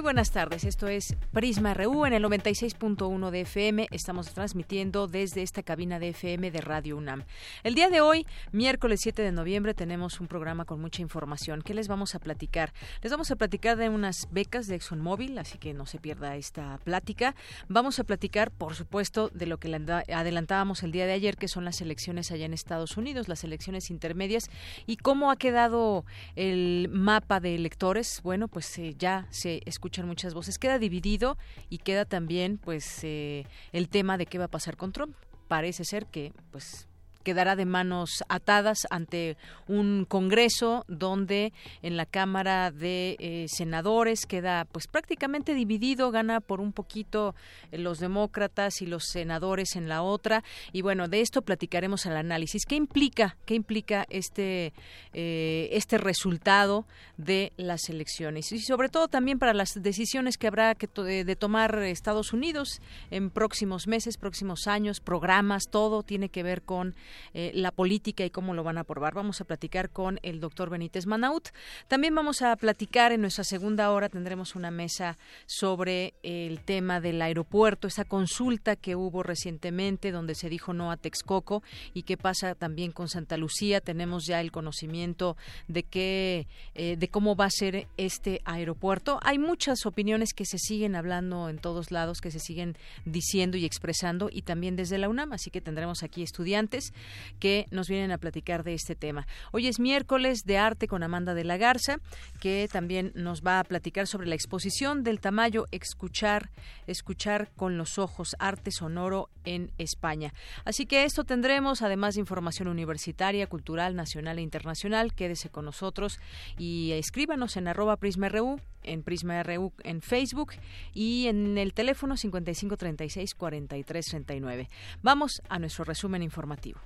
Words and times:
Buenas 0.00 0.30
tardes. 0.30 0.64
Esto 0.64 0.88
es 0.88 1.14
Prisma 1.32 1.74
RU 1.74 2.06
en 2.06 2.14
el 2.14 2.24
96.1 2.24 3.30
de 3.30 3.40
FM. 3.42 3.88
Estamos 3.90 4.32
transmitiendo 4.32 5.08
desde 5.08 5.42
esta 5.42 5.62
cabina 5.62 5.98
de 5.98 6.10
FM 6.10 6.50
de 6.50 6.60
Radio 6.62 6.96
UNAM. 6.96 7.24
El 7.64 7.74
día 7.74 7.90
de 7.90 8.00
hoy, 8.00 8.26
miércoles 8.50 9.00
7 9.02 9.20
de 9.20 9.32
noviembre, 9.32 9.74
tenemos 9.74 10.20
un 10.20 10.26
programa 10.26 10.64
con 10.64 10.80
mucha 10.80 11.02
información. 11.02 11.60
¿Qué 11.60 11.74
les 11.74 11.86
vamos 11.86 12.14
a 12.14 12.18
platicar? 12.18 12.72
Les 13.02 13.12
vamos 13.12 13.30
a 13.30 13.36
platicar 13.36 13.76
de 13.76 13.90
unas 13.90 14.28
becas 14.30 14.68
de 14.68 14.76
ExxonMobil, 14.76 15.36
así 15.38 15.58
que 15.58 15.74
no 15.74 15.84
se 15.84 15.98
pierda 15.98 16.36
esta 16.36 16.78
plática. 16.78 17.34
Vamos 17.68 17.98
a 17.98 18.04
platicar, 18.04 18.50
por 18.50 18.74
supuesto, 18.74 19.28
de 19.34 19.46
lo 19.46 19.58
que 19.58 19.68
adelantábamos 19.68 20.82
el 20.82 20.92
día 20.92 21.06
de 21.06 21.12
ayer, 21.12 21.36
que 21.36 21.48
son 21.48 21.66
las 21.66 21.80
elecciones 21.82 22.30
allá 22.30 22.46
en 22.46 22.54
Estados 22.54 22.96
Unidos, 22.96 23.28
las 23.28 23.44
elecciones 23.44 23.90
intermedias, 23.90 24.50
y 24.86 24.96
cómo 24.96 25.30
ha 25.30 25.36
quedado 25.36 26.06
el 26.36 26.88
mapa 26.90 27.38
de 27.40 27.54
electores. 27.54 28.20
Bueno, 28.22 28.48
pues 28.48 28.78
eh, 28.78 28.94
ya 28.98 29.26
se 29.30 29.60
escucha 29.66 29.89
muchas 30.06 30.34
voces. 30.34 30.58
Queda 30.58 30.78
dividido 30.78 31.36
y 31.68 31.78
queda 31.78 32.04
también 32.04 32.58
pues 32.58 33.00
eh, 33.02 33.46
el 33.72 33.88
tema 33.88 34.16
de 34.18 34.26
qué 34.26 34.38
va 34.38 34.44
a 34.44 34.48
pasar 34.48 34.76
con 34.76 34.92
Trump. 34.92 35.14
Parece 35.48 35.84
ser 35.84 36.06
que 36.06 36.32
pues 36.52 36.88
quedará 37.22 37.56
de 37.56 37.64
manos 37.64 38.24
atadas 38.28 38.86
ante 38.90 39.36
un 39.68 40.06
Congreso 40.08 40.84
donde 40.88 41.52
en 41.82 41.96
la 41.96 42.06
Cámara 42.06 42.70
de 42.70 43.16
eh, 43.18 43.46
Senadores 43.48 44.26
queda 44.26 44.64
pues 44.64 44.86
prácticamente 44.86 45.54
dividido, 45.54 46.10
gana 46.10 46.40
por 46.40 46.60
un 46.60 46.72
poquito 46.72 47.34
eh, 47.72 47.78
los 47.78 47.98
demócratas 47.98 48.82
y 48.82 48.86
los 48.86 49.04
senadores 49.04 49.76
en 49.76 49.88
la 49.88 50.02
otra 50.02 50.42
y 50.72 50.82
bueno 50.82 51.08
de 51.08 51.20
esto 51.20 51.42
platicaremos 51.42 52.06
al 52.06 52.16
análisis. 52.16 52.64
¿Qué 52.66 52.76
implica 52.76 53.36
qué 53.44 53.54
implica 53.54 54.06
este 54.10 54.72
eh, 55.12 55.68
este 55.72 55.98
resultado 55.98 56.86
de 57.16 57.52
las 57.56 57.88
elecciones 57.88 58.52
y 58.52 58.60
sobre 58.60 58.88
todo 58.88 59.08
también 59.08 59.38
para 59.38 59.54
las 59.54 59.74
decisiones 59.74 60.38
que 60.38 60.46
habrá 60.46 60.74
que 60.74 60.88
de 61.00 61.36
tomar 61.36 61.78
Estados 61.82 62.32
Unidos 62.32 62.80
en 63.10 63.30
próximos 63.30 63.86
meses, 63.86 64.16
próximos 64.16 64.66
años, 64.66 65.00
programas, 65.00 65.64
todo 65.70 66.02
tiene 66.02 66.28
que 66.28 66.42
ver 66.42 66.62
con 66.62 66.94
eh, 67.34 67.52
la 67.54 67.70
política 67.70 68.24
y 68.24 68.30
cómo 68.30 68.54
lo 68.54 68.64
van 68.64 68.78
a 68.78 68.82
aprobar. 68.82 69.14
Vamos 69.14 69.40
a 69.40 69.44
platicar 69.44 69.90
con 69.90 70.18
el 70.22 70.40
doctor 70.40 70.70
Benítez 70.70 71.06
Manaut. 71.06 71.48
También 71.88 72.14
vamos 72.14 72.42
a 72.42 72.56
platicar 72.56 73.12
en 73.12 73.20
nuestra 73.20 73.44
segunda 73.44 73.90
hora, 73.90 74.08
tendremos 74.08 74.54
una 74.54 74.70
mesa 74.70 75.18
sobre 75.46 76.14
el 76.22 76.60
tema 76.60 77.00
del 77.00 77.20
aeropuerto, 77.22 77.88
esa 77.88 78.04
consulta 78.04 78.76
que 78.76 78.96
hubo 78.96 79.22
recientemente 79.22 80.12
donde 80.12 80.34
se 80.34 80.48
dijo 80.48 80.72
no 80.72 80.90
a 80.90 80.96
Texcoco 80.96 81.62
y 81.94 82.02
qué 82.02 82.16
pasa 82.16 82.54
también 82.54 82.92
con 82.92 83.08
Santa 83.08 83.36
Lucía. 83.36 83.80
Tenemos 83.80 84.26
ya 84.26 84.40
el 84.40 84.52
conocimiento 84.52 85.36
de 85.68 85.82
qué, 85.82 86.46
eh, 86.74 86.96
de 86.96 87.08
cómo 87.08 87.36
va 87.36 87.46
a 87.46 87.50
ser 87.50 87.86
este 87.96 88.40
aeropuerto. 88.44 89.18
Hay 89.22 89.38
muchas 89.38 89.86
opiniones 89.86 90.32
que 90.32 90.44
se 90.44 90.58
siguen 90.58 90.94
hablando 90.94 91.48
en 91.48 91.58
todos 91.58 91.90
lados, 91.90 92.20
que 92.20 92.30
se 92.30 92.38
siguen 92.38 92.76
diciendo 93.04 93.56
y 93.56 93.64
expresando 93.64 94.28
y 94.30 94.42
también 94.42 94.76
desde 94.76 94.98
la 94.98 95.08
UNAM, 95.08 95.32
así 95.32 95.50
que 95.50 95.60
tendremos 95.60 96.02
aquí 96.02 96.22
estudiantes 96.22 96.92
que 97.38 97.66
nos 97.70 97.88
vienen 97.88 98.12
a 98.12 98.18
platicar 98.18 98.64
de 98.64 98.74
este 98.74 98.94
tema. 98.94 99.26
Hoy 99.52 99.66
es 99.66 99.80
miércoles 99.80 100.44
de 100.44 100.58
arte 100.58 100.88
con 100.88 101.02
Amanda 101.02 101.34
de 101.34 101.44
la 101.44 101.56
Garza, 101.56 101.98
que 102.40 102.68
también 102.70 103.12
nos 103.14 103.42
va 103.42 103.60
a 103.60 103.64
platicar 103.64 104.06
sobre 104.06 104.26
la 104.26 104.34
exposición 104.34 105.02
del 105.02 105.20
Tamayo 105.20 105.66
Escuchar, 105.70 106.50
escuchar 106.86 107.50
con 107.56 107.78
los 107.78 107.98
ojos, 107.98 108.36
arte 108.38 108.70
sonoro 108.70 109.28
en 109.44 109.72
España. 109.78 110.32
Así 110.64 110.86
que 110.86 111.04
esto 111.04 111.24
tendremos, 111.24 111.82
además 111.82 112.14
de 112.14 112.20
información 112.20 112.68
universitaria, 112.68 113.46
cultural, 113.46 113.96
nacional 113.96 114.38
e 114.38 114.42
internacional. 114.42 115.14
Quédese 115.14 115.48
con 115.48 115.64
nosotros 115.64 116.18
y 116.58 116.92
escríbanos 116.92 117.56
en 117.56 117.68
arroba 117.68 117.96
prisma.ru, 117.96 118.60
en 118.82 119.02
Prisma 119.02 119.42
RU 119.42 119.72
en 119.84 120.00
Facebook 120.00 120.52
y 120.94 121.26
en 121.26 121.58
el 121.58 121.74
teléfono 121.74 122.16
5536 122.16 123.34
4339. 123.34 124.68
Vamos 125.02 125.42
a 125.48 125.58
nuestro 125.58 125.84
resumen 125.84 126.22
informativo. 126.22 126.80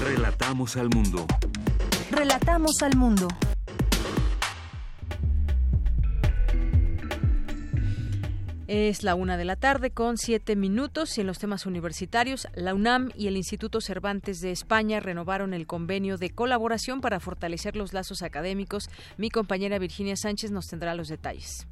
Relatamos 0.00 0.76
al 0.76 0.90
mundo. 0.90 1.26
Relatamos 2.10 2.82
al 2.82 2.96
mundo. 2.96 3.28
Es 8.66 9.02
la 9.02 9.14
una 9.14 9.36
de 9.36 9.44
la 9.44 9.56
tarde 9.56 9.90
con 9.90 10.18
siete 10.18 10.54
minutos 10.54 11.16
y 11.16 11.22
en 11.22 11.26
los 11.26 11.38
temas 11.38 11.66
universitarios, 11.66 12.46
la 12.54 12.74
UNAM 12.74 13.10
y 13.16 13.28
el 13.28 13.36
Instituto 13.36 13.80
Cervantes 13.80 14.40
de 14.40 14.50
España 14.50 15.00
renovaron 15.00 15.54
el 15.54 15.66
convenio 15.66 16.18
de 16.18 16.30
colaboración 16.30 17.00
para 17.00 17.18
fortalecer 17.18 17.74
los 17.74 17.94
lazos 17.94 18.22
académicos. 18.22 18.90
Mi 19.16 19.30
compañera 19.30 19.78
Virginia 19.78 20.16
Sánchez 20.16 20.50
nos 20.50 20.66
tendrá 20.66 20.94
los 20.94 21.08
detalles. 21.08 21.66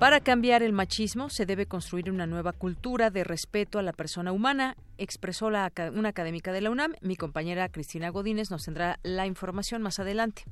Para 0.00 0.20
cambiar 0.20 0.62
el 0.62 0.72
machismo 0.72 1.28
se 1.28 1.44
debe 1.44 1.66
construir 1.66 2.10
una 2.10 2.26
nueva 2.26 2.54
cultura 2.54 3.10
de 3.10 3.22
respeto 3.22 3.78
a 3.78 3.82
la 3.82 3.92
persona 3.92 4.32
humana, 4.32 4.78
expresó 4.96 5.48
una 5.48 6.08
académica 6.08 6.52
de 6.52 6.62
la 6.62 6.70
UNAM. 6.70 6.94
Mi 7.02 7.16
compañera 7.16 7.68
Cristina 7.68 8.08
Godínez 8.08 8.50
nos 8.50 8.64
tendrá 8.64 8.98
la 9.02 9.26
información 9.26 9.82
más 9.82 9.98
adelante. 9.98 10.44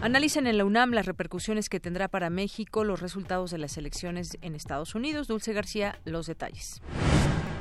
Analicen 0.00 0.46
en 0.46 0.56
la 0.56 0.64
UNAM 0.64 0.92
las 0.92 1.04
repercusiones 1.04 1.68
que 1.68 1.80
tendrá 1.80 2.08
para 2.08 2.30
México 2.30 2.82
los 2.82 3.00
resultados 3.00 3.50
de 3.50 3.58
las 3.58 3.76
elecciones 3.76 4.38
en 4.40 4.54
Estados 4.54 4.94
Unidos. 4.94 5.28
Dulce 5.28 5.52
García, 5.52 5.98
los 6.06 6.26
detalles. 6.26 6.80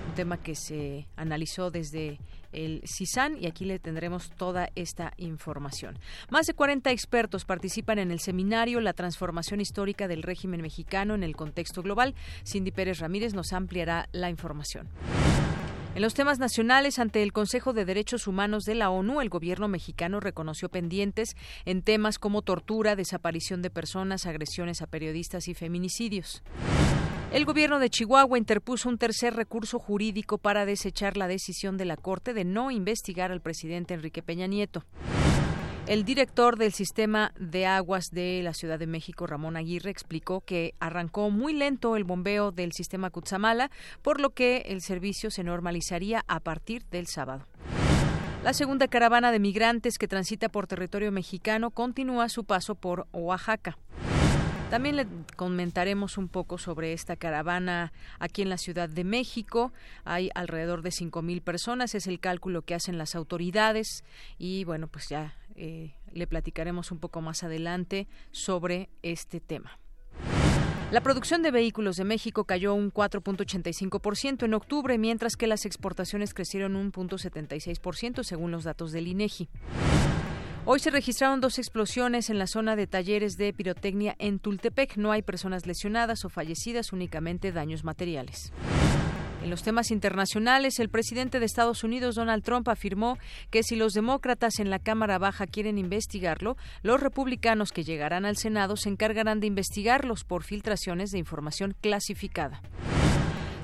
Un 0.08 0.16
tema 0.16 0.38
que 0.38 0.56
se 0.56 1.10
analizó 1.18 1.72
desde 1.72 2.20
el 2.56 2.82
CISAN 2.86 3.38
y 3.40 3.48
aquí 3.48 3.66
le 3.66 3.80
tendremos 3.80 4.32
toda 4.32 4.70
esta 4.76 5.14
información. 5.18 6.00
Más 6.30 6.48
de 6.48 6.54
40 6.54 6.92
expertos 6.92 7.46
participan 7.46 8.00
en 8.00 8.12
el 8.12 8.20
seminario 8.20 8.80
La 8.80 8.94
transformación 8.94 9.62
histórica 9.62 10.08
del 10.08 10.24
régimen 10.24 10.62
mexicano 10.62 11.14
en 11.14 11.24
el 11.24 11.36
contexto 11.36 11.84
global. 11.84 12.16
Cindy 12.46 12.72
Pérez 12.72 13.00
Ramírez 13.00 13.34
nos 13.34 13.54
ampliará 13.54 14.10
la 14.12 14.30
información. 14.30 14.88
En 15.96 16.02
los 16.02 16.14
temas 16.14 16.40
nacionales, 16.40 17.00
ante 17.00 17.24
el 17.24 17.32
Consejo 17.32 17.72
de 17.72 17.86
Derechos 17.86 18.28
Humanos 18.28 18.66
de 18.66 18.76
la 18.76 18.90
ONU, 18.90 19.22
el 19.22 19.30
gobierno 19.30 19.70
mexicano 19.70 20.20
reconoció 20.20 20.68
pendientes 20.68 21.38
en 21.64 21.84
temas 21.84 22.20
como 22.20 22.42
tortura, 22.42 22.98
desaparición 22.98 23.62
de 23.62 23.70
personas, 23.70 24.26
agresiones 24.26 24.82
a 24.82 24.88
periodistas 24.88 25.48
y 25.48 25.54
feminicidios. 25.54 26.44
El 27.36 27.44
gobierno 27.44 27.80
de 27.80 27.90
Chihuahua 27.90 28.38
interpuso 28.38 28.88
un 28.88 28.98
tercer 28.98 29.36
recurso 29.36 29.78
jurídico 29.78 30.38
para 30.38 30.66
desechar 30.66 31.18
la 31.18 31.28
decisión 31.28 31.76
de 31.76 31.84
la 31.84 31.98
Corte 31.98 32.34
de 32.34 32.46
no 32.46 32.72
investigar 32.72 33.30
al 33.30 33.42
presidente 33.42 33.94
Enrique 33.94 34.24
Peña 34.24 34.48
Nieto. 34.48 34.86
El 35.86 36.06
director 36.06 36.58
del 36.58 36.72
sistema 36.72 37.34
de 37.38 37.66
aguas 37.66 38.06
de 38.14 38.40
la 38.42 38.54
Ciudad 38.54 38.80
de 38.80 38.88
México, 38.88 39.28
Ramón 39.28 39.58
Aguirre, 39.58 39.92
explicó 39.92 40.46
que 40.46 40.76
arrancó 40.80 41.30
muy 41.30 41.52
lento 41.52 41.98
el 41.98 42.06
bombeo 42.06 42.54
del 42.54 42.72
sistema 42.72 43.10
Cutzamala, 43.10 43.70
por 44.02 44.22
lo 44.22 44.30
que 44.30 44.60
el 44.68 44.82
servicio 44.82 45.30
se 45.30 45.44
normalizaría 45.44 46.24
a 46.30 46.40
partir 46.40 46.86
del 46.86 47.08
sábado. 47.08 47.46
La 48.46 48.54
segunda 48.54 48.88
caravana 48.88 49.34
de 49.34 49.40
migrantes 49.40 49.98
que 49.98 50.08
transita 50.08 50.48
por 50.48 50.68
territorio 50.68 51.12
mexicano 51.12 51.70
continúa 51.72 52.30
su 52.30 52.46
paso 52.46 52.76
por 52.76 53.08
Oaxaca. 53.12 53.78
También 54.70 54.96
le 54.96 55.08
comentaremos 55.36 56.18
un 56.18 56.28
poco 56.28 56.58
sobre 56.58 56.94
esta 56.94 57.16
caravana 57.16 57.94
aquí 58.20 58.42
en 58.42 58.50
la 58.50 58.58
Ciudad 58.58 58.90
de 58.90 59.04
México. 59.04 59.72
Hay 60.04 60.32
alrededor 60.34 60.82
de 60.82 60.92
cinco 60.92 61.22
mil 61.22 61.42
personas, 61.42 61.94
es 61.96 62.08
el 62.08 62.20
cálculo 62.20 62.64
que 62.64 62.74
hacen 62.74 62.98
las 62.98 63.16
autoridades 63.16 64.04
y 64.38 64.64
bueno, 64.64 64.88
pues 64.88 65.08
ya 65.08 65.36
eh, 65.56 65.94
le 66.12 66.28
platicaremos 66.28 66.92
un 66.92 67.00
poco 67.00 67.22
más 67.22 67.44
adelante 67.44 68.08
sobre 68.32 68.90
este 69.04 69.40
tema. 69.40 69.80
La 70.92 71.02
producción 71.02 71.42
de 71.42 71.52
vehículos 71.52 71.98
de 71.98 72.04
México 72.04 72.46
cayó 72.46 72.74
un 72.74 72.92
4.85% 72.92 74.46
en 74.46 74.54
octubre, 74.54 74.98
mientras 74.98 75.36
que 75.36 75.48
las 75.48 75.66
exportaciones 75.66 76.34
crecieron 76.34 76.76
un 76.76 76.92
0.76% 76.92 78.24
según 78.24 78.52
los 78.52 78.64
datos 78.64 78.92
del 78.92 79.08
INEGI. 79.08 79.50
Hoy 80.68 80.80
se 80.80 80.90
registraron 80.90 81.42
dos 81.42 81.60
explosiones 81.60 82.32
en 82.32 82.40
la 82.40 82.48
zona 82.48 82.76
de 82.76 82.88
talleres 82.88 83.38
de 83.38 83.54
pirotecnia 83.54 84.16
en 84.18 84.40
Tultepec. 84.40 84.98
No 84.98 85.12
hay 85.12 85.22
personas 85.22 85.68
lesionadas 85.68 86.26
o 86.26 86.30
fallecidas, 86.30 86.92
únicamente 86.92 87.52
daños 87.52 87.84
materiales. 87.84 88.52
En 89.44 89.52
los 89.52 89.62
temas 89.62 89.92
internacionales, 89.92 90.80
el 90.80 90.90
presidente 90.90 91.40
de 91.40 91.46
Estados 91.46 91.84
Unidos, 91.84 92.16
Donald 92.16 92.44
Trump, 92.44 92.68
afirmó 92.68 93.20
que 93.52 93.62
si 93.62 93.76
los 93.76 93.94
demócratas 93.94 94.58
en 94.58 94.72
la 94.72 94.80
Cámara 94.80 95.20
Baja 95.20 95.46
quieren 95.46 95.78
investigarlo, 95.78 96.58
los 96.82 97.00
republicanos 97.00 97.72
que 97.72 97.84
llegarán 97.84 98.26
al 98.26 98.36
Senado 98.36 98.76
se 98.76 98.90
encargarán 98.90 99.42
de 99.42 99.46
investigarlos 99.46 100.24
por 100.24 100.44
filtraciones 100.44 101.12
de 101.12 101.20
información 101.20 101.76
clasificada. 101.80 102.64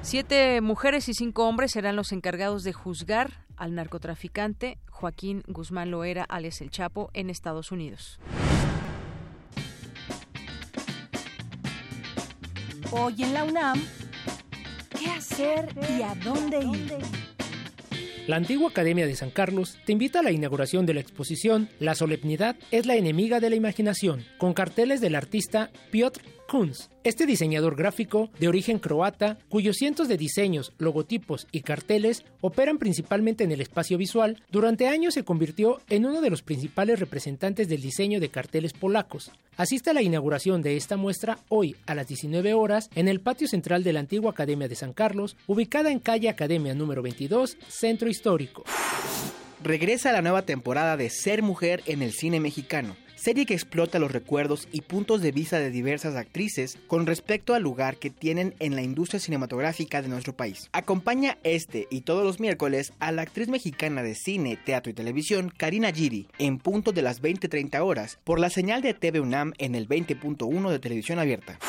Siete 0.04 0.62
mujeres 0.62 1.10
y 1.10 1.16
cinco 1.16 1.48
hombres 1.48 1.72
serán 1.72 1.96
los 1.96 2.12
encargados 2.12 2.64
de 2.64 2.74
juzgar 2.74 3.44
al 3.62 3.76
narcotraficante 3.76 4.80
Joaquín 4.90 5.44
Guzmán 5.46 5.92
Loera, 5.92 6.24
alias 6.24 6.62
El 6.62 6.72
Chapo, 6.72 7.12
en 7.14 7.30
Estados 7.30 7.72
Unidos. 7.72 8.20
Hoy 12.92 13.22
en 13.22 13.34
la 13.36 13.44
UNAM, 13.44 13.80
¿Qué 14.98 15.12
hacer 15.12 15.70
y 15.96 16.02
a 16.02 16.16
dónde 16.16 16.58
ir? 16.58 16.98
La 18.28 18.38
antigua 18.38 18.70
Academia 18.70 19.06
de 19.06 19.16
San 19.16 19.30
Carlos 19.30 19.78
te 19.86 19.92
invita 19.92 20.22
a 20.22 20.24
la 20.24 20.32
inauguración 20.32 20.88
de 20.88 20.96
la 20.96 21.02
exposición 21.02 21.70
La 21.80 21.94
solemnidad 21.94 22.56
es 22.72 22.88
la 22.88 22.96
enemiga 22.96 23.40
de 23.40 23.52
la 23.52 23.56
imaginación, 23.56 24.26
con 24.40 24.54
carteles 24.54 25.02
del 25.02 25.16
artista 25.16 25.70
Piotr 25.92 26.22
Kunz. 26.52 26.90
Este 27.06 27.26
diseñador 27.26 27.78
gráfico, 27.78 28.30
de 28.38 28.50
origen 28.50 28.78
croata, 28.78 29.38
cuyos 29.48 29.78
cientos 29.78 30.10
de 30.10 30.18
diseños, 30.18 30.74
logotipos 30.80 31.48
y 31.54 31.62
carteles 31.62 32.26
operan 32.42 32.78
principalmente 32.78 33.46
en 33.46 33.54
el 33.54 33.62
espacio 33.62 33.98
visual, 33.98 34.44
durante 34.52 34.90
años 34.90 35.14
se 35.14 35.24
convirtió 35.24 35.80
en 35.90 36.06
uno 36.06 36.20
de 36.20 36.30
los 36.30 36.42
principales 36.42 37.00
representantes 37.00 37.70
del 37.70 37.82
diseño 37.82 38.20
de 38.20 38.28
carteles 38.28 38.74
polacos. 38.74 39.32
Asiste 39.56 39.92
a 39.92 39.94
la 39.94 40.02
inauguración 40.02 40.62
de 40.62 40.76
esta 40.76 40.98
muestra 40.98 41.40
hoy 41.48 41.78
a 41.86 41.96
las 41.96 42.10
19 42.10 42.54
horas 42.54 42.90
en 42.96 43.08
el 43.08 43.22
patio 43.22 43.48
central 43.48 43.86
de 43.86 43.94
la 43.94 44.02
antigua 44.02 44.32
Academia 44.32 44.68
de 44.68 44.76
San 44.76 44.92
Carlos, 44.92 45.38
ubicada 45.48 45.90
en 45.90 46.00
calle 46.00 46.28
Academia 46.28 46.76
número 46.76 47.02
22, 47.02 47.56
Centro 47.70 48.10
Histórico. 48.10 48.66
Regresa 49.64 50.12
la 50.12 50.22
nueva 50.22 50.42
temporada 50.42 50.98
de 50.98 51.10
Ser 51.10 51.44
Mujer 51.44 51.82
en 51.86 52.02
el 52.02 52.12
cine 52.12 52.42
mexicano 52.42 52.98
serie 53.22 53.46
que 53.46 53.54
explota 53.54 54.00
los 54.00 54.12
recuerdos 54.12 54.68
y 54.72 54.82
puntos 54.82 55.22
de 55.22 55.32
vista 55.32 55.60
de 55.60 55.70
diversas 55.70 56.16
actrices 56.16 56.80
con 56.88 57.06
respecto 57.06 57.54
al 57.54 57.62
lugar 57.62 57.98
que 57.98 58.10
tienen 58.10 58.56
en 58.58 58.76
la 58.76 58.82
industria 58.82 59.20
cinematográfica 59.20 60.02
de 60.02 60.08
nuestro 60.08 60.34
país. 60.34 60.70
Acompaña 60.72 61.38
este 61.44 61.88
y 61.92 62.02
todos 62.02 62.24
los 62.24 62.40
miércoles 62.40 62.94
a 63.00 63.12
la 63.12 63.22
actriz 63.22 63.48
mexicana 63.48 64.02
de 64.02 64.16
cine, 64.16 64.58
teatro 64.58 64.90
y 64.90 64.96
televisión 64.96 65.54
Karina 65.56 65.92
Giri 65.92 66.30
en 66.40 66.58
punto 66.58 66.94
de 66.94 67.04
las 67.04 67.22
20:30 67.22 67.84
horas 67.84 68.18
por 68.24 68.40
la 68.40 68.50
señal 68.50 68.82
de 68.82 68.96
TV 68.96 69.20
UNAM 69.20 69.54
en 69.60 69.76
el 69.76 69.88
20.1 69.88 70.72
de 70.72 70.80
televisión 70.80 71.20
abierta. 71.20 71.60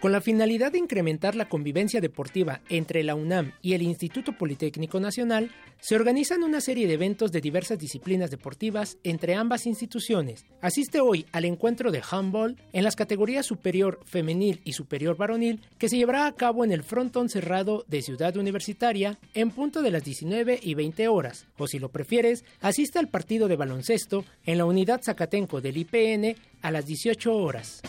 Con 0.00 0.12
la 0.12 0.20
finalidad 0.20 0.70
de 0.70 0.78
incrementar 0.78 1.34
la 1.34 1.48
convivencia 1.48 2.00
deportiva 2.00 2.60
entre 2.68 3.02
la 3.02 3.16
UNAM 3.16 3.50
y 3.62 3.72
el 3.72 3.82
Instituto 3.82 4.30
Politécnico 4.32 5.00
Nacional, 5.00 5.50
se 5.80 5.96
organizan 5.96 6.44
una 6.44 6.60
serie 6.60 6.86
de 6.86 6.94
eventos 6.94 7.32
de 7.32 7.40
diversas 7.40 7.80
disciplinas 7.80 8.30
deportivas 8.30 8.96
entre 9.02 9.34
ambas 9.34 9.66
instituciones. 9.66 10.46
Asiste 10.60 11.00
hoy 11.00 11.26
al 11.32 11.46
encuentro 11.46 11.90
de 11.90 12.00
handball 12.08 12.56
en 12.72 12.84
las 12.84 12.94
categorías 12.94 13.44
superior 13.44 13.98
femenil 14.04 14.60
y 14.62 14.74
superior 14.74 15.16
varonil 15.16 15.62
que 15.78 15.88
se 15.88 15.96
llevará 15.96 16.26
a 16.26 16.34
cabo 16.36 16.64
en 16.64 16.70
el 16.70 16.84
frontón 16.84 17.28
cerrado 17.28 17.84
de 17.88 18.00
Ciudad 18.00 18.36
Universitaria 18.36 19.18
en 19.34 19.50
punto 19.50 19.82
de 19.82 19.90
las 19.90 20.04
19 20.04 20.60
y 20.62 20.74
20 20.74 21.08
horas. 21.08 21.46
O 21.56 21.66
si 21.66 21.80
lo 21.80 21.88
prefieres, 21.88 22.44
asiste 22.60 23.00
al 23.00 23.08
partido 23.08 23.48
de 23.48 23.56
baloncesto 23.56 24.24
en 24.46 24.58
la 24.58 24.64
unidad 24.64 25.02
Zacatenco 25.02 25.60
del 25.60 25.76
IPN 25.76 26.36
a 26.62 26.70
las 26.70 26.86
18 26.86 27.34
horas. 27.34 27.82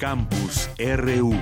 Campus 0.00 0.70
RU. 0.78 1.32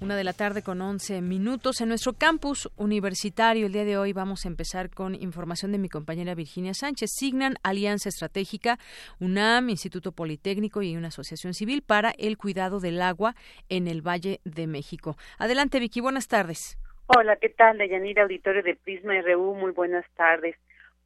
Una 0.00 0.16
de 0.16 0.24
la 0.24 0.32
tarde 0.32 0.62
con 0.62 0.80
11 0.80 1.20
minutos 1.20 1.80
en 1.80 1.88
nuestro 1.88 2.14
campus 2.14 2.68
universitario. 2.76 3.66
El 3.66 3.72
día 3.72 3.84
de 3.84 3.96
hoy 3.96 4.12
vamos 4.12 4.44
a 4.44 4.48
empezar 4.48 4.90
con 4.90 5.14
información 5.14 5.70
de 5.70 5.78
mi 5.78 5.88
compañera 5.88 6.34
Virginia 6.34 6.74
Sánchez. 6.74 7.10
Signan 7.12 7.54
Alianza 7.62 8.08
Estratégica, 8.08 8.78
UNAM, 9.20 9.70
Instituto 9.70 10.10
Politécnico 10.10 10.82
y 10.82 10.96
una 10.96 11.08
asociación 11.08 11.54
civil 11.54 11.82
para 11.82 12.12
el 12.18 12.36
cuidado 12.36 12.80
del 12.80 13.00
agua 13.02 13.36
en 13.68 13.86
el 13.86 14.02
Valle 14.02 14.40
de 14.44 14.66
México. 14.66 15.16
Adelante, 15.38 15.78
Vicky. 15.78 16.00
Buenas 16.00 16.26
tardes. 16.26 16.76
Hola, 17.06 17.36
¿qué 17.36 17.50
tal? 17.50 17.78
Deyanira, 17.78 18.24
auditorio 18.24 18.64
de 18.64 18.74
Prisma 18.74 19.14
RU. 19.22 19.54
Muy 19.54 19.70
buenas 19.70 20.04
tardes. 20.16 20.56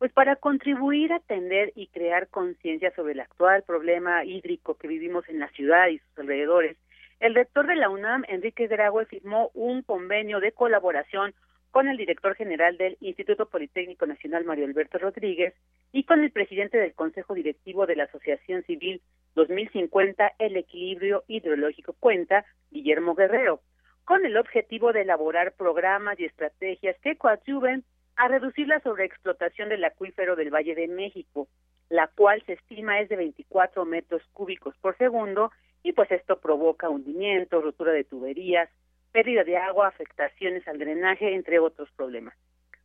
Pues 0.00 0.12
para 0.12 0.36
contribuir 0.36 1.12
a 1.12 1.16
atender 1.16 1.74
y 1.76 1.88
crear 1.88 2.28
conciencia 2.28 2.90
sobre 2.96 3.12
el 3.12 3.20
actual 3.20 3.64
problema 3.64 4.24
hídrico 4.24 4.78
que 4.78 4.88
vivimos 4.88 5.28
en 5.28 5.38
la 5.38 5.50
ciudad 5.50 5.88
y 5.88 5.98
sus 5.98 6.18
alrededores, 6.20 6.78
el 7.20 7.34
rector 7.34 7.66
de 7.66 7.76
la 7.76 7.90
UNAM, 7.90 8.24
Enrique 8.28 8.66
Graue, 8.66 9.04
firmó 9.04 9.50
un 9.52 9.82
convenio 9.82 10.40
de 10.40 10.52
colaboración 10.52 11.34
con 11.70 11.86
el 11.86 11.98
director 11.98 12.34
general 12.34 12.78
del 12.78 12.96
Instituto 13.02 13.50
Politécnico 13.50 14.06
Nacional, 14.06 14.46
Mario 14.46 14.64
Alberto 14.64 14.96
Rodríguez, 14.96 15.52
y 15.92 16.04
con 16.04 16.24
el 16.24 16.30
presidente 16.30 16.78
del 16.78 16.94
Consejo 16.94 17.34
Directivo 17.34 17.84
de 17.84 17.96
la 17.96 18.04
Asociación 18.04 18.62
Civil 18.62 19.02
2050 19.34 20.32
El 20.38 20.56
Equilibrio 20.56 21.24
Hidrológico 21.28 21.94
Cuenta, 22.00 22.46
Guillermo 22.70 23.14
Guerrero, 23.14 23.60
con 24.06 24.24
el 24.24 24.38
objetivo 24.38 24.94
de 24.94 25.02
elaborar 25.02 25.52
programas 25.52 26.18
y 26.18 26.24
estrategias 26.24 26.96
que 27.02 27.18
coadyuven 27.18 27.84
a 28.20 28.28
reducir 28.28 28.68
la 28.68 28.80
sobreexplotación 28.80 29.70
del 29.70 29.82
acuífero 29.82 30.36
del 30.36 30.50
Valle 30.50 30.74
de 30.74 30.88
México, 30.88 31.48
la 31.88 32.06
cual 32.06 32.42
se 32.44 32.52
estima 32.52 33.00
es 33.00 33.08
de 33.08 33.16
24 33.16 33.86
metros 33.86 34.20
cúbicos 34.34 34.76
por 34.82 34.94
segundo 34.98 35.50
y 35.82 35.94
pues 35.94 36.10
esto 36.10 36.38
provoca 36.38 36.90
hundimiento, 36.90 37.62
rotura 37.62 37.92
de 37.92 38.04
tuberías, 38.04 38.68
pérdida 39.10 39.42
de 39.42 39.56
agua, 39.56 39.88
afectaciones 39.88 40.68
al 40.68 40.78
drenaje, 40.78 41.34
entre 41.34 41.60
otros 41.60 41.88
problemas. 41.96 42.34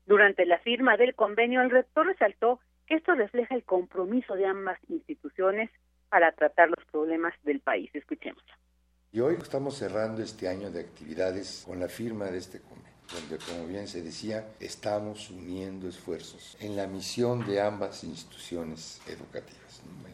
Durante 0.06 0.46
la 0.46 0.58
firma 0.60 0.96
del 0.96 1.16
convenio, 1.16 1.62
el 1.62 1.70
rector 1.70 2.08
resaltó 2.08 2.62
que 2.88 2.96
esto 2.96 3.14
refleja 3.14 3.56
el 3.56 3.64
compromiso 3.66 4.36
de 4.36 4.46
ambas 4.46 4.80
instituciones 4.88 5.70
para 6.08 6.32
tratar 6.32 6.70
los 6.70 6.86
problemas 6.94 7.34
del 7.44 7.60
país. 7.60 7.90
Escuchemos. 7.94 8.44
Y 9.12 9.20
hoy 9.20 9.36
estamos 9.36 9.76
cerrando 9.78 10.22
este 10.22 10.48
año 10.48 10.72
de 10.72 10.80
actividades 10.80 11.66
con 11.68 11.82
la 11.82 11.90
firma 11.90 12.28
de 12.28 12.38
este 12.38 12.62
convenio 12.62 12.85
donde, 13.14 13.38
como 13.46 13.68
bien 13.68 13.88
se 13.88 14.02
decía, 14.02 14.48
estamos 14.60 15.30
uniendo 15.30 15.88
esfuerzos 15.88 16.58
en 16.60 16.76
la 16.76 16.88
misión 16.88 17.46
de 17.46 17.62
ambas 17.62 18.04
instituciones 18.04 19.00
educativas. 19.08 19.62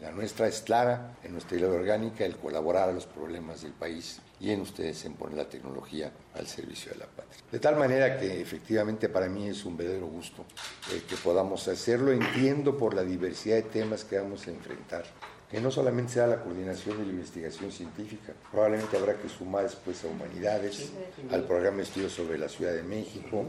La 0.01 0.12
nuestra 0.12 0.48
es 0.48 0.62
clara, 0.62 1.16
en 1.24 1.34
nuestra 1.34 1.58
idea 1.58 1.70
orgánica, 1.70 2.25
el 2.25 2.36
colaborar 2.36 2.89
a 2.89 2.92
los 2.92 3.06
problemas 3.06 3.62
del 3.62 3.74
país 3.74 4.20
y 4.39 4.50
en 4.50 4.62
ustedes 4.62 5.06
en 5.06 5.13
poner 5.13 5.38
la 5.38 5.48
tecnología 5.48 6.12
al 6.34 6.48
servicio 6.48 6.92
de 6.92 6.98
la 6.98 7.06
patria. 7.06 7.44
De 7.51 7.60
tal 7.60 7.75
manera 7.75 8.20
que 8.20 8.42
efectivamente 8.42 9.10
para 9.10 9.30
mí 9.30 9.48
es 9.48 9.63
un 9.63 9.77
verdadero 9.77 10.08
gusto 10.08 10.44
eh, 10.92 11.04
que 11.08 11.16
podamos 11.18 11.68
hacerlo. 11.68 12.12
Entiendo 12.12 12.75
por 12.75 12.96
la 12.96 13.04
diversidad 13.04 13.58
de 13.58 13.63
temas 13.63 14.04
que 14.04 14.18
vamos 14.18 14.48
a 14.48 14.50
enfrentar 14.50 15.06
que 15.51 15.60
no 15.60 15.70
solamente 15.70 16.13
sea 16.13 16.27
la 16.27 16.41
coordinación 16.41 17.01
y 17.01 17.05
la 17.05 17.12
investigación 17.12 17.72
científica, 17.72 18.31
probablemente 18.50 18.96
habrá 18.96 19.17
que 19.17 19.27
sumar 19.27 19.63
después 19.63 20.01
a 20.05 20.08
humanidades, 20.08 20.93
al 21.29 21.43
programa 21.43 21.77
de 21.77 21.84
estudios 21.84 22.13
sobre 22.13 22.38
la 22.38 22.48
Ciudad 22.48 22.74
de 22.74 22.84
México, 22.84 23.46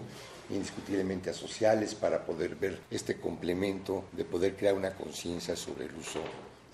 indiscutiblemente 0.51 1.31
a 1.31 1.33
sociales 1.33 1.95
para 1.95 2.27
poder 2.27 2.57
ver 2.57 2.81
este 2.91 3.21
complemento 3.21 4.09
de 4.11 4.25
poder 4.25 4.57
crear 4.57 4.75
una 4.75 4.97
conciencia 4.97 5.55
sobre 5.55 5.85
el 5.85 5.95
uso 5.95 6.21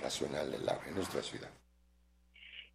racional 0.00 0.50
del 0.50 0.66
agua 0.66 0.85
en 0.88 0.94
nuestra 0.94 1.23
ciudad. 1.23 1.50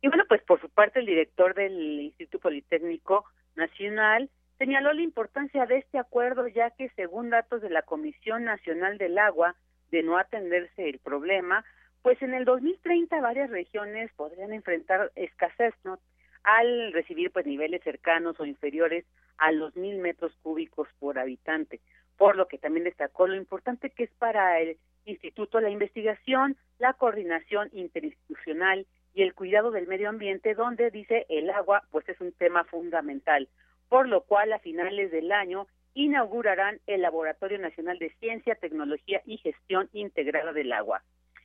Y 0.02 0.08
bueno, 0.10 0.26
pues 0.30 0.44
por 0.44 0.62
su 0.62 0.70
parte 0.70 1.00
el 1.00 1.08
director 1.08 1.56
del 1.56 2.02
Instituto 2.02 2.38
Politécnico 2.38 3.26
Nacional 3.56 4.30
señaló 4.60 4.94
la 4.94 5.02
importancia 5.02 5.66
de 5.66 5.80
este 5.80 5.98
acuerdo 5.98 6.48
ya 6.48 6.70
que 6.70 6.90
según 6.90 7.32
datos 7.32 7.64
de 7.64 7.72
la 7.72 7.82
Comisión 7.82 8.44
Nacional 8.44 9.00
del 9.00 9.18
Agua, 9.18 9.56
de 9.90 10.04
no 10.04 10.18
atenderse 10.18 10.88
el 10.88 11.00
problema, 11.00 11.66
pues 12.04 12.22
en 12.22 12.34
el 12.34 12.46
2030 12.46 13.20
varias 13.22 13.50
regiones 13.50 14.12
podrían 14.16 14.54
enfrentar 14.54 15.12
escasez, 15.16 15.74
¿no? 15.86 15.98
Al 16.44 16.92
recibir 16.92 17.32
pues 17.32 17.46
niveles 17.46 17.82
cercanos 17.82 18.38
o 18.40 18.46
inferiores 18.46 19.06
a 19.38 19.54
los 19.54 19.76
mil 19.78 19.98
metros 20.00 20.34
cúbicos 20.44 20.90
por 21.00 21.18
habitante, 21.18 21.80
por 22.18 22.36
lo 22.36 22.48
que 22.50 22.58
también 22.58 22.84
destacó 22.84 23.26
lo 23.26 23.36
importante 23.36 23.90
que 23.90 24.04
es 24.04 24.12
para 24.20 24.60
el 24.60 24.78
instituto 25.06 25.62
la 25.62 25.70
investigación, 25.70 26.58
la 26.78 26.94
coordinación 26.94 27.70
interinstitucional 27.72 28.86
y 29.14 29.24
el 29.24 29.34
cuidado 29.34 29.72
del 29.72 29.88
medio 29.88 30.10
ambiente, 30.10 30.56
donde 30.56 30.92
dice 30.92 31.26
el 31.30 31.50
agua 31.50 31.84
pues 31.90 32.08
es 32.10 32.20
un 32.20 32.34
tema 32.34 32.66
fundamental, 32.66 33.48
por 33.88 34.10
lo 34.10 34.22
cual 34.24 34.52
a 34.52 34.60
finales 34.60 35.10
del 35.10 35.32
año 35.32 35.68
inaugurarán 35.94 36.82
el 36.86 37.02
Laboratorio 37.02 37.60
Nacional 37.60 37.98
de 37.98 38.10
Ciencia, 38.20 38.56
Tecnología 38.56 39.22
y 39.26 39.38
Gestión 39.38 39.90
Integrada 39.94 40.52
del 40.52 40.74
Agua. 40.74 41.02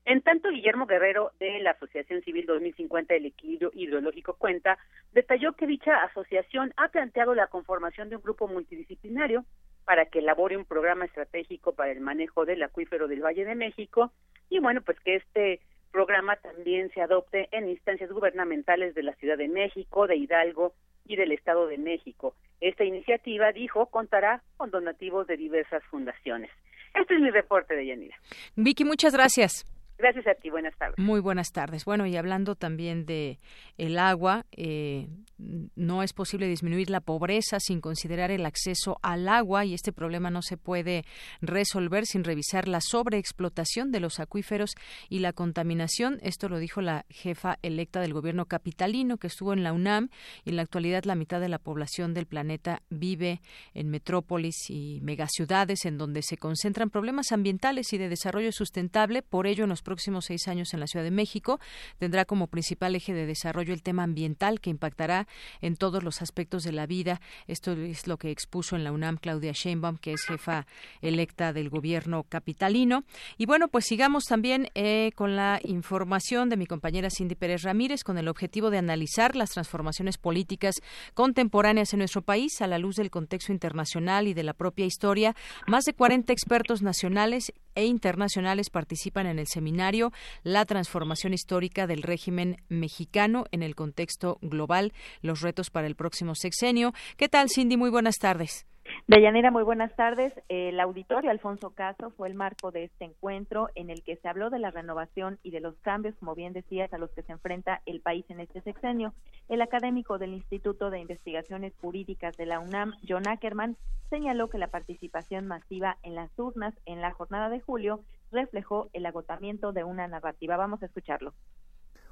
En 0.08 0.22
tanto, 0.22 0.48
Guillermo 0.48 0.86
Guerrero 0.86 1.32
de 1.38 1.60
la 1.60 1.72
Asociación 1.72 2.22
Civil 2.22 2.46
2050 2.46 3.12
del 3.12 3.26
Equilibrio 3.26 3.70
Hidrológico 3.74 4.32
Cuenta 4.38 4.78
detalló 5.12 5.52
que 5.52 5.66
dicha 5.66 6.02
asociación 6.02 6.72
ha 6.78 6.88
planteado 6.88 7.34
la 7.34 7.48
conformación 7.48 8.08
de 8.08 8.16
un 8.16 8.22
grupo 8.22 8.48
multidisciplinario 8.48 9.44
para 9.84 10.06
que 10.06 10.20
elabore 10.20 10.56
un 10.56 10.64
programa 10.64 11.04
estratégico 11.04 11.74
para 11.74 11.92
el 11.92 12.00
manejo 12.00 12.46
del 12.46 12.62
acuífero 12.62 13.06
del 13.06 13.22
Valle 13.22 13.44
de 13.44 13.54
México 13.54 14.10
y 14.48 14.60
bueno, 14.60 14.80
pues 14.80 14.98
que 15.00 15.16
este 15.16 15.60
programa 15.92 16.36
también 16.36 16.90
se 16.94 17.02
adopte 17.02 17.50
en 17.52 17.68
instancias 17.68 18.10
gubernamentales 18.10 18.94
de 18.94 19.02
la 19.02 19.12
Ciudad 19.16 19.36
de 19.36 19.48
México, 19.48 20.06
de 20.06 20.16
Hidalgo 20.16 20.72
y 21.04 21.16
del 21.16 21.32
Estado 21.32 21.66
de 21.66 21.76
México. 21.76 22.34
Esta 22.62 22.82
iniciativa, 22.82 23.52
dijo, 23.52 23.84
contará 23.90 24.42
con 24.56 24.70
donativos 24.70 25.26
de 25.26 25.36
diversas 25.36 25.84
fundaciones. 25.90 26.50
Este 26.94 27.14
es 27.14 27.20
mi 27.20 27.28
reporte 27.28 27.74
de 27.74 27.84
Yanira. 27.84 28.16
Vicky, 28.56 28.84
muchas 28.86 29.12
gracias. 29.12 29.66
Gracias 29.98 30.28
a 30.28 30.34
ti, 30.34 30.48
buenas 30.48 30.76
tardes. 30.76 30.96
Muy 30.96 31.18
buenas 31.20 31.50
tardes. 31.50 31.84
Bueno, 31.84 32.06
y 32.06 32.16
hablando 32.16 32.54
también 32.54 33.04
de 33.04 33.40
el 33.78 33.98
agua, 33.98 34.46
eh, 34.52 35.08
no 35.38 36.02
es 36.02 36.12
posible 36.12 36.48
disminuir 36.48 36.90
la 36.90 37.00
pobreza 37.00 37.58
sin 37.60 37.80
considerar 37.80 38.30
el 38.30 38.46
acceso 38.46 38.98
al 39.02 39.28
agua 39.28 39.64
y 39.64 39.74
este 39.74 39.92
problema 39.92 40.30
no 40.30 40.42
se 40.42 40.56
puede 40.56 41.04
resolver 41.40 42.06
sin 42.06 42.24
revisar 42.24 42.68
la 42.68 42.80
sobreexplotación 42.80 43.90
de 43.90 44.00
los 44.00 44.20
acuíferos 44.20 44.74
y 45.08 45.18
la 45.18 45.32
contaminación. 45.32 46.18
Esto 46.22 46.48
lo 46.48 46.58
dijo 46.58 46.80
la 46.80 47.04
jefa 47.08 47.58
electa 47.62 48.00
del 48.00 48.14
gobierno 48.14 48.46
capitalino 48.46 49.16
que 49.18 49.28
estuvo 49.28 49.52
en 49.52 49.62
la 49.62 49.72
UNAM 49.72 50.10
y 50.44 50.50
en 50.50 50.56
la 50.56 50.62
actualidad 50.62 51.04
la 51.04 51.14
mitad 51.14 51.40
de 51.40 51.48
la 51.48 51.58
población 51.58 52.14
del 52.14 52.26
planeta 52.26 52.82
vive 52.88 53.40
en 53.74 53.90
metrópolis 53.90 54.70
y 54.70 55.00
megaciudades 55.02 55.84
en 55.86 55.98
donde 55.98 56.22
se 56.22 56.36
concentran 56.36 56.90
problemas 56.90 57.32
ambientales 57.32 57.92
y 57.92 57.98
de 57.98 58.08
desarrollo 58.08 58.52
sustentable. 58.52 59.22
Por 59.22 59.46
ello, 59.46 59.64
en 59.64 59.70
los 59.70 59.82
próximos 59.88 60.26
seis 60.26 60.48
años 60.48 60.74
en 60.74 60.80
la 60.80 60.86
Ciudad 60.86 61.02
de 61.02 61.10
México. 61.10 61.60
Tendrá 61.96 62.26
como 62.26 62.48
principal 62.48 62.94
eje 62.94 63.14
de 63.14 63.24
desarrollo 63.24 63.72
el 63.72 63.82
tema 63.82 64.02
ambiental 64.02 64.60
que 64.60 64.68
impactará 64.68 65.26
en 65.62 65.76
todos 65.76 66.02
los 66.02 66.20
aspectos 66.20 66.62
de 66.62 66.72
la 66.72 66.84
vida. 66.84 67.22
Esto 67.46 67.72
es 67.72 68.06
lo 68.06 68.18
que 68.18 68.30
expuso 68.30 68.76
en 68.76 68.84
la 68.84 68.92
UNAM 68.92 69.16
Claudia 69.16 69.52
Sheinbaum, 69.52 69.96
que 69.96 70.12
es 70.12 70.26
jefa 70.26 70.66
electa 71.00 71.54
del 71.54 71.70
gobierno 71.70 72.24
capitalino. 72.28 73.04
Y 73.38 73.46
bueno, 73.46 73.68
pues 73.68 73.86
sigamos 73.86 74.24
también 74.24 74.68
eh, 74.74 75.12
con 75.14 75.36
la 75.36 75.58
información 75.64 76.50
de 76.50 76.58
mi 76.58 76.66
compañera 76.66 77.08
Cindy 77.08 77.34
Pérez 77.34 77.62
Ramírez 77.62 78.04
con 78.04 78.18
el 78.18 78.28
objetivo 78.28 78.68
de 78.68 78.76
analizar 78.76 79.36
las 79.36 79.52
transformaciones 79.52 80.18
políticas 80.18 80.74
contemporáneas 81.14 81.94
en 81.94 82.00
nuestro 82.00 82.20
país 82.20 82.60
a 82.60 82.66
la 82.66 82.76
luz 82.76 82.96
del 82.96 83.10
contexto 83.10 83.52
internacional 83.52 84.28
y 84.28 84.34
de 84.34 84.42
la 84.42 84.52
propia 84.52 84.84
historia. 84.84 85.34
Más 85.66 85.86
de 85.86 85.94
40 85.94 86.30
expertos 86.30 86.82
nacionales 86.82 87.54
e 87.78 87.86
internacionales 87.86 88.70
participan 88.70 89.26
en 89.28 89.38
el 89.38 89.46
seminario 89.46 90.12
La 90.42 90.64
transformación 90.64 91.32
histórica 91.32 91.86
del 91.86 92.02
régimen 92.02 92.56
mexicano 92.68 93.44
en 93.52 93.62
el 93.62 93.76
contexto 93.76 94.38
global, 94.42 94.92
los 95.22 95.42
retos 95.42 95.70
para 95.70 95.86
el 95.86 95.94
próximo 95.94 96.34
sexenio. 96.34 96.92
¿Qué 97.16 97.28
tal, 97.28 97.48
Cindy? 97.48 97.76
Muy 97.76 97.90
buenas 97.90 98.16
tardes. 98.16 98.67
Deyanira, 99.06 99.50
muy 99.50 99.62
buenas 99.62 99.94
tardes. 99.96 100.32
El 100.48 100.78
auditorio 100.80 101.30
Alfonso 101.30 101.70
Caso 101.70 102.10
fue 102.10 102.28
el 102.28 102.34
marco 102.34 102.70
de 102.70 102.84
este 102.84 103.04
encuentro 103.04 103.68
en 103.74 103.90
el 103.90 104.02
que 104.02 104.16
se 104.16 104.28
habló 104.28 104.50
de 104.50 104.58
la 104.58 104.70
renovación 104.70 105.38
y 105.42 105.50
de 105.50 105.60
los 105.60 105.74
cambios, 105.80 106.14
como 106.16 106.34
bien 106.34 106.52
decías, 106.52 106.92
a 106.92 106.98
los 106.98 107.10
que 107.12 107.22
se 107.22 107.32
enfrenta 107.32 107.80
el 107.86 108.00
país 108.00 108.24
en 108.28 108.40
este 108.40 108.60
sexenio. 108.60 109.14
El 109.48 109.62
académico 109.62 110.18
del 110.18 110.34
Instituto 110.34 110.90
de 110.90 111.00
Investigaciones 111.00 111.72
Jurídicas 111.80 112.36
de 112.36 112.46
la 112.46 112.60
UNAM, 112.60 112.94
John 113.08 113.26
Ackerman, 113.26 113.76
señaló 114.10 114.48
que 114.48 114.58
la 114.58 114.68
participación 114.68 115.46
masiva 115.46 115.98
en 116.02 116.14
las 116.14 116.30
urnas 116.38 116.74
en 116.86 117.00
la 117.00 117.12
jornada 117.12 117.48
de 117.48 117.60
julio 117.60 118.00
reflejó 118.30 118.90
el 118.92 119.06
agotamiento 119.06 119.72
de 119.72 119.84
una 119.84 120.06
narrativa. 120.08 120.56
Vamos 120.56 120.82
a 120.82 120.86
escucharlo. 120.86 121.32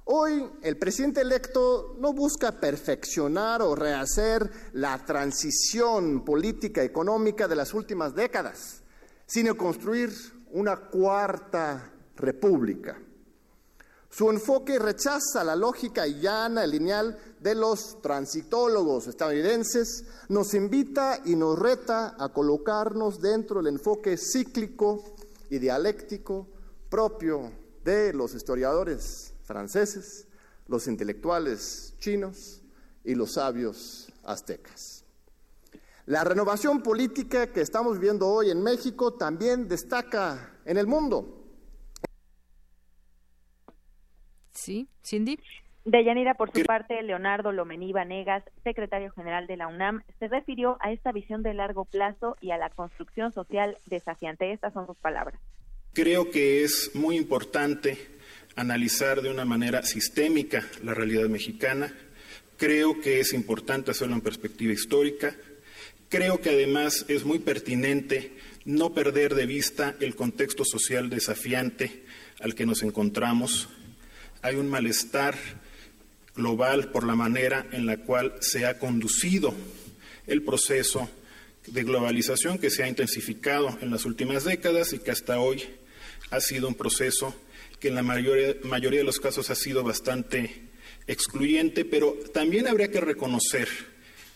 Hoy 0.08 0.48
el 0.62 0.78
presidente 0.78 1.20
electo 1.20 1.96
no 1.98 2.12
busca 2.12 2.60
perfeccionar 2.60 3.60
o 3.60 3.74
rehacer 3.74 4.48
la 4.74 5.04
transición 5.04 6.24
política 6.24 6.84
económica 6.84 7.48
de 7.48 7.56
las 7.56 7.74
últimas 7.74 8.14
décadas, 8.14 8.84
sino 9.26 9.56
construir 9.56 10.12
una 10.52 10.76
cuarta 10.76 11.90
república. 12.14 12.96
Su 14.08 14.30
enfoque 14.30 14.78
rechaza 14.78 15.42
la 15.42 15.56
lógica 15.56 16.06
llana 16.06 16.64
y 16.64 16.70
lineal 16.70 17.18
de 17.40 17.56
los 17.56 18.00
transitólogos 18.00 19.08
estadounidenses, 19.08 20.04
nos 20.28 20.54
invita 20.54 21.20
y 21.24 21.34
nos 21.34 21.58
reta 21.58 22.14
a 22.16 22.28
colocarnos 22.28 23.20
dentro 23.20 23.60
del 23.60 23.74
enfoque 23.74 24.16
cíclico 24.16 25.02
y 25.50 25.58
dialéctico 25.58 26.46
propio 26.88 27.50
de 27.82 28.12
los 28.12 28.34
historiadores 28.36 29.32
franceses, 29.46 30.28
los 30.66 30.86
intelectuales 30.88 31.94
chinos 31.98 32.62
y 33.04 33.14
los 33.14 33.32
sabios 33.32 34.12
aztecas. 34.24 35.04
La 36.06 36.22
renovación 36.22 36.82
política 36.82 37.52
que 37.52 37.60
estamos 37.60 37.98
viendo 37.98 38.28
hoy 38.28 38.50
en 38.50 38.62
México 38.62 39.14
también 39.14 39.66
destaca 39.66 40.52
en 40.64 40.76
el 40.76 40.86
mundo. 40.86 41.44
Sí, 44.52 44.88
Cindy. 45.04 45.38
Deyanira, 45.84 46.34
por 46.34 46.50
su 46.52 46.64
parte, 46.64 47.00
Leonardo 47.02 47.52
Lomení 47.52 47.92
Vanegas, 47.92 48.42
secretario 48.64 49.12
general 49.12 49.46
de 49.46 49.56
la 49.56 49.68
UNAM, 49.68 50.02
se 50.18 50.26
refirió 50.26 50.78
a 50.80 50.90
esta 50.90 51.12
visión 51.12 51.44
de 51.44 51.54
largo 51.54 51.84
plazo 51.84 52.36
y 52.40 52.50
a 52.50 52.58
la 52.58 52.70
construcción 52.70 53.32
social 53.32 53.78
desafiante. 53.86 54.52
Estas 54.52 54.72
son 54.72 54.86
sus 54.86 54.96
palabras. 54.96 55.40
Creo 55.92 56.30
que 56.30 56.64
es 56.64 56.90
muy 56.94 57.16
importante 57.16 58.15
analizar 58.56 59.22
de 59.22 59.30
una 59.30 59.44
manera 59.44 59.82
sistémica 59.82 60.66
la 60.82 60.94
realidad 60.94 61.28
mexicana. 61.28 61.94
Creo 62.56 63.00
que 63.00 63.20
es 63.20 63.34
importante 63.34 63.90
hacerlo 63.90 64.14
en 64.14 64.22
perspectiva 64.22 64.72
histórica. 64.72 65.36
Creo 66.08 66.40
que 66.40 66.50
además 66.50 67.04
es 67.08 67.24
muy 67.24 67.38
pertinente 67.38 68.32
no 68.64 68.94
perder 68.94 69.34
de 69.34 69.46
vista 69.46 69.94
el 70.00 70.16
contexto 70.16 70.64
social 70.64 71.10
desafiante 71.10 72.02
al 72.40 72.54
que 72.54 72.66
nos 72.66 72.82
encontramos. 72.82 73.68
Hay 74.42 74.56
un 74.56 74.68
malestar 74.68 75.36
global 76.34 76.90
por 76.90 77.06
la 77.06 77.14
manera 77.14 77.66
en 77.72 77.86
la 77.86 77.98
cual 77.98 78.34
se 78.40 78.66
ha 78.66 78.78
conducido 78.78 79.54
el 80.26 80.42
proceso 80.42 81.08
de 81.66 81.84
globalización 81.84 82.58
que 82.58 82.70
se 82.70 82.82
ha 82.82 82.88
intensificado 82.88 83.76
en 83.80 83.90
las 83.90 84.04
últimas 84.04 84.44
décadas 84.44 84.92
y 84.92 84.98
que 84.98 85.10
hasta 85.10 85.40
hoy 85.40 85.64
ha 86.30 86.40
sido 86.40 86.68
un 86.68 86.74
proceso 86.74 87.34
que 87.80 87.88
en 87.88 87.94
la 87.94 88.02
mayoría, 88.02 88.54
de 88.54 89.04
los 89.04 89.20
casos 89.20 89.50
ha 89.50 89.54
sido 89.54 89.82
bastante 89.82 90.68
excluyente, 91.06 91.84
pero 91.84 92.14
también 92.32 92.66
habría 92.66 92.90
que 92.90 93.00
reconocer 93.00 93.68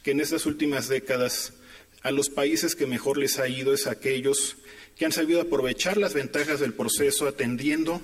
que 0.02 0.12
en 0.12 0.20
estas 0.20 0.47
últimas 0.47 0.88
décadas 0.88 1.54
a 2.02 2.11
los 2.11 2.30
países 2.30 2.75
que 2.75 2.87
mejor 2.87 3.18
les 3.18 3.38
ha 3.38 3.49
ido 3.49 3.75
es 3.75 3.87
aquellos 3.87 4.56
que 4.97 5.04
han 5.04 5.12
sabido 5.12 5.40
aprovechar 5.40 5.97
las 5.97 6.14
ventajas 6.14 6.61
del 6.61 6.75
proceso 6.75 7.26
atendiendo 7.26 8.00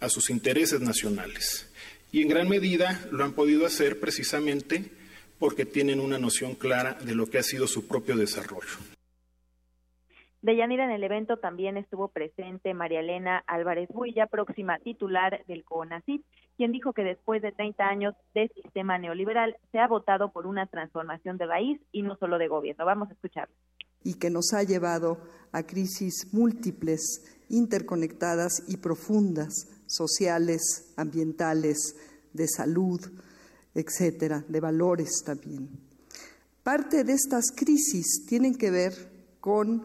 a 0.00 0.08
sus 0.08 0.30
intereses 0.30 0.80
nacionales. 0.80 1.66
Y 2.12 2.22
en 2.22 2.28
gran 2.28 2.48
medida 2.48 3.06
lo 3.10 3.24
han 3.24 3.32
podido 3.32 3.66
hacer 3.66 4.00
precisamente 4.00 4.84
porque 5.38 5.66
tienen 5.66 6.00
una 6.00 6.18
noción 6.18 6.54
clara 6.54 6.94
de 6.94 7.14
lo 7.14 7.26
que 7.26 7.38
ha 7.38 7.42
sido 7.42 7.66
su 7.66 7.86
propio 7.86 8.16
desarrollo. 8.16 8.97
Deyanira, 10.40 10.84
en 10.84 10.92
el 10.92 11.02
evento 11.02 11.38
también 11.38 11.76
estuvo 11.76 12.08
presente 12.08 12.72
María 12.72 13.00
Elena 13.00 13.42
Álvarez 13.48 13.88
Builla, 13.88 14.26
próxima 14.26 14.78
titular 14.78 15.44
del 15.46 15.64
CONACYT, 15.64 16.24
quien 16.56 16.70
dijo 16.70 16.92
que 16.92 17.02
después 17.02 17.42
de 17.42 17.50
30 17.50 17.84
años 17.84 18.14
de 18.34 18.48
sistema 18.54 18.98
neoliberal 18.98 19.56
se 19.72 19.78
ha 19.78 19.88
votado 19.88 20.30
por 20.30 20.46
una 20.46 20.66
transformación 20.66 21.38
de 21.38 21.46
raíz 21.46 21.80
y 21.90 22.02
no 22.02 22.16
solo 22.16 22.38
de 22.38 22.46
gobierno. 22.46 22.84
Vamos 22.84 23.10
a 23.10 23.14
escucharlo. 23.14 23.54
Y 24.04 24.14
que 24.14 24.30
nos 24.30 24.52
ha 24.52 24.62
llevado 24.62 25.18
a 25.50 25.64
crisis 25.64 26.32
múltiples, 26.32 27.44
interconectadas 27.48 28.62
y 28.68 28.76
profundas, 28.76 29.52
sociales, 29.86 30.94
ambientales, 30.96 31.96
de 32.32 32.46
salud, 32.46 33.00
etcétera, 33.74 34.44
de 34.46 34.60
valores 34.60 35.22
también. 35.24 35.68
Parte 36.62 37.02
de 37.02 37.14
estas 37.14 37.50
crisis 37.56 38.24
tienen 38.28 38.54
que 38.54 38.70
ver 38.70 38.92
con 39.40 39.84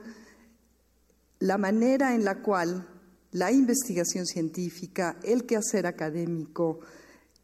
la 1.43 1.57
manera 1.57 2.15
en 2.15 2.23
la 2.23 2.41
cual 2.41 2.87
la 3.33 3.51
investigación 3.51 4.25
científica, 4.25 5.17
el 5.23 5.45
quehacer 5.45 5.85
académico, 5.85 6.79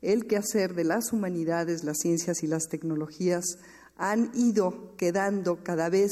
el 0.01 0.25
quehacer 0.25 0.73
de 0.73 0.85
las 0.85 1.11
humanidades, 1.11 1.83
las 1.83 1.97
ciencias 1.97 2.41
y 2.41 2.47
las 2.47 2.69
tecnologías 2.69 3.57
han 3.97 4.31
ido 4.35 4.95
quedando 4.95 5.65
cada 5.65 5.89
vez 5.89 6.11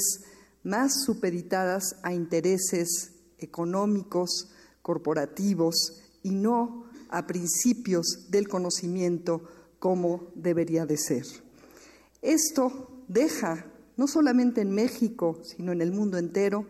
más 0.64 1.02
supeditadas 1.02 1.96
a 2.02 2.12
intereses 2.12 3.12
económicos, 3.38 4.50
corporativos 4.82 6.02
y 6.22 6.32
no 6.32 6.84
a 7.08 7.26
principios 7.26 8.26
del 8.28 8.48
conocimiento 8.48 9.44
como 9.78 10.30
debería 10.34 10.84
de 10.84 10.98
ser. 10.98 11.24
Esto 12.20 13.02
deja, 13.08 13.64
no 13.96 14.06
solamente 14.06 14.60
en 14.60 14.72
México, 14.72 15.40
sino 15.42 15.72
en 15.72 15.80
el 15.80 15.90
mundo 15.90 16.18
entero, 16.18 16.66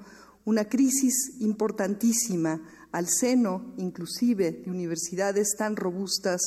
una 0.49 0.64
crisis 0.64 1.43
importantísima 1.43 2.62
al 2.90 3.07
seno 3.07 3.75
inclusive 3.76 4.52
de 4.52 4.71
universidades 4.71 5.55
tan 5.59 5.76
robustas, 5.76 6.40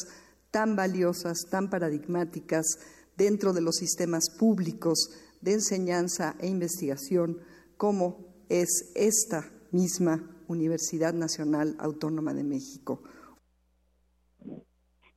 tan 0.49 0.75
valiosas, 0.75 1.45
tan 1.51 1.69
paradigmáticas 1.69 2.65
dentro 3.15 3.53
de 3.53 3.61
los 3.61 3.75
sistemas 3.75 4.35
públicos 4.39 5.11
de 5.41 5.53
enseñanza 5.53 6.35
e 6.39 6.47
investigación 6.47 7.41
como 7.77 8.25
es 8.49 8.91
esta 8.95 9.51
misma 9.71 10.27
Universidad 10.47 11.13
Nacional 11.13 11.75
Autónoma 11.77 12.33
de 12.33 12.43
México. 12.43 13.03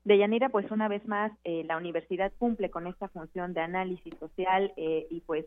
Deyanira, 0.05 0.51
pues 0.51 0.71
una 0.71 0.89
vez 0.89 1.09
más, 1.09 1.33
eh, 1.45 1.65
la 1.65 1.79
universidad 1.79 2.35
cumple 2.37 2.71
con 2.71 2.87
esta 2.87 3.09
función 3.09 3.55
de 3.55 3.63
análisis 3.63 4.13
social 4.21 4.75
eh, 4.77 5.07
y 5.09 5.23
pues 5.23 5.47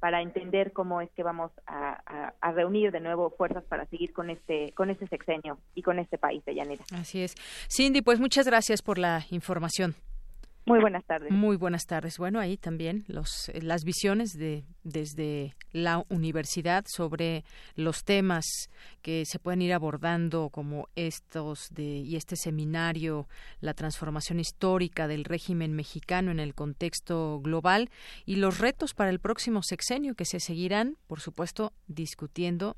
para 0.00 0.22
entender 0.22 0.72
cómo 0.72 1.00
es 1.02 1.10
que 1.12 1.22
vamos 1.22 1.52
a, 1.66 2.32
reunir 2.52 2.90
de 2.90 3.00
nuevo 3.00 3.30
fuerzas 3.30 3.62
para 3.64 3.86
seguir 3.86 4.12
con 4.12 4.28
este 4.28 4.72
con 4.74 4.90
este 4.90 5.06
sexenio 5.06 5.58
y 5.74 5.82
con 5.82 5.98
este 5.98 6.18
país 6.18 6.44
de 6.44 6.54
Llanera. 6.54 6.84
Así 6.92 7.22
es. 7.22 7.34
Cindy, 7.70 8.02
pues 8.02 8.18
muchas 8.18 8.46
gracias 8.46 8.82
por 8.82 8.98
la 8.98 9.24
información. 9.30 9.94
Muy 10.66 10.80
buenas 10.80 11.04
tardes. 11.04 11.30
Muy 11.30 11.56
buenas 11.56 11.86
tardes. 11.86 12.18
Bueno, 12.18 12.38
ahí 12.38 12.56
también 12.56 13.04
los, 13.08 13.50
las 13.60 13.84
visiones 13.84 14.32
de 14.32 14.64
desde 14.82 15.54
la 15.72 16.04
universidad 16.08 16.84
sobre 16.88 17.44
los 17.74 18.04
temas 18.04 18.44
que 19.02 19.24
se 19.26 19.38
pueden 19.38 19.62
ir 19.62 19.72
abordando 19.72 20.48
como 20.50 20.88
estos 20.96 21.68
de 21.70 21.82
y 21.82 22.16
este 22.16 22.36
seminario 22.36 23.28
la 23.60 23.74
transformación 23.74 24.40
histórica 24.40 25.06
del 25.06 25.24
régimen 25.24 25.74
mexicano 25.74 26.30
en 26.30 26.40
el 26.40 26.54
contexto 26.54 27.40
global 27.40 27.90
y 28.24 28.36
los 28.36 28.58
retos 28.58 28.94
para 28.94 29.10
el 29.10 29.20
próximo 29.20 29.62
sexenio 29.62 30.14
que 30.14 30.24
se 30.24 30.40
seguirán, 30.40 30.96
por 31.06 31.20
supuesto, 31.20 31.72
discutiendo 31.86 32.76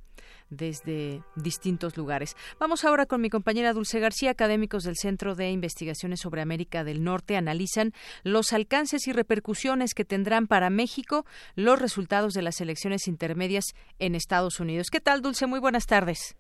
desde 0.51 1.23
distintos 1.37 1.97
lugares. 1.97 2.37
Vamos 2.61 2.85
ahora 2.85 3.07
con 3.07 3.21
mi 3.21 3.31
compañera 3.31 3.73
Dulce 3.73 4.01
García. 4.01 4.31
Académicos 4.31 4.85
del 4.85 4.97
Centro 4.97 5.35
de 5.35 5.51
Investigaciones 5.51 6.21
sobre 6.21 6.43
América 6.43 6.85
del 6.85 7.03
Norte 7.03 7.37
analizan 7.73 7.93
los 8.25 8.53
alcances 8.53 9.07
y 9.07 9.13
repercusiones 9.13 9.95
que 9.95 10.05
tendrán 10.05 10.47
para 10.47 10.71
México 10.71 11.25
los 11.57 11.81
resultados 11.81 12.35
de 12.35 12.43
las 12.43 12.61
elecciones 12.61 13.09
intermedias 13.09 13.75
en 13.99 14.15
Estados 14.15 14.61
Unidos. 14.61 14.89
¿Qué 14.91 15.01
tal, 15.01 15.23
Dulce? 15.23 15.47
Muy 15.47 15.61
buenas 15.61 15.87
tardes. 15.87 16.37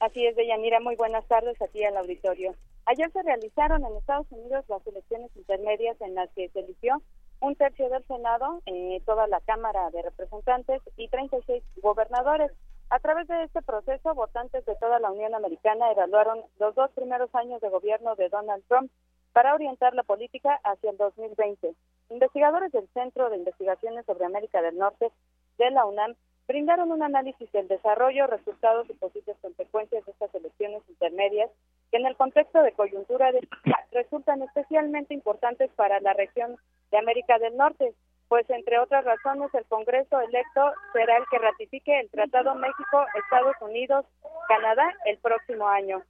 Así 0.00 0.26
es, 0.26 0.34
Deyanira. 0.36 0.80
Muy 0.80 0.96
buenas 0.96 1.26
tardes 1.28 1.60
aquí 1.62 1.84
al 1.84 1.96
auditorio. 1.96 2.54
Ayer 2.86 3.10
se 3.12 3.22
realizaron 3.22 3.84
en 3.84 3.96
Estados 3.96 4.26
Unidos 4.30 4.64
las 4.68 4.84
elecciones 4.86 5.30
intermedias 5.36 6.00
en 6.00 6.14
las 6.16 6.28
que 6.30 6.48
se 6.48 6.60
eligió 6.60 7.00
un 7.40 7.54
tercio 7.54 7.88
del 7.88 8.04
Senado, 8.06 8.60
eh, 8.66 9.00
toda 9.04 9.26
la 9.28 9.40
Cámara 9.40 9.90
de 9.90 10.02
Representantes 10.02 10.80
y 10.96 11.08
36 11.08 11.62
gobernadores. 11.82 12.50
A 12.90 12.98
través 12.98 13.26
de 13.26 13.44
este 13.44 13.62
proceso, 13.62 14.14
votantes 14.14 14.64
de 14.66 14.74
toda 14.76 14.98
la 14.98 15.10
Unión 15.10 15.34
Americana 15.34 15.90
evaluaron 15.92 16.40
los 16.58 16.74
dos 16.74 16.90
primeros 16.90 17.34
años 17.34 17.60
de 17.60 17.70
gobierno 17.70 18.14
de 18.16 18.28
Donald 18.28 18.62
Trump 18.68 18.90
para 19.32 19.54
orientar 19.54 19.94
la 19.94 20.02
política 20.02 20.60
hacia 20.64 20.90
el 20.90 20.96
2020. 20.96 21.74
Investigadores 22.10 22.72
del 22.72 22.88
Centro 22.88 23.30
de 23.30 23.38
Investigaciones 23.38 24.04
sobre 24.06 24.26
América 24.26 24.60
del 24.62 24.76
Norte 24.76 25.10
de 25.58 25.70
la 25.70 25.84
UNAM 25.86 26.14
brindaron 26.46 26.90
un 26.90 27.02
análisis 27.02 27.50
del 27.52 27.68
desarrollo, 27.68 28.26
resultados 28.26 28.88
y 28.90 28.94
posibles 28.94 29.36
consecuencias 29.40 30.04
de 30.04 30.12
estas 30.12 30.34
elecciones 30.34 30.82
intermedias 30.88 31.50
que 31.90 31.98
en 31.98 32.06
el 32.06 32.16
contexto 32.16 32.62
de 32.62 32.72
coyuntura 32.72 33.32
de 33.32 33.46
resultan 33.92 34.42
especialmente 34.42 35.14
importantes 35.14 35.70
para 35.76 36.00
la 36.00 36.14
región 36.14 36.56
de 36.90 36.98
América 36.98 37.38
del 37.38 37.56
Norte, 37.56 37.94
pues 38.28 38.48
entre 38.50 38.78
otras 38.78 39.04
razones 39.04 39.52
el 39.54 39.64
Congreso 39.66 40.20
electo 40.20 40.72
será 40.92 41.16
el 41.18 41.24
que 41.30 41.38
ratifique 41.38 42.00
el 42.00 42.10
Tratado 42.10 42.54
México-Estados 42.54 43.56
Unidos-Canadá 43.60 44.94
el 45.04 45.18
próximo 45.18 45.68
año. 45.68 46.02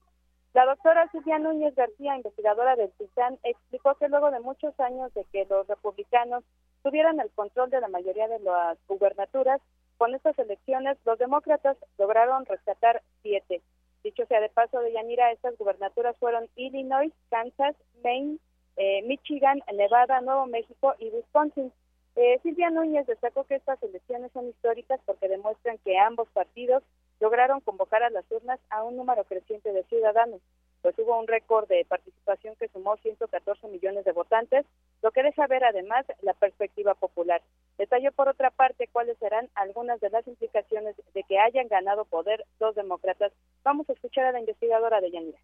La 0.54 0.66
doctora 0.66 1.09
Silvia 1.11 1.38
Núñez 1.38 1.75
García, 1.75 2.16
investigadora 2.16 2.76
del 2.76 2.92
CISAN, 2.99 3.38
explicó 3.42 3.94
que 3.94 4.09
luego 4.09 4.30
de 4.30 4.40
muchos 4.40 4.78
años 4.80 5.12
de 5.14 5.25
que 5.32 5.47
los 5.49 5.66
republicanos 5.66 6.44
tuvieran 6.82 7.21
el 7.21 7.30
control 7.30 7.71
de 7.71 7.80
la 7.80 7.88
mayoría 7.88 8.28
de 8.28 8.38
las 8.40 8.76
gubernaturas, 8.87 9.62
con 9.97 10.14
estas 10.14 10.38
elecciones 10.38 10.99
los 11.06 11.18
demócratas 11.18 11.78
lograron 11.97 12.44
rescatar 12.44 13.02
siete. 13.23 13.62
Dicho 14.04 14.26
sea 14.26 14.40
de 14.40 14.50
paso 14.50 14.80
de 14.80 14.92
Yanira, 14.92 15.32
estas 15.32 15.56
gubernaturas 15.56 16.16
fueron 16.18 16.47
Illinois, 16.56 17.12
Kansas, 17.31 17.74
Maine, 18.05 18.38
eh, 18.76 19.03
Michigan, 19.07 19.62
Nevada, 19.72 20.20
Nuevo 20.20 20.46
México 20.46 20.94
y 20.98 21.09
Wisconsin. 21.09 21.72
Eh, 22.16 22.40
Silvia 22.42 22.68
Núñez 22.68 23.07
destacó 23.07 23.44
que 23.44 23.55
estas 23.55 23.83
elecciones 23.83 24.31
son 24.33 24.48
históricas 24.48 25.00
porque 25.07 25.29
demuestran 25.29 25.79
que 25.79 25.96
ambos 25.98 26.29
partidos 26.35 26.83
lograron 27.22 27.61
convocar 27.61 28.02
a 28.02 28.11
las 28.11 28.24
urnas 28.32 28.58
a 28.68 28.82
un 28.82 28.96
número 28.96 29.22
creciente 29.22 29.72
de 29.72 29.85
ciudadanos, 29.85 30.40
pues 30.82 30.98
hubo 30.98 31.16
un 31.16 31.28
récord 31.28 31.68
de 31.68 31.85
participación 31.85 32.56
que 32.56 32.66
sumó 32.66 32.96
114 32.96 33.68
millones 33.68 34.04
de 34.04 34.11
votantes, 34.11 34.66
lo 35.02 35.12
que 35.12 35.22
deja 35.22 35.46
ver 35.46 35.62
además 35.62 36.04
la 36.22 36.35
perspectiva 36.35 36.94
popular. 36.94 37.40
Detalló 37.78 38.11
por 38.11 38.28
otra 38.28 38.50
parte 38.50 38.88
cuáles 38.90 39.16
serán 39.18 39.48
algunas 39.54 40.00
de 40.00 40.11
las 40.11 40.26
implicaciones 40.26 40.96
de 41.14 41.22
que 41.22 41.38
hayan 41.38 41.68
ganado 41.68 42.04
poder 42.06 42.44
los 42.58 42.74
demócratas. 42.74 43.30
Vamos 43.62 43.88
a 43.88 43.92
escuchar 43.92 44.24
a 44.24 44.32
la 44.32 44.40
investigadora 44.40 45.00
de 45.00 45.12
Yanira 45.12 45.38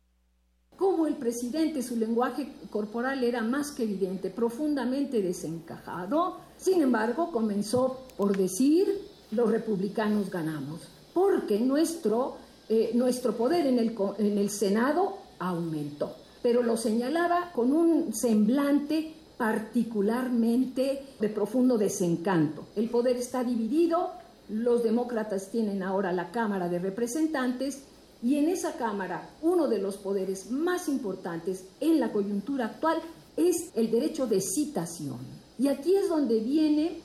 como 0.77 1.09
el 1.09 1.17
presidente 1.17 1.83
su 1.83 1.97
lenguaje 1.97 2.53
corporal 2.71 3.25
era 3.25 3.43
más 3.43 3.73
que 3.73 3.83
evidente, 3.83 4.31
profundamente 4.31 5.21
desencajado. 5.21 6.39
Sin 6.57 6.81
embargo, 6.83 7.33
comenzó 7.33 8.07
por 8.17 8.37
decir, 8.37 8.87
los 9.33 9.51
republicanos 9.51 10.31
ganamos, 10.31 10.89
porque 11.19 11.59
nuestro, 11.59 12.37
eh, 12.69 12.93
nuestro 12.95 13.37
poder 13.37 13.67
en 13.67 13.81
el, 13.81 13.97
en 14.19 14.39
el 14.39 14.51
Senado 14.51 15.19
aumentó. 15.41 16.15
Pero 16.41 16.63
lo 16.63 16.77
señalaba 16.77 17.51
con 17.53 17.73
un 17.73 18.15
semblante 18.15 19.15
particularmente 19.37 21.07
de 21.19 21.29
profundo 21.29 21.77
desencanto. 21.77 22.67
El 22.77 22.89
poder 22.89 23.17
está 23.17 23.43
dividido, 23.43 24.13
los 24.49 24.85
demócratas 24.85 25.51
tienen 25.51 25.83
ahora 25.83 26.13
la 26.13 26.31
Cámara 26.31 26.69
de 26.69 26.79
Representantes 26.79 27.83
y 28.23 28.37
en 28.37 28.49
esa 28.49 28.77
Cámara, 28.77 29.29
uno 29.43 29.67
de 29.67 29.79
los 29.79 29.97
poderes 29.97 30.53
más 30.53 30.89
importantes 30.89 31.65
en 31.81 31.99
la 31.99 32.13
coyuntura 32.13 32.67
actual 32.67 32.99
es 33.37 33.73
el 33.75 33.91
derecho 33.91 34.29
de 34.29 34.41
citación. 34.41 35.19
Y 35.59 35.67
aquí 35.67 35.97
es 35.97 36.09
donde 36.09 36.39
viene 36.39 36.85
eh, 36.87 37.01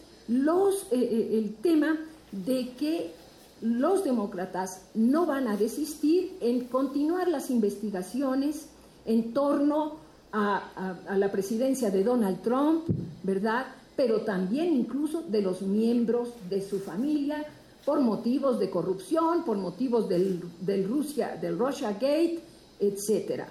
eh, 0.92 1.30
el 1.32 1.56
tema 1.64 1.98
de 2.32 2.74
que 2.78 3.23
los 3.64 4.04
demócratas 4.04 4.82
no 4.94 5.26
van 5.26 5.48
a 5.48 5.56
desistir 5.56 6.36
en 6.42 6.66
continuar 6.66 7.30
las 7.30 7.50
investigaciones 7.50 8.68
en 9.06 9.34
torno 9.34 9.96
a, 10.34 10.98
la 11.16 11.32
presidencia 11.32 11.90
de 11.90 12.04
Donald 12.04 12.42
Trump, 12.42 12.84
¿verdad? 13.24 13.68
Pero 13.96 14.22
también 14.22 14.74
incluso 14.74 15.22
de 15.22 15.42
los 15.42 15.62
miembros 15.62 16.30
de 16.50 16.62
su 16.62 16.80
familia, 16.80 17.46
por 17.86 18.02
motivos 18.02 18.60
de 18.60 18.70
corrupción, 18.70 19.46
por 19.46 19.58
motivos 19.58 20.10
del, 20.10 20.44
del 20.60 20.88
Rusia, 20.88 21.38
del 21.40 21.58
Russia 21.58 21.92
Gate, 21.94 22.42
etcétera. 22.80 23.48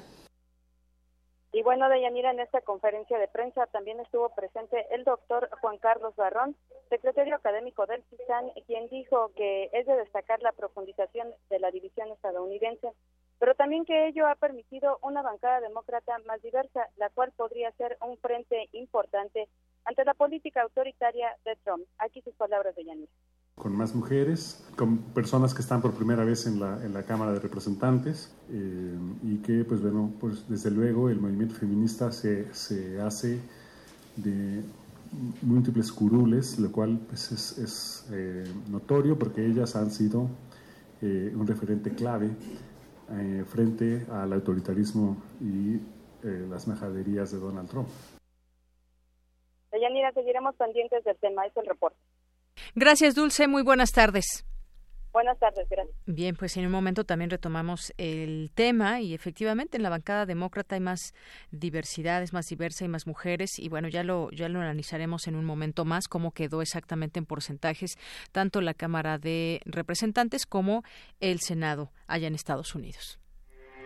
Y 1.54 1.62
bueno, 1.62 1.90
Deyanira, 1.90 2.30
en 2.30 2.40
esta 2.40 2.62
conferencia 2.62 3.18
de 3.18 3.28
prensa 3.28 3.66
también 3.66 4.00
estuvo 4.00 4.30
presente 4.30 4.86
el 4.90 5.04
doctor 5.04 5.50
Juan 5.60 5.76
Carlos 5.76 6.16
Barrón, 6.16 6.56
secretario 6.88 7.36
académico 7.36 7.84
del 7.84 8.02
CISAN, 8.04 8.50
quien 8.66 8.88
dijo 8.88 9.30
que 9.36 9.68
es 9.74 9.86
de 9.86 9.96
destacar 9.96 10.40
la 10.40 10.52
profundización 10.52 11.28
de 11.50 11.58
la 11.58 11.70
división 11.70 12.10
estadounidense, 12.10 12.92
pero 13.38 13.54
también 13.54 13.84
que 13.84 14.06
ello 14.06 14.26
ha 14.28 14.34
permitido 14.36 14.98
una 15.02 15.20
bancada 15.20 15.60
demócrata 15.60 16.16
más 16.20 16.40
diversa, 16.40 16.88
la 16.96 17.10
cual 17.10 17.32
podría 17.32 17.70
ser 17.72 17.98
un 18.00 18.16
frente 18.16 18.70
importante 18.72 19.46
ante 19.84 20.06
la 20.06 20.14
política 20.14 20.62
autoritaria 20.62 21.36
de 21.44 21.56
Trump. 21.56 21.86
Aquí 21.98 22.22
sus 22.22 22.34
palabras 22.34 22.74
de 22.76 22.84
Yanira 22.84 23.12
con 23.54 23.76
más 23.76 23.94
mujeres, 23.94 24.64
con 24.76 24.98
personas 24.98 25.54
que 25.54 25.60
están 25.60 25.82
por 25.82 25.92
primera 25.92 26.24
vez 26.24 26.46
en 26.46 26.58
la, 26.58 26.84
en 26.84 26.94
la 26.94 27.04
Cámara 27.04 27.32
de 27.32 27.40
Representantes 27.40 28.34
eh, 28.50 28.96
y 29.22 29.36
que, 29.38 29.64
pues 29.64 29.82
bueno, 29.82 30.12
pues 30.18 30.48
desde 30.48 30.70
luego 30.70 31.08
el 31.08 31.20
movimiento 31.20 31.54
feminista 31.54 32.10
se, 32.12 32.52
se 32.54 33.00
hace 33.00 33.40
de 34.16 34.62
múltiples 35.42 35.92
curules, 35.92 36.58
lo 36.58 36.72
cual 36.72 36.98
pues, 37.06 37.30
es, 37.32 37.58
es 37.58 38.08
eh, 38.12 38.44
notorio 38.70 39.18
porque 39.18 39.44
ellas 39.44 39.76
han 39.76 39.90
sido 39.90 40.28
eh, 41.02 41.32
un 41.34 41.46
referente 41.46 41.90
clave 41.90 42.30
frente 43.50 44.06
al 44.10 44.32
autoritarismo 44.32 45.18
y 45.38 45.78
las 46.48 46.66
majaderías 46.66 47.30
de 47.30 47.38
Donald 47.38 47.68
Trump. 47.68 47.88
Deyanira, 49.70 50.12
seguiremos 50.12 50.54
pendientes 50.56 51.04
del 51.04 51.16
tema, 51.16 51.44
es 51.44 51.54
el 51.58 51.66
reporte. 51.66 51.98
Gracias, 52.74 53.14
Dulce. 53.14 53.48
Muy 53.48 53.62
buenas 53.62 53.92
tardes. 53.92 54.44
Buenas 55.12 55.38
tardes, 55.38 55.68
gracias. 55.68 55.94
Bien, 56.06 56.34
pues 56.34 56.56
en 56.56 56.64
un 56.64 56.72
momento 56.72 57.04
también 57.04 57.28
retomamos 57.28 57.92
el 57.98 58.50
tema 58.54 59.02
y 59.02 59.12
efectivamente 59.12 59.76
en 59.76 59.82
la 59.82 59.90
bancada 59.90 60.24
demócrata 60.24 60.74
hay 60.74 60.80
más 60.80 61.12
diversidad, 61.50 62.22
es 62.22 62.32
más 62.32 62.46
diversa 62.46 62.86
y 62.86 62.88
más 62.88 63.06
mujeres 63.06 63.58
y 63.58 63.68
bueno, 63.68 63.88
ya 63.88 64.04
lo 64.04 64.30
ya 64.30 64.48
lo 64.48 64.60
analizaremos 64.60 65.26
en 65.26 65.36
un 65.36 65.44
momento 65.44 65.84
más 65.84 66.08
cómo 66.08 66.32
quedó 66.32 66.62
exactamente 66.62 67.18
en 67.18 67.26
porcentajes 67.26 67.98
tanto 68.32 68.62
la 68.62 68.72
Cámara 68.72 69.18
de 69.18 69.60
Representantes 69.66 70.46
como 70.46 70.82
el 71.20 71.40
Senado 71.40 71.92
allá 72.06 72.26
en 72.26 72.34
Estados 72.34 72.74
Unidos. 72.74 73.21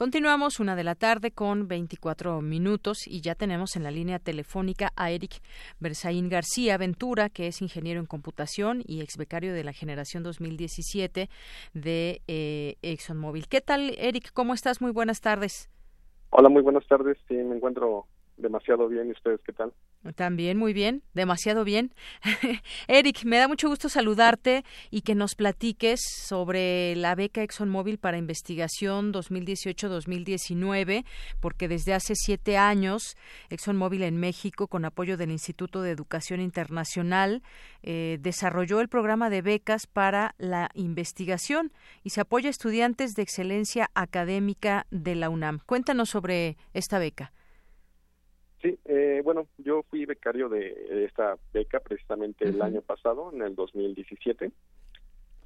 Continuamos 0.00 0.60
una 0.60 0.76
de 0.76 0.82
la 0.82 0.94
tarde 0.94 1.30
con 1.30 1.68
24 1.68 2.40
minutos 2.40 3.06
y 3.06 3.20
ya 3.20 3.34
tenemos 3.34 3.76
en 3.76 3.82
la 3.82 3.90
línea 3.90 4.18
telefónica 4.18 4.92
a 4.96 5.10
Eric 5.10 5.42
Berzaín 5.78 6.30
García 6.30 6.78
Ventura, 6.78 7.28
que 7.28 7.48
es 7.48 7.60
ingeniero 7.60 8.00
en 8.00 8.06
computación 8.06 8.82
y 8.86 9.02
ex 9.02 9.18
becario 9.18 9.52
de 9.52 9.62
la 9.62 9.74
generación 9.74 10.22
2017 10.22 11.28
de 11.74 12.22
eh, 12.28 12.76
ExxonMobil. 12.80 13.46
¿Qué 13.46 13.60
tal, 13.60 13.94
Eric? 13.98 14.32
¿Cómo 14.32 14.54
estás? 14.54 14.80
Muy 14.80 14.90
buenas 14.90 15.20
tardes. 15.20 15.68
Hola, 16.30 16.48
muy 16.48 16.62
buenas 16.62 16.86
tardes. 16.86 17.18
Sí, 17.28 17.34
me 17.34 17.56
encuentro 17.56 18.06
demasiado 18.38 18.88
bien. 18.88 19.08
¿Y 19.08 19.12
ustedes 19.12 19.42
qué 19.44 19.52
tal? 19.52 19.70
También 20.16 20.56
muy 20.56 20.72
bien, 20.72 21.02
demasiado 21.12 21.62
bien. 21.62 21.92
Eric, 22.88 23.24
me 23.24 23.36
da 23.36 23.48
mucho 23.48 23.68
gusto 23.68 23.90
saludarte 23.90 24.64
y 24.90 25.02
que 25.02 25.14
nos 25.14 25.34
platiques 25.34 26.00
sobre 26.26 26.96
la 26.96 27.14
beca 27.14 27.42
ExxonMobil 27.42 27.98
para 27.98 28.16
investigación 28.16 29.12
2018-2019, 29.12 31.04
porque 31.38 31.68
desde 31.68 31.92
hace 31.92 32.14
siete 32.14 32.56
años 32.56 33.14
ExxonMobil 33.50 34.02
en 34.02 34.16
México, 34.16 34.68
con 34.68 34.86
apoyo 34.86 35.18
del 35.18 35.32
Instituto 35.32 35.82
de 35.82 35.90
Educación 35.90 36.40
Internacional, 36.40 37.42
eh, 37.82 38.16
desarrolló 38.22 38.80
el 38.80 38.88
programa 38.88 39.28
de 39.28 39.42
becas 39.42 39.86
para 39.86 40.34
la 40.38 40.70
investigación 40.72 41.72
y 42.02 42.10
se 42.10 42.22
apoya 42.22 42.48
a 42.48 42.50
estudiantes 42.50 43.12
de 43.16 43.22
excelencia 43.22 43.90
académica 43.92 44.86
de 44.90 45.14
la 45.14 45.28
UNAM. 45.28 45.58
Cuéntanos 45.66 46.08
sobre 46.08 46.56
esta 46.72 46.98
beca. 46.98 47.32
Sí, 48.62 48.78
eh, 48.84 49.22
bueno, 49.24 49.46
yo 49.58 49.82
fui 49.84 50.04
becario 50.04 50.48
de 50.48 51.04
esta 51.04 51.36
beca 51.52 51.80
precisamente 51.80 52.44
el 52.44 52.60
año 52.60 52.82
pasado, 52.82 53.30
en 53.32 53.42
el 53.42 53.54
2017. 53.54 54.50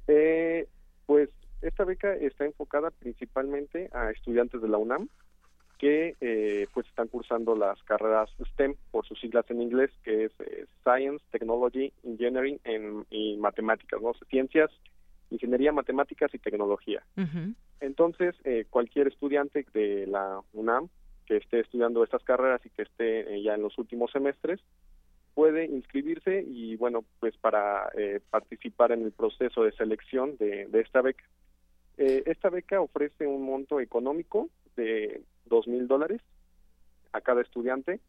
Eh, 0.07 0.67
pues 1.05 1.29
esta 1.61 1.85
beca 1.85 2.13
está 2.13 2.45
enfocada 2.45 2.91
principalmente 2.91 3.89
a 3.93 4.11
estudiantes 4.11 4.61
de 4.61 4.67
la 4.67 4.77
UNAM 4.77 5.07
que 5.77 6.15
eh, 6.21 6.67
pues 6.73 6.87
están 6.87 7.07
cursando 7.07 7.55
las 7.55 7.81
carreras 7.83 8.29
STEM 8.51 8.75
por 8.91 9.05
sus 9.05 9.19
siglas 9.19 9.45
en 9.49 9.61
inglés, 9.61 9.91
que 10.03 10.25
es 10.25 10.31
eh, 10.39 10.65
Science, 10.83 11.23
Technology, 11.31 11.91
Engineering 12.03 12.59
y 13.09 13.37
Matemáticas, 13.37 14.01
¿no? 14.01 14.13
Ciencias, 14.29 14.71
Ingeniería, 15.31 15.71
Matemáticas 15.71 16.33
y 16.33 16.39
Tecnología. 16.39 17.03
Entonces, 17.81 18.35
eh, 18.45 18.65
cualquier 18.69 19.07
estudiante 19.07 19.65
de 19.73 20.07
la 20.07 20.39
UNAM 20.53 20.87
que 21.25 21.37
esté 21.37 21.59
estudiando 21.59 22.03
estas 22.03 22.23
carreras 22.23 22.65
y 22.65 22.69
que 22.69 22.83
esté 22.83 23.35
eh, 23.35 23.41
ya 23.41 23.55
en 23.55 23.61
los 23.61 23.77
últimos 23.77 24.11
semestres 24.11 24.61
puede 25.33 25.65
inscribirse 25.65 26.45
y 26.47 26.75
bueno 26.77 27.03
pues 27.19 27.35
para 27.37 27.89
eh, 27.97 28.21
participar 28.29 28.91
en 28.91 29.03
el 29.03 29.11
proceso 29.11 29.63
de 29.63 29.73
selección 29.73 30.37
de, 30.37 30.69
esta 30.73 31.01
beca. 31.01 31.25
Eh, 31.97 32.23
esta 32.25 32.49
beca 32.49 32.79
ofrece 32.79 33.27
un 33.27 33.43
monto 33.43 33.79
económico 33.79 34.49
de 34.77 35.21
dos 35.45 35.67
mil 35.67 35.87
dólares 35.87 36.21
a 37.11 37.21
cada 37.21 37.41
estudiante. 37.41 37.99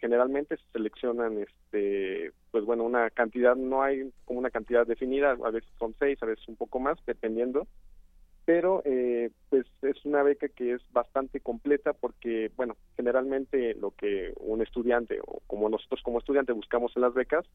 Generalmente 0.00 0.56
se 0.56 0.64
seleccionan 0.72 1.38
este 1.38 2.32
pues 2.50 2.64
bueno 2.64 2.82
una 2.82 3.08
cantidad 3.10 3.54
no 3.54 3.84
hay 3.84 4.10
como 4.24 4.40
una 4.40 4.50
cantidad 4.50 4.84
definida 4.84 5.30
a 5.30 5.50
veces 5.50 5.70
son 5.78 5.94
seis 5.96 6.20
a 6.24 6.26
veces 6.26 6.48
un 6.48 6.56
poco 6.56 6.80
más 6.80 6.98
dependiendo 7.06 7.68
pero 8.50 8.82
eh, 8.84 9.30
pues 9.48 9.64
es 9.80 10.04
una 10.04 10.24
beca 10.24 10.48
que 10.48 10.72
es 10.72 10.82
bastante 10.90 11.38
completa 11.38 11.92
porque 11.92 12.50
bueno 12.56 12.74
generalmente 12.96 13.74
lo 13.74 13.92
que 13.92 14.32
un 14.40 14.60
estudiante 14.60 15.20
o 15.24 15.40
como 15.46 15.68
nosotros 15.68 16.00
como 16.02 16.18
estudiante 16.18 16.50
buscamos 16.50 16.90
en 16.96 17.02
las 17.02 17.14
becas 17.14 17.46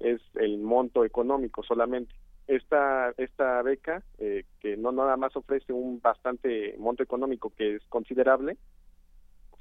es 0.00 0.20
el 0.34 0.58
monto 0.58 1.06
económico 1.06 1.62
solamente. 1.62 2.14
Esta 2.46 3.14
esta 3.16 3.62
beca 3.62 4.02
eh, 4.18 4.44
que 4.60 4.76
no 4.76 4.92
nada 4.92 5.16
más 5.16 5.34
ofrece 5.34 5.72
un 5.72 5.98
bastante 6.02 6.74
monto 6.76 7.02
económico 7.02 7.50
que 7.56 7.76
es 7.76 7.82
considerable 7.88 8.58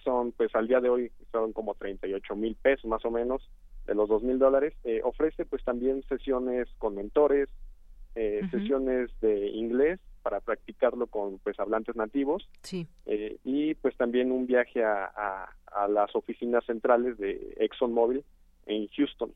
son 0.04 0.34
pues 0.34 0.54
al 0.54 0.68
día 0.68 0.82
de 0.82 0.90
hoy 0.90 1.12
son 1.32 1.54
como 1.54 1.76
38 1.76 2.36
mil 2.36 2.56
pesos 2.56 2.90
más 2.90 3.06
o 3.06 3.10
menos 3.10 3.50
de 3.86 3.96
los 3.96 4.10
dos 4.10 4.22
mil 4.22 4.38
dólares. 4.38 4.74
Eh, 4.84 5.00
ofrece 5.02 5.46
pues 5.46 5.64
también 5.64 6.04
sesiones 6.10 6.68
con 6.78 6.96
mentores 6.96 7.48
sesiones 8.52 9.10
de 9.22 9.48
inglés 9.48 10.00
para 10.24 10.40
practicarlo 10.40 11.08
con 11.08 11.38
pues 11.40 11.60
hablantes 11.60 11.96
nativos 11.96 12.50
sí. 12.62 12.88
Eh, 13.06 13.38
y 13.44 13.76
pues 13.76 13.96
también 13.98 14.32
un 14.32 14.48
viaje 14.48 14.84
a, 14.84 15.06
a, 15.68 15.88
las 15.88 16.16
oficinas 16.16 16.66
centrales 16.66 17.18
de 17.18 17.56
ExxonMobil 17.60 18.24
en 18.66 18.88
Houston. 18.88 19.34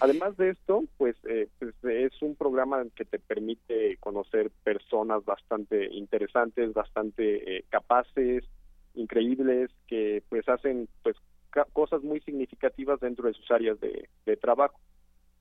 Además 0.00 0.36
de 0.36 0.50
esto, 0.50 0.84
pues, 0.98 1.16
eh, 1.28 1.48
pues, 1.58 1.74
es 1.82 2.22
un 2.22 2.36
programa 2.36 2.84
que 2.94 3.04
te 3.04 3.18
permite 3.18 3.96
conocer 3.96 4.52
personas 4.62 5.24
bastante 5.24 5.92
interesantes, 5.92 6.72
bastante 6.72 7.56
eh, 7.56 7.64
capaces, 7.68 8.44
increíbles, 8.94 9.70
que 9.88 10.22
pues 10.28 10.48
hacen 10.48 10.88
pues 11.02 11.16
cosas 11.72 12.02
muy 12.02 12.20
significativas 12.20 13.00
dentro 13.00 13.26
de 13.26 13.34
sus 13.34 13.50
áreas 13.50 13.80
de, 13.80 14.08
de 14.26 14.36
trabajo. 14.36 14.78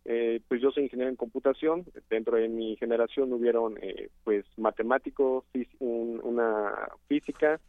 Eh, 0.09 0.39
pues 0.47 0.61
yo 0.61 0.71
soy 0.71 0.83
ingeniero 0.83 1.09
en 1.09 1.17
computación, 1.17 1.85
dentro 2.09 2.37
de 2.37 2.47
mi 2.47 2.77
generación 2.77 3.33
hubieron 3.33 3.77
eh, 3.81 4.09
pues 4.23 4.45
matemáticos, 4.55 5.43
una 5.81 6.71
física, 7.09 7.59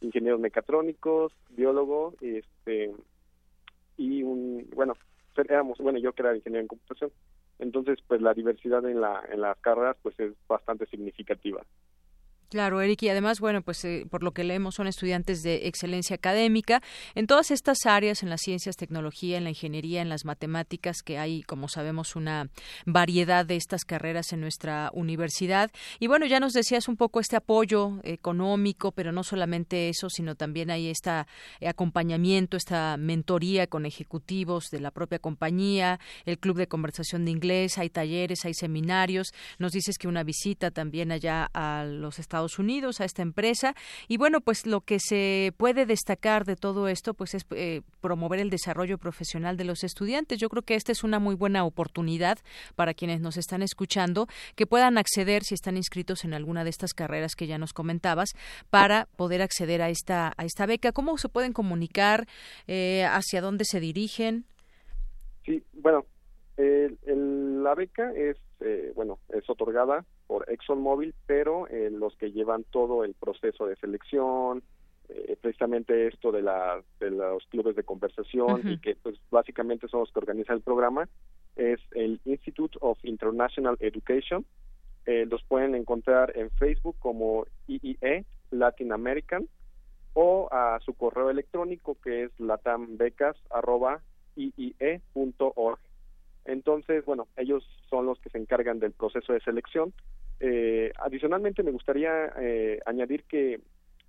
ingenieros 0.00 0.38
mecatrónicos, 0.38 1.32
biólogos, 1.50 2.14
este 2.22 2.92
y 3.96 4.22
un 4.22 4.70
bueno, 4.76 4.94
éramos, 5.36 5.78
bueno, 5.78 5.98
yo 5.98 6.12
que 6.12 6.22
era 6.22 6.36
ingeniero 6.36 6.62
en 6.62 6.68
computación. 6.68 7.10
Entonces, 7.58 7.98
pues 8.06 8.22
la 8.22 8.32
diversidad 8.32 8.88
en 8.88 9.00
la 9.00 9.24
en 9.32 9.40
las 9.40 9.58
carreras 9.58 9.96
pues 10.00 10.18
es 10.20 10.34
bastante 10.46 10.86
significativa. 10.86 11.66
Claro, 12.50 12.80
Eric, 12.80 13.02
y 13.02 13.10
además, 13.10 13.40
bueno, 13.40 13.60
pues 13.60 13.84
eh, 13.84 14.06
por 14.08 14.22
lo 14.22 14.32
que 14.32 14.42
leemos 14.42 14.76
son 14.76 14.86
estudiantes 14.86 15.42
de 15.42 15.66
excelencia 15.68 16.16
académica 16.16 16.80
en 17.14 17.26
todas 17.26 17.50
estas 17.50 17.84
áreas, 17.84 18.22
en 18.22 18.30
las 18.30 18.40
ciencias, 18.40 18.76
tecnología, 18.76 19.36
en 19.36 19.44
la 19.44 19.50
ingeniería, 19.50 20.00
en 20.00 20.08
las 20.08 20.24
matemáticas, 20.24 21.02
que 21.02 21.18
hay, 21.18 21.42
como 21.42 21.68
sabemos, 21.68 22.16
una 22.16 22.48
variedad 22.86 23.44
de 23.44 23.56
estas 23.56 23.84
carreras 23.84 24.32
en 24.32 24.40
nuestra 24.40 24.90
universidad. 24.94 25.70
Y 26.00 26.06
bueno, 26.06 26.24
ya 26.24 26.40
nos 26.40 26.54
decías 26.54 26.88
un 26.88 26.96
poco 26.96 27.20
este 27.20 27.36
apoyo 27.36 28.00
económico, 28.02 28.92
pero 28.92 29.12
no 29.12 29.24
solamente 29.24 29.90
eso, 29.90 30.08
sino 30.08 30.34
también 30.34 30.70
hay 30.70 30.88
este 30.88 31.10
acompañamiento, 31.66 32.56
esta 32.56 32.96
mentoría 32.96 33.66
con 33.66 33.84
ejecutivos 33.84 34.70
de 34.70 34.80
la 34.80 34.90
propia 34.90 35.18
compañía, 35.18 36.00
el 36.24 36.38
club 36.38 36.56
de 36.56 36.66
conversación 36.66 37.26
de 37.26 37.30
inglés, 37.30 37.76
hay 37.76 37.90
talleres, 37.90 38.46
hay 38.46 38.54
seminarios. 38.54 39.34
Nos 39.58 39.72
dices 39.72 39.98
que 39.98 40.08
una 40.08 40.22
visita 40.22 40.70
también 40.70 41.12
allá 41.12 41.50
a 41.52 41.84
los 41.84 42.18
Estados 42.18 42.37
Estados 42.38 42.58
Unidos, 42.60 43.00
a 43.00 43.04
esta 43.04 43.22
empresa. 43.22 43.74
Y 44.06 44.16
bueno, 44.16 44.40
pues 44.40 44.64
lo 44.64 44.80
que 44.80 45.00
se 45.00 45.52
puede 45.56 45.86
destacar 45.86 46.44
de 46.44 46.54
todo 46.54 46.86
esto, 46.86 47.14
pues 47.14 47.34
es 47.34 47.44
eh, 47.50 47.82
promover 48.00 48.38
el 48.38 48.48
desarrollo 48.48 48.96
profesional 48.96 49.56
de 49.56 49.64
los 49.64 49.82
estudiantes. 49.82 50.38
Yo 50.38 50.48
creo 50.48 50.62
que 50.62 50.76
esta 50.76 50.92
es 50.92 51.02
una 51.02 51.18
muy 51.18 51.34
buena 51.34 51.64
oportunidad 51.64 52.38
para 52.76 52.94
quienes 52.94 53.20
nos 53.20 53.36
están 53.36 53.62
escuchando, 53.62 54.28
que 54.54 54.66
puedan 54.66 54.98
acceder, 54.98 55.42
si 55.42 55.54
están 55.54 55.76
inscritos 55.76 56.24
en 56.24 56.32
alguna 56.32 56.62
de 56.62 56.70
estas 56.70 56.94
carreras 56.94 57.34
que 57.34 57.48
ya 57.48 57.58
nos 57.58 57.72
comentabas, 57.72 58.30
para 58.70 59.08
poder 59.16 59.42
acceder 59.42 59.82
a 59.82 59.90
esta, 59.90 60.32
a 60.36 60.44
esta 60.44 60.66
beca. 60.66 60.92
¿Cómo 60.92 61.18
se 61.18 61.28
pueden 61.28 61.52
comunicar? 61.52 62.28
Eh, 62.68 63.04
¿Hacia 63.04 63.40
dónde 63.40 63.64
se 63.64 63.80
dirigen? 63.80 64.44
Sí, 65.44 65.64
bueno, 65.72 66.06
la 66.56 67.74
beca 67.74 68.12
es, 68.14 68.36
eh, 68.60 68.92
bueno, 68.94 69.18
es 69.30 69.48
otorgada 69.50 70.04
por 70.28 70.48
ExxonMobil, 70.48 71.14
pero 71.26 71.66
eh, 71.68 71.90
los 71.90 72.14
que 72.16 72.30
llevan 72.30 72.62
todo 72.70 73.02
el 73.02 73.14
proceso 73.14 73.66
de 73.66 73.74
selección, 73.76 74.62
eh, 75.08 75.36
precisamente 75.40 76.06
esto 76.06 76.30
de, 76.30 76.42
la, 76.42 76.82
de 77.00 77.10
los 77.10 77.44
clubes 77.46 77.74
de 77.74 77.82
conversación 77.82 78.60
y 78.68 78.78
que 78.78 78.94
pues 78.94 79.16
básicamente 79.30 79.88
son 79.88 80.00
los 80.00 80.12
que 80.12 80.18
organizan 80.18 80.56
el 80.56 80.62
programa, 80.62 81.08
es 81.56 81.80
el 81.92 82.20
Institute 82.26 82.78
of 82.82 82.98
International 83.02 83.76
Education. 83.80 84.44
Eh, 85.06 85.26
los 85.28 85.42
pueden 85.44 85.74
encontrar 85.74 86.36
en 86.36 86.50
Facebook 86.50 86.96
como 86.98 87.46
IIE 87.66 88.26
Latin 88.50 88.92
American 88.92 89.48
o 90.12 90.48
a 90.52 90.78
su 90.84 90.92
correo 90.92 91.30
electrónico 91.30 91.96
que 92.02 92.24
es 92.24 92.38
latambecas 92.38 93.36
arroba 93.50 94.02
iie.org. 94.36 95.78
Entonces, 96.48 97.04
bueno, 97.04 97.28
ellos 97.36 97.62
son 97.90 98.06
los 98.06 98.18
que 98.20 98.30
se 98.30 98.38
encargan 98.38 98.78
del 98.78 98.92
proceso 98.92 99.34
de 99.34 99.40
selección. 99.40 99.92
Eh, 100.40 100.92
adicionalmente, 100.98 101.62
me 101.62 101.72
gustaría 101.72 102.32
eh, 102.40 102.80
añadir 102.86 103.24
que 103.24 103.60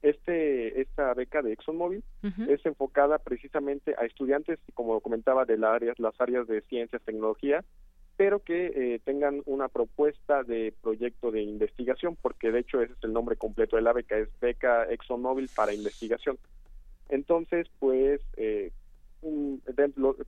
este 0.02 0.80
esta 0.80 1.14
beca 1.14 1.42
de 1.42 1.52
ExxonMobil 1.52 2.02
es 2.48 2.66
enfocada 2.66 3.18
precisamente 3.18 3.94
a 3.98 4.06
estudiantes, 4.06 4.58
como 4.74 5.02
comentaba, 5.02 5.44
de 5.44 5.58
las 5.58 5.72
áreas, 5.74 6.00
las 6.00 6.20
áreas 6.22 6.48
de 6.48 6.62
ciencias, 6.62 7.02
tecnología, 7.02 7.66
pero 8.16 8.40
que 8.40 8.68
eh, 8.68 9.02
tengan 9.04 9.42
una 9.46 9.68
propuesta 9.68 10.44
de 10.44 10.74
proyecto 10.82 11.32
de 11.32 11.42
investigación, 11.42 12.18
porque 12.22 12.54
de 12.54 12.60
hecho 12.60 12.82
ese 12.82 12.94
es 12.94 13.04
el 13.04 13.12
nombre 13.12 13.36
completo 13.36 13.76
de 13.76 13.82
la 13.82 13.92
beca, 13.92 14.18
es 14.18 14.30
beca 14.40 14.86
ExxonMobil 14.90 15.50
para 15.54 15.74
investigación. 15.74 16.38
Entonces, 17.10 17.68
pues, 17.80 18.22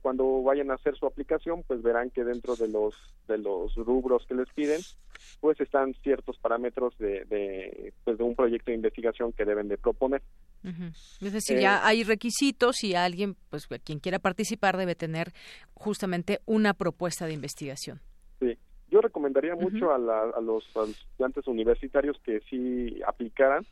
cuando 0.02 0.42
vayan 0.42 0.70
a 0.70 0.74
hacer 0.74 0.96
su 0.96 1.06
aplicación, 1.06 1.62
pues 1.66 1.82
verán 1.82 2.10
que 2.10 2.24
dentro 2.24 2.56
de 2.56 2.68
los 2.68 2.94
de 3.26 3.38
los 3.38 3.74
rubros 3.76 4.26
que 4.26 4.34
les 4.34 4.48
piden, 4.52 4.80
pues 5.40 5.60
están 5.60 5.94
ciertos 6.02 6.38
parámetros 6.38 6.96
de, 6.98 7.24
de, 7.24 7.92
pues 8.04 8.18
de 8.18 8.24
un 8.24 8.34
proyecto 8.34 8.70
de 8.70 8.76
investigación 8.76 9.32
que 9.32 9.44
deben 9.44 9.68
de 9.68 9.78
proponer. 9.78 10.22
Es 11.20 11.32
decir, 11.32 11.58
ya 11.58 11.76
eh, 11.76 11.80
hay 11.82 12.04
requisitos 12.04 12.84
y 12.84 12.94
alguien, 12.94 13.36
pues 13.50 13.66
quien 13.84 13.98
quiera 13.98 14.18
participar 14.18 14.76
debe 14.76 14.94
tener 14.94 15.32
justamente 15.74 16.40
una 16.46 16.74
propuesta 16.74 17.26
de 17.26 17.32
investigación. 17.32 18.00
Sí, 18.38 18.56
yo 18.88 19.00
recomendaría 19.00 19.56
mucho 19.56 19.90
a, 19.90 19.96
a, 19.96 20.40
los, 20.40 20.64
estudiantes 20.66 21.46
universitarios 21.46 22.16
que 22.24 22.40
sí 22.48 23.00
aplicaran. 23.06 23.64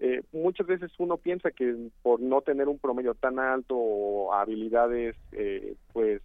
Eh, 0.00 0.22
muchas 0.32 0.66
veces 0.66 0.92
uno 0.98 1.16
piensa 1.16 1.50
que 1.50 1.74
por 2.02 2.20
no 2.20 2.40
tener 2.40 2.68
un 2.68 2.78
promedio 2.78 3.14
tan 3.14 3.38
alto 3.38 3.76
o 3.76 4.32
habilidades, 4.32 5.16
eh, 5.32 5.74
pues 5.92 6.22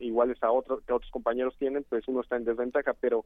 iguales 0.00 0.42
a 0.42 0.50
otros 0.50 0.82
que 0.84 0.92
otros 0.92 1.10
compañeros 1.12 1.54
tienen, 1.58 1.84
pues 1.88 2.06
uno 2.08 2.20
está 2.20 2.36
en 2.36 2.44
desventaja, 2.44 2.94
pero 2.94 3.24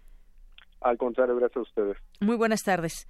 Al 0.80 0.96
contrario, 0.96 1.36
gracias 1.36 1.56
a 1.56 1.60
ustedes. 1.62 1.96
Muy 2.20 2.36
buenas 2.36 2.62
tardes. 2.62 3.08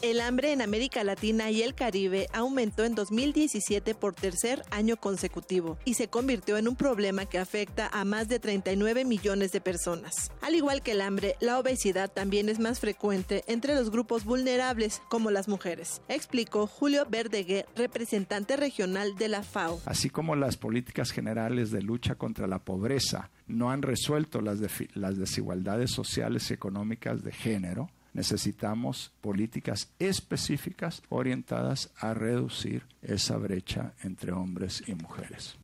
El 0.00 0.20
hambre 0.20 0.52
en 0.52 0.62
América 0.62 1.02
Latina 1.02 1.50
y 1.50 1.62
el 1.62 1.74
Caribe 1.74 2.28
aumentó 2.32 2.84
en 2.84 2.94
2017 2.94 3.96
por 3.96 4.14
tercer 4.14 4.62
año 4.70 4.96
consecutivo 4.96 5.76
y 5.84 5.94
se 5.94 6.06
convirtió 6.06 6.56
en 6.56 6.68
un 6.68 6.76
problema 6.76 7.26
que 7.26 7.40
afecta 7.40 7.88
a 7.92 8.04
más 8.04 8.28
de 8.28 8.38
39 8.38 9.04
millones 9.04 9.50
de 9.50 9.60
personas. 9.60 10.30
Al 10.40 10.54
igual 10.54 10.82
que 10.82 10.92
el 10.92 11.00
hambre, 11.00 11.34
la 11.40 11.58
obesidad 11.58 12.12
también 12.12 12.48
es 12.48 12.60
más 12.60 12.78
frecuente 12.78 13.42
entre 13.48 13.74
los 13.74 13.90
grupos 13.90 14.24
vulnerables, 14.24 15.02
como 15.08 15.32
las 15.32 15.48
mujeres, 15.48 16.00
explicó 16.08 16.68
Julio 16.68 17.04
Verdeguer, 17.10 17.66
representante 17.74 18.56
regional 18.56 19.16
de 19.16 19.26
la 19.26 19.42
FAO. 19.42 19.80
Así 19.84 20.10
como 20.10 20.36
las 20.36 20.56
políticas 20.56 21.10
generales 21.10 21.72
de 21.72 21.82
lucha 21.82 22.14
contra 22.14 22.46
la 22.46 22.60
pobreza 22.60 23.32
no 23.48 23.72
han 23.72 23.82
resuelto 23.82 24.42
las, 24.42 24.60
las 24.94 25.18
desigualdades 25.18 25.90
sociales 25.90 26.48
y 26.52 26.54
económicas 26.54 27.24
de 27.24 27.32
género, 27.32 27.90
necesitamos 28.18 29.12
políticas 29.20 29.90
específicas 30.00 31.02
orientadas 31.08 31.90
a 32.00 32.14
reducir 32.14 32.82
esa 33.00 33.36
brecha 33.36 33.92
entre 34.02 34.32
hombres 34.32 34.82
y 34.88 34.94
mujeres. 34.96 35.54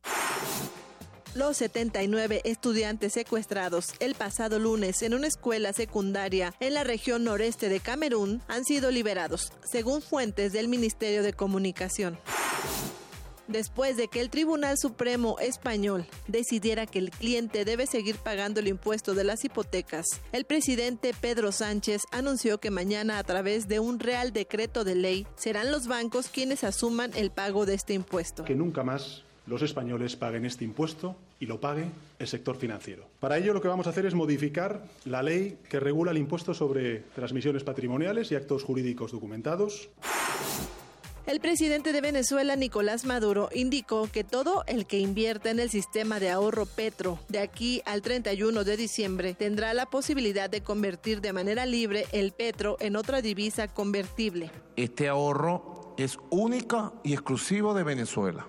Los 1.35 1.57
79 1.57 2.43
estudiantes 2.45 3.11
secuestrados 3.11 3.93
el 3.99 4.15
pasado 4.15 4.57
lunes 4.57 5.01
en 5.01 5.13
una 5.13 5.27
escuela 5.27 5.73
secundaria 5.73 6.53
en 6.61 6.75
la 6.75 6.85
región 6.85 7.25
noreste 7.25 7.67
de 7.67 7.81
Camerún 7.81 8.41
han 8.47 8.63
sido 8.63 8.89
liberados, 8.89 9.51
según 9.69 10.01
fuentes 10.01 10.53
del 10.53 10.69
Ministerio 10.69 11.23
de 11.23 11.33
Comunicación 11.33 12.17
después 13.47 13.97
de 13.97 14.07
que 14.07 14.21
el 14.21 14.29
Tribunal 14.29 14.77
Supremo 14.77 15.37
español 15.39 16.05
decidiera 16.27 16.85
que 16.85 16.99
el 16.99 17.11
cliente 17.11 17.65
debe 17.65 17.87
seguir 17.87 18.17
pagando 18.17 18.59
el 18.59 18.67
impuesto 18.67 19.13
de 19.13 19.23
las 19.23 19.45
hipotecas. 19.45 20.05
El 20.31 20.45
presidente 20.45 21.13
Pedro 21.19 21.51
Sánchez 21.51 22.01
anunció 22.11 22.59
que 22.59 22.71
mañana 22.71 23.19
a 23.19 23.23
través 23.23 23.67
de 23.67 23.79
un 23.79 23.99
real 23.99 24.33
decreto 24.33 24.83
de 24.83 24.95
ley 24.95 25.27
serán 25.35 25.71
los 25.71 25.87
bancos 25.87 26.29
quienes 26.29 26.63
asuman 26.63 27.11
el 27.15 27.31
pago 27.31 27.65
de 27.65 27.75
este 27.75 27.93
impuesto. 27.93 28.45
Que 28.45 28.55
nunca 28.55 28.83
más 28.83 29.23
los 29.47 29.61
españoles 29.61 30.15
paguen 30.15 30.45
este 30.45 30.65
impuesto 30.65 31.15
y 31.39 31.45
lo 31.45 31.59
pague 31.59 31.85
el 32.19 32.27
sector 32.27 32.57
financiero. 32.57 33.07
Para 33.19 33.37
ello 33.37 33.53
lo 33.53 33.61
que 33.61 33.67
vamos 33.67 33.87
a 33.87 33.91
hacer 33.91 34.05
es 34.05 34.15
modificar 34.15 34.85
la 35.05 35.21
ley 35.21 35.59
que 35.69 35.79
regula 35.79 36.11
el 36.11 36.17
impuesto 36.17 36.53
sobre 36.53 36.99
transmisiones 37.13 37.63
patrimoniales 37.63 38.31
y 38.31 38.35
actos 38.35 38.63
jurídicos 38.63 39.11
documentados. 39.11 39.89
El 41.25 41.39
presidente 41.39 41.91
de 41.91 42.01
Venezuela, 42.01 42.55
Nicolás 42.55 43.03
Maduro, 43.03 43.49
indicó 43.51 44.07
que 44.11 44.23
todo 44.23 44.63
el 44.67 44.85
que 44.85 44.99
invierta 44.99 45.49
en 45.49 45.59
el 45.59 45.71
sistema 45.71 46.19
de 46.19 46.29
ahorro 46.29 46.67
Petro 46.67 47.17
de 47.29 47.39
aquí 47.39 47.81
al 47.85 48.03
31 48.03 48.63
de 48.63 48.77
diciembre 48.77 49.33
tendrá 49.33 49.73
la 49.73 49.87
posibilidad 49.87 50.51
de 50.51 50.61
convertir 50.61 51.21
de 51.21 51.33
manera 51.33 51.65
libre 51.65 52.05
el 52.11 52.31
Petro 52.31 52.77
en 52.79 52.95
otra 52.95 53.23
divisa 53.23 53.67
convertible. 53.67 54.51
Este 54.75 55.07
ahorro 55.07 55.95
es 55.97 56.19
único 56.29 56.93
y 57.03 57.13
exclusivo 57.13 57.73
de 57.73 57.83
Venezuela. 57.83 58.45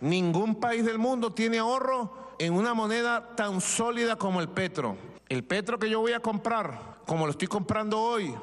Ningún 0.00 0.56
país 0.56 0.84
del 0.84 0.98
mundo 0.98 1.32
tiene 1.32 1.58
ahorro 1.58 2.34
en 2.40 2.54
una 2.54 2.74
moneda 2.74 3.36
tan 3.36 3.60
sólida 3.60 4.16
como 4.16 4.40
el 4.40 4.48
Petro. 4.48 4.96
El 5.28 5.44
Petro 5.44 5.78
que 5.78 5.88
yo 5.88 6.00
voy 6.00 6.12
a 6.12 6.20
comprar, 6.20 6.98
como 7.06 7.24
lo 7.24 7.30
estoy 7.30 7.46
comprando 7.46 8.00
hoy, 8.00 8.34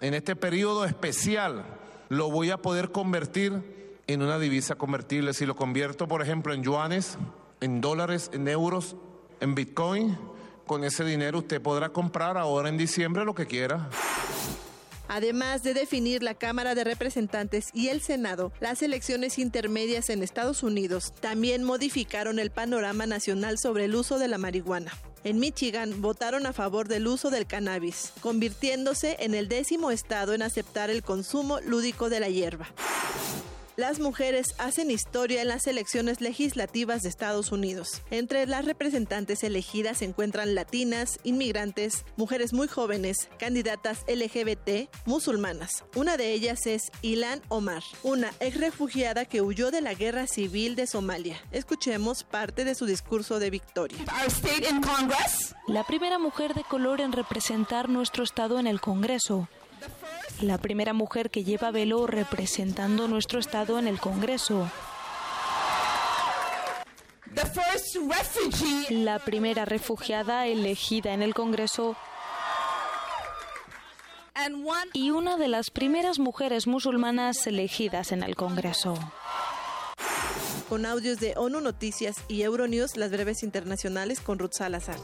en 0.00 0.14
este 0.14 0.36
periodo 0.36 0.86
especial, 0.86 1.79
lo 2.10 2.28
voy 2.28 2.50
a 2.50 2.58
poder 2.58 2.90
convertir 2.90 4.02
en 4.08 4.20
una 4.20 4.38
divisa 4.38 4.74
convertible. 4.74 5.32
Si 5.32 5.46
lo 5.46 5.54
convierto, 5.54 6.08
por 6.08 6.22
ejemplo, 6.22 6.52
en 6.52 6.62
yuanes, 6.62 7.16
en 7.60 7.80
dólares, 7.80 8.30
en 8.34 8.48
euros, 8.48 8.96
en 9.38 9.54
bitcoin, 9.54 10.18
con 10.66 10.82
ese 10.82 11.04
dinero 11.04 11.38
usted 11.38 11.62
podrá 11.62 11.90
comprar 11.90 12.36
ahora 12.36 12.68
en 12.68 12.76
diciembre 12.76 13.24
lo 13.24 13.34
que 13.34 13.46
quiera. 13.46 13.88
Además 15.06 15.62
de 15.62 15.72
definir 15.72 16.22
la 16.24 16.34
Cámara 16.34 16.74
de 16.74 16.82
Representantes 16.82 17.70
y 17.74 17.88
el 17.88 18.00
Senado, 18.00 18.52
las 18.60 18.82
elecciones 18.82 19.38
intermedias 19.38 20.10
en 20.10 20.24
Estados 20.24 20.64
Unidos 20.64 21.12
también 21.20 21.62
modificaron 21.62 22.40
el 22.40 22.50
panorama 22.50 23.06
nacional 23.06 23.56
sobre 23.58 23.84
el 23.84 23.94
uso 23.94 24.18
de 24.18 24.28
la 24.28 24.38
marihuana. 24.38 24.92
En 25.22 25.38
Michigan 25.38 26.00
votaron 26.00 26.46
a 26.46 26.54
favor 26.54 26.88
del 26.88 27.06
uso 27.06 27.30
del 27.30 27.46
cannabis, 27.46 28.12
convirtiéndose 28.22 29.16
en 29.20 29.34
el 29.34 29.48
décimo 29.48 29.90
estado 29.90 30.32
en 30.32 30.40
aceptar 30.40 30.88
el 30.88 31.02
consumo 31.02 31.60
lúdico 31.60 32.08
de 32.08 32.20
la 32.20 32.28
hierba. 32.28 32.68
Las 33.76 34.00
mujeres 34.00 34.54
hacen 34.58 34.90
historia 34.90 35.42
en 35.42 35.48
las 35.48 35.66
elecciones 35.66 36.20
legislativas 36.20 37.02
de 37.02 37.08
Estados 37.08 37.52
Unidos. 37.52 38.02
Entre 38.10 38.46
las 38.46 38.64
representantes 38.64 39.44
elegidas 39.44 39.98
se 39.98 40.04
encuentran 40.04 40.54
latinas, 40.54 41.18
inmigrantes, 41.22 42.04
mujeres 42.16 42.52
muy 42.52 42.68
jóvenes, 42.68 43.28
candidatas 43.38 44.04
LGBT, 44.08 44.90
musulmanas. 45.06 45.84
Una 45.94 46.16
de 46.16 46.32
ellas 46.32 46.66
es 46.66 46.90
Ilan 47.02 47.42
Omar, 47.48 47.82
una 48.02 48.32
ex 48.40 48.58
refugiada 48.58 49.24
que 49.24 49.40
huyó 49.40 49.70
de 49.70 49.80
la 49.80 49.94
guerra 49.94 50.26
civil 50.26 50.74
de 50.74 50.86
Somalia. 50.86 51.40
Escuchemos 51.52 52.24
parte 52.24 52.64
de 52.64 52.74
su 52.74 52.86
discurso 52.86 53.38
de 53.38 53.50
victoria. 53.50 53.98
La 55.68 55.84
primera 55.84 56.18
mujer 56.18 56.54
de 56.54 56.64
color 56.64 57.00
en 57.00 57.12
representar 57.12 57.88
nuestro 57.88 58.24
estado 58.24 58.58
en 58.58 58.66
el 58.66 58.80
Congreso 58.80 59.48
la 60.42 60.58
primera 60.58 60.92
mujer 60.92 61.30
que 61.30 61.44
lleva 61.44 61.70
velo 61.70 62.06
representando 62.06 63.08
nuestro 63.08 63.38
estado 63.38 63.78
en 63.78 63.86
el 63.86 64.00
Congreso. 64.00 64.70
La 68.90 69.18
primera 69.18 69.64
refugiada 69.64 70.46
elegida 70.46 71.12
en 71.12 71.22
el 71.22 71.34
Congreso 71.34 71.96
y 74.94 75.10
una 75.10 75.36
de 75.36 75.48
las 75.48 75.70
primeras 75.70 76.18
mujeres 76.18 76.66
musulmanas 76.66 77.46
elegidas 77.46 78.10
en 78.12 78.22
el 78.22 78.36
Congreso. 78.36 78.98
Con 80.68 80.86
audios 80.86 81.18
de 81.20 81.34
ONU 81.36 81.60
Noticias 81.60 82.16
y 82.28 82.42
Euronews, 82.42 82.96
las 82.96 83.10
breves 83.10 83.42
internacionales 83.42 84.20
con 84.20 84.38
Ruth 84.38 84.52
Salazar. 84.52 84.96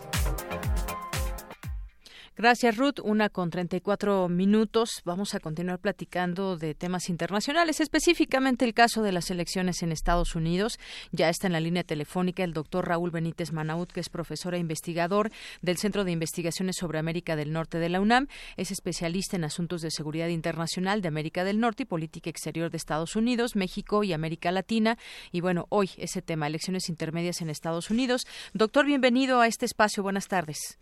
Gracias, 2.39 2.77
Ruth. 2.77 3.01
Una 3.03 3.31
con 3.31 3.49
34 3.49 4.29
minutos. 4.29 5.01
Vamos 5.07 5.35
a 5.35 5.41
continuar 5.41 5.79
platicando 5.79 6.59
de 6.59 6.75
temas 6.75 7.09
internacionales, 7.09 7.81
específicamente 7.81 8.67
el 8.67 8.75
caso 8.75 9.03
de 9.03 9.11
las 9.11 9.31
elecciones 9.31 9.83
en 9.83 9.91
Estados 9.91 10.35
Unidos. 10.35 10.79
Ya 11.13 11.31
está 11.31 11.47
en 11.47 11.55
la 11.55 11.61
línea 11.61 11.83
telefónica 11.83 12.45
el 12.45 12.53
doctor 12.53 12.89
Raúl 12.89 13.11
Benítez 13.11 13.53
Manaut, 13.53 13.91
que 13.91 14.01
es 14.01 14.11
profesor 14.11 14.55
e 14.55 14.59
investigador 14.59 15.31
del 15.63 15.79
Centro 15.79 16.05
de 16.05 16.13
Investigaciones 16.13 16.77
sobre 16.77 16.99
América 16.99 17.37
del 17.37 17.55
Norte 17.55 17.79
de 17.79 17.89
la 17.89 18.03
UNAM. 18.03 18.27
Es 18.59 18.71
especialista 18.71 19.37
en 19.37 19.45
asuntos 19.45 19.81
de 19.81 19.91
seguridad 19.91 20.29
internacional 20.29 21.01
de 21.01 21.09
América 21.09 21.43
del 21.43 21.59
Norte 21.59 21.85
y 21.85 21.87
política 21.87 22.29
exterior 22.29 22.71
de 22.71 22.77
Estados 22.77 23.17
Unidos, 23.17 23.57
México 23.57 24.05
y 24.05 24.13
América 24.13 24.53
Latina. 24.53 24.99
Y 25.33 25.41
bueno, 25.41 25.65
hoy 25.71 25.89
ese 25.97 26.21
tema, 26.21 26.49
elecciones 26.49 26.91
intermedias 26.91 27.41
en 27.41 27.49
Estados 27.49 27.89
Unidos. 27.89 28.27
Doctor, 28.53 28.85
bienvenido 28.85 29.41
a 29.41 29.47
este 29.47 29.65
espacio. 29.65 30.03
Buenas 30.03 30.29
tardes. 30.29 30.79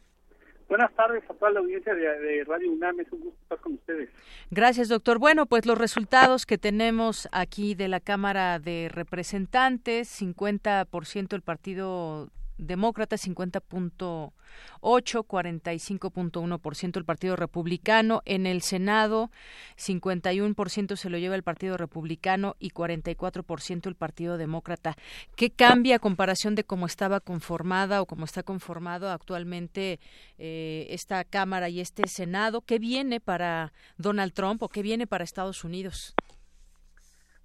Buenas 0.69 0.93
tardes 0.95 1.23
a 1.29 1.35
toda 1.35 1.51
la 1.51 1.61
audiencia 1.61 1.95
de, 1.95 2.45
Radio 2.45 2.73
UNAM, 2.73 3.01
es 3.01 3.13
un 3.13 3.21
gusto 3.21 3.39
estar 3.43 3.59
con 3.61 3.75
ustedes. 3.75 4.09
Gracias, 4.51 4.89
doctor. 4.89 5.19
Bueno, 5.19 5.47
pues 5.47 5.67
los 5.67 5.79
resultados 5.79 6.47
que 6.47 6.59
tenemos 6.59 7.29
aquí 7.33 7.75
de 7.75 7.89
la 7.89 8.01
Cámara 8.01 8.59
de 8.59 8.89
Representantes, 8.93 10.09
50% 10.21 11.35
el 11.35 11.43
Partido 11.43 12.29
Demócrata, 12.59 13.17
50.8, 13.17 14.33
45.1% 14.81 16.97
el 16.97 17.05
Partido 17.05 17.37
Republicano. 17.37 18.23
En 18.25 18.47
el 18.47 18.63
Senado, 18.63 19.31
51% 19.77 20.97
se 20.97 21.11
lo 21.11 21.19
lleva 21.19 21.35
el 21.35 21.43
Partido 21.43 21.77
Republicano 21.77 22.57
y 22.59 22.71
44% 22.71 23.87
el 23.87 23.97
Partido 23.97 24.39
Demócrata. 24.39 24.97
¿Qué 25.37 25.51
cambia 25.51 25.97
a 25.97 25.99
comparación 25.99 26.55
de 26.55 26.65
cómo 26.65 26.87
estaba 26.87 27.21
conformada 27.21 28.01
o 28.01 28.07
cómo 28.07 28.25
está 28.25 28.43
conformado 28.43 29.11
actualmente 29.11 29.99
eh, 30.39 30.87
esta 30.91 31.25
Cámara 31.25 31.69
y 31.69 31.81
este 31.81 32.07
Senado? 32.07 32.61
¿Qué 32.61 32.79
viene 32.79 33.21
para 33.21 33.73
Donald 33.97 34.33
Trump 34.33 34.63
o 34.63 34.69
qué 34.69 34.83
viene 34.83 35.07
para 35.07 35.25
Estados 35.25 35.65
Unidos? 35.65 36.15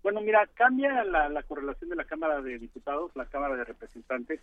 Bueno, 0.01 0.21
mira, 0.21 0.47
cambia 0.53 1.03
la, 1.03 1.27
la 1.27 1.43
correlación 1.43 1.89
de 1.89 1.95
la 1.95 2.05
Cámara 2.05 2.41
de 2.41 2.57
Diputados, 2.57 3.11
la 3.15 3.25
Cámara 3.25 3.57
de 3.57 3.65
Representantes 3.65 4.41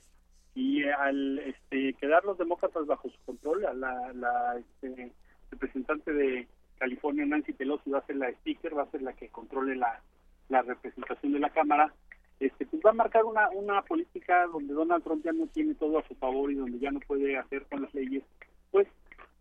y 0.56 0.82
al 0.84 1.38
este, 1.40 1.92
quedar 2.00 2.24
los 2.24 2.38
demócratas 2.38 2.86
bajo 2.86 3.10
su 3.10 3.18
control, 3.26 3.60
la, 3.60 3.74
la 4.14 4.56
este, 4.56 5.12
representante 5.50 6.10
de 6.14 6.48
California, 6.78 7.26
Nancy 7.26 7.52
Pelosi, 7.52 7.90
va 7.90 7.98
a 7.98 8.06
ser 8.06 8.16
la 8.16 8.30
speaker, 8.30 8.76
va 8.76 8.84
a 8.84 8.90
ser 8.90 9.02
la 9.02 9.12
que 9.12 9.28
controle 9.28 9.76
la, 9.76 10.00
la 10.48 10.62
representación 10.62 11.34
de 11.34 11.40
la 11.40 11.50
Cámara, 11.50 11.92
este, 12.40 12.64
pues 12.64 12.82
va 12.82 12.90
a 12.90 12.94
marcar 12.94 13.24
una, 13.24 13.50
una 13.50 13.82
política 13.82 14.46
donde 14.46 14.72
Donald 14.72 15.04
Trump 15.04 15.22
ya 15.22 15.32
no 15.32 15.46
tiene 15.48 15.74
todo 15.74 15.98
a 15.98 16.08
su 16.08 16.14
favor 16.14 16.50
y 16.50 16.54
donde 16.54 16.78
ya 16.78 16.90
no 16.90 17.00
puede 17.00 17.36
hacer 17.36 17.66
con 17.66 17.82
las 17.82 17.92
leyes, 17.92 18.22
pues 18.70 18.88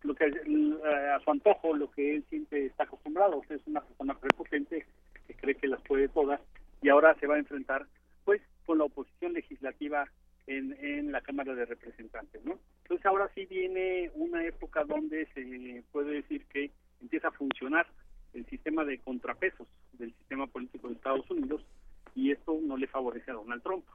lo 0.04 0.16
que 0.16 0.26
eh, 0.26 1.10
a 1.16 1.20
su 1.22 1.32
antojo, 1.32 1.78
lo 1.78 1.90
que 1.92 2.18
él 2.18 2.26
siempre 2.30 2.66
está 2.66 2.84
acostumbrado, 2.84 3.42
es 3.50 3.62
una 3.68 3.80
persona 3.80 4.16
prepotente 4.16 4.86
que 5.28 5.34
cree 5.34 5.56
que 5.56 5.70
las 5.70 5.82
puede 5.84 6.10
todas 6.10 6.42
y 6.82 6.90
ahora 6.90 7.16
se 7.22 7.28
va 7.28 7.36
a 7.36 7.40
enfrentar 7.40 7.86
pues 8.26 8.42
con 8.66 8.80
la 8.80 8.84
oposición 8.84 9.32
legislativa 9.32 10.10
en, 10.48 10.76
en 10.80 11.12
la 11.12 11.22
Cámara 11.22 11.56
de 11.56 11.66
Representantes, 11.66 12.44
¿no? 12.46 12.60
Entonces 12.84 13.06
ahora 13.06 13.30
sí 13.34 13.46
viene 13.46 14.12
una 14.16 14.46
época 14.46 14.84
donde 14.84 15.28
se 15.34 15.84
puede 15.92 16.16
decir 16.16 16.46
que 16.46 16.72
empieza 17.02 17.30
a 17.30 17.32
funcionar 17.32 17.88
el 18.34 18.46
sistema 18.48 18.84
de 18.84 19.00
contrapesos 19.00 19.68
del 19.94 20.14
sistema 20.16 20.48
político 20.48 20.88
de 20.88 20.96
Estados 20.96 21.30
Unidos 21.32 21.62
y 22.14 22.32
esto 22.32 22.60
no 22.62 22.78
le 22.78 22.88
favorece 22.88 23.32
a 23.32 23.36
Donald 23.36 23.64
Trump. 23.64 23.86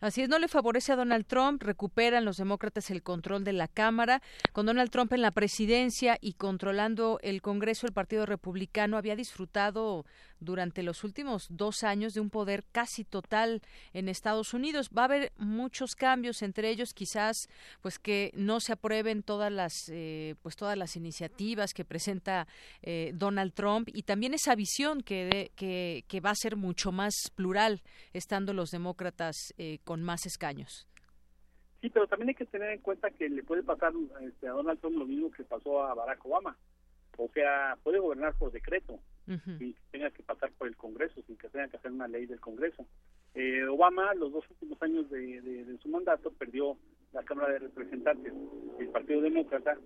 Así 0.00 0.22
es, 0.22 0.28
no 0.28 0.38
le 0.38 0.46
favorece 0.46 0.92
a 0.92 0.96
Donald 0.96 1.26
Trump, 1.26 1.60
recuperan 1.60 2.24
los 2.24 2.36
demócratas 2.36 2.90
el 2.90 3.02
control 3.02 3.42
de 3.42 3.52
la 3.52 3.66
Cámara. 3.66 4.22
Con 4.52 4.66
Donald 4.66 4.90
Trump 4.90 5.12
en 5.12 5.22
la 5.22 5.32
presidencia 5.32 6.16
y 6.20 6.34
controlando 6.34 7.18
el 7.22 7.42
Congreso, 7.42 7.86
el 7.86 7.92
Partido 7.92 8.24
Republicano 8.24 8.96
había 8.96 9.16
disfrutado 9.16 10.04
durante 10.40 10.82
los 10.82 11.04
últimos 11.04 11.46
dos 11.50 11.82
años 11.82 12.14
de 12.14 12.20
un 12.20 12.30
poder 12.30 12.64
casi 12.72 13.04
total 13.04 13.62
en 13.92 14.08
Estados 14.08 14.54
Unidos. 14.54 14.90
Va 14.96 15.02
a 15.02 15.04
haber 15.06 15.32
muchos 15.36 15.94
cambios, 15.94 16.42
entre 16.42 16.70
ellos 16.70 16.94
quizás 16.94 17.48
pues 17.80 17.98
que 17.98 18.30
no 18.34 18.60
se 18.60 18.72
aprueben 18.72 19.22
todas 19.22 19.52
las 19.52 19.88
eh, 19.90 20.34
pues 20.42 20.56
todas 20.56 20.76
las 20.76 20.96
iniciativas 20.96 21.74
que 21.74 21.84
presenta 21.84 22.46
eh, 22.82 23.12
Donald 23.14 23.52
Trump 23.54 23.88
y 23.92 24.02
también 24.02 24.34
esa 24.34 24.54
visión 24.54 25.02
que, 25.02 25.50
que, 25.56 26.04
que, 26.08 26.20
va 26.20 26.30
a 26.30 26.34
ser 26.34 26.56
mucho 26.56 26.92
más 26.92 27.14
plural 27.34 27.82
estando 28.12 28.52
los 28.52 28.70
demócratas 28.70 29.54
eh, 29.58 29.78
con 29.84 30.02
más 30.02 30.26
escaños. 30.26 30.86
Sí, 31.80 31.90
pero 31.90 32.08
también 32.08 32.30
hay 32.30 32.34
que 32.34 32.44
tener 32.46 32.70
en 32.70 32.80
cuenta 32.80 33.10
que 33.10 33.28
le 33.28 33.42
puede 33.44 33.62
pasar 33.62 33.92
este, 34.20 34.48
a 34.48 34.52
Donald 34.52 34.80
Trump 34.80 34.96
lo 34.96 35.06
mismo 35.06 35.30
que 35.30 35.44
pasó 35.44 35.84
a 35.84 35.94
Barack 35.94 36.24
Obama. 36.26 36.56
O 37.16 37.28
sea, 37.32 37.76
puede 37.82 37.98
gobernar 37.98 38.34
por 38.34 38.50
decreto 38.50 38.98
sin 39.58 39.74
que 39.74 39.80
tenga 39.90 40.10
que 40.10 40.22
pasar 40.22 40.50
por 40.52 40.68
el 40.68 40.76
Congreso, 40.76 41.20
sin 41.26 41.36
que 41.36 41.48
tenga 41.48 41.68
que 41.68 41.76
hacer 41.76 41.92
una 41.92 42.08
ley 42.08 42.26
del 42.26 42.40
Congreso. 42.40 42.86
Eh, 43.34 43.64
Obama, 43.64 44.14
los 44.14 44.32
dos 44.32 44.44
últimos 44.50 44.80
años 44.82 45.08
de, 45.10 45.76
su 45.82 45.88
mandato, 45.88 46.30
perdió 46.32 46.76
la 47.12 47.22
Cámara 47.22 47.52
de 47.52 47.58
Representantes, 47.60 48.32
el 48.78 48.88
Partido 48.88 49.20
Demócrata, 49.20 49.78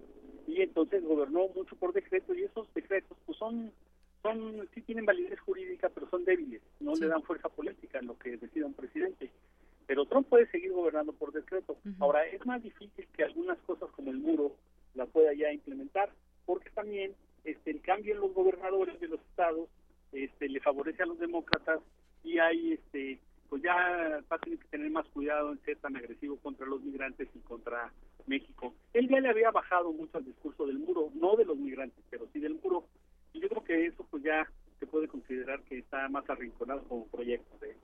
y 0.46 0.62
entonces 0.62 1.02
gobernó 1.04 1.48
mucho 1.48 1.76
por 1.76 1.92
decreto, 1.92 2.34
y 2.34 2.44
esos 2.44 2.72
decretos 2.74 3.16
pues 3.26 3.38
son, 3.38 3.72
son 4.22 4.68
sí 4.74 4.82
tienen 4.82 5.04
validez 5.04 5.40
jurídica, 5.40 5.88
pero 5.88 6.08
son 6.08 6.24
débiles, 6.24 6.62
no 6.80 6.94
le 6.94 7.06
dan 7.08 7.22
fuerza 7.22 7.48
política 7.48 7.98
en 7.98 8.06
lo 8.06 8.18
que 8.18 8.36
decida 8.36 8.66
un 8.66 8.74
presidente. 8.74 9.30
Pero 9.86 10.06
Trump 10.06 10.28
puede 10.28 10.46
seguir 10.46 10.72
gobernando 10.72 11.12
por 11.12 11.32
decreto. 11.32 11.76
Ahora, 11.98 12.24
es 12.26 12.46
más 12.46 12.62
difícil 12.62 13.06
que 13.14 13.24
algunas 13.24 13.58
cosas 13.58 13.90
como 13.90 14.12
el 14.12 14.18
muro 14.18 14.56
la 14.94 15.06
pueda 15.06 15.34
ya 15.34 15.52
implementar, 15.52 16.10
porque 16.46 16.70
también 16.70 17.14
este, 17.44 17.70
el 17.70 17.80
cambio 17.80 18.14
en 18.14 18.20
los 18.20 18.32
gobernadores 18.32 18.98
de 19.00 19.08
los 19.08 19.20
estados 19.20 19.68
este, 20.12 20.48
le 20.48 20.60
favorece 20.60 21.02
a 21.02 21.06
los 21.06 21.18
demócratas 21.18 21.80
y 22.22 22.38
hay 22.38 22.74
este 22.74 23.18
pues 23.48 23.62
ya 23.62 23.74
va 24.32 24.36
a 24.36 24.38
tener 24.38 24.58
que 24.58 24.68
tener 24.68 24.90
más 24.90 25.06
cuidado 25.08 25.52
en 25.52 25.60
ser 25.62 25.76
tan 25.76 25.94
agresivo 25.94 26.38
contra 26.38 26.64
los 26.64 26.80
migrantes 26.82 27.28
y 27.34 27.38
contra 27.40 27.92
México. 28.26 28.74
Él 28.94 29.10
ya 29.10 29.20
le 29.20 29.28
había 29.28 29.50
bajado 29.50 29.92
mucho 29.92 30.16
al 30.16 30.24
discurso 30.24 30.64
del 30.66 30.78
muro, 30.78 31.10
no 31.14 31.36
de 31.36 31.44
los 31.44 31.58
migrantes, 31.58 32.02
pero 32.08 32.26
sí 32.32 32.40
del 32.40 32.58
muro. 32.62 32.86
Y 33.34 33.40
yo 33.40 33.50
creo 33.50 33.62
que 33.62 33.86
eso 33.88 34.06
pues 34.10 34.22
ya 34.22 34.50
se 34.80 34.86
puede 34.86 35.06
considerar 35.06 35.60
que 35.64 35.80
está 35.80 36.08
más 36.08 36.28
arrinconado 36.30 36.82
como 36.84 37.06
proyecto 37.08 37.58
de 37.58 37.76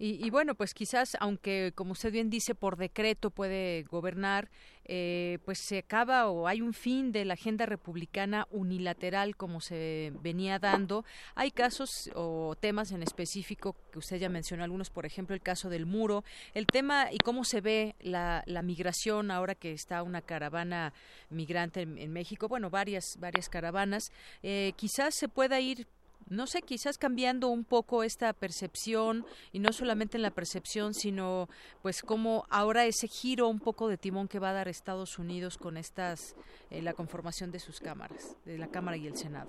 Y, 0.00 0.30
bueno, 0.30 0.54
pues 0.54 0.74
quizás, 0.74 1.16
aunque 1.18 1.72
como 1.74 1.90
usted 1.90 2.12
bien 2.12 2.30
dice, 2.30 2.54
por 2.54 2.76
decreto 2.76 3.30
puede 3.30 3.82
gobernar, 3.82 4.48
eh, 4.84 5.38
pues 5.44 5.58
se 5.58 5.78
acaba 5.78 6.28
o 6.28 6.46
hay 6.46 6.60
un 6.60 6.72
fin 6.72 7.10
de 7.10 7.24
la 7.24 7.34
agenda 7.34 7.66
republicana 7.66 8.46
unilateral 8.52 9.36
como 9.36 9.60
se 9.60 10.12
venía 10.22 10.60
dando. 10.60 11.04
Hay 11.34 11.50
casos 11.50 12.10
o 12.14 12.54
temas 12.60 12.92
en 12.92 13.02
específico 13.02 13.74
que 13.90 13.98
usted 13.98 14.18
ya 14.18 14.28
mencionó 14.28 14.62
algunos, 14.62 14.88
por 14.88 15.04
ejemplo, 15.04 15.34
el 15.34 15.42
caso 15.42 15.68
del 15.68 15.84
muro, 15.84 16.22
el 16.54 16.66
tema 16.66 17.12
y 17.12 17.18
cómo 17.18 17.42
se 17.42 17.60
ve 17.60 17.96
la, 17.98 18.44
migración 18.62 19.32
ahora 19.32 19.56
que 19.56 19.72
está 19.72 20.04
una 20.04 20.22
caravana 20.22 20.92
migrante 21.28 21.82
en, 21.82 22.12
México, 22.12 22.46
bueno, 22.46 22.70
varias, 22.70 23.16
varias 23.18 23.48
caravanas. 23.48 24.12
Eh, 24.44 24.74
quizás 24.76 25.16
se 25.16 25.28
pueda 25.28 25.58
ir 25.58 25.88
no 26.30 26.46
sé, 26.46 26.62
quizás 26.62 26.98
cambiando 26.98 27.48
un 27.48 27.64
poco 27.64 28.02
esta 28.02 28.32
percepción 28.32 29.24
y 29.52 29.58
no 29.58 29.72
solamente 29.72 30.16
en 30.16 30.22
la 30.22 30.30
percepción, 30.30 30.94
sino 30.94 31.48
pues 31.82 32.02
como 32.02 32.44
ahora 32.50 32.86
ese 32.86 33.08
giro 33.08 33.48
un 33.48 33.60
poco 33.60 33.88
de 33.88 33.96
timón 33.96 34.28
que 34.28 34.38
va 34.38 34.50
a 34.50 34.54
dar 34.54 34.68
Estados 34.68 35.18
Unidos 35.18 35.58
con 35.58 35.76
estas 35.76 36.36
eh, 36.70 36.82
la 36.82 36.92
conformación 36.92 37.50
de 37.50 37.58
sus 37.58 37.80
cámaras, 37.80 38.36
de 38.44 38.58
la 38.58 38.68
Cámara 38.68 38.96
y 38.96 39.06
el 39.06 39.16
Senado. 39.16 39.48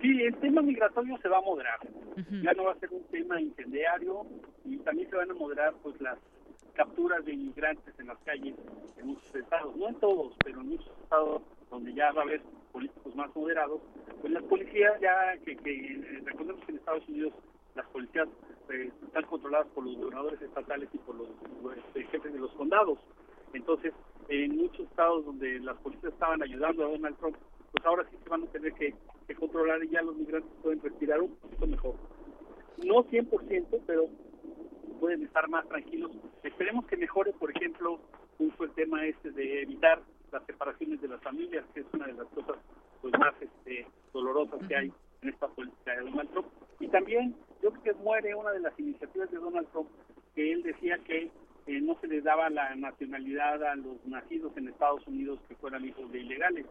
Sí, 0.00 0.22
el 0.22 0.36
tema 0.36 0.62
migratorio 0.62 1.18
se 1.18 1.28
va 1.28 1.38
a 1.38 1.42
moderar. 1.42 1.78
Ya 2.42 2.52
no 2.52 2.64
va 2.64 2.72
a 2.72 2.78
ser 2.78 2.92
un 2.92 3.02
tema 3.04 3.40
incendiario 3.40 4.26
y 4.64 4.76
también 4.78 5.08
se 5.10 5.16
van 5.16 5.30
a 5.30 5.34
moderar 5.34 5.74
pues 5.82 6.00
las 6.00 6.18
capturas 6.74 7.24
de 7.24 7.32
inmigrantes 7.32 7.94
en 7.98 8.06
las 8.06 8.18
calles 8.18 8.54
en 8.96 9.06
muchos 9.06 9.34
estados, 9.34 9.76
no 9.76 9.88
en 9.88 9.94
todos, 9.96 10.34
pero 10.44 10.60
en 10.60 10.68
muchos 10.68 10.92
estados 11.02 11.42
donde 11.70 11.94
ya 11.94 12.12
va 12.12 12.22
a 12.22 12.24
haber 12.24 12.42
políticos 12.72 13.14
más 13.14 13.34
moderados, 13.34 13.80
pues 14.20 14.32
las 14.32 14.42
policías 14.44 15.00
ya, 15.00 15.36
que, 15.44 15.56
que 15.56 15.94
eh, 15.94 16.22
recordemos 16.24 16.64
que 16.64 16.72
en 16.72 16.78
Estados 16.78 17.08
Unidos 17.08 17.32
las 17.74 17.86
policías 17.86 18.28
eh, 18.70 18.90
están 19.06 19.24
controladas 19.24 19.68
por 19.68 19.84
los 19.84 19.96
gobernadores 19.96 20.40
estatales 20.42 20.88
y 20.92 20.98
por 20.98 21.14
los, 21.14 21.28
este, 21.76 22.04
jefes 22.04 22.32
de 22.32 22.38
los 22.38 22.52
condados. 22.52 22.98
Entonces, 23.52 23.94
en 24.28 24.56
muchos 24.56 24.80
estados 24.80 25.24
donde 25.24 25.58
las 25.60 25.76
policías 25.78 26.12
estaban 26.12 26.42
ayudando 26.42 26.84
a 26.84 26.90
Donald 26.90 27.16
Trump, 27.18 27.36
pues 27.72 27.84
ahora 27.86 28.06
sí 28.10 28.16
se 28.22 28.28
van 28.28 28.44
a 28.44 28.46
tener 28.46 28.72
que, 28.74 28.94
controlar 29.38 29.84
y 29.84 29.90
ya 29.90 30.02
los 30.02 30.16
migrantes 30.16 30.50
pueden 30.62 30.80
respirar 30.80 31.20
un 31.20 31.34
poquito 31.36 31.66
mejor. 31.66 31.94
No 32.84 33.04
100%, 33.04 33.80
pero 33.86 34.06
pueden 35.00 35.22
estar 35.22 35.48
más 35.48 35.68
tranquilos. 35.68 36.10
Esperemos 36.42 36.86
que 36.86 36.96
mejore, 36.96 37.32
por 37.34 37.50
ejemplo, 37.50 38.00
justo 38.36 38.64
el 38.64 38.70
tema 38.72 39.04
este 39.06 39.30
de 39.30 39.62
evitar 39.62 40.02
las 40.32 40.44
separaciones 40.46 41.00
de 41.00 41.08
las 41.08 41.20
familias, 41.22 41.64
que 41.74 41.80
es 41.80 41.86
una 41.92 42.06
de 42.06 42.14
las 42.14 42.26
cosas 42.28 42.56
pues, 43.00 43.12
más 43.18 43.34
este, 43.40 43.86
dolorosas 44.12 44.60
que 44.66 44.76
hay 44.76 44.92
en 45.22 45.28
esta 45.28 45.48
política 45.48 45.96
de 45.96 46.02
Donald 46.02 46.30
Trump. 46.30 46.48
Y 46.80 46.88
también 46.88 47.34
yo 47.62 47.70
creo 47.70 47.82
que 47.82 47.94
muere 47.94 48.34
una 48.34 48.50
de 48.50 48.60
las 48.60 48.78
iniciativas 48.78 49.30
de 49.30 49.38
Donald 49.38 49.68
Trump, 49.72 49.88
que 50.34 50.52
él 50.52 50.62
decía 50.62 50.98
que 50.98 51.30
eh, 51.66 51.80
no 51.80 51.98
se 52.00 52.06
les 52.06 52.24
daba 52.24 52.48
la 52.50 52.74
nacionalidad 52.76 53.62
a 53.62 53.76
los 53.76 54.04
nacidos 54.06 54.56
en 54.56 54.68
Estados 54.68 55.06
Unidos 55.06 55.38
que 55.48 55.56
fueran 55.56 55.84
hijos 55.84 56.10
de 56.12 56.20
ilegales. 56.20 56.66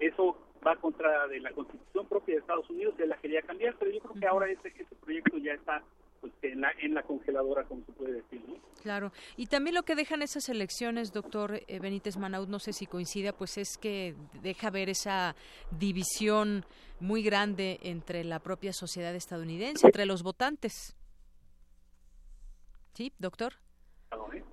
Eso 0.00 0.36
va 0.66 0.76
contra 0.76 1.28
de 1.28 1.40
la 1.40 1.52
constitución 1.52 2.06
propia 2.06 2.34
de 2.34 2.40
Estados 2.40 2.68
Unidos, 2.70 2.94
él 2.98 3.08
la 3.08 3.16
quería 3.16 3.42
cambiar, 3.42 3.76
pero 3.78 3.90
yo 3.90 4.00
creo 4.00 4.14
que 4.14 4.26
ahora 4.26 4.50
ese, 4.50 4.68
ese 4.68 4.94
proyecto 4.96 5.38
ya 5.38 5.52
está 5.54 5.82
pues, 6.22 6.32
en, 6.42 6.60
la, 6.60 6.72
en 6.80 6.94
la 6.94 7.02
congeladora, 7.02 7.64
como 7.64 7.84
se 7.84 7.92
puede 7.92 8.12
decir. 8.12 8.40
¿no? 8.46 8.54
Claro. 8.80 9.12
Y 9.36 9.46
también 9.46 9.74
lo 9.74 9.82
que 9.82 9.96
dejan 9.96 10.22
esas 10.22 10.48
elecciones, 10.48 11.12
doctor 11.12 11.60
eh, 11.66 11.78
Benítez 11.80 12.16
Manaud, 12.16 12.48
no 12.48 12.60
sé 12.60 12.72
si 12.72 12.86
coincida, 12.86 13.32
pues 13.32 13.58
es 13.58 13.76
que 13.76 14.14
deja 14.40 14.70
ver 14.70 14.88
esa 14.88 15.34
división 15.72 16.64
muy 17.00 17.24
grande 17.24 17.80
entre 17.82 18.22
la 18.22 18.38
propia 18.38 18.72
sociedad 18.72 19.14
estadounidense, 19.16 19.84
entre 19.84 20.06
los 20.06 20.22
votantes. 20.22 20.96
¿Sí, 22.94 23.12
doctor? 23.18 23.54
¿eh? 24.32 24.44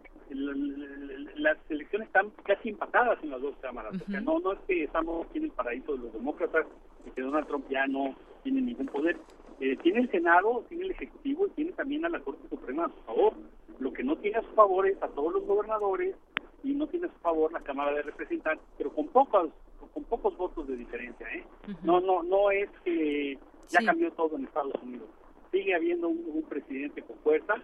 Las 1.35 1.57
elecciones 1.69 2.07
están 2.07 2.31
casi 2.45 2.69
empatadas 2.69 3.23
en 3.23 3.29
las 3.29 3.41
dos 3.41 3.55
cámaras. 3.61 3.93
no, 4.07 4.39
no 4.39 4.53
es 4.53 4.59
que 4.67 4.85
estamos 4.85 5.27
aquí 5.27 5.37
en 5.37 5.45
el 5.45 5.51
paraíso 5.51 5.93
de 5.93 5.99
los 5.99 6.13
demócratas 6.13 6.65
y 7.05 7.11
que 7.11 7.21
Donald 7.21 7.47
Trump 7.47 7.65
ya 7.69 7.85
no 7.85 8.15
tiene 8.43 8.61
ningún 8.61 8.87
poder 8.87 9.17
eh, 9.59 9.75
tiene 9.83 10.01
el 10.01 10.11
Senado, 10.11 10.63
tiene 10.69 10.85
el 10.85 10.91
Ejecutivo 10.91 11.47
y 11.47 11.49
tiene 11.51 11.71
también 11.73 12.05
a 12.05 12.09
la 12.09 12.19
Corte 12.19 12.47
Suprema 12.49 12.85
a 12.85 12.89
su 12.89 13.01
favor. 13.05 13.33
Lo 13.79 13.91
que 13.91 14.03
no 14.03 14.15
tiene 14.17 14.37
a 14.37 14.41
su 14.41 14.51
favor 14.51 14.87
es 14.87 15.01
a 15.01 15.07
todos 15.09 15.33
los 15.33 15.45
gobernadores 15.45 16.15
y 16.63 16.73
no 16.73 16.87
tiene 16.87 17.07
a 17.07 17.13
su 17.13 17.19
favor 17.19 17.51
la 17.51 17.61
Cámara 17.61 17.93
de 17.93 18.03
Representantes, 18.03 18.65
pero 18.77 18.91
con 18.91 19.07
pocos 19.07 19.49
con 19.93 20.03
pocos 20.03 20.37
votos 20.37 20.67
de 20.67 20.75
diferencia. 20.75 21.27
¿eh? 21.33 21.43
No 21.83 21.99
no 21.99 22.23
no 22.23 22.51
es 22.51 22.69
que 22.83 23.37
ya 23.69 23.79
cambió 23.85 24.11
todo 24.11 24.35
en 24.37 24.45
Estados 24.45 24.73
Unidos. 24.81 25.09
Sigue 25.51 25.75
habiendo 25.75 26.09
un, 26.09 26.43
presidente 26.43 27.01
con 27.01 27.17
fuerza 27.17 27.55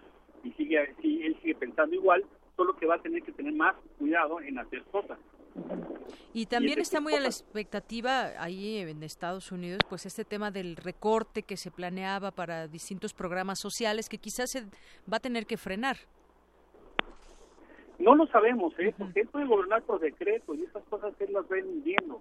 y 0.42 0.50
sigue 0.52 0.94
él 1.02 1.36
sigue 1.40 1.54
pensando 1.54 1.94
igual, 1.94 2.24
solo 2.56 2.76
que 2.76 2.86
va 2.86 2.96
a 2.96 3.02
tener 3.02 3.22
que 3.22 3.32
tener 3.32 3.54
más 3.54 3.74
cuidado 3.98 4.40
en 4.40 4.58
hacer 4.58 4.82
cosas. 4.84 5.18
Y 6.32 6.46
también 6.46 6.78
está 6.80 7.00
muy 7.00 7.14
a 7.14 7.20
la 7.20 7.28
expectativa 7.28 8.32
ahí 8.38 8.78
en 8.78 9.02
Estados 9.02 9.52
Unidos, 9.52 9.80
pues 9.88 10.04
este 10.04 10.24
tema 10.24 10.50
del 10.50 10.76
recorte 10.76 11.42
que 11.42 11.56
se 11.56 11.70
planeaba 11.70 12.30
para 12.30 12.68
distintos 12.68 13.14
programas 13.14 13.58
sociales 13.58 14.08
que 14.08 14.18
quizás 14.18 14.50
se 14.50 14.64
va 15.10 15.16
a 15.16 15.20
tener 15.20 15.46
que 15.46 15.56
frenar. 15.56 15.96
No 17.98 18.14
lo 18.14 18.26
sabemos, 18.26 18.74
¿eh? 18.78 18.94
Porque 18.96 19.20
él 19.20 19.28
puede 19.28 19.46
gobernar 19.46 19.82
por 19.82 19.98
decreto 20.00 20.54
y 20.54 20.64
esas 20.64 20.84
cosas 20.84 21.14
él 21.20 21.32
las 21.32 21.44
va 21.44 21.56
viendo. 21.82 22.20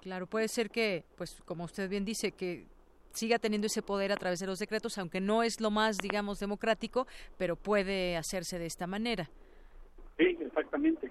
Claro, 0.00 0.26
puede 0.26 0.48
ser 0.48 0.70
que, 0.70 1.04
pues 1.16 1.40
como 1.44 1.64
usted 1.64 1.88
bien 1.88 2.04
dice, 2.04 2.32
que 2.32 2.66
siga 3.12 3.38
teniendo 3.38 3.66
ese 3.66 3.82
poder 3.82 4.12
a 4.12 4.16
través 4.16 4.40
de 4.40 4.46
los 4.46 4.58
decretos, 4.58 4.98
aunque 4.98 5.20
no 5.20 5.42
es 5.42 5.60
lo 5.60 5.70
más, 5.70 5.98
digamos, 5.98 6.38
democrático, 6.38 7.06
pero 7.38 7.56
puede 7.56 8.16
hacerse 8.16 8.58
de 8.58 8.66
esta 8.66 8.86
manera. 8.86 9.30
Sí, 10.16 10.36
exactamente. 10.40 11.09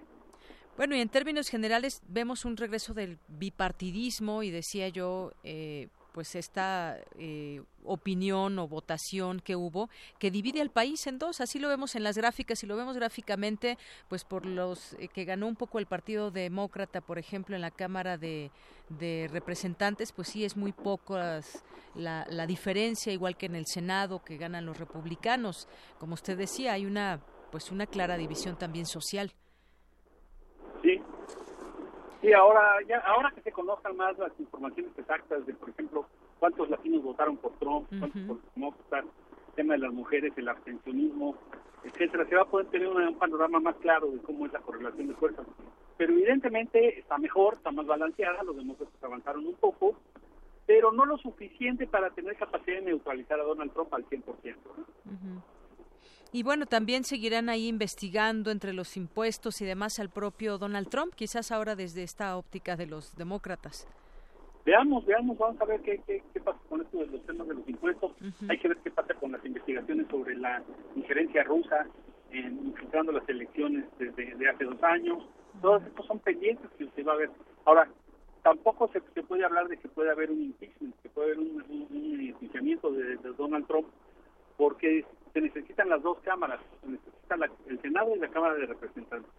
Bueno, 0.79 0.95
y 0.95 1.01
en 1.01 1.09
términos 1.09 1.49
generales 1.49 2.01
vemos 2.07 2.45
un 2.45 2.55
regreso 2.55 2.93
del 2.93 3.19
bipartidismo 3.27 4.43
y 4.43 4.49
decía 4.49 4.87
yo, 4.87 5.33
eh, 5.43 5.89
pues 6.13 6.35
esta 6.35 6.97
eh, 7.17 7.61
opinión 7.83 8.57
o 8.57 8.65
votación 8.69 9.41
que 9.41 9.57
hubo 9.57 9.89
que 10.19 10.31
divide 10.31 10.61
al 10.61 10.69
país 10.69 11.05
en 11.07 11.19
dos. 11.19 11.41
Así 11.41 11.59
lo 11.59 11.67
vemos 11.67 11.95
en 11.95 12.03
las 12.03 12.15
gráficas 12.15 12.63
y 12.63 12.65
lo 12.65 12.77
vemos 12.77 12.95
gráficamente, 12.95 13.77
pues 14.07 14.23
por 14.23 14.45
los 14.45 14.93
eh, 14.93 15.09
que 15.09 15.25
ganó 15.25 15.47
un 15.47 15.57
poco 15.57 15.79
el 15.79 15.85
Partido 15.85 16.31
Demócrata, 16.31 17.01
por 17.01 17.19
ejemplo, 17.19 17.57
en 17.57 17.61
la 17.61 17.71
Cámara 17.71 18.17
de, 18.17 18.49
Representantes, 19.33 20.13
pues 20.13 20.29
sí 20.29 20.45
es 20.45 20.55
muy 20.55 20.71
poco 20.71 21.17
la, 21.17 22.25
la 22.29 22.47
diferencia, 22.47 23.11
igual 23.11 23.35
que 23.35 23.47
en 23.47 23.55
el 23.55 23.65
Senado 23.65 24.23
que 24.23 24.37
ganan 24.37 24.65
los 24.65 24.77
republicanos. 24.77 25.67
Como 25.97 26.13
usted 26.13 26.37
decía, 26.37 26.71
hay 26.71 26.85
una 26.85 27.19
pues 27.51 27.69
una 27.69 27.85
clara 27.85 28.15
división 28.15 28.57
también 28.57 28.85
social. 28.85 29.33
Sí, 32.21 32.33
ahora, 32.33 32.77
ya, 32.87 32.97
ahora 32.99 33.31
que 33.31 33.41
se 33.41 33.51
conozcan 33.51 33.95
más 33.95 34.17
las 34.17 34.37
informaciones 34.39 34.91
exactas 34.97 35.45
de, 35.45 35.53
por 35.53 35.69
ejemplo, 35.69 36.05
cuántos 36.39 36.69
latinos 36.69 37.01
votaron 37.03 37.37
por 37.37 37.53
Trump, 37.53 37.87
cuántos 37.97 38.21
por 38.23 38.37
Demócratas, 38.55 39.05
el 39.05 39.53
tema 39.55 39.73
de 39.73 39.79
las 39.79 39.93
mujeres, 39.93 40.33
el 40.35 40.49
abstencionismo, 40.49 41.35
etcétera, 41.83 42.25
se 42.25 42.35
va 42.35 42.41
a 42.41 42.45
poder 42.45 42.67
tener 42.67 42.87
un, 42.87 43.15
panorama 43.15 43.59
más 43.61 43.75
claro 43.77 44.07
de 44.07 44.19
cómo 44.19 44.45
es 44.45 44.51
la 44.53 44.59
correlación 44.59 45.07
de 45.07 45.13
fuerzas. 45.13 45.45
Pero 45.97 46.11
evidentemente 46.11 46.99
está 46.99 47.17
mejor, 47.17 47.55
está 47.55 47.71
más 47.71 47.85
balanceada, 47.85 48.43
los 48.43 48.55
demócratas 48.55 49.01
avanzaron 49.01 49.47
un 49.47 49.55
poco, 49.55 49.95
pero 50.65 50.91
no 50.91 51.05
lo 51.05 51.17
suficiente 51.17 51.87
para 51.87 52.09
tener 52.09 52.35
capacidad 52.35 52.77
de 52.77 52.85
neutralizar 52.85 53.39
a 53.39 53.43
Donald 53.43 53.71
Trump 53.71 53.93
al 53.93 54.05
100%. 54.05 54.23
¿no? 54.25 55.41
Y 56.31 56.43
bueno, 56.43 56.67
también 56.67 57.03
seguirán 57.03 57.49
ahí 57.49 57.67
investigando 57.67 58.51
entre 58.51 58.73
los 58.73 58.97
impuestos 58.97 59.61
y 59.61 59.65
demás 59.65 59.99
al 59.99 60.09
propio 60.09 60.59
Donald 60.59 60.87
Trump, 60.89 61.13
quizás 61.15 61.51
ahora 61.51 61.75
desde 61.75 62.03
esta 62.03 62.37
óptica 62.37 62.75
de 62.75 62.85
los 62.85 63.15
demócratas. 63.15 63.87
Veamos, 64.63 65.03
veamos, 65.05 65.37
vamos 65.39 65.59
a 65.59 65.65
ver 65.65 65.81
qué, 65.81 65.99
qué, 66.05 66.39
pasa 66.41 66.59
con 66.69 66.81
esto 66.81 66.99
de 66.99 67.07
los 67.07 67.25
temas 67.25 67.47
de 67.47 67.55
los 67.55 67.67
impuestos. 67.67 68.11
Hay 68.47 68.59
que 68.59 68.67
ver 68.67 68.77
qué 68.83 68.91
pasa 68.91 69.15
con 69.15 69.31
las 69.31 69.43
investigaciones 69.43 70.05
sobre 70.11 70.35
la 70.37 70.61
injerencia 70.95 71.43
rusa 71.43 71.87
en 72.31 72.67
infiltrando 72.67 73.11
las 73.11 73.27
elecciones 73.27 73.85
desde 73.97 74.35
de 74.35 74.49
hace 74.49 74.65
dos 74.65 74.83
años. 74.83 75.23
Todos 75.61 75.81
estos 75.83 76.05
son 76.05 76.19
pendientes 76.19 76.69
que 76.77 76.87
se 76.95 77.01
va 77.01 77.13
a 77.13 77.17
ver. 77.17 77.31
Ahora, 77.65 77.89
tampoco 78.43 78.89
se, 78.93 79.01
se 79.15 79.23
puede 79.23 79.43
hablar 79.43 79.67
de 79.67 79.77
que 79.77 79.87
puede 79.87 80.11
haber 80.11 80.29
un 80.29 80.41
impeachment, 80.41 80.95
que 81.01 81.09
puede 81.09 81.33
haber 81.33 81.39
un, 81.39 81.65
un, 81.69 81.99
de, 82.95 83.17
de 83.17 83.33
Donald 83.37 83.65
Trump, 83.65 83.87
porque 84.57 85.05
se 85.33 85.41
necesitan 85.41 85.89
las 85.89 86.01
dos 86.01 86.17
cámaras, 86.19 86.59
se 86.81 86.87
necesita 86.87 87.35
el 87.67 87.81
Senado 87.81 88.15
y 88.15 88.19
la 88.19 88.29
Cámara 88.29 88.55
de 88.55 88.65
Representantes. 88.65 89.31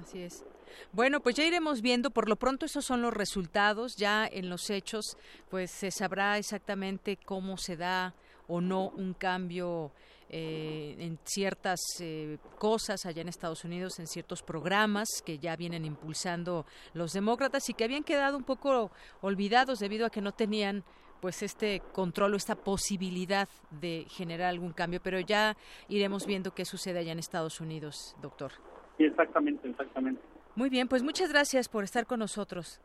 Así 0.00 0.22
es. 0.22 0.44
Bueno, 0.92 1.20
pues 1.20 1.36
ya 1.36 1.44
iremos 1.44 1.80
viendo. 1.80 2.10
Por 2.10 2.28
lo 2.28 2.36
pronto 2.36 2.66
esos 2.66 2.84
son 2.84 3.00
los 3.02 3.14
resultados. 3.14 3.96
Ya 3.96 4.26
en 4.26 4.50
los 4.50 4.68
hechos, 4.68 5.16
pues 5.48 5.70
se 5.70 5.90
sabrá 5.90 6.36
exactamente 6.38 7.16
cómo 7.16 7.56
se 7.56 7.76
da 7.76 8.14
o 8.48 8.60
no 8.60 8.90
un 8.90 9.14
cambio 9.14 9.90
eh, 10.28 10.96
en 10.98 11.18
ciertas 11.24 11.80
eh, 12.00 12.38
cosas 12.58 13.06
allá 13.06 13.22
en 13.22 13.28
Estados 13.28 13.64
Unidos, 13.64 13.98
en 13.98 14.06
ciertos 14.06 14.42
programas 14.42 15.08
que 15.24 15.38
ya 15.38 15.56
vienen 15.56 15.84
impulsando 15.84 16.66
los 16.94 17.12
demócratas 17.12 17.68
y 17.70 17.74
que 17.74 17.84
habían 17.84 18.02
quedado 18.02 18.36
un 18.36 18.44
poco 18.44 18.90
olvidados 19.20 19.78
debido 19.78 20.04
a 20.04 20.10
que 20.10 20.20
no 20.20 20.32
tenían 20.32 20.84
pues 21.20 21.42
este 21.42 21.80
control 21.92 22.34
o 22.34 22.36
esta 22.36 22.54
posibilidad 22.54 23.48
de 23.70 24.06
generar 24.08 24.48
algún 24.48 24.72
cambio, 24.72 25.00
pero 25.02 25.20
ya 25.20 25.56
iremos 25.88 26.26
viendo 26.26 26.54
qué 26.54 26.64
sucede 26.64 26.98
allá 27.00 27.12
en 27.12 27.18
Estados 27.18 27.60
Unidos, 27.60 28.16
doctor. 28.20 28.52
Sí, 28.96 29.04
exactamente, 29.04 29.68
exactamente. 29.68 30.20
Muy 30.54 30.70
bien, 30.70 30.88
pues 30.88 31.02
muchas 31.02 31.30
gracias 31.30 31.68
por 31.68 31.84
estar 31.84 32.06
con 32.06 32.18
nosotros. 32.20 32.80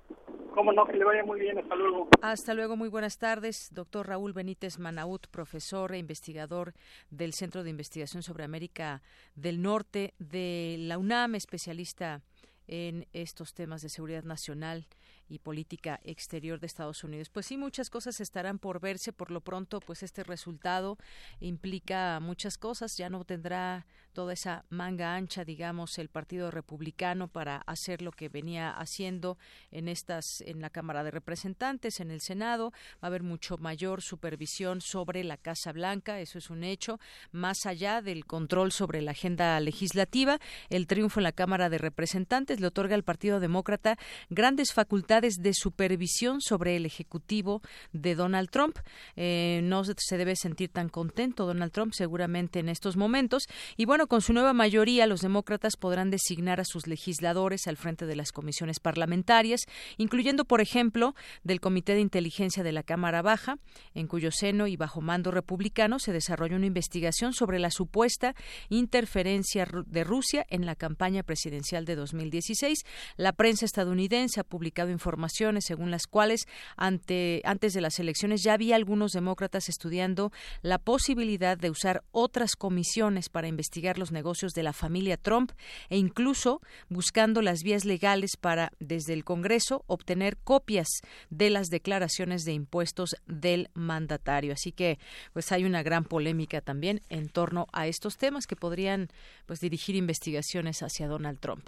Cómo 0.54 0.74
no, 0.74 0.86
que 0.86 0.98
le 0.98 1.06
vaya 1.06 1.24
muy 1.24 1.40
bien. 1.40 1.58
Hasta 1.58 1.76
luego. 1.76 2.10
Hasta 2.22 2.54
luego, 2.54 2.76
muy 2.76 2.90
buenas 2.90 3.18
tardes. 3.18 3.70
Doctor 3.74 4.10
Raúl 4.10 4.34
Benítez 4.34 4.78
Manaut, 4.78 5.28
profesor 5.28 5.94
e 5.94 5.98
investigador 5.98 6.74
del 7.10 7.32
Centro 7.32 7.64
de 7.64 7.70
Investigación 7.70 8.24
sobre 8.24 8.44
América 8.44 9.02
del 9.36 9.62
Norte 9.62 10.14
de 10.20 10.76
la 10.80 10.98
UNAM, 10.98 11.36
especialista 11.36 12.22
en 12.68 13.08
estos 13.14 13.54
temas 13.54 13.82
de 13.82 13.90
seguridad 13.90 14.24
nacional 14.24 14.86
y 15.32 15.40
política 15.40 16.02
exterior 16.04 16.60
de 16.60 16.68
Estados 16.68 17.04
Unidos. 17.06 17.30
Pues 17.30 17.46
sí, 17.46 17.58
muchas 17.58 17.90
cosas 17.90 18.20
estarán 18.20 18.60
por 18.60 18.82
verse. 18.82 19.14
Por 19.14 19.32
lo 19.32 19.40
pronto, 19.40 19.80
pues 19.80 20.04
este 20.04 20.24
resultado 20.24 20.98
implica 21.40 22.20
muchas 22.20 22.58
cosas. 22.58 22.98
Ya 22.98 23.10
no 23.10 23.24
tendrá 23.24 23.86
toda 24.14 24.34
esa 24.34 24.66
manga 24.70 25.16
ancha, 25.16 25.44
digamos, 25.44 25.98
el 25.98 26.10
Partido 26.10 26.52
Republicano 26.52 27.28
para 27.28 27.58
hacer 27.66 28.02
lo 28.02 28.12
que 28.12 28.30
venía 28.30 28.72
haciendo 28.72 29.38
en 29.72 29.88
estas, 29.88 30.42
en 30.42 30.62
la 30.62 30.70
Cámara 30.70 31.04
de 31.04 31.12
Representantes, 31.12 32.00
en 32.00 32.12
el 32.12 32.22
Senado. 32.22 32.72
Va 32.72 33.00
a 33.04 33.08
haber 33.08 33.24
mucho 33.24 33.58
mayor 33.58 34.02
supervisión 34.02 34.82
sobre 34.82 35.24
la 35.24 35.38
Casa 35.38 35.72
Blanca. 35.72 36.20
Eso 36.20 36.38
es 36.38 36.50
un 36.50 36.64
hecho. 36.64 37.00
Más 37.32 37.66
allá 37.66 38.02
del 38.02 38.26
control 38.26 38.72
sobre 38.72 39.02
la 39.02 39.12
agenda 39.12 39.60
legislativa, 39.60 40.40
el 40.70 40.88
triunfo 40.88 41.20
en 41.20 41.24
la 41.24 41.32
Cámara 41.32 41.70
de 41.70 41.78
Representantes 41.78 42.60
le 42.60 42.68
otorga 42.68 42.96
al 42.96 43.04
Partido 43.04 43.40
Demócrata 43.40 43.98
grandes 44.30 44.74
facultades 44.74 45.42
de 45.42 45.54
supervisión 45.54 46.42
sobre 46.42 46.76
el 46.76 46.86
Ejecutivo 46.86 47.62
de 47.94 48.16
Donald 48.16 48.50
Trump. 48.50 48.78
Eh, 49.16 49.62
no 49.64 49.84
se 49.84 50.18
debe 50.18 50.36
sentir 50.36 50.70
tan 50.70 50.90
contento 50.90 51.46
Donald 51.46 51.72
Trump 51.72 51.94
seguramente 51.94 52.60
en 52.60 52.70
estos 52.70 52.98
momentos. 52.98 53.48
Y 53.78 53.86
bueno, 53.86 54.01
con 54.08 54.22
su 54.22 54.34
nueva 54.34 54.54
mayoría, 54.54 55.08
los 55.08 55.22
demócratas 55.22 55.78
podrán 55.78 56.10
designar 56.10 56.60
a 56.60 56.66
sus 56.66 56.88
legisladores 56.88 57.68
al 57.68 57.78
frente 57.78 58.06
de 58.06 58.16
las 58.16 58.32
comisiones 58.32 58.80
parlamentarias, 58.80 59.62
incluyendo, 59.98 60.46
por 60.46 60.62
ejemplo, 60.62 61.16
del 61.44 61.60
Comité 61.60 61.94
de 61.94 62.02
Inteligencia 62.02 62.64
de 62.64 62.72
la 62.72 62.84
Cámara 62.84 63.22
Baja, 63.22 63.58
en 63.94 64.08
cuyo 64.08 64.32
seno 64.32 64.68
y 64.68 64.78
bajo 64.78 65.02
mando 65.02 65.32
republicano 65.32 66.00
se 66.00 66.14
desarrolló 66.14 66.56
una 66.56 66.66
investigación 66.66 67.34
sobre 67.34 67.60
la 67.60 67.72
supuesta 67.72 68.36
interferencia 68.70 69.68
de 69.86 70.04
Rusia 70.04 70.46
en 70.50 70.66
la 70.66 70.76
campaña 70.76 71.24
presidencial 71.24 71.86
de 71.86 71.96
2016. 71.96 72.80
La 73.18 73.34
prensa 73.34 73.66
estadounidense 73.66 74.40
ha 74.40 74.44
publicado 74.44 74.90
informaciones 74.90 75.66
según 75.66 75.92
las 75.92 76.08
cuales 76.08 76.46
ante, 76.78 77.42
antes 77.46 77.74
de 77.74 77.82
las 77.82 78.00
elecciones 78.00 78.44
ya 78.44 78.54
había 78.54 78.76
algunos 78.76 79.12
demócratas 79.12 79.70
estudiando 79.70 80.32
la 80.62 80.78
posibilidad 80.78 81.58
de 81.58 81.70
usar 81.70 82.04
otras 82.12 82.56
comisiones 82.56 83.30
para 83.30 83.48
investigar 83.48 83.91
los 83.98 84.12
negocios 84.12 84.54
de 84.54 84.64
la 84.64 84.74
familia 84.74 85.18
Trump 85.18 85.52
e 85.90 85.98
incluso 85.98 86.62
buscando 86.90 87.42
las 87.42 87.64
vías 87.64 87.86
legales 87.86 88.38
para, 88.40 88.72
desde 88.80 89.14
el 89.14 89.24
Congreso, 89.24 89.84
obtener 89.88 90.38
copias 90.38 90.88
de 91.30 91.50
las 91.50 91.68
declaraciones 91.68 92.44
de 92.44 92.54
impuestos 92.54 93.16
del 93.28 93.70
mandatario. 93.74 94.54
Así 94.54 94.72
que, 94.72 95.00
pues 95.34 95.52
hay 95.52 95.64
una 95.64 95.84
gran 95.84 96.06
polémica 96.06 96.62
también 96.62 97.02
en 97.10 97.30
torno 97.30 97.68
a 97.74 97.88
estos 97.88 98.18
temas 98.18 98.48
que 98.48 98.56
podrían, 98.56 99.10
pues, 99.46 99.60
dirigir 99.60 99.96
investigaciones 99.96 100.82
hacia 100.84 101.08
Donald 101.08 101.40
Trump. 101.40 101.68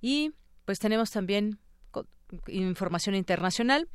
Y 0.00 0.32
pues 0.64 0.78
tenemos 0.78 1.10
también 1.10 1.58
información 2.48 3.14
internacional, 3.14 3.88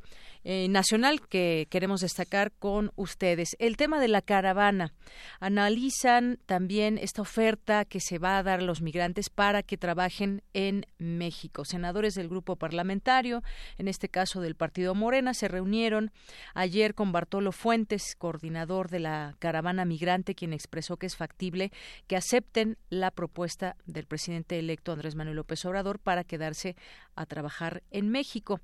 eh, 0.44 0.66
nacional 0.68 1.20
que 1.20 1.66
queremos 1.70 2.00
destacar 2.00 2.52
con 2.52 2.92
ustedes. 2.96 3.56
El 3.58 3.76
tema 3.76 4.00
de 4.00 4.08
la 4.08 4.22
caravana. 4.22 4.92
Analizan 5.40 6.38
también 6.46 6.98
esta 6.98 7.22
oferta 7.22 7.84
que 7.84 8.00
se 8.00 8.18
va 8.18 8.38
a 8.38 8.42
dar 8.42 8.60
a 8.60 8.64
los 8.64 8.82
migrantes 8.82 9.30
para 9.30 9.62
que 9.62 9.76
trabajen 9.76 10.42
en 10.52 10.86
México. 10.98 11.64
Senadores 11.64 12.14
del 12.14 12.28
grupo 12.28 12.56
parlamentario, 12.56 13.42
en 13.78 13.88
este 13.88 14.08
caso 14.08 14.40
del 14.40 14.54
Partido 14.54 14.94
Morena, 14.94 15.34
se 15.34 15.48
reunieron 15.48 16.10
ayer 16.54 16.94
con 16.94 17.12
Bartolo 17.12 17.52
Fuentes, 17.52 18.16
coordinador 18.16 18.88
de 18.90 19.00
la 19.00 19.36
caravana 19.38 19.84
migrante, 19.84 20.34
quien 20.34 20.52
expresó 20.52 20.96
que 20.96 21.06
es 21.06 21.16
factible 21.16 21.72
que 22.06 22.16
acepten 22.16 22.78
la 22.90 23.10
propuesta 23.10 23.76
del 23.86 24.06
presidente 24.06 24.58
electo 24.58 24.92
Andrés 24.92 25.14
Manuel 25.14 25.36
López 25.36 25.64
Obrador 25.64 25.98
para 25.98 26.24
quedarse 26.24 26.76
a 27.14 27.26
trabajar 27.26 27.82
en 27.90 28.08
México. 28.10 28.60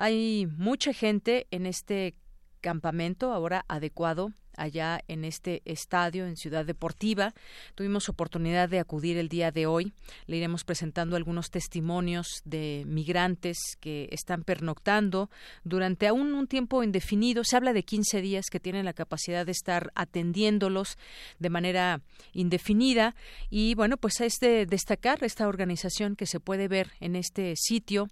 Hay 0.00 0.46
mucha 0.56 0.92
gente 0.92 1.48
en 1.50 1.66
este 1.66 2.14
campamento 2.60 3.32
ahora 3.32 3.64
adecuado 3.66 4.32
allá 4.56 5.00
en 5.08 5.24
este 5.24 5.60
estadio 5.64 6.24
en 6.24 6.36
Ciudad 6.36 6.64
Deportiva. 6.64 7.34
Tuvimos 7.74 8.08
oportunidad 8.08 8.68
de 8.68 8.78
acudir 8.78 9.18
el 9.18 9.28
día 9.28 9.50
de 9.50 9.66
hoy. 9.66 9.92
Le 10.26 10.36
iremos 10.36 10.62
presentando 10.62 11.16
algunos 11.16 11.50
testimonios 11.50 12.42
de 12.44 12.84
migrantes 12.86 13.58
que 13.80 14.08
están 14.12 14.44
pernoctando 14.44 15.30
durante 15.64 16.06
aún 16.06 16.32
un 16.32 16.46
tiempo 16.46 16.84
indefinido. 16.84 17.42
Se 17.42 17.56
habla 17.56 17.72
de 17.72 17.82
15 17.82 18.20
días 18.20 18.46
que 18.52 18.60
tienen 18.60 18.84
la 18.84 18.92
capacidad 18.92 19.44
de 19.46 19.52
estar 19.52 19.90
atendiéndolos 19.96 20.96
de 21.40 21.50
manera 21.50 22.02
indefinida. 22.32 23.16
Y 23.50 23.74
bueno, 23.74 23.96
pues 23.96 24.20
es 24.20 24.34
de 24.40 24.64
destacar 24.64 25.24
esta 25.24 25.48
organización 25.48 26.14
que 26.14 26.26
se 26.26 26.38
puede 26.38 26.68
ver 26.68 26.92
en 27.00 27.16
este 27.16 27.54
sitio 27.56 28.08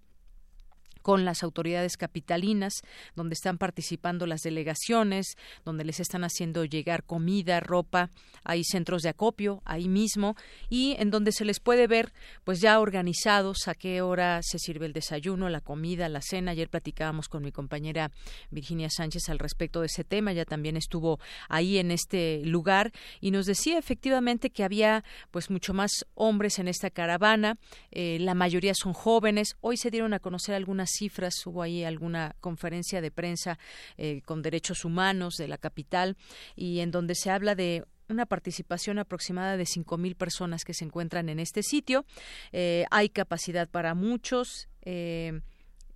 con 1.06 1.24
las 1.24 1.44
autoridades 1.44 1.96
capitalinas, 1.96 2.82
donde 3.14 3.34
están 3.34 3.58
participando 3.58 4.26
las 4.26 4.40
delegaciones, 4.40 5.36
donde 5.64 5.84
les 5.84 6.00
están 6.00 6.24
haciendo 6.24 6.64
llegar 6.64 7.04
comida, 7.04 7.60
ropa, 7.60 8.10
hay 8.42 8.64
centros 8.64 9.02
de 9.02 9.10
acopio 9.10 9.62
ahí 9.64 9.88
mismo 9.88 10.34
y 10.68 10.96
en 10.98 11.12
donde 11.12 11.30
se 11.30 11.44
les 11.44 11.60
puede 11.60 11.86
ver 11.86 12.12
pues 12.42 12.60
ya 12.60 12.80
organizados 12.80 13.68
a 13.68 13.76
qué 13.76 14.02
hora 14.02 14.40
se 14.42 14.58
sirve 14.58 14.86
el 14.86 14.92
desayuno, 14.92 15.48
la 15.48 15.60
comida, 15.60 16.08
la 16.08 16.22
cena. 16.22 16.50
Ayer 16.50 16.68
platicábamos 16.68 17.28
con 17.28 17.44
mi 17.44 17.52
compañera 17.52 18.10
Virginia 18.50 18.90
Sánchez 18.90 19.28
al 19.28 19.38
respecto 19.38 19.82
de 19.82 19.86
ese 19.86 20.02
tema, 20.02 20.32
ya 20.32 20.44
también 20.44 20.76
estuvo 20.76 21.20
ahí 21.48 21.78
en 21.78 21.92
este 21.92 22.42
lugar 22.44 22.90
y 23.20 23.30
nos 23.30 23.46
decía 23.46 23.78
efectivamente 23.78 24.50
que 24.50 24.64
había 24.64 25.04
pues 25.30 25.50
mucho 25.50 25.72
más 25.72 26.04
hombres 26.14 26.58
en 26.58 26.66
esta 26.66 26.90
caravana, 26.90 27.58
eh, 27.92 28.18
la 28.18 28.34
mayoría 28.34 28.72
son 28.74 28.92
jóvenes. 28.92 29.54
Hoy 29.60 29.76
se 29.76 29.92
dieron 29.92 30.12
a 30.12 30.18
conocer 30.18 30.56
algunas 30.56 30.95
cifras, 30.96 31.34
hubo 31.46 31.62
ahí 31.62 31.84
alguna 31.84 32.36
conferencia 32.40 33.00
de 33.00 33.10
prensa 33.10 33.58
eh, 33.96 34.22
con 34.24 34.42
derechos 34.42 34.84
humanos 34.84 35.34
de 35.36 35.48
la 35.48 35.58
capital 35.58 36.16
y 36.54 36.80
en 36.80 36.90
donde 36.90 37.14
se 37.14 37.30
habla 37.30 37.54
de 37.54 37.84
una 38.08 38.26
participación 38.26 38.98
aproximada 38.98 39.56
de 39.56 39.64
5.000 39.64 40.16
personas 40.16 40.64
que 40.64 40.74
se 40.74 40.84
encuentran 40.84 41.28
en 41.28 41.40
este 41.40 41.62
sitio. 41.62 42.04
Eh, 42.52 42.84
hay 42.90 43.08
capacidad 43.08 43.68
para 43.68 43.94
muchos. 43.94 44.68
Eh, 44.82 45.40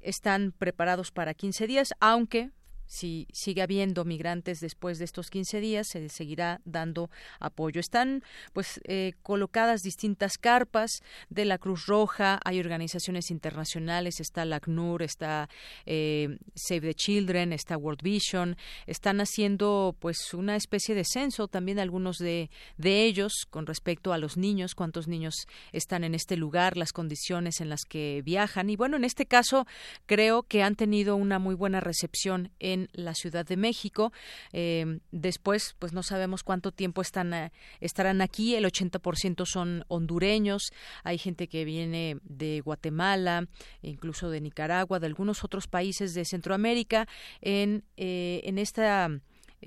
están 0.01 0.53
preparados 0.53 1.13
para 1.13 1.35
15 1.35 1.67
días, 1.67 1.91
aunque 2.01 2.51
si 2.91 3.29
sigue 3.33 3.63
habiendo 3.63 4.05
migrantes 4.05 4.59
después 4.59 4.99
de 4.99 5.05
estos 5.05 5.31
15 5.31 5.61
días, 5.61 5.87
se 5.87 6.09
seguirá 6.09 6.61
dando 6.65 7.09
apoyo. 7.39 7.79
Están 7.81 8.25
pues 8.53 8.81
eh, 8.83 9.13
colocadas 9.23 9.83
distintas 9.83 10.39
carpas 10.39 10.91
de 11.29 11.45
la 11.45 11.59
Cruz 11.59 11.87
Roja, 11.87 12.41
hay 12.45 12.59
organizaciones 12.59 13.31
internacionales, 13.31 14.19
está 14.19 14.45
la 14.45 14.57
ACNUR, 14.57 15.05
está 15.05 15.49
eh, 15.87 16.37
Save 16.57 16.81
the 16.81 16.95
Children, 16.95 17.53
está 17.53 17.77
World 17.77 18.03
Vision, 18.03 18.57
están 18.89 19.21
haciendo 19.21 19.95
pues 20.01 20.35
una 20.35 20.57
especie 20.57 20.97
de 20.97 21.05
censo 21.05 21.47
también 21.47 21.79
algunos 21.79 22.17
de, 22.17 22.51
de 22.77 23.05
ellos 23.05 23.47
con 23.51 23.67
respecto 23.67 24.13
a 24.13 24.19
los 24.19 24.37
niños, 24.37 24.75
cuántos 24.75 25.07
niños 25.07 25.47
están 25.71 26.03
en 26.03 26.17
este 26.17 26.37
lugar, 26.37 26.77
las 26.77 26.93
condiciones 26.93 27.61
en 27.61 27.69
las 27.69 27.85
que 27.85 28.21
viajan 28.25 28.69
y 28.69 28.75
bueno, 28.75 28.97
en 28.97 29.05
este 29.05 29.27
caso 29.27 29.69
creo 30.07 30.43
que 30.43 30.65
han 30.65 30.75
tenido 30.75 31.15
una 31.15 31.39
muy 31.39 31.55
buena 31.55 31.79
recepción 31.79 32.51
en 32.59 32.80
la 32.93 33.15
Ciudad 33.15 33.47
de 33.47 33.57
México. 33.57 34.13
Eh, 34.53 35.01
después, 35.11 35.75
pues 35.79 35.93
no 35.93 36.03
sabemos 36.03 36.43
cuánto 36.43 36.73
tiempo 36.73 37.03
están, 37.03 37.35
eh, 37.35 37.53
estarán 37.81 38.21
aquí. 38.21 38.55
El 38.55 38.65
80% 38.65 39.47
son 39.47 39.85
hondureños. 39.89 40.71
Hay 41.05 41.19
gente 41.19 41.49
que 41.49 41.65
viene 41.65 42.19
de 42.23 42.61
Guatemala, 42.61 43.47
incluso 43.83 44.31
de 44.31 44.41
Nicaragua, 44.41 45.01
de 45.01 45.07
algunos 45.07 45.45
otros 45.45 45.67
países 45.67 46.15
de 46.15 46.25
Centroamérica. 46.25 47.07
En, 47.41 47.85
eh, 47.97 48.41
en 48.45 48.59
esta 48.59 49.09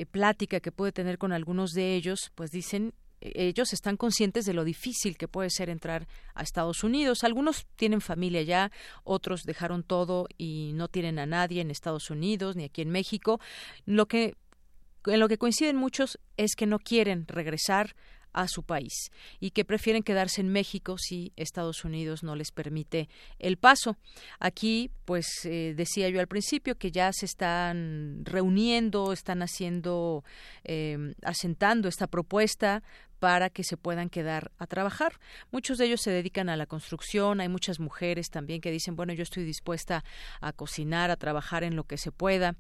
plática 0.10 0.60
que 0.60 0.72
puede 0.72 0.92
tener 0.92 1.20
con 1.20 1.34
algunos 1.34 1.72
de 1.72 1.96
ellos, 1.96 2.32
pues 2.34 2.50
dicen 2.50 2.94
ellos 3.24 3.74
están 3.74 3.98
conscientes 3.98 4.46
de 4.46 4.54
lo 4.54 4.64
difícil 4.64 5.18
que 5.18 5.28
puede 5.28 5.50
ser 5.50 5.70
entrar 5.70 6.08
a 6.34 6.44
Estados 6.44 6.84
Unidos. 6.84 7.24
Algunos 7.24 7.66
tienen 7.76 8.02
familia 8.02 8.42
ya, 8.42 8.72
otros 9.04 9.44
dejaron 9.44 9.84
todo 9.84 10.28
y 10.38 10.72
no 10.74 10.88
tienen 10.88 11.20
a 11.20 11.26
nadie 11.26 11.62
en 11.62 11.72
Estados 11.72 12.10
Unidos 12.10 12.56
ni 12.56 12.66
aquí 12.66 12.82
en 12.82 12.90
México. 12.90 13.40
Lo 13.86 14.08
que 14.08 14.36
en 15.06 15.20
lo 15.20 15.28
que 15.28 15.38
coinciden 15.38 15.76
muchos 15.76 16.18
es 16.38 16.56
que 16.56 16.66
no 16.66 16.80
quieren 16.80 17.28
regresar 17.28 17.94
a 18.34 18.48
su 18.48 18.64
país 18.64 19.12
y 19.40 19.52
que 19.52 19.64
prefieren 19.64 20.04
quedarse 20.04 20.42
en 20.42 20.50
México 20.50 20.98
si 20.98 21.32
Estados 21.36 21.86
Unidos 21.86 22.24
no 22.24 22.36
les 22.36 22.52
permite 22.52 23.08
el 23.40 23.58
paso. 23.58 23.96
Aquí, 24.40 24.90
pues 25.06 25.28
eh, 25.46 25.74
decía 25.76 26.10
yo 26.10 26.20
al 26.20 26.28
principio 26.28 26.76
que 26.76 26.92
ya 26.92 27.12
se 27.14 27.26
están 27.26 28.22
reuniendo, 28.26 29.14
están 29.14 29.44
haciendo, 29.44 30.24
eh, 30.64 31.14
asentando 31.22 31.88
esta 31.88 32.08
propuesta 32.08 32.84
para 33.24 33.50
que 33.50 33.64
se 33.64 33.78
puedan 33.78 34.10
quedar 34.10 34.52
a 34.58 34.68
trabajar. 34.68 35.14
Muchos 35.50 35.78
de 35.78 35.86
ellos 35.86 36.02
se 36.02 36.12
dedican 36.12 36.50
a 36.50 36.58
la 36.58 36.66
construcción, 36.66 37.40
hay 37.40 37.48
muchas 37.48 37.80
mujeres 37.80 38.30
también 38.30 38.60
que 38.60 38.70
dicen, 38.70 38.98
bueno, 38.98 39.14
yo 39.14 39.24
estoy 39.24 39.46
dispuesta 39.46 40.04
a 40.42 40.52
cocinar, 40.52 41.10
a 41.10 41.16
trabajar 41.16 41.64
en 41.64 41.78
lo 41.78 41.86
que 41.86 41.98
se 41.98 42.12
pueda. 42.12 42.58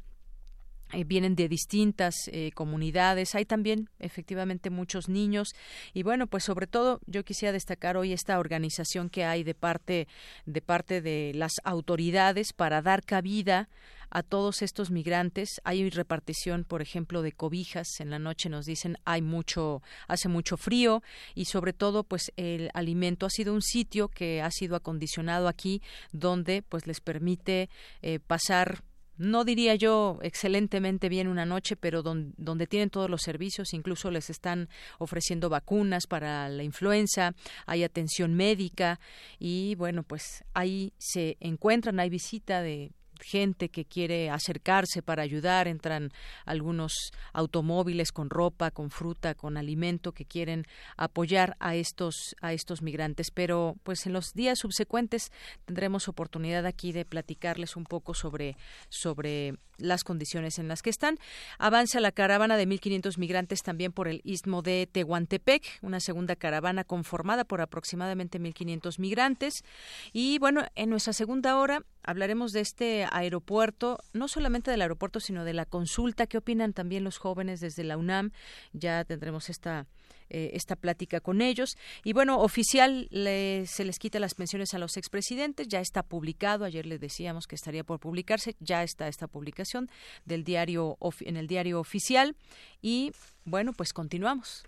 Eh, 0.93 1.03
vienen 1.03 1.35
de 1.35 1.49
distintas 1.49 2.15
eh, 2.27 2.51
comunidades. 2.53 3.35
Hay 3.35 3.43
también 3.43 3.89
efectivamente 3.99 4.69
muchos 4.69 5.09
niños 5.09 5.53
y 5.93 6.03
bueno, 6.03 6.27
pues 6.27 6.45
sobre 6.45 6.67
todo 6.67 7.01
yo 7.07 7.25
quisiera 7.25 7.51
destacar 7.51 7.97
hoy 7.97 8.13
esta 8.13 8.39
organización 8.39 9.09
que 9.09 9.25
hay 9.25 9.43
de 9.43 9.55
parte 9.55 10.07
de 10.45 10.61
parte 10.61 11.01
de 11.01 11.33
las 11.35 11.55
autoridades 11.65 12.53
para 12.53 12.81
dar 12.81 13.03
cabida 13.03 13.67
a 14.13 14.21
todos 14.21 14.61
estos 14.61 14.91
migrantes. 14.91 15.59
Hay 15.63 15.89
repartición, 15.89 16.63
por 16.63 16.81
ejemplo, 16.81 17.23
de 17.23 17.31
cobijas. 17.31 17.99
En 17.99 18.11
la 18.11 18.19
noche 18.19 18.47
nos 18.47 18.65
dicen 18.65 18.97
hay 19.05 19.23
mucho, 19.23 19.81
hace 20.07 20.29
mucho 20.29 20.55
frío 20.55 21.01
y 21.33 21.45
sobre 21.45 21.73
todo, 21.73 22.03
pues 22.03 22.31
el 22.37 22.69
alimento 22.75 23.25
ha 23.25 23.31
sido 23.31 23.53
un 23.53 23.63
sitio 23.63 24.07
que 24.07 24.41
ha 24.41 24.51
sido 24.51 24.75
acondicionado 24.75 25.47
aquí, 25.47 25.81
donde 26.11 26.61
pues 26.61 26.85
les 26.85 27.01
permite 27.01 27.69
eh, 28.03 28.19
pasar 28.19 28.83
no 29.15 29.45
diría 29.45 29.75
yo 29.75 30.17
excelentemente 30.23 31.07
bien 31.07 31.27
una 31.27 31.45
noche, 31.45 31.75
pero 31.75 32.01
donde 32.01 32.67
tienen 32.67 32.89
todos 32.89 33.11
los 33.11 33.21
servicios, 33.21 33.73
incluso 33.73 34.09
les 34.09 34.31
están 34.31 34.69
ofreciendo 34.97 35.49
vacunas 35.49 36.07
para 36.07 36.49
la 36.49 36.63
influenza, 36.63 37.35
hay 37.67 37.83
atención 37.83 38.33
médica 38.33 38.99
y 39.37 39.75
bueno, 39.75 40.01
pues 40.01 40.43
ahí 40.55 40.93
se 40.97 41.37
encuentran, 41.39 41.99
hay 41.99 42.09
visita 42.09 42.63
de 42.63 42.91
gente 43.23 43.69
que 43.69 43.85
quiere 43.85 44.29
acercarse 44.29 45.01
para 45.01 45.23
ayudar, 45.23 45.67
entran 45.67 46.11
algunos 46.45 47.11
automóviles 47.33 48.11
con 48.11 48.29
ropa, 48.29 48.71
con 48.71 48.91
fruta, 48.91 49.35
con 49.35 49.57
alimento 49.57 50.11
que 50.11 50.25
quieren 50.25 50.65
apoyar 50.97 51.55
a 51.59 51.75
estos 51.75 52.35
a 52.41 52.53
estos 52.53 52.81
migrantes, 52.81 53.31
pero 53.31 53.75
pues 53.83 54.05
en 54.05 54.13
los 54.13 54.33
días 54.33 54.59
subsecuentes 54.59 55.31
tendremos 55.65 56.07
oportunidad 56.07 56.65
aquí 56.65 56.91
de 56.91 57.05
platicarles 57.05 57.75
un 57.75 57.85
poco 57.85 58.13
sobre 58.13 58.57
sobre 58.89 59.55
las 59.77 60.03
condiciones 60.03 60.59
en 60.59 60.67
las 60.67 60.81
que 60.81 60.89
están. 60.89 61.17
Avanza 61.57 61.99
la 61.99 62.11
caravana 62.11 62.57
de 62.57 62.67
1.500 62.67 63.17
migrantes 63.17 63.63
también 63.63 63.91
por 63.91 64.07
el 64.07 64.21
istmo 64.23 64.61
de 64.61 64.87
Tehuantepec, 64.91 65.79
una 65.81 65.99
segunda 65.99 66.35
caravana 66.35 66.83
conformada 66.83 67.43
por 67.43 67.61
aproximadamente 67.61 68.39
1.500 68.39 68.99
migrantes. 68.99 69.63
Y 70.11 70.39
bueno, 70.39 70.65
en 70.75 70.89
nuestra 70.89 71.13
segunda 71.13 71.57
hora 71.57 71.83
hablaremos 72.03 72.51
de 72.51 72.61
este 72.61 73.05
aeropuerto, 73.13 73.99
no 74.11 74.27
solamente 74.27 74.71
del 74.71 74.81
aeropuerto, 74.81 75.19
sino 75.19 75.45
de 75.45 75.53
la 75.53 75.65
consulta. 75.65 76.27
¿Qué 76.27 76.37
opinan 76.37 76.73
también 76.73 77.03
los 77.03 77.17
jóvenes 77.17 77.61
desde 77.61 77.83
la 77.83 77.95
UNAM? 77.95 78.31
Ya 78.73 79.05
tendremos 79.05 79.49
esta 79.49 79.87
eh, 80.29 80.51
esta 80.55 80.75
plática 80.75 81.19
con 81.19 81.41
ellos. 81.41 81.77
Y 82.03 82.13
bueno, 82.13 82.39
oficial 82.39 83.07
se 83.11 83.85
les 83.85 83.99
quita 83.99 84.19
las 84.19 84.33
pensiones 84.33 84.73
a 84.73 84.79
los 84.79 84.97
expresidentes, 84.97 85.67
ya 85.67 85.79
está 85.79 86.01
publicado, 86.01 86.65
ayer 86.65 86.87
les 86.87 86.99
decíamos 86.99 87.45
que 87.45 87.53
estaría 87.55 87.83
por 87.83 87.99
publicarse, 87.99 88.55
ya 88.59 88.81
está 88.81 89.07
esta 89.07 89.27
publicación 89.27 89.89
del 90.25 90.43
diario 90.43 90.97
en 91.19 91.37
el 91.37 91.45
diario 91.45 91.79
oficial 91.79 92.35
y 92.81 93.11
bueno, 93.45 93.73
pues 93.73 93.93
continuamos. 93.93 94.65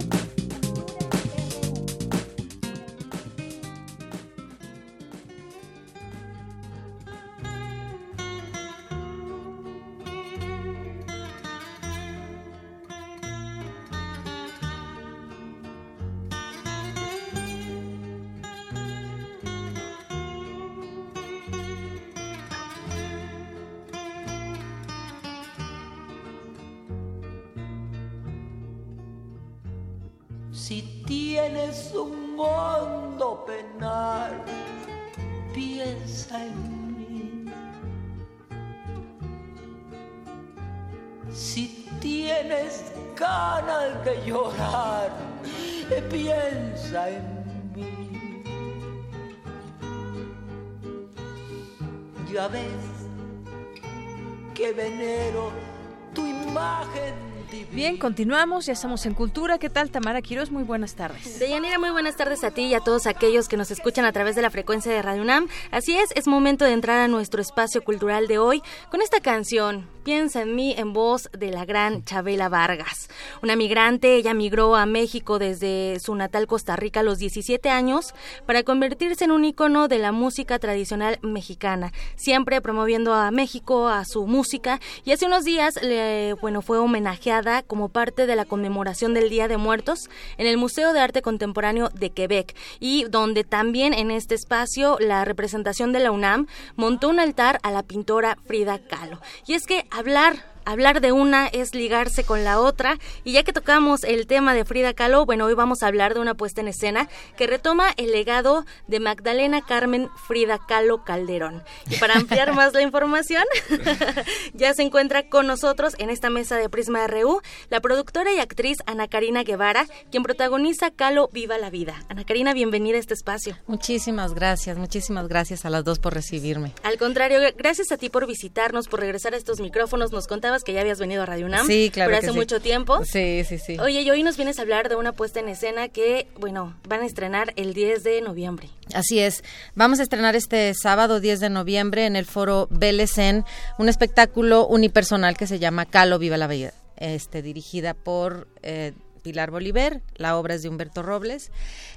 Bien, 57.93 58.01
continuamos, 58.01 58.65
ya 58.65 58.73
estamos 58.73 59.05
en 59.05 59.13
Cultura. 59.13 59.59
¿Qué 59.59 59.69
tal, 59.69 59.91
Tamara 59.91 60.23
Quiroz? 60.23 60.49
Muy 60.49 60.63
buenas 60.63 60.95
tardes. 60.95 61.37
Deyanira, 61.37 61.77
muy 61.77 61.91
buenas 61.91 62.15
tardes 62.15 62.43
a 62.43 62.49
ti 62.49 62.63
y 62.63 62.73
a 62.73 62.79
todos 62.79 63.05
aquellos 63.05 63.47
que 63.47 63.55
nos 63.55 63.69
escuchan 63.69 64.03
a 64.03 64.11
través 64.11 64.35
de 64.35 64.41
la 64.41 64.49
frecuencia 64.49 64.91
de 64.91 64.99
Radio 65.03 65.21
UNAM. 65.21 65.47
Así 65.69 65.95
es, 65.95 66.09
es 66.15 66.25
momento 66.25 66.65
de 66.65 66.71
entrar 66.71 66.97
a 67.01 67.07
nuestro 67.07 67.39
espacio 67.39 67.83
cultural 67.83 68.27
de 68.27 68.39
hoy 68.39 68.63
con 68.89 69.03
esta 69.03 69.19
canción, 69.19 69.87
Piensa 70.03 70.41
en 70.41 70.53
mí, 70.53 70.75
en 70.77 70.91
voz 70.91 71.29
de 71.31 71.49
la 71.49 71.63
gran 71.63 72.03
Chabela 72.03 72.49
Vargas. 72.49 73.09
Una 73.41 73.55
migrante, 73.55 74.17
ella 74.17 74.33
migró 74.33 74.75
a 74.75 74.85
México 74.85 75.39
desde 75.39 75.97
su 76.01 76.13
natal 76.13 76.45
Costa 76.45 76.75
Rica 76.75 76.99
a 76.99 77.03
los 77.03 77.19
17 77.19 77.69
años 77.69 78.13
para 78.45 78.63
convertirse 78.63 79.23
en 79.23 79.31
un 79.31 79.45
icono 79.45 79.87
de 79.87 79.99
la 79.99 80.11
música 80.11 80.59
tradicional 80.59 81.19
mexicana, 81.21 81.93
siempre 82.17 82.59
promoviendo 82.59 83.13
a 83.13 83.31
México, 83.31 83.87
a 83.87 84.03
su 84.03 84.27
música, 84.27 84.81
y 85.05 85.13
hace 85.13 85.25
unos 85.25 85.45
días, 85.45 85.81
le, 85.81 86.33
bueno, 86.33 86.61
fue 86.61 86.79
homenajeada 86.79 87.63
como 87.63 87.82
parte 87.89 88.25
de 88.25 88.35
la 88.35 88.45
conmemoración 88.45 89.13
del 89.13 89.29
Día 89.29 89.47
de 89.47 89.57
Muertos 89.57 90.09
en 90.37 90.47
el 90.47 90.57
Museo 90.57 90.93
de 90.93 90.99
Arte 90.99 91.21
Contemporáneo 91.21 91.89
de 91.89 92.11
Quebec, 92.11 92.55
y 92.79 93.05
donde 93.05 93.43
también 93.43 93.93
en 93.93 94.11
este 94.11 94.35
espacio 94.35 94.97
la 94.99 95.25
representación 95.25 95.91
de 95.93 95.99
la 95.99 96.11
UNAM 96.11 96.47
montó 96.75 97.09
un 97.09 97.19
altar 97.19 97.59
a 97.63 97.71
la 97.71 97.83
pintora 97.83 98.37
Frida 98.45 98.79
Kahlo. 98.79 99.19
Y 99.47 99.53
es 99.53 99.65
que 99.65 99.85
hablar 99.91 100.52
hablar 100.65 101.01
de 101.01 101.11
una 101.11 101.47
es 101.47 101.73
ligarse 101.73 102.23
con 102.23 102.43
la 102.43 102.59
otra. 102.59 102.97
Y 103.23 103.33
ya 103.33 103.43
que 103.43 103.53
tocamos 103.53 104.03
el 104.03 104.27
tema 104.27 104.53
de 104.53 104.65
Frida 104.65 104.93
Kahlo, 104.93 105.25
bueno, 105.25 105.45
hoy 105.45 105.53
vamos 105.53 105.83
a 105.83 105.87
hablar 105.87 106.13
de 106.13 106.19
una 106.19 106.33
puesta 106.35 106.61
en 106.61 106.67
escena 106.67 107.09
que 107.37 107.47
retoma 107.47 107.93
el 107.97 108.11
legado 108.11 108.65
de 108.87 108.99
Magdalena 108.99 109.61
Carmen 109.61 110.09
Frida 110.27 110.59
Kahlo 110.67 111.03
Calderón. 111.03 111.63
Y 111.89 111.97
para 111.97 112.15
ampliar 112.15 112.53
más 112.55 112.73
la 112.73 112.81
información, 112.81 113.43
ya 114.53 114.73
se 114.73 114.83
encuentra 114.83 115.29
con 115.29 115.47
nosotros 115.47 115.95
en 115.97 116.09
esta 116.09 116.29
mesa 116.29 116.57
de 116.57 116.69
Prisma 116.69 117.07
RU 117.07 117.41
la 117.69 117.81
productora 117.81 118.33
y 118.33 118.39
actriz 118.39 118.77
Ana 118.85 119.07
Karina 119.07 119.43
Guevara, 119.43 119.85
quien 120.11 120.23
protagoniza 120.23 120.91
Kahlo 120.91 121.29
Viva 121.31 121.57
la 121.57 121.69
Vida. 121.69 122.03
Ana 122.09 122.23
Karina, 122.23 122.53
bienvenida 122.53 122.97
a 122.97 122.99
este 122.99 123.13
espacio. 123.13 123.57
Muchísimas 123.67 124.33
gracias, 124.33 124.77
muchísimas 124.77 125.27
gracias 125.27 125.65
a 125.65 125.69
las 125.69 125.83
dos 125.83 125.99
por 125.99 126.13
recibirme. 126.13 126.73
Al 126.83 126.97
contrario, 126.97 127.39
gracias 127.57 127.91
a 127.91 127.97
ti 127.97 128.09
por 128.09 128.27
visitarnos, 128.27 128.87
por 128.87 128.99
regresar 128.99 129.33
a 129.33 129.37
estos 129.37 129.59
micrófonos. 129.59 130.11
Nos 130.11 130.27
contaba 130.27 130.52
que 130.61 130.73
ya 130.73 130.81
habías 130.81 130.99
venido 130.99 131.23
a 131.23 131.25
Radio 131.25 131.47
UNAM. 131.47 131.65
Sí, 131.65 131.89
claro. 131.91 132.11
Pero 132.11 132.19
hace 132.19 132.31
mucho 132.31 132.59
tiempo. 132.59 133.03
Sí, 133.05 133.43
sí, 133.45 133.57
sí. 133.57 133.79
Oye, 133.79 134.01
y 134.01 134.09
hoy 134.11 134.21
nos 134.21 134.37
vienes 134.37 134.59
a 134.59 134.61
hablar 134.61 134.89
de 134.89 134.95
una 134.95 135.13
puesta 135.13 135.39
en 135.39 135.49
escena 135.49 135.87
que, 135.87 136.27
bueno, 136.37 136.75
van 136.87 137.01
a 137.01 137.05
estrenar 137.05 137.53
el 137.55 137.73
10 137.73 138.03
de 138.03 138.21
noviembre. 138.21 138.69
Así 138.93 139.19
es. 139.19 139.43
Vamos 139.73 139.99
a 139.99 140.03
estrenar 140.03 140.35
este 140.35 140.73
sábado 140.75 141.19
10 141.19 141.39
de 141.39 141.49
noviembre 141.49 142.05
en 142.05 142.15
el 142.15 142.25
foro 142.25 142.67
Belecen 142.69 143.45
un 143.79 143.89
espectáculo 143.89 144.67
unipersonal 144.67 145.37
que 145.37 145.47
se 145.47 145.57
llama 145.57 145.85
Calo 145.85 146.19
Viva 146.19 146.37
la 146.37 146.47
Vida, 146.47 146.73
este, 146.97 147.41
dirigida 147.41 147.93
por... 147.95 148.47
Eh, 148.61 148.93
Pilar 149.23 149.49
Bolívar, 149.49 150.01
la 150.17 150.37
obra 150.37 150.53
es 150.53 150.61
de 150.61 150.69
Humberto 150.69 151.01
Robles 151.01 151.51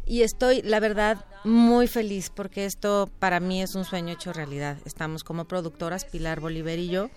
y 0.06 0.22
estoy, 0.22 0.62
la 0.62 0.80
verdad, 0.80 1.26
muy 1.44 1.88
feliz 1.88 2.30
porque 2.30 2.64
esto 2.64 3.10
para 3.18 3.40
mí 3.40 3.60
es 3.60 3.74
un 3.74 3.84
sueño 3.84 4.14
hecho 4.14 4.32
realidad. 4.32 4.78
Estamos 4.86 5.24
como 5.24 5.44
productoras, 5.44 6.04
Pilar 6.04 6.40
Bolívar 6.40 6.78
y 6.78 6.88
yo, 6.88 7.10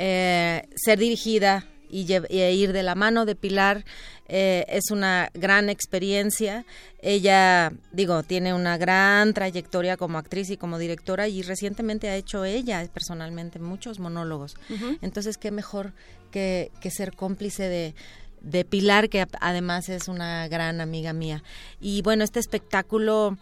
eh, 0.00 0.68
ser 0.76 1.00
dirigida 1.00 1.66
y, 1.90 2.06
ir 2.12 2.72
de 2.72 2.82
la 2.84 2.94
mano 2.94 3.24
de 3.24 3.34
Pilar 3.34 3.84
eh, 4.28 4.64
es 4.68 4.92
una 4.92 5.28
gran 5.34 5.68
experiencia. 5.68 6.64
Ella, 7.02 7.72
digo, 7.90 8.22
tiene 8.22 8.54
una 8.54 8.78
gran 8.78 9.34
trayectoria 9.34 9.96
como 9.96 10.18
actriz 10.18 10.50
y 10.50 10.56
como 10.56 10.78
directora 10.78 11.26
y 11.26 11.42
recientemente 11.42 12.08
ha 12.08 12.16
hecho 12.16 12.44
ella 12.44 12.86
personalmente 12.94 13.58
muchos 13.58 13.98
monólogos. 13.98 14.54
Entonces, 15.02 15.36
qué 15.36 15.50
mejor 15.50 15.92
que, 16.30 16.70
que 16.80 16.92
ser 16.92 17.16
cómplice 17.16 17.64
de, 17.64 17.94
de 18.40 18.64
Pilar, 18.64 19.08
que 19.08 19.26
además 19.40 19.88
es 19.88 20.06
una 20.06 20.46
gran 20.46 20.80
amiga 20.80 21.12
mía. 21.12 21.42
Y 21.80 22.02
bueno, 22.02 22.22
este 22.22 22.38
espectáculo 22.38 23.36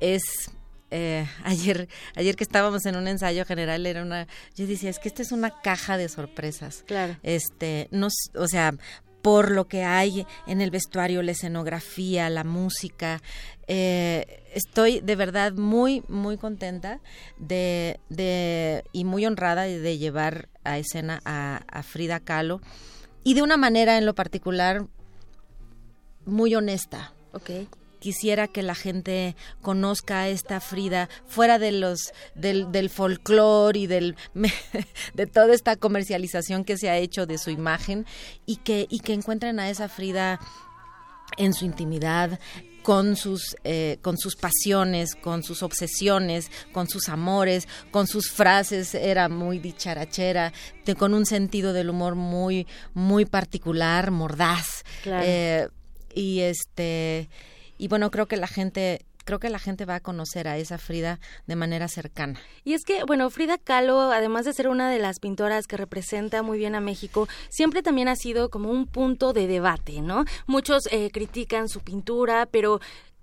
es 0.00 0.50
eh, 0.90 1.26
ayer 1.44 1.88
ayer 2.16 2.36
que 2.36 2.44
estábamos 2.44 2.84
en 2.86 2.96
un 2.96 3.08
ensayo 3.08 3.44
general 3.44 3.86
era 3.86 4.02
una 4.02 4.26
yo 4.54 4.66
decía 4.66 4.90
es 4.90 4.98
que 4.98 5.08
esta 5.08 5.22
es 5.22 5.32
una 5.32 5.60
caja 5.62 5.96
de 5.96 6.08
sorpresas 6.08 6.84
claro. 6.86 7.16
Este 7.22 7.88
no 7.90 8.08
o 8.34 8.48
sea 8.48 8.74
por 9.22 9.50
lo 9.50 9.68
que 9.68 9.84
hay 9.84 10.26
en 10.46 10.60
el 10.60 10.70
vestuario 10.70 11.22
la 11.22 11.32
escenografía 11.32 12.30
la 12.30 12.44
música 12.44 13.20
eh, 13.66 14.42
estoy 14.54 15.00
de 15.00 15.16
verdad 15.16 15.52
muy 15.52 16.02
muy 16.08 16.36
contenta 16.36 17.00
de, 17.38 18.00
de 18.08 18.84
y 18.92 19.04
muy 19.04 19.26
honrada 19.26 19.62
de 19.62 19.98
llevar 19.98 20.48
a 20.64 20.78
escena 20.78 21.20
a, 21.24 21.62
a 21.68 21.82
Frida 21.82 22.20
Kahlo 22.20 22.60
y 23.22 23.34
de 23.34 23.42
una 23.42 23.56
manera 23.56 23.98
en 23.98 24.06
lo 24.06 24.14
particular 24.14 24.86
muy 26.24 26.54
honesta. 26.54 27.12
Okay 27.32 27.68
quisiera 28.00 28.48
que 28.48 28.62
la 28.62 28.74
gente 28.74 29.36
conozca 29.62 30.22
a 30.22 30.28
esta 30.28 30.60
Frida 30.60 31.08
fuera 31.26 31.58
de 31.58 31.72
los 31.72 32.12
del, 32.34 32.72
del 32.72 32.90
folclore 32.90 33.78
y 33.78 33.86
del 33.86 34.16
de 35.14 35.26
toda 35.26 35.54
esta 35.54 35.76
comercialización 35.76 36.64
que 36.64 36.76
se 36.76 36.90
ha 36.90 36.96
hecho 36.96 37.26
de 37.26 37.38
su 37.38 37.50
imagen 37.50 38.06
y 38.46 38.56
que 38.56 38.86
y 38.90 39.00
que 39.00 39.12
encuentren 39.12 39.60
a 39.60 39.70
esa 39.70 39.88
Frida 39.88 40.40
en 41.36 41.54
su 41.54 41.64
intimidad 41.64 42.40
con 42.82 43.16
sus 43.16 43.56
eh, 43.64 43.98
con 44.02 44.18
sus 44.18 44.36
pasiones, 44.36 45.14
con 45.14 45.42
sus 45.42 45.62
obsesiones, 45.62 46.50
con 46.72 46.88
sus 46.88 47.08
amores, 47.08 47.68
con 47.90 48.06
sus 48.06 48.30
frases 48.30 48.94
era 48.94 49.28
muy 49.28 49.58
dicharachera, 49.58 50.52
con 50.98 51.14
un 51.14 51.26
sentido 51.26 51.72
del 51.72 51.90
humor 51.90 52.14
muy 52.14 52.66
muy 52.94 53.26
particular, 53.26 54.10
mordaz, 54.10 54.84
eh, 55.04 55.68
y 56.14 56.40
este 56.40 57.28
y 57.80 57.88
bueno, 57.88 58.10
creo 58.10 58.26
que 58.26 58.36
la 58.36 58.46
gente 58.46 59.06
creo 59.24 59.38
que 59.38 59.50
la 59.50 59.58
gente 59.58 59.84
va 59.84 59.96
a 59.96 60.00
conocer 60.00 60.48
a 60.48 60.58
esa 60.58 60.76
Frida 60.78 61.20
de 61.46 61.54
manera 61.54 61.88
cercana. 61.88 62.40
Y 62.64 62.72
es 62.72 62.84
que, 62.84 63.04
bueno, 63.04 63.30
Frida 63.30 63.58
Kahlo, 63.58 64.10
además 64.10 64.44
de 64.44 64.52
ser 64.52 64.68
una 64.68 64.90
de 64.90 64.98
las 64.98 65.20
pintoras 65.20 65.66
que 65.66 65.76
representa 65.76 66.42
muy 66.42 66.58
bien 66.58 66.74
a 66.74 66.80
México, 66.80 67.28
siempre 67.48 67.82
también 67.82 68.08
ha 68.08 68.16
sido 68.16 68.50
como 68.50 68.70
un 68.70 68.86
punto 68.86 69.32
de 69.32 69.46
debate, 69.46 70.00
¿no? 70.00 70.24
Muchos 70.46 70.88
eh, 70.90 71.10
critican 71.12 71.68
su 71.68 71.80
pintura, 71.80 72.46
pero 72.46 72.80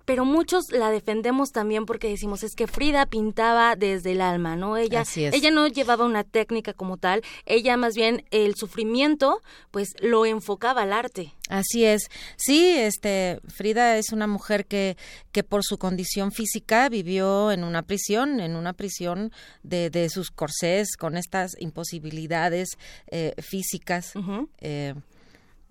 pero 0.08 0.24
muchos 0.24 0.72
la 0.72 0.90
defendemos 0.90 1.52
también 1.52 1.84
porque 1.84 2.08
decimos 2.08 2.42
es 2.42 2.54
que 2.54 2.66
Frida 2.66 3.04
pintaba 3.04 3.76
desde 3.76 4.12
el 4.12 4.22
alma, 4.22 4.56
¿no? 4.56 4.78
Ella 4.78 5.04
ella 5.14 5.50
no 5.50 5.66
llevaba 5.68 6.06
una 6.06 6.24
técnica 6.24 6.72
como 6.72 6.96
tal, 6.96 7.20
ella 7.44 7.76
más 7.76 7.94
bien 7.94 8.24
el 8.30 8.54
sufrimiento 8.54 9.42
pues 9.70 9.90
lo 10.00 10.24
enfocaba 10.24 10.80
al 10.80 10.94
arte. 10.94 11.34
Así 11.50 11.84
es. 11.84 12.08
Sí, 12.36 12.70
este 12.70 13.40
Frida 13.48 13.98
es 13.98 14.10
una 14.10 14.26
mujer 14.26 14.64
que 14.64 14.96
que 15.30 15.44
por 15.44 15.62
su 15.62 15.76
condición 15.76 16.32
física 16.32 16.88
vivió 16.88 17.52
en 17.52 17.62
una 17.62 17.82
prisión, 17.82 18.40
en 18.40 18.56
una 18.56 18.72
prisión 18.72 19.30
de, 19.62 19.90
de 19.90 20.08
sus 20.08 20.30
corsés 20.30 20.96
con 20.96 21.18
estas 21.18 21.54
imposibilidades 21.60 22.70
eh, 23.08 23.34
físicas 23.42 24.14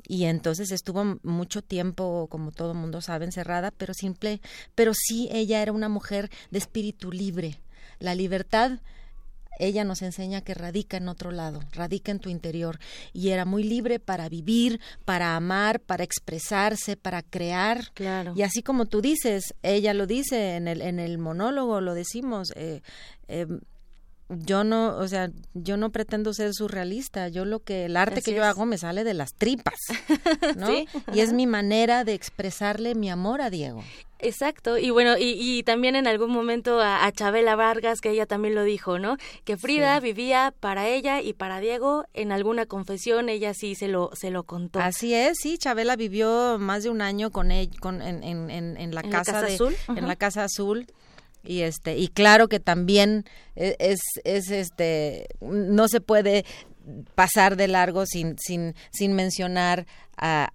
y 0.07 0.25
entonces 0.25 0.71
estuvo 0.71 1.19
mucho 1.23 1.61
tiempo, 1.61 2.27
como 2.29 2.51
todo 2.51 2.73
mundo 2.73 3.01
sabe, 3.01 3.25
encerrada, 3.25 3.71
pero 3.71 3.93
simple, 3.93 4.41
pero 4.75 4.93
sí 4.93 5.29
ella 5.31 5.61
era 5.61 5.71
una 5.71 5.89
mujer 5.89 6.29
de 6.51 6.59
espíritu 6.59 7.11
libre. 7.11 7.59
La 7.99 8.15
libertad 8.15 8.79
ella 9.59 9.83
nos 9.83 10.01
enseña 10.01 10.41
que 10.41 10.53
radica 10.53 10.97
en 10.97 11.07
otro 11.07 11.31
lado, 11.31 11.61
radica 11.71 12.11
en 12.11 12.19
tu 12.19 12.29
interior 12.29 12.79
y 13.13 13.29
era 13.29 13.45
muy 13.45 13.63
libre 13.63 13.99
para 13.99 14.29
vivir, 14.29 14.79
para 15.05 15.35
amar, 15.35 15.79
para 15.79 16.03
expresarse, 16.03 16.95
para 16.95 17.23
crear. 17.23 17.91
Claro. 17.93 18.33
Y 18.35 18.43
así 18.43 18.61
como 18.61 18.85
tú 18.85 19.01
dices, 19.01 19.55
ella 19.63 19.93
lo 19.93 20.05
dice 20.05 20.55
en 20.55 20.67
el 20.67 20.81
en 20.81 20.99
el 20.99 21.17
monólogo, 21.17 21.81
lo 21.81 21.93
decimos. 21.93 22.51
Eh, 22.55 22.81
eh, 23.27 23.47
yo 24.29 24.63
no, 24.63 24.97
o 24.97 25.07
sea, 25.07 25.29
yo 25.53 25.77
no 25.77 25.91
pretendo 25.91 26.33
ser 26.33 26.53
surrealista, 26.53 27.29
yo 27.29 27.45
lo 27.45 27.59
que, 27.59 27.85
el 27.85 27.95
arte 27.95 28.21
que 28.21 28.33
yo 28.33 28.43
hago 28.43 28.65
me 28.65 28.77
sale 28.77 29.03
de 29.03 29.13
las 29.13 29.33
tripas, 29.33 29.79
¿no? 30.57 30.69
Y 31.13 31.19
es 31.19 31.31
mi 31.31 31.47
manera 31.47 32.03
de 32.03 32.13
expresarle 32.13 32.93
mi 32.93 33.09
amor 33.09 33.41
a 33.41 33.49
Diego. 33.49 33.83
Exacto, 34.19 34.79
y 34.79 34.89
bueno, 34.89 35.15
y, 35.17 35.37
y 35.39 35.63
también 35.63 35.95
en 35.95 36.07
algún 36.07 36.31
momento 36.31 36.81
a, 36.81 37.09
Chabela 37.11 37.55
Vargas, 37.55 38.01
que 38.01 38.09
ella 38.09 38.25
también 38.25 38.55
lo 38.55 38.63
dijo, 38.63 38.97
¿no? 38.97 39.17
Que 39.45 39.57
Frida 39.57 39.99
vivía 39.99 40.53
para 40.59 40.87
ella 40.87 41.21
y 41.21 41.33
para 41.33 41.59
Diego, 41.59 42.05
en 42.13 42.31
alguna 42.31 42.65
confesión 42.65 43.29
ella 43.29 43.53
sí 43.53 43.75
se 43.75 43.87
lo, 43.87 44.09
se 44.13 44.31
lo 44.31 44.43
contó. 44.43 44.79
Así 44.79 45.13
es, 45.13 45.37
sí, 45.39 45.57
Chabela 45.57 45.95
vivió 45.95 46.57
más 46.59 46.83
de 46.83 46.89
un 46.89 47.01
año 47.01 47.31
con 47.31 47.51
él, 47.51 47.69
con, 47.79 48.01
en, 48.01 48.23
en, 48.23 48.49
en, 48.49 48.95
la, 48.95 49.03
casa 49.03 49.39
azul? 49.39 49.75
en 49.87 50.07
la 50.07 50.15
casa 50.15 50.43
azul 50.45 50.87
y 51.47 51.61
este 51.61 51.97
y 51.97 52.09
claro 52.09 52.47
que 52.47 52.59
también 52.59 53.25
e, 53.55 53.75
es, 53.79 53.99
es 54.23 54.51
este 54.51 55.27
no 55.41 55.87
se 55.87 56.01
puede 56.01 56.45
pasar 57.15 57.55
de 57.55 57.67
largo 57.67 58.05
sin 58.05 58.37
sin 58.37 58.75
sin 58.91 59.13
mencionar 59.13 59.87
a, 60.17 60.51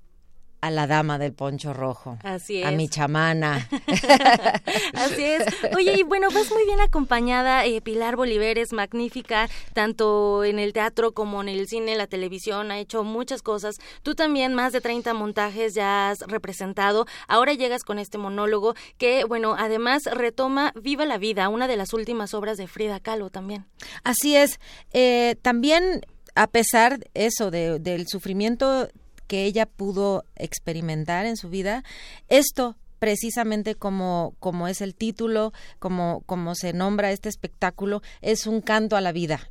a 0.63 0.71
la 0.71 0.87
dama 0.87 1.19
del 1.19 1.33
poncho 1.33 1.75
rojo. 1.75 2.19
Así 2.23 2.63
es. 2.63 2.67
A 2.67 2.71
mi 2.71 2.89
chamana. 2.89 3.69
Así 4.95 5.25
es. 5.25 5.43
Oye, 5.77 5.97
y 5.99 6.03
bueno, 6.05 6.29
vas 6.33 6.51
muy 6.53 6.65
bien 6.65 6.81
acompañada. 6.81 7.67
Eh, 7.67 7.81
Pilar 7.81 8.15
Bolívar 8.15 8.57
es 8.59 8.73
magnífica, 8.73 9.51
tanto 9.75 10.45
en 10.45 10.61
el 10.61 10.73
teatro 10.73 11.13
como 11.13 11.43
en 11.43 11.49
el 11.49 11.67
cine, 11.67 11.97
la 11.97 12.07
televisión. 12.07 12.71
Ha 12.71 12.79
hecho 12.79 13.03
muchas 13.03 13.43
cosas. 13.43 13.75
Tú 14.05 14.15
también, 14.15 14.55
más 14.55 14.73
de 14.73 14.81
30 14.81 15.13
montajes 15.15 15.75
ya 15.75 16.11
has 16.11 16.21
representado. 16.21 17.07
Ahora 17.27 17.55
llegas 17.55 17.83
con 17.83 17.99
este 17.99 18.17
monólogo 18.17 18.75
que, 18.99 19.25
bueno, 19.25 19.57
además 19.59 20.05
retoma 20.05 20.73
Viva 20.81 21.05
la 21.05 21.19
Vida, 21.19 21.49
una 21.49 21.67
de 21.67 21.77
las 21.77 21.93
últimas 21.93 22.35
obras 22.35 22.57
de 22.57 22.69
Frida 22.69 23.01
Kahlo 23.01 23.31
también. 23.31 23.67
Así 24.05 24.37
es. 24.37 24.61
Eh, 24.93 25.35
también 25.43 26.03
a 26.35 26.47
pesar 26.47 27.01
eso 27.15 27.51
de, 27.51 27.79
del 27.79 28.07
sufrimiento 28.07 28.89
que 29.27 29.45
ella 29.45 29.66
pudo 29.66 30.25
experimentar 30.37 31.27
en 31.27 31.37
su 31.37 31.49
vida, 31.49 31.85
esto 32.29 32.77
precisamente 32.99 33.75
como, 33.75 34.37
como 34.39 34.68
es 34.68 34.81
el 34.81 34.95
título, 34.95 35.53
como, 35.81 36.23
como 36.25 36.55
se 36.55 36.73
nombra 36.73 37.11
este 37.11 37.29
espectáculo, 37.29 38.01
es 38.20 38.47
un 38.47 38.61
canto 38.61 38.95
a 38.97 39.01
la 39.01 39.11
vida. 39.11 39.51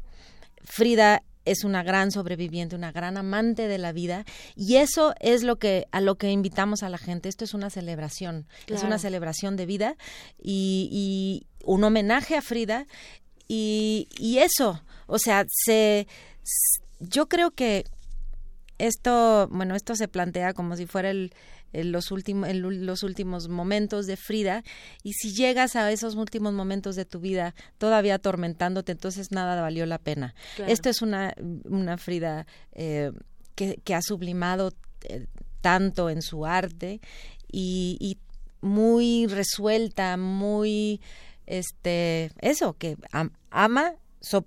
Frida 0.63 1.23
es 1.43 1.63
una 1.63 1.83
gran 1.83 2.11
sobreviviente, 2.11 2.75
una 2.75 2.91
gran 2.91 3.17
amante 3.17 3.67
de 3.67 3.77
la 3.77 3.91
vida 3.91 4.25
y 4.55 4.77
eso 4.77 5.13
es 5.19 5.43
lo 5.43 5.57
que 5.57 5.87
a 5.91 6.01
lo 6.01 6.15
que 6.15 6.31
invitamos 6.31 6.83
a 6.83 6.89
la 6.89 6.97
gente. 6.97 7.29
Esto 7.29 7.43
es 7.43 7.53
una 7.53 7.69
celebración, 7.69 8.47
es 8.67 8.83
una 8.83 8.99
celebración 8.99 9.55
de 9.55 9.65
vida 9.65 9.95
y, 10.41 10.87
y 10.91 11.47
un 11.65 11.83
homenaje 11.83 12.37
a 12.37 12.41
Frida 12.41 12.85
y, 13.47 14.07
y, 14.17 14.37
eso, 14.37 14.81
o 15.07 15.19
sea, 15.19 15.43
se 15.65 16.07
yo 16.99 17.27
creo 17.27 17.51
que 17.51 17.85
esto, 18.87 19.47
bueno, 19.51 19.75
esto 19.75 19.95
se 19.95 20.07
plantea 20.07 20.53
como 20.53 20.75
si 20.75 20.85
fuera 20.85 21.11
el, 21.11 21.33
los, 21.73 22.11
últimos, 22.11 22.53
los 22.53 23.03
últimos 23.03 23.47
momentos 23.47 24.07
de 24.07 24.17
Frida 24.17 24.63
y 25.03 25.13
si 25.13 25.33
llegas 25.33 25.75
a 25.75 25.91
esos 25.91 26.15
últimos 26.15 26.53
momentos 26.53 26.95
de 26.95 27.05
tu 27.05 27.19
vida 27.19 27.53
todavía 27.77 28.15
atormentándote, 28.15 28.91
entonces 28.91 29.31
nada 29.31 29.61
valió 29.61 29.85
la 29.85 29.99
pena. 29.99 30.33
Esto 30.67 30.89
es 30.89 31.01
una, 31.01 31.33
una 31.65 31.97
Frida 31.97 32.47
eh, 32.73 33.11
que, 33.55 33.79
que, 33.83 33.95
ha 33.95 34.01
sublimado 34.01 34.73
eh, 35.03 35.27
tanto 35.61 36.09
en 36.09 36.21
su 36.21 36.45
arte 36.45 37.01
y, 37.51 37.97
y 37.99 38.17
muy 38.61 39.27
resuelta, 39.27 40.17
muy 40.17 41.01
este 41.45 42.31
eso 42.39 42.73
que 42.73 42.97
ama 43.49 43.95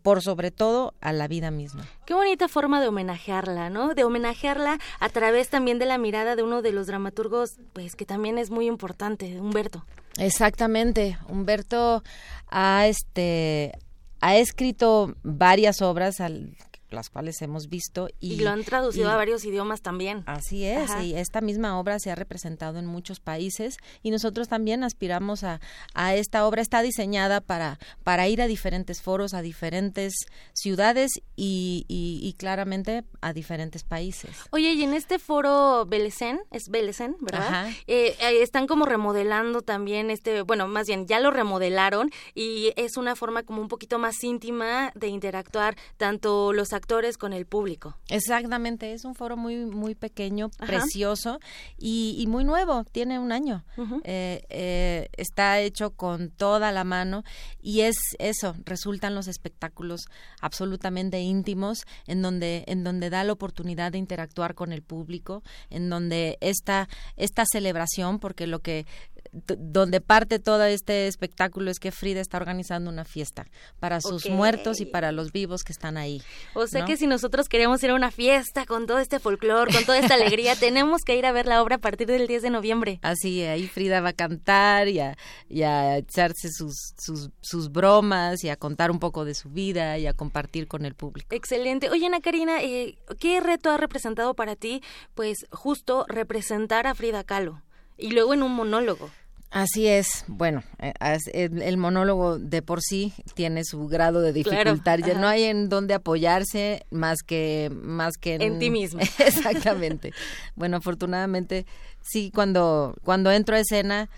por 0.01 0.22
sobre 0.22 0.51
todo 0.51 0.95
a 1.01 1.12
la 1.12 1.29
vida 1.29 1.51
misma. 1.51 1.85
Qué 2.07 2.14
bonita 2.14 2.49
forma 2.49 2.81
de 2.81 2.89
homenajearla, 2.89 3.70
¿no? 3.70 3.95
De 3.95 4.05
homenajearla 4.05 4.79
a 5.01 5.09
través 5.09 5.49
también 5.49 5.79
de 5.79 5.87
la 5.87 5.99
mirada 5.99 6.37
de 6.37 6.43
uno 6.43 6.62
de 6.62 6.72
los 6.72 6.87
dramaturgos, 6.87 7.57
pues 7.72 7.97
que 7.97 8.07
también 8.07 8.39
es 8.39 8.51
muy 8.51 8.66
importante, 8.66 9.41
Humberto. 9.41 9.85
Exactamente, 10.16 11.18
Humberto 11.29 12.03
ha 12.49 12.87
este 12.87 13.72
ha 14.20 14.37
escrito 14.37 15.14
varias 15.22 15.83
obras 15.83 16.20
al 16.20 16.57
las 16.95 17.11
cuales 17.11 17.40
hemos 17.42 17.68
visto. 17.68 18.09
Y, 18.20 18.36
lo 18.36 18.51
han 18.51 18.64
traducido 18.64 19.11
a 19.11 19.16
varios 19.16 19.45
idiomas 19.45 19.82
también. 19.82 20.22
Así 20.26 20.64
es, 20.64 20.90
y 21.03 21.14
esta 21.14 21.40
misma 21.40 21.78
obra 21.78 21.99
se 21.99 22.11
ha 22.11 22.14
representado 22.14 22.78
en 22.78 22.86
muchos 22.86 23.20
países 23.20 23.76
y 24.03 24.11
nosotros 24.11 24.49
también 24.49 24.84
aspiramos 24.84 25.45
a, 25.45 25.61
a 25.95 26.14
esta 26.14 26.47
obra. 26.47 26.62
Está 26.62 26.82
diseñada 26.82 27.40
para, 27.40 27.78
para 28.03 28.28
ir 28.28 28.40
a 28.40 28.47
diferentes 28.47 29.03
foros, 29.03 29.34
a 29.34 29.42
diferentes 29.42 30.14
ciudades 30.53 31.11
y, 31.36 31.84
y, 31.88 32.32
claramente 32.34 33.05
a 33.20 33.32
diferentes 33.32 33.84
países. 33.84 34.30
Oye, 34.51 34.72
y 34.72 34.82
en 34.82 34.95
este 34.95 35.18
foro 35.18 35.86
Belecén, 35.86 36.40
es 36.51 36.68
Belecén, 36.68 37.16
¿verdad? 37.20 37.70
Eh, 37.86 38.16
están 38.42 38.66
como 38.66 38.86
remodelando 38.86 39.62
también 39.62 40.11
este, 40.11 40.42
bueno, 40.42 40.68
más 40.68 40.86
bien 40.86 41.07
ya 41.07 41.20
lo 41.20 41.30
remodelaron 41.30 42.11
y 42.34 42.72
es 42.76 42.97
una 42.97 43.16
forma 43.16 43.42
como 43.42 43.61
un 43.61 43.68
poquito 43.68 43.99
más 43.99 44.22
íntima 44.22 44.92
de 44.95 45.09
interactuar 45.09 45.76
tanto 45.97 46.53
los 46.53 46.72
actores 46.72 46.84
con 47.18 47.32
el 47.32 47.47
público. 47.47 47.97
Exactamente, 48.09 48.93
es 48.93 49.05
un 49.05 49.14
foro 49.14 49.37
muy 49.37 49.64
muy 49.66 49.95
pequeño, 49.95 50.51
precioso 50.51 51.41
y, 51.78 52.24
muy 52.28 52.45
nuevo, 52.45 52.85
tiene 52.85 53.18
un 53.18 53.32
año. 53.32 53.64
Eh, 54.05 54.45
eh, 54.49 55.09
está 55.16 55.61
hecho 55.61 55.91
con 55.91 56.30
toda 56.30 56.72
la 56.72 56.85
mano 56.85 57.24
y 57.62 57.80
es 57.80 57.97
eso, 58.18 58.55
resultan 58.64 59.14
los 59.14 59.28
espectáculos 59.28 60.07
absolutamente 60.41 61.20
íntimos 61.20 61.85
en 62.07 62.22
donde 62.22 62.64
en 62.66 62.85
donde 62.85 63.11
da 63.11 63.24
la 63.24 63.32
oportunidad 63.32 63.93
de 63.93 63.99
interactuar 63.99 64.55
con 64.55 64.72
el 64.72 64.82
público, 64.82 65.43
en 65.70 65.89
donde 65.89 66.39
esta 66.41 66.89
esta 67.16 67.45
celebración, 67.51 68.18
porque 68.18 68.47
lo 68.47 68.61
que 68.61 68.87
donde 69.33 70.01
parte 70.01 70.39
todo 70.39 70.64
este 70.64 71.07
espectáculo 71.07 71.70
es 71.70 71.81
que 71.81 71.91
Frida 71.91 72.20
está 72.20 72.37
organizando 72.37 72.91
una 72.91 73.05
fiesta 73.05 73.47
para 73.81 74.01
sus 74.01 74.29
muertos 74.29 74.81
y 74.81 74.87
para 74.87 75.12
los 75.12 75.33
vivos 75.33 75.64
que 75.64 75.72
están 75.72 75.97
ahí. 75.97 76.22
O 76.55 76.66
sea 76.66 76.85
que 76.85 76.97
si 76.97 77.07
nosotros 77.07 77.49
queremos 77.49 77.83
ir 77.83 77.91
a 77.91 77.95
una 77.95 78.11
fiesta 78.11 78.66
con 78.66 78.87
todo 78.87 78.99
este 78.99 79.18
folclore, 79.18 79.72
con 79.72 79.85
toda 79.85 79.99
esta 79.99 80.14
alegría, 80.14 80.55
tenemos 80.61 81.03
que 81.03 81.16
ir 81.16 81.27
a 81.27 81.33
ver 81.33 81.47
la 81.47 81.62
obra 81.62 81.77
a 81.77 81.79
partir 81.79 82.07
del 82.07 82.27
10 82.27 82.43
de 82.43 82.51
noviembre. 82.51 82.99
Así, 83.03 83.43
ahí 83.43 83.66
Frida 83.66 84.01
va 84.01 84.11
a 84.11 84.12
cantar 84.12 84.89
y 84.89 85.01
a, 85.01 85.97
echarse 85.97 86.51
sus, 86.51 86.95
sus, 87.41 87.72
bromas 87.72 88.45
y 88.45 88.49
a 88.49 88.57
contar 88.57 88.91
un 88.91 88.99
poco 88.99 89.25
de 89.25 89.35
su 89.35 89.51
vida 89.51 89.99
y 89.99 90.07
a 90.07 90.12
compartir 90.12 90.68
con 90.68 90.85
el 90.85 90.95
público. 90.95 91.35
Excelente. 91.35 91.91
Oye, 91.91 92.07
Ana 92.07 92.20
Karina, 92.20 92.62
eh, 92.62 92.97
¿qué 93.18 93.41
reto 93.41 93.70
ha 93.70 93.77
representado 93.77 94.35
para 94.35 94.57
ti, 94.57 94.83
pues 95.14 95.47
justo 95.51 96.05
representar 96.09 96.87
a 96.87 96.95
Frida 96.95 97.25
Kahlo? 97.25 97.62
Y 97.97 98.11
luego 98.11 98.34
en 98.34 98.42
un 98.42 98.53
monólogo. 98.53 99.11
Así 99.55 99.86
es. 99.86 100.24
Bueno, 100.26 100.64
eh, 100.80 100.92
el 101.32 101.76
monólogo 101.76 102.40
de 102.40 102.61
por 102.61 102.82
sí 102.82 103.12
tiene 103.34 103.64
su 103.64 103.86
grado 103.86 104.20
de 104.20 104.32
dificultad. 104.32 104.99
ya 104.99 105.14
no 105.14 105.28
hay 105.28 105.45
en 105.45 105.68
dónde 105.68 105.95
apoyarse 105.95 106.84
más 106.90 107.18
que 107.24 107.70
más 107.72 108.14
que 108.20 108.34
en, 108.34 108.59
ti 108.59 108.70
mismo. 108.70 108.99
Exactamente. 109.24 110.12
bueno, 110.57 110.78
afortunadamente 110.78 111.66
sí 112.03 112.32
cuando 112.34 112.97
cuando 113.05 113.30
entro 113.30 113.55
a 113.55 113.61
escena 113.61 114.11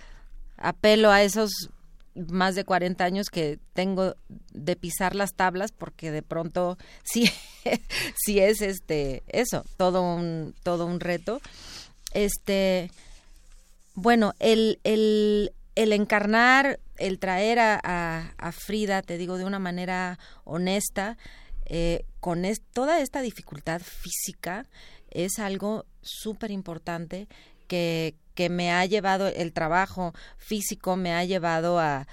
apelo 0.57 1.11
a 1.11 1.23
esos 1.23 1.69
más 2.15 2.55
de 2.55 2.65
40 2.65 3.05
años 3.05 3.29
que 3.29 3.59
tengo 3.75 4.17
de 4.55 4.75
pisar 4.75 5.15
las 5.15 5.35
tablas 5.35 5.71
porque 5.71 6.11
de 6.11 6.23
pronto 6.23 6.79
sí 7.05 7.31
sí 8.25 8.41
es 8.41 8.63
este 8.63 9.23
eso, 9.29 9.65
todo 9.77 10.01
un 10.01 10.55
todo 10.63 10.87
un 10.87 10.99
reto. 10.99 11.43
Este 12.15 12.91
bueno, 13.97 14.35
el, 14.41 14.79
el, 14.85 15.53
encarnar, 15.75 16.79
el 16.99 17.19
traer 17.19 17.59
a, 17.59 18.53
Frida, 18.53 19.01
te 19.01 19.17
digo, 19.17 19.39
de 19.39 19.45
una 19.45 19.59
manera 19.59 20.19
honesta, 20.45 21.17
eh, 21.65 22.05
con 22.21 22.45
toda 22.73 23.01
esta 23.01 23.23
dificultad 23.23 23.81
física, 23.81 24.67
es 25.11 25.39
algo 25.39 25.87
súper 26.03 26.51
importante 26.51 27.27
que, 27.69 28.15
que 28.35 28.51
me 28.51 28.71
ha 28.71 28.85
llevado, 28.85 29.29
el 29.29 29.55
trabajo 29.55 30.13
físico 30.37 30.97
me 30.97 31.15
ha 31.15 31.25
llevado 31.25 31.81
a 31.81 32.07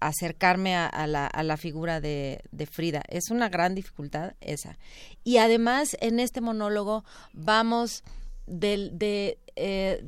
acercarme 0.00 0.76
a, 0.76 1.06
la, 1.08 1.26
a 1.26 1.42
la 1.42 1.56
figura 1.56 2.00
de, 2.00 2.44
de, 2.52 2.66
Frida. 2.66 3.02
Es 3.08 3.30
una 3.30 3.48
gran 3.48 3.74
dificultad 3.74 4.34
esa. 4.40 4.78
Y 5.24 5.38
además, 5.38 5.96
en 6.00 6.20
este 6.20 6.40
monólogo 6.40 7.04
vamos 7.32 8.04
del, 8.46 8.96
de... 8.96 9.38
Eh, 9.56 10.04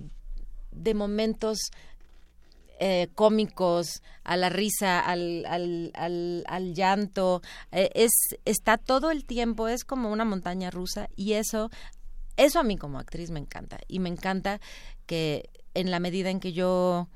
de 0.72 0.94
momentos 0.94 1.70
eh, 2.84 3.08
cómicos, 3.14 4.02
a 4.24 4.36
la 4.36 4.48
risa, 4.48 4.98
al, 4.98 5.46
al, 5.46 6.44
al, 6.46 6.74
llanto, 6.74 7.40
eh, 7.70 7.90
es, 7.94 8.10
está 8.44 8.76
todo 8.76 9.12
el 9.12 9.24
tiempo, 9.24 9.68
es 9.68 9.84
como 9.84 10.10
una 10.10 10.24
montaña 10.24 10.70
rusa 10.70 11.08
y 11.14 11.34
eso, 11.34 11.70
eso 12.36 12.58
a 12.58 12.64
mí 12.64 12.76
como 12.76 12.98
actriz 12.98 13.30
me 13.30 13.38
encanta. 13.38 13.78
Y 13.86 14.00
me 14.00 14.08
encanta 14.08 14.60
que 15.06 15.48
en 15.74 15.90
la 15.92 16.00
medida 16.00 16.30
en 16.30 16.40
que 16.40 16.52
yo 16.52 17.08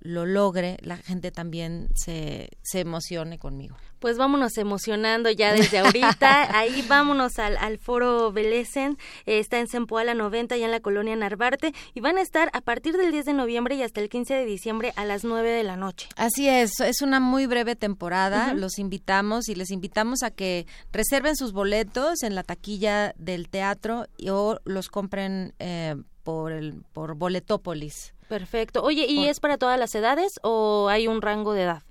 lo 0.00 0.26
logre, 0.26 0.78
la 0.82 0.96
gente 0.96 1.30
también 1.30 1.88
se, 1.94 2.50
se 2.62 2.80
emocione 2.80 3.38
conmigo. 3.38 3.76
Pues 3.98 4.16
vámonos 4.16 4.56
emocionando 4.56 5.30
ya 5.30 5.52
desde 5.52 5.78
ahorita. 5.78 6.56
Ahí 6.58 6.82
vámonos 6.88 7.38
al, 7.38 7.58
al 7.58 7.76
foro 7.76 8.32
Belecen. 8.32 8.96
está 9.26 9.58
en 9.58 9.68
Sempoala 9.68 10.14
90, 10.14 10.56
ya 10.56 10.64
en 10.64 10.70
la 10.70 10.80
colonia 10.80 11.14
Narvarte. 11.16 11.74
Y 11.92 12.00
van 12.00 12.16
a 12.16 12.22
estar 12.22 12.48
a 12.54 12.62
partir 12.62 12.96
del 12.96 13.12
10 13.12 13.26
de 13.26 13.32
noviembre 13.34 13.74
y 13.74 13.82
hasta 13.82 14.00
el 14.00 14.08
15 14.08 14.32
de 14.34 14.44
diciembre 14.46 14.94
a 14.96 15.04
las 15.04 15.22
9 15.24 15.50
de 15.50 15.62
la 15.64 15.76
noche. 15.76 16.08
Así 16.16 16.48
es, 16.48 16.80
es 16.80 17.02
una 17.02 17.20
muy 17.20 17.44
breve 17.46 17.76
temporada. 17.76 18.54
Los 18.54 18.78
invitamos 18.78 19.50
y 19.50 19.54
les 19.54 19.70
invitamos 19.70 20.22
a 20.22 20.30
que 20.30 20.66
reserven 20.92 21.36
sus 21.36 21.52
boletos 21.52 22.22
en 22.22 22.34
la 22.34 22.42
taquilla 22.42 23.12
del 23.18 23.50
teatro 23.50 24.06
o 24.30 24.60
los 24.64 24.88
compren 24.88 25.52
eh, 25.58 25.96
por, 26.22 26.52
el, 26.52 26.82
por 26.92 27.14
Boletópolis. 27.14 28.14
Perfecto. 28.28 28.82
Oye, 28.82 29.06
¿y 29.08 29.26
es 29.26 29.40
para 29.40 29.58
todas 29.58 29.78
las 29.78 29.94
edades 29.94 30.38
o 30.42 30.88
hay 30.88 31.08
un 31.08 31.20
rango 31.20 31.52
de 31.52 31.62
edad? 31.62 31.82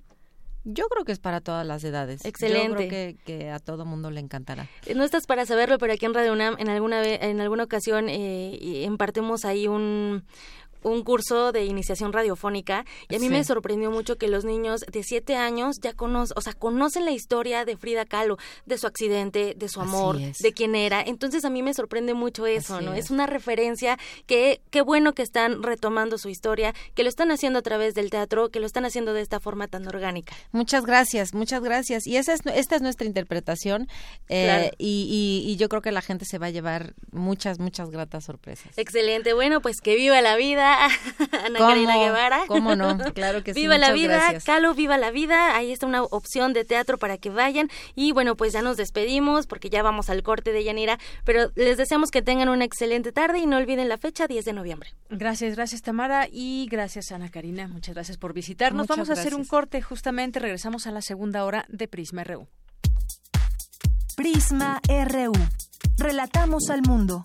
Yo 0.64 0.86
creo 0.88 1.04
que 1.04 1.12
es 1.12 1.18
para 1.18 1.40
todas 1.40 1.66
las 1.66 1.82
edades. 1.84 2.24
Excelente. 2.24 2.84
Yo 2.84 2.88
creo 2.88 3.14
que, 3.24 3.50
a 3.50 3.58
todo 3.58 3.84
mundo 3.86 4.10
le 4.10 4.20
encantará. 4.20 4.68
Eh, 4.86 4.94
no 4.94 5.04
estás 5.04 5.26
para 5.26 5.46
saberlo, 5.46 5.78
pero 5.78 5.92
aquí 5.92 6.04
en 6.04 6.14
Radio 6.14 6.32
UNAM 6.32 6.56
en 6.58 6.68
alguna 6.68 7.02
en 7.02 7.40
alguna 7.40 7.64
ocasión 7.64 8.08
eh, 8.08 8.58
impartimos 8.84 9.44
ahí 9.44 9.68
un 9.68 10.24
un 10.82 11.02
curso 11.02 11.52
de 11.52 11.64
iniciación 11.64 12.12
radiofónica 12.12 12.84
y 13.08 13.16
a 13.16 13.18
mí 13.18 13.28
me 13.28 13.44
sorprendió 13.44 13.90
mucho 13.90 14.16
que 14.16 14.28
los 14.28 14.44
niños 14.44 14.80
de 14.90 15.02
siete 15.02 15.36
años 15.36 15.80
ya 15.80 15.92
conocen, 15.92 16.36
o 16.36 16.40
sea, 16.40 16.52
conocen 16.52 17.04
la 17.04 17.10
historia 17.12 17.64
de 17.64 17.76
Frida 17.76 18.04
Kahlo, 18.04 18.38
de 18.66 18.78
su 18.78 18.86
accidente, 18.86 19.54
de 19.56 19.68
su 19.68 19.80
amor, 19.80 20.18
de 20.18 20.52
quién 20.52 20.74
era. 20.74 21.02
Entonces 21.02 21.44
a 21.44 21.50
mí 21.50 21.62
me 21.62 21.74
sorprende 21.74 22.14
mucho 22.14 22.46
eso, 22.46 22.80
¿no? 22.80 22.94
Es. 22.94 23.10
una 23.10 23.26
referencia 23.26 23.98
que 24.26 24.60
qué 24.70 24.82
bueno 24.82 25.14
que 25.14 25.22
están 25.22 25.62
retomando 25.62 26.16
su 26.16 26.28
historia, 26.28 26.74
que 26.94 27.02
lo 27.02 27.08
están 27.08 27.30
haciendo 27.32 27.58
a 27.58 27.62
través 27.62 27.94
del 27.94 28.08
teatro, 28.08 28.50
que 28.50 28.60
lo 28.60 28.66
están 28.66 28.84
haciendo 28.84 29.12
de 29.12 29.20
esta 29.20 29.40
forma 29.40 29.66
tan 29.66 29.86
orgánica. 29.88 30.34
Muchas 30.52 30.86
gracias, 30.86 31.34
muchas 31.34 31.62
gracias. 31.62 32.06
Y 32.06 32.16
esa 32.16 32.34
es, 32.34 32.40
esta 32.54 32.76
es 32.76 32.82
nuestra 32.82 33.06
interpretación 33.06 33.88
eh, 34.28 34.70
y, 34.78 35.42
y 35.46 35.56
yo 35.56 35.68
creo 35.68 35.82
que 35.82 35.90
la 35.92 36.02
gente 36.02 36.24
se 36.24 36.38
va 36.38 36.46
a 36.46 36.50
llevar 36.50 36.94
muchas, 37.10 37.58
muchas 37.58 37.90
gratas 37.90 38.24
sorpresas. 38.24 38.78
Excelente. 38.78 39.32
Bueno, 39.32 39.60
pues 39.60 39.80
que 39.80 39.96
viva 39.96 40.20
la 40.20 40.36
vida 40.36 40.69
Ana 41.44 41.58
Karina 41.58 41.96
Guevara. 41.96 42.44
¿Cómo 42.46 42.74
no? 42.76 42.98
Claro 43.14 43.42
que 43.42 43.54
sí. 43.54 43.60
Viva 43.60 43.78
la 43.78 43.92
vida, 43.92 44.38
Calo, 44.44 44.74
viva 44.74 44.96
la 44.96 45.10
vida. 45.10 45.56
Ahí 45.56 45.72
está 45.72 45.86
una 45.86 46.02
opción 46.02 46.52
de 46.52 46.64
teatro 46.64 46.98
para 46.98 47.18
que 47.18 47.30
vayan. 47.30 47.68
Y 47.94 48.12
bueno, 48.12 48.36
pues 48.36 48.52
ya 48.52 48.62
nos 48.62 48.76
despedimos 48.76 49.46
porque 49.46 49.70
ya 49.70 49.82
vamos 49.82 50.10
al 50.10 50.22
corte 50.22 50.52
de 50.52 50.64
Yanira. 50.64 50.98
Pero 51.24 51.50
les 51.54 51.76
deseamos 51.76 52.10
que 52.10 52.22
tengan 52.22 52.48
una 52.48 52.64
excelente 52.64 53.12
tarde 53.12 53.38
y 53.38 53.46
no 53.46 53.56
olviden 53.56 53.88
la 53.88 53.98
fecha, 53.98 54.26
10 54.26 54.44
de 54.44 54.52
noviembre. 54.52 54.94
Gracias, 55.08 55.56
gracias 55.56 55.82
Tamara 55.82 56.28
y 56.30 56.66
gracias 56.70 57.12
Ana 57.12 57.30
Karina. 57.30 57.68
Muchas 57.68 57.94
gracias 57.94 58.16
por 58.16 58.32
visitarnos. 58.32 58.86
vamos 58.86 59.10
a 59.10 59.14
hacer 59.14 59.34
un 59.34 59.44
corte 59.44 59.82
justamente. 59.82 60.38
Regresamos 60.38 60.86
a 60.86 60.90
la 60.90 61.02
segunda 61.02 61.44
hora 61.44 61.66
de 61.68 61.88
Prisma 61.88 62.24
RU. 62.24 62.46
Prisma 64.16 64.80
RU. 64.88 65.32
Relatamos 65.96 66.70
al 66.70 66.82
mundo. 66.82 67.24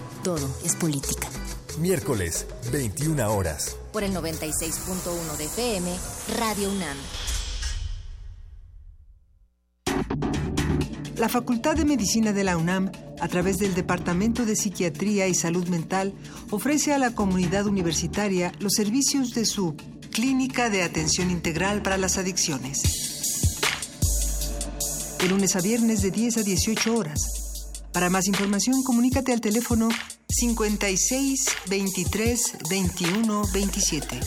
Todo 0.23 0.47
es 0.63 0.75
política. 0.75 1.27
Miércoles, 1.79 2.45
21 2.71 3.33
horas. 3.33 3.75
Por 3.91 4.03
el 4.03 4.13
96.1 4.13 5.37
de 5.37 5.45
FM, 5.45 5.91
Radio 6.37 6.69
UNAM. 6.69 6.97
La 11.17 11.27
Facultad 11.27 11.75
de 11.75 11.85
Medicina 11.85 12.33
de 12.33 12.43
la 12.43 12.55
UNAM, 12.55 12.91
a 13.19 13.27
través 13.29 13.57
del 13.57 13.73
Departamento 13.73 14.45
de 14.45 14.55
Psiquiatría 14.55 15.27
y 15.27 15.33
Salud 15.33 15.67
Mental, 15.69 16.13
ofrece 16.51 16.93
a 16.93 16.99
la 16.99 17.15
comunidad 17.15 17.65
universitaria 17.65 18.51
los 18.59 18.73
servicios 18.73 19.33
de 19.33 19.45
su 19.45 19.75
Clínica 20.11 20.69
de 20.69 20.83
Atención 20.83 21.31
Integral 21.31 21.81
para 21.81 21.97
las 21.97 22.19
Adicciones. 22.19 22.83
De 25.19 25.27
lunes 25.27 25.55
a 25.55 25.61
viernes 25.61 26.03
de 26.03 26.11
10 26.11 26.37
a 26.37 26.43
18 26.43 26.95
horas. 26.95 27.40
Para 27.93 28.09
más 28.09 28.27
información, 28.27 28.83
comunícate 28.83 29.33
al 29.33 29.41
teléfono 29.41 29.89
56 30.29 31.45
23 31.69 32.57
21 32.69 33.43
27 33.53 34.19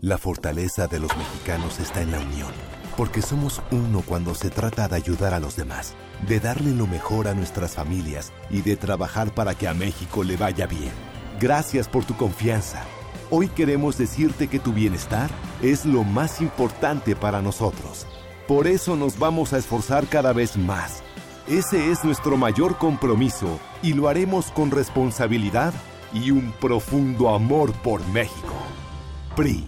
La 0.00 0.18
fortaleza 0.18 0.88
de 0.88 1.00
los 1.00 1.16
mexicanos 1.16 1.80
está 1.80 2.02
en 2.02 2.12
la 2.12 2.20
unión, 2.20 2.52
porque 2.96 3.22
somos 3.22 3.62
uno 3.70 4.02
cuando 4.04 4.34
se 4.34 4.50
trata 4.50 4.88
de 4.88 4.96
ayudar 4.96 5.32
a 5.32 5.40
los 5.40 5.56
demás, 5.56 5.94
de 6.28 6.38
darle 6.40 6.72
lo 6.72 6.86
mejor 6.86 7.28
a 7.28 7.34
nuestras 7.34 7.74
familias 7.74 8.30
y 8.50 8.60
de 8.62 8.76
trabajar 8.76 9.34
para 9.34 9.54
que 9.54 9.68
a 9.68 9.74
México 9.74 10.22
le 10.22 10.36
vaya 10.36 10.66
bien. 10.66 11.15
Gracias 11.40 11.86
por 11.86 12.04
tu 12.04 12.16
confianza. 12.16 12.82
Hoy 13.30 13.48
queremos 13.48 13.98
decirte 13.98 14.48
que 14.48 14.58
tu 14.58 14.72
bienestar 14.72 15.28
es 15.62 15.84
lo 15.84 16.02
más 16.02 16.40
importante 16.40 17.14
para 17.14 17.42
nosotros. 17.42 18.06
Por 18.48 18.66
eso 18.66 18.96
nos 18.96 19.18
vamos 19.18 19.52
a 19.52 19.58
esforzar 19.58 20.06
cada 20.06 20.32
vez 20.32 20.56
más. 20.56 21.02
Ese 21.46 21.90
es 21.90 22.04
nuestro 22.04 22.38
mayor 22.38 22.78
compromiso 22.78 23.60
y 23.82 23.92
lo 23.92 24.08
haremos 24.08 24.50
con 24.50 24.70
responsabilidad 24.70 25.74
y 26.14 26.30
un 26.30 26.52
profundo 26.52 27.28
amor 27.28 27.72
por 27.82 28.06
México. 28.08 28.54
PRI. 29.36 29.66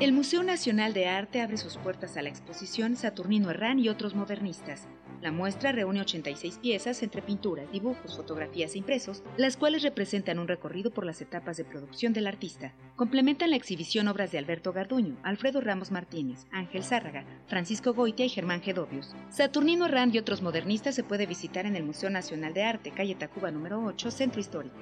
El 0.00 0.12
Museo 0.12 0.42
Nacional 0.42 0.92
de 0.92 1.08
Arte 1.08 1.40
abre 1.40 1.56
sus 1.56 1.76
puertas 1.78 2.16
a 2.16 2.22
la 2.22 2.28
exposición 2.28 2.94
Saturnino 2.94 3.50
Herrán 3.50 3.78
y 3.78 3.88
otros 3.88 4.14
modernistas. 4.14 4.86
La 5.20 5.32
muestra 5.32 5.72
reúne 5.72 6.00
86 6.00 6.58
piezas 6.58 7.02
entre 7.02 7.22
pinturas, 7.22 7.70
dibujos, 7.72 8.16
fotografías 8.16 8.74
e 8.74 8.78
impresos, 8.78 9.24
las 9.36 9.56
cuales 9.56 9.82
representan 9.82 10.38
un 10.38 10.46
recorrido 10.46 10.92
por 10.92 11.04
las 11.04 11.20
etapas 11.20 11.56
de 11.56 11.64
producción 11.64 12.12
del 12.12 12.28
artista. 12.28 12.72
Complementan 12.94 13.50
la 13.50 13.56
exhibición 13.56 14.06
obras 14.06 14.30
de 14.30 14.38
Alberto 14.38 14.72
Garduño, 14.72 15.16
Alfredo 15.24 15.60
Ramos 15.60 15.90
Martínez, 15.90 16.46
Ángel 16.52 16.84
Zárraga, 16.84 17.24
Francisco 17.48 17.94
Goitia 17.94 18.26
y 18.26 18.28
Germán 18.28 18.62
Gedovius. 18.62 19.14
Saturnino 19.28 19.86
Herrán 19.86 20.14
y 20.14 20.18
otros 20.18 20.40
modernistas 20.40 20.94
se 20.94 21.02
puede 21.02 21.26
visitar 21.26 21.66
en 21.66 21.74
el 21.74 21.82
Museo 21.82 22.10
Nacional 22.10 22.54
de 22.54 22.62
Arte, 22.62 22.92
calle 22.92 23.16
Tacuba 23.16 23.50
número 23.50 23.82
8, 23.84 24.10
Centro 24.12 24.40
Histórico. 24.40 24.76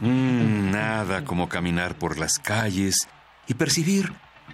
Mm, 0.00 0.70
nada 0.72 1.24
como 1.24 1.48
caminar 1.48 1.96
por 1.96 2.18
las 2.18 2.38
calles 2.38 3.08
y 3.46 3.54
percibir 3.54 4.12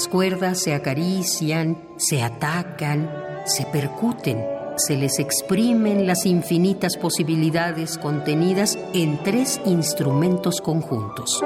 Las 0.00 0.08
cuerdas 0.08 0.62
se 0.62 0.72
acarician, 0.72 1.76
se 1.98 2.22
atacan, 2.22 3.10
se 3.44 3.66
percuten, 3.66 4.42
se 4.78 4.96
les 4.96 5.18
exprimen 5.18 6.06
las 6.06 6.24
infinitas 6.24 6.96
posibilidades 6.96 7.98
contenidas 7.98 8.78
en 8.94 9.22
tres 9.22 9.60
instrumentos 9.66 10.62
conjuntos. 10.62 11.44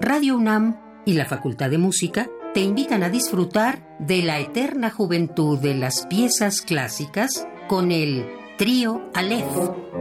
Radio 0.00 0.36
UNAM 0.36 0.80
y 1.04 1.12
la 1.12 1.26
Facultad 1.26 1.68
de 1.68 1.76
Música 1.76 2.30
te 2.54 2.60
invitan 2.60 3.02
a 3.02 3.10
disfrutar 3.10 3.98
de 3.98 4.22
la 4.22 4.40
eterna 4.40 4.88
juventud 4.88 5.58
de 5.58 5.74
las 5.74 6.06
piezas 6.06 6.62
clásicas 6.62 7.46
con 7.68 7.92
el 7.92 8.24
trío 8.56 9.02
Aleph. 9.12 9.92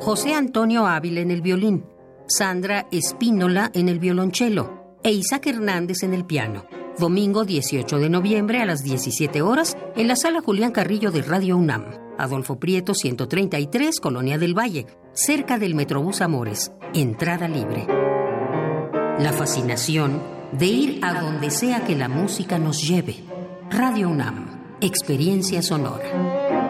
José 0.00 0.34
Antonio 0.34 0.86
Ávila 0.86 1.20
en 1.20 1.30
el 1.30 1.42
violín, 1.42 1.84
Sandra 2.30 2.86
Espínola 2.92 3.72
en 3.74 3.88
el 3.88 3.98
violonchelo 3.98 4.98
e 5.02 5.10
Isaac 5.10 5.48
Hernández 5.48 6.04
en 6.04 6.14
el 6.14 6.24
piano. 6.24 6.64
Domingo 6.96 7.44
18 7.44 7.98
de 7.98 8.08
noviembre 8.08 8.60
a 8.60 8.66
las 8.66 8.84
17 8.84 9.42
horas 9.42 9.76
en 9.96 10.06
la 10.06 10.14
sala 10.14 10.40
Julián 10.40 10.70
Carrillo 10.70 11.10
de 11.10 11.22
Radio 11.22 11.56
UNAM. 11.56 11.86
Adolfo 12.18 12.60
Prieto 12.60 12.94
133, 12.94 13.98
Colonia 13.98 14.38
del 14.38 14.56
Valle, 14.56 14.86
cerca 15.12 15.58
del 15.58 15.74
Metrobús 15.74 16.20
Amores. 16.20 16.70
Entrada 16.94 17.48
libre. 17.48 17.86
La 19.18 19.32
fascinación 19.32 20.22
de 20.52 20.66
ir 20.66 21.00
a 21.02 21.20
donde 21.20 21.50
sea 21.50 21.84
que 21.84 21.96
la 21.96 22.08
música 22.08 22.60
nos 22.60 22.86
lleve. 22.86 23.16
Radio 23.70 24.08
UNAM, 24.08 24.76
experiencia 24.80 25.62
sonora. 25.62 26.69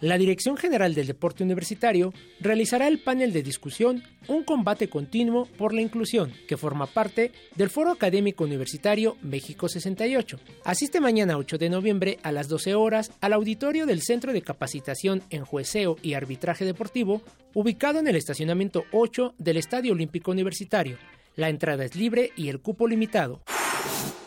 La 0.00 0.16
Dirección 0.16 0.56
General 0.56 0.94
del 0.94 1.06
Deporte 1.06 1.44
Universitario 1.44 2.14
realizará 2.40 2.88
el 2.88 3.00
panel 3.00 3.34
de 3.34 3.42
discusión 3.42 4.02
Un 4.28 4.44
combate 4.44 4.88
continuo 4.88 5.46
por 5.58 5.74
la 5.74 5.82
inclusión, 5.82 6.32
que 6.48 6.56
forma 6.56 6.86
parte 6.86 7.32
del 7.54 7.68
Foro 7.68 7.90
Académico 7.90 8.44
Universitario 8.44 9.18
México 9.20 9.68
68. 9.68 10.38
Asiste 10.64 11.00
mañana 11.00 11.36
8 11.36 11.58
de 11.58 11.68
noviembre 11.68 12.18
a 12.22 12.32
las 12.32 12.48
12 12.48 12.74
horas 12.74 13.12
al 13.20 13.34
auditorio 13.34 13.84
del 13.84 14.00
Centro 14.00 14.32
de 14.32 14.40
Capacitación 14.40 15.22
en 15.28 15.44
Jueceo 15.44 15.96
y 16.00 16.14
Arbitraje 16.14 16.64
Deportivo, 16.64 17.20
ubicado 17.52 17.98
en 17.98 18.08
el 18.08 18.16
estacionamiento 18.16 18.84
8 18.92 19.34
del 19.36 19.58
Estadio 19.58 19.92
Olímpico 19.92 20.30
Universitario. 20.30 20.96
La 21.36 21.50
entrada 21.50 21.84
es 21.84 21.94
libre 21.94 22.32
y 22.36 22.48
el 22.48 22.60
cupo 22.60 22.88
limitado. 22.88 23.42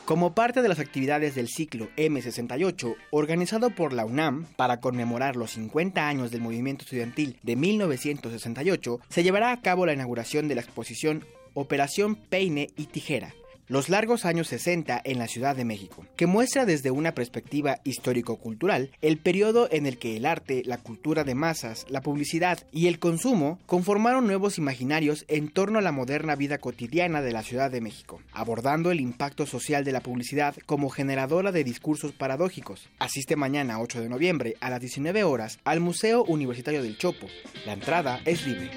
Como 0.05 0.35
parte 0.35 0.61
de 0.61 0.67
las 0.67 0.79
actividades 0.79 1.33
del 1.33 1.47
ciclo 1.47 1.87
M68, 1.95 2.95
organizado 3.11 3.69
por 3.69 3.93
la 3.93 4.03
UNAM 4.03 4.45
para 4.57 4.81
conmemorar 4.81 5.37
los 5.37 5.51
50 5.51 6.05
años 6.05 6.29
del 6.29 6.41
movimiento 6.41 6.83
estudiantil 6.83 7.39
de 7.41 7.55
1968, 7.55 8.99
se 9.07 9.23
llevará 9.23 9.53
a 9.53 9.61
cabo 9.61 9.85
la 9.85 9.93
inauguración 9.93 10.49
de 10.49 10.55
la 10.55 10.61
exposición 10.61 11.23
Operación 11.53 12.15
Peine 12.15 12.69
y 12.75 12.87
Tijera, 12.87 13.33
Los 13.67 13.87
largos 13.87 14.25
años 14.25 14.49
60 14.49 15.01
en 15.05 15.19
la 15.19 15.27
Ciudad 15.27 15.55
de 15.55 15.63
México, 15.63 16.05
que 16.17 16.27
muestra 16.27 16.65
desde 16.65 16.91
una 16.91 17.13
perspectiva 17.13 17.79
histórico-cultural 17.85 18.91
el 19.01 19.17
periodo 19.17 19.69
en 19.71 19.85
el 19.85 19.97
que 19.97 20.17
el 20.17 20.25
arte, 20.25 20.63
la 20.65 20.77
cultura 20.77 21.23
de 21.23 21.33
masas, 21.33 21.85
la 21.89 22.01
publicidad 22.01 22.59
y 22.73 22.87
el 22.87 22.99
consumo 22.99 23.59
conformaron 23.65 24.27
nuevos 24.27 24.57
imaginarios 24.57 25.23
en 25.29 25.47
torno 25.47 25.79
a 25.79 25.81
la 25.81 25.93
moderna 25.93 26.35
vida 26.35 26.57
cotidiana 26.57 27.21
de 27.21 27.31
la 27.31 27.41
Ciudad 27.41 27.71
de 27.71 27.79
México, 27.79 28.21
abordando 28.33 28.91
el 28.91 28.99
impacto 28.99 29.45
social 29.45 29.85
de 29.85 29.93
la 29.93 30.01
publicidad 30.01 30.55
como 30.65 30.89
generadora 30.89 31.53
de 31.53 31.63
discursos 31.63 32.11
paradójicos. 32.11 32.89
Asiste 32.99 33.37
mañana 33.37 33.79
8 33.79 34.01
de 34.01 34.09
noviembre 34.09 34.55
a 34.59 34.69
las 34.69 34.81
19 34.81 35.23
horas 35.23 35.59
al 35.63 35.79
Museo 35.79 36.25
Universitario 36.25 36.83
del 36.83 36.97
Chopo. 36.97 37.27
La 37.65 37.73
entrada 37.73 38.19
es 38.25 38.45
libre. 38.45 38.71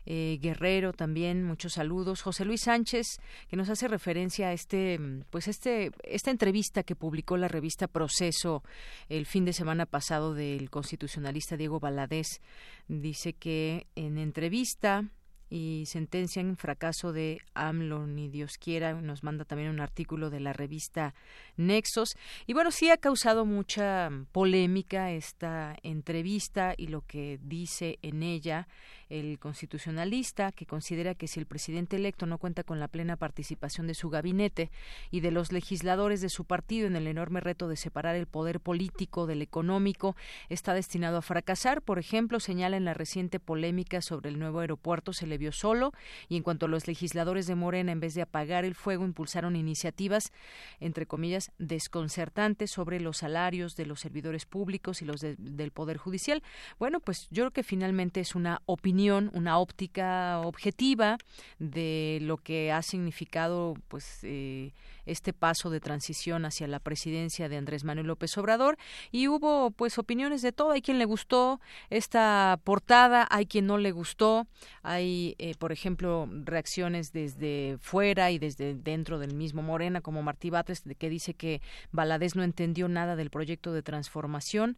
Eh, 0.05 0.39
Guerrero 0.43 0.93
también, 0.93 1.43
muchos 1.45 1.73
saludos. 1.73 2.21
José 2.21 2.45
Luis 2.45 2.61
Sánchez, 2.65 3.07
que 3.49 3.57
nos 3.57 3.71
hace 3.71 3.89
referencia 3.89 4.49
a 4.49 4.53
este, 4.53 5.01
pues 5.31 5.49
este, 5.49 5.93
esta 6.03 6.31
entrevista 6.31 6.83
que 6.83 6.95
publicó 6.95 7.39
la 7.39 7.49
revista 7.49 7.89
Proceso 7.89 8.63
el 9.09 9.25
fin 9.25 9.47
de 9.47 9.55
semana 9.55 9.87
pasado 9.87 10.35
del 10.35 10.69
constitucionalista 10.69 11.57
Diego 11.57 11.81
Valadez. 11.81 12.43
Dice 12.87 13.33
que 13.33 13.87
en 13.95 14.19
entrevista 14.19 15.05
y 15.49 15.85
sentencian 15.87 16.57
fracaso 16.57 17.13
de 17.13 17.41
AMLO, 17.55 18.07
ni 18.07 18.29
Dios 18.29 18.59
quiera. 18.59 18.95
Nos 18.95 19.23
manda 19.23 19.45
también 19.45 19.71
un 19.71 19.81
artículo 19.81 20.31
de 20.31 20.41
la 20.41 20.53
revista 20.53 21.15
Nexos. 21.57 22.17
Y 22.47 22.53
bueno, 22.53 22.71
sí 22.71 22.91
ha 22.91 22.97
causado 22.97 23.45
mucha 23.45 24.11
polémica 24.33 25.13
esta 25.13 25.77
entrevista 25.83 26.75
y 26.77 26.89
lo 26.89 27.03
que 27.03 27.39
dice 27.43 27.99
en 28.03 28.23
ella 28.23 28.67
el 29.09 29.39
constitucionalista, 29.39 30.51
que 30.51 30.67
considera 30.67 31.15
que 31.15 31.29
si 31.29 31.39
el 31.39 31.47
presidente 31.47 31.95
electo 31.95 32.27
no 32.27 32.39
cuenta 32.39 32.65
con 32.65 32.81
la 32.81 32.89
plena 32.89 33.17
participación 33.17 33.87
de 33.87 33.95
su 33.95 34.11
gabinete 34.11 34.71
y 35.13 35.21
de 35.21 35.31
los 35.31 35.53
legisladores 35.53 36.21
de 36.21 36.29
su 36.29 36.45
partido 36.45 36.89
en 36.89 36.97
el 36.97 37.07
enorme 37.07 37.41
reto 37.41 37.69
de 37.69 37.77
separar 37.77 38.17
el 38.17 38.27
poder 38.27 38.59
político 38.59 39.27
del 39.27 39.43
económico, 39.43 40.17
está 40.49 40.75
destinado 40.75 41.19
a 41.19 41.23
fracasar. 41.23 41.83
Por 41.83 42.01
ejemplo, 42.01 42.41
señala 42.41 42.77
en 42.77 42.85
la 42.85 42.95
reciente 42.95 43.39
polémica 43.39 44.01
sobre 44.01 44.29
el 44.31 44.41
nuevo 44.41 44.59
aeropuerto 44.59 45.13
se 45.13 45.27
le 45.27 45.36
vio 45.39 45.53
solo 45.53 45.93
y 46.29 46.37
en 46.37 46.43
cuanto 46.43 46.67
a 46.67 46.69
los 46.69 46.87
legisladores 46.87 47.47
de 47.47 47.55
Morena, 47.55 47.93
en 47.93 48.01
vez 48.01 48.15
de 48.15 48.23
apagar 48.23 48.65
el 48.65 48.75
fuego, 48.75 49.05
impulsaron 49.05 49.57
iniciativas, 49.57 50.33
entre 50.81 51.07
comillas, 51.07 51.53
desconcertantes 51.59 52.71
sobre 52.71 53.01
los 53.01 53.19
salarios 53.19 53.77
de 53.77 53.87
los 53.87 54.01
servidores 54.01 54.47
públicos 54.47 55.03
y 55.03 55.05
los 55.05 55.21
del 55.21 55.71
Poder 55.71 55.97
Judicial. 55.97 56.43
Bueno, 56.79 57.01
pues 57.01 57.29
yo 57.31 57.45
creo 57.45 57.51
que 57.51 57.63
finalmente 57.63 58.21
es 58.21 58.35
una 58.35 58.63
opinión 58.67 59.31
una 59.33 59.59
óptica 59.59 60.41
objetiva 60.41 61.19
de 61.59 62.19
lo 62.23 62.37
que 62.39 62.73
ha 62.73 62.83
significado 62.83 63.75
pues 63.89 64.21
eh, 64.23 64.73
este 65.05 65.33
paso 65.33 65.71
de 65.71 65.81
transición 65.81 66.45
hacia 66.45 66.67
la 66.67 66.81
presidencia 66.81 67.49
de 67.49 67.57
Andrés 67.57 67.85
Manuel 67.85 68.07
López 68.07 68.37
Obrador 68.39 68.77
y 69.13 69.29
hubo 69.29 69.71
pues 69.71 69.99
opiniones 69.99 70.43
de 70.43 70.53
todo 70.53 70.73
hay 70.73 70.83
quien 70.83 70.99
le 70.99 71.05
gustó 71.05 71.61
esta 71.91 72.59
portada 72.65 73.27
hay 73.31 73.47
quien 73.47 73.67
no 73.67 73.79
le 73.79 73.93
gustó 73.93 74.47
hay 74.83 75.26
eh, 75.39 75.55
por 75.59 75.73
ejemplo 75.73 76.29
reacciones 76.45 77.13
desde 77.13 77.79
fuera 77.81 78.31
y 78.31 78.39
desde 78.39 78.75
dentro 78.75 79.19
del 79.19 79.35
mismo 79.35 79.63
Morena 79.63 80.01
como 80.01 80.23
Martí 80.23 80.51
Batres 80.51 80.83
que 80.99 81.11
dice 81.11 81.35
que 81.35 81.61
Valadez 81.91 82.37
no 82.37 82.43
entendió 82.43 82.89
nada 82.89 83.17
del 83.17 83.31
proyecto 83.31 83.73
de 83.73 83.83
transformación 83.83 84.77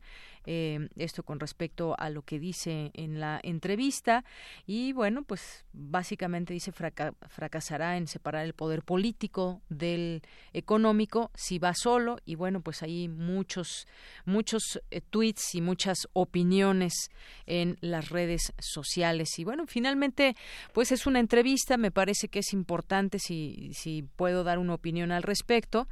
eh, 0.51 0.89
esto 0.97 1.25
con 1.25 1.41
respecto 1.41 1.95
a 1.99 2.09
lo 2.09 2.23
que 2.23 2.39
dice 2.39 2.91
en 2.95 3.21
la 3.21 3.39
entrevista. 3.43 4.25
Y 4.67 4.95
bueno 4.95 5.23
pues 5.23 5.67
básicamente 5.75 6.55
dice 6.55 6.73
fracasará 6.73 7.99
en 7.99 8.07
separar 8.07 8.47
el 8.47 8.55
poder 8.55 8.83
político 8.83 9.61
del 9.69 10.23
económico 10.55 11.31
si 11.35 11.59
va 11.59 11.75
solo 11.75 12.17
y 12.25 12.35
bueno 12.37 12.63
pues 12.63 12.83
hay 12.83 13.09
muchos 13.09 13.87
muchos 14.25 14.81
eh, 14.91 15.03
tweets 15.03 15.55
y 15.55 15.61
muchas 15.61 16.09
opiniones 16.15 17.11
en 17.45 17.77
las 17.83 18.09
redes 18.09 18.55
sociales. 18.59 19.39
Y 19.39 19.45
bueno 19.45 19.67
finalmente 19.67 20.35
pues 20.73 20.93
es 20.93 21.07
una 21.07 21.21
entrevista. 21.21 21.77
Me 21.77 21.91
parece 21.91 22.29
que 22.29 22.41
es 22.41 22.53
importante 22.53 23.19
si 23.19 23.71
si 23.75 24.03
puedo 24.03 24.45
dar 24.45 24.59
una 24.59 24.75
opinión 24.75 25.13
al 25.13 25.23
respecto. 25.23 25.89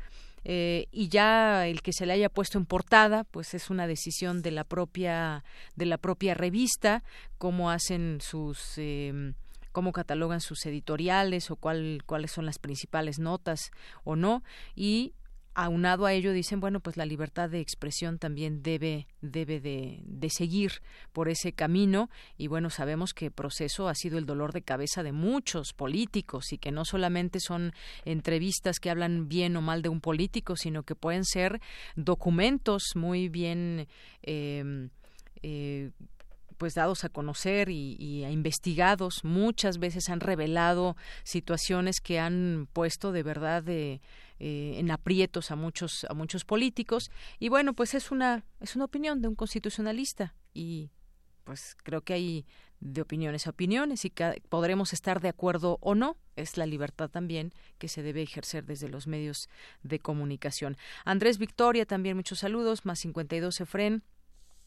Eh, 0.48 0.86
y 0.92 1.08
ya 1.08 1.66
el 1.66 1.82
que 1.82 1.92
se 1.92 2.06
le 2.06 2.12
haya 2.12 2.28
puesto 2.28 2.56
en 2.56 2.66
portada 2.66 3.24
pues 3.24 3.52
es 3.52 3.68
una 3.68 3.88
decisión 3.88 4.42
de 4.42 4.52
la 4.52 4.62
propia 4.62 5.42
de 5.74 5.86
la 5.86 5.98
propia 5.98 6.34
revista 6.34 7.02
cómo 7.36 7.68
hacen 7.68 8.20
sus 8.20 8.74
eh, 8.76 9.32
cómo 9.76 9.92
catalogan 9.92 10.40
sus 10.40 10.64
editoriales 10.64 11.50
o 11.50 11.56
cuál, 11.56 12.02
cuáles 12.06 12.30
son 12.32 12.46
las 12.46 12.58
principales 12.58 13.18
notas 13.18 13.72
o 14.04 14.16
no. 14.16 14.42
Y 14.74 15.12
aunado 15.56 16.04
a 16.04 16.12
ello 16.12 16.32
dicen 16.32 16.60
bueno 16.60 16.80
pues 16.80 16.98
la 16.98 17.06
libertad 17.06 17.48
de 17.48 17.60
expresión 17.60 18.18
también 18.18 18.62
debe 18.62 19.08
debe 19.22 19.58
de, 19.58 20.02
de, 20.04 20.28
seguir 20.28 20.82
por 21.14 21.30
ese 21.30 21.54
camino 21.54 22.10
y 22.36 22.46
bueno 22.46 22.68
sabemos 22.68 23.14
que 23.14 23.30
proceso 23.30 23.88
ha 23.88 23.94
sido 23.94 24.18
el 24.18 24.26
dolor 24.26 24.52
de 24.52 24.60
cabeza 24.60 25.02
de 25.02 25.12
muchos 25.12 25.72
políticos 25.72 26.52
y 26.52 26.58
que 26.58 26.72
no 26.72 26.84
solamente 26.84 27.40
son 27.40 27.72
entrevistas 28.04 28.78
que 28.78 28.90
hablan 28.90 29.28
bien 29.28 29.56
o 29.56 29.62
mal 29.62 29.80
de 29.80 29.88
un 29.88 30.02
político 30.02 30.56
sino 30.56 30.82
que 30.82 30.94
pueden 30.94 31.24
ser 31.24 31.62
documentos 31.96 32.92
muy 32.94 33.30
bien 33.30 33.88
eh, 34.24 34.88
eh, 35.42 35.90
pues 36.58 36.74
dados 36.74 37.04
a 37.04 37.10
conocer 37.10 37.68
y, 37.68 37.96
y, 37.98 38.24
investigados. 38.24 39.24
Muchas 39.24 39.78
veces 39.78 40.08
han 40.08 40.20
revelado 40.20 40.96
situaciones 41.22 42.00
que 42.00 42.18
han 42.18 42.66
puesto 42.72 43.12
de 43.12 43.22
verdad 43.22 43.62
de 43.62 44.00
eh, 44.38 44.74
en 44.78 44.90
aprietos 44.90 45.50
a 45.50 45.56
muchos 45.56 46.04
a 46.08 46.14
muchos 46.14 46.44
políticos 46.44 47.10
y 47.38 47.48
bueno 47.48 47.72
pues 47.72 47.94
es 47.94 48.10
una 48.10 48.44
es 48.60 48.76
una 48.76 48.84
opinión 48.84 49.22
de 49.22 49.28
un 49.28 49.34
constitucionalista 49.34 50.34
y 50.52 50.90
pues 51.44 51.76
creo 51.82 52.02
que 52.02 52.12
hay 52.12 52.46
de 52.80 53.00
opiniones 53.00 53.46
a 53.46 53.50
opiniones 53.50 54.04
y 54.04 54.12
podremos 54.48 54.92
estar 54.92 55.20
de 55.20 55.28
acuerdo 55.28 55.78
o 55.80 55.94
no. 55.94 56.16
Es 56.34 56.56
la 56.56 56.66
libertad 56.66 57.08
también 57.08 57.52
que 57.78 57.88
se 57.88 58.02
debe 58.02 58.22
ejercer 58.22 58.66
desde 58.66 58.88
los 58.88 59.06
medios 59.06 59.48
de 59.82 59.98
comunicación. 59.98 60.76
Andrés 61.04 61.38
Victoria, 61.38 61.86
también 61.86 62.16
muchos 62.16 62.40
saludos, 62.40 62.84
más 62.84 62.98
52 62.98 63.60
Efren. 63.60 64.02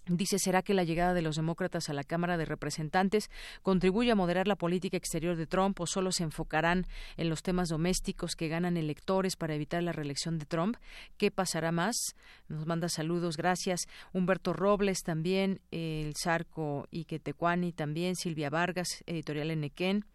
Dice, 0.08 0.40
¿será 0.40 0.64
que 0.64 0.74
la 0.74 0.84
llegada 0.84 1.14
de 1.14 1.22
los 1.22 1.36
demócratas 1.36 1.90
a 1.90 1.94
la 1.94 2.04
Cámara 2.04 2.38
de 2.38 2.46
Representantes 2.46 3.30
contribuye 3.62 4.12
a 4.12 4.16
moderar 4.16 4.48
la 4.48 4.56
política 4.56 4.98
exterior 4.98 5.36
de 5.36 5.46
Trump 5.46 5.80
o 5.80 5.86
solo 5.86 6.12
se 6.12 6.24
enfocarán 6.24 6.88
en 7.18 7.30
los 7.30 7.44
temas 7.44 7.70
domésticos 7.70 8.36
que 8.36 8.48
ganan 8.48 8.76
electores 8.76 9.36
para 9.36 9.54
evitar 9.54 9.84
la 9.84 9.92
reelección 9.92 10.40
de 10.40 10.46
Trump? 10.46 10.78
¿Qué 11.18 11.30
pasará 11.30 11.72
más? 11.72 12.16
Nos 12.48 12.66
manda 12.66 12.90
saludos, 12.90 13.38
gracias. 13.38 13.82
Humberto 14.12 14.54
Robles 14.54 15.04
también, 15.04 15.62
el 15.70 16.14
Zarco 16.16 16.88
Iquetecuani 16.90 17.72
también, 17.72 18.16
Silvia 18.16 18.50
Vargas, 18.50 19.04
editorial 19.06 19.52
Enequén, 19.52 20.06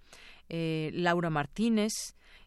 eh, 0.49 0.91
Laura 0.93 1.31
Martínez, 1.31 1.93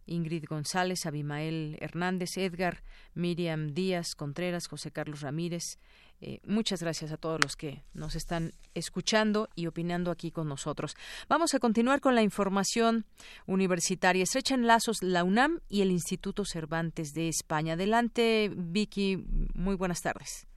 Ingrid 0.05 0.45
González, 0.47 1.05
Abimael 1.05 1.77
Hernández, 1.81 2.37
Edgar, 2.37 2.83
Miriam 3.13 3.67
Díaz 3.73 4.15
Contreras, 4.15 4.67
José 4.67 4.91
Carlos 4.91 5.21
Ramírez, 5.21 5.79
eh, 6.19 6.39
muchas 6.45 6.81
gracias 6.81 7.11
a 7.11 7.17
todos 7.17 7.39
los 7.43 7.55
que 7.55 7.83
nos 7.93 8.15
están 8.15 8.53
escuchando 8.73 9.49
y 9.55 9.67
opinando 9.67 10.09
aquí 10.11 10.31
con 10.31 10.47
nosotros. 10.47 10.95
Vamos 11.29 11.53
a 11.53 11.59
continuar 11.59 12.01
con 12.01 12.15
la 12.15 12.23
información 12.23 13.05
universitaria. 13.45 14.23
Estrechan 14.23 14.65
lazos 14.65 15.03
la 15.03 15.23
UNAM 15.23 15.59
y 15.69 15.81
el 15.81 15.91
Instituto 15.91 16.43
Cervantes 16.45 17.13
de 17.13 17.27
España. 17.27 17.73
Adelante, 17.73 18.51
Vicky. 18.55 19.23
Muy 19.53 19.75
buenas 19.75 20.01
tardes. 20.01 20.47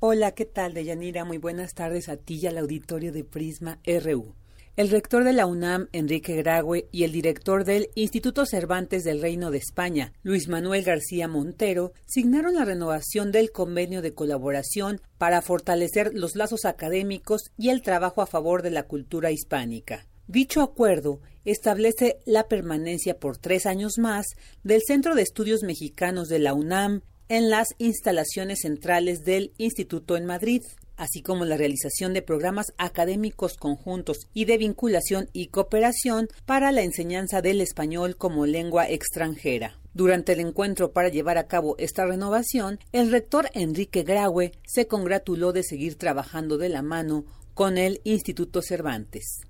Hola, 0.00 0.32
¿qué 0.32 0.46
tal, 0.46 0.72
Deyanira? 0.72 1.26
Muy 1.26 1.36
buenas 1.36 1.74
tardes 1.74 2.08
a 2.08 2.16
ti 2.16 2.38
y 2.42 2.46
al 2.46 2.56
auditorio 2.56 3.12
de 3.12 3.22
Prisma 3.24 3.78
RU. 3.84 4.34
El 4.76 4.90
rector 4.90 5.24
de 5.24 5.32
la 5.32 5.46
UNAM, 5.46 5.88
Enrique 5.92 6.36
Graue, 6.36 6.88
y 6.92 7.04
el 7.04 7.12
director 7.12 7.64
del 7.64 7.88
Instituto 7.94 8.46
Cervantes 8.46 9.04
del 9.04 9.20
Reino 9.20 9.50
de 9.50 9.58
España, 9.58 10.12
Luis 10.22 10.48
Manuel 10.48 10.84
García 10.84 11.28
Montero, 11.28 11.92
signaron 12.06 12.54
la 12.54 12.64
renovación 12.64 13.32
del 13.32 13.50
convenio 13.52 14.02
de 14.02 14.14
colaboración 14.14 15.00
para 15.18 15.42
fortalecer 15.42 16.12
los 16.14 16.36
lazos 16.36 16.64
académicos 16.64 17.50
y 17.58 17.68
el 17.70 17.82
trabajo 17.82 18.22
a 18.22 18.26
favor 18.26 18.62
de 18.62 18.70
la 18.70 18.84
cultura 18.84 19.30
hispánica. 19.30 20.06
Dicho 20.26 20.62
acuerdo 20.62 21.20
establece 21.44 22.20
la 22.24 22.46
permanencia 22.46 23.18
por 23.18 23.36
tres 23.36 23.66
años 23.66 23.98
más 23.98 24.26
del 24.62 24.82
Centro 24.86 25.14
de 25.16 25.22
Estudios 25.22 25.62
Mexicanos 25.64 26.28
de 26.28 26.38
la 26.38 26.54
UNAM 26.54 27.02
en 27.28 27.50
las 27.50 27.68
instalaciones 27.78 28.60
centrales 28.62 29.24
del 29.24 29.52
Instituto 29.58 30.16
en 30.16 30.26
Madrid 30.26 30.62
así 31.00 31.22
como 31.22 31.46
la 31.46 31.56
realización 31.56 32.12
de 32.12 32.20
programas 32.20 32.74
académicos 32.76 33.56
conjuntos 33.56 34.28
y 34.34 34.44
de 34.44 34.58
vinculación 34.58 35.30
y 35.32 35.46
cooperación 35.46 36.28
para 36.44 36.72
la 36.72 36.82
enseñanza 36.82 37.40
del 37.40 37.62
español 37.62 38.16
como 38.16 38.44
lengua 38.44 38.88
extranjera. 38.88 39.78
Durante 39.94 40.34
el 40.34 40.40
encuentro 40.40 40.92
para 40.92 41.08
llevar 41.08 41.38
a 41.38 41.48
cabo 41.48 41.74
esta 41.78 42.04
renovación, 42.04 42.78
el 42.92 43.10
rector 43.10 43.48
Enrique 43.54 44.02
Graue 44.02 44.52
se 44.66 44.86
congratuló 44.86 45.52
de 45.52 45.64
seguir 45.64 45.96
trabajando 45.96 46.58
de 46.58 46.68
la 46.68 46.82
mano 46.82 47.24
con 47.54 47.78
el 47.78 48.00
Instituto 48.04 48.60
Cervantes. 48.60 49.40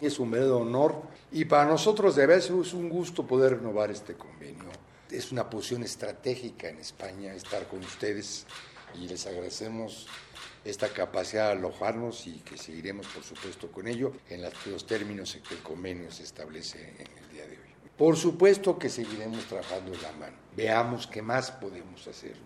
Es 0.00 0.18
un 0.18 0.30
verdadero 0.30 0.60
honor 0.60 1.02
y 1.30 1.44
para 1.44 1.68
nosotros 1.68 2.16
de 2.16 2.26
vez 2.26 2.50
es 2.50 2.72
un 2.72 2.88
gusto 2.88 3.26
poder 3.26 3.58
renovar 3.58 3.90
este 3.90 4.14
convenio. 4.14 4.70
Es 5.10 5.32
una 5.32 5.48
posición 5.50 5.82
estratégica 5.82 6.70
en 6.70 6.78
España 6.78 7.34
estar 7.34 7.68
con 7.68 7.80
ustedes 7.80 8.46
y 8.94 9.06
les 9.06 9.26
agradecemos 9.26 10.06
esta 10.64 10.88
capacidad 10.88 11.46
de 11.46 11.52
alojarnos 11.52 12.26
y 12.26 12.40
que 12.40 12.56
seguiremos, 12.56 13.06
por 13.06 13.22
supuesto, 13.22 13.70
con 13.70 13.86
ello 13.86 14.12
en 14.28 14.42
los 14.42 14.86
términos 14.86 15.34
en 15.34 15.42
que 15.42 15.54
el 15.54 15.62
convenio 15.62 16.10
se 16.10 16.24
establece 16.24 16.94
en 16.98 17.06
el 17.22 17.32
día 17.32 17.46
de 17.46 17.52
hoy. 17.52 17.90
Por 17.96 18.16
supuesto 18.16 18.78
que 18.78 18.88
seguiremos 18.88 19.44
trabajando 19.46 19.92
en 19.92 20.02
la 20.02 20.12
mano. 20.12 20.36
Veamos 20.56 21.06
qué 21.06 21.22
más 21.22 21.50
podemos 21.50 22.06
hacer. 22.06 22.36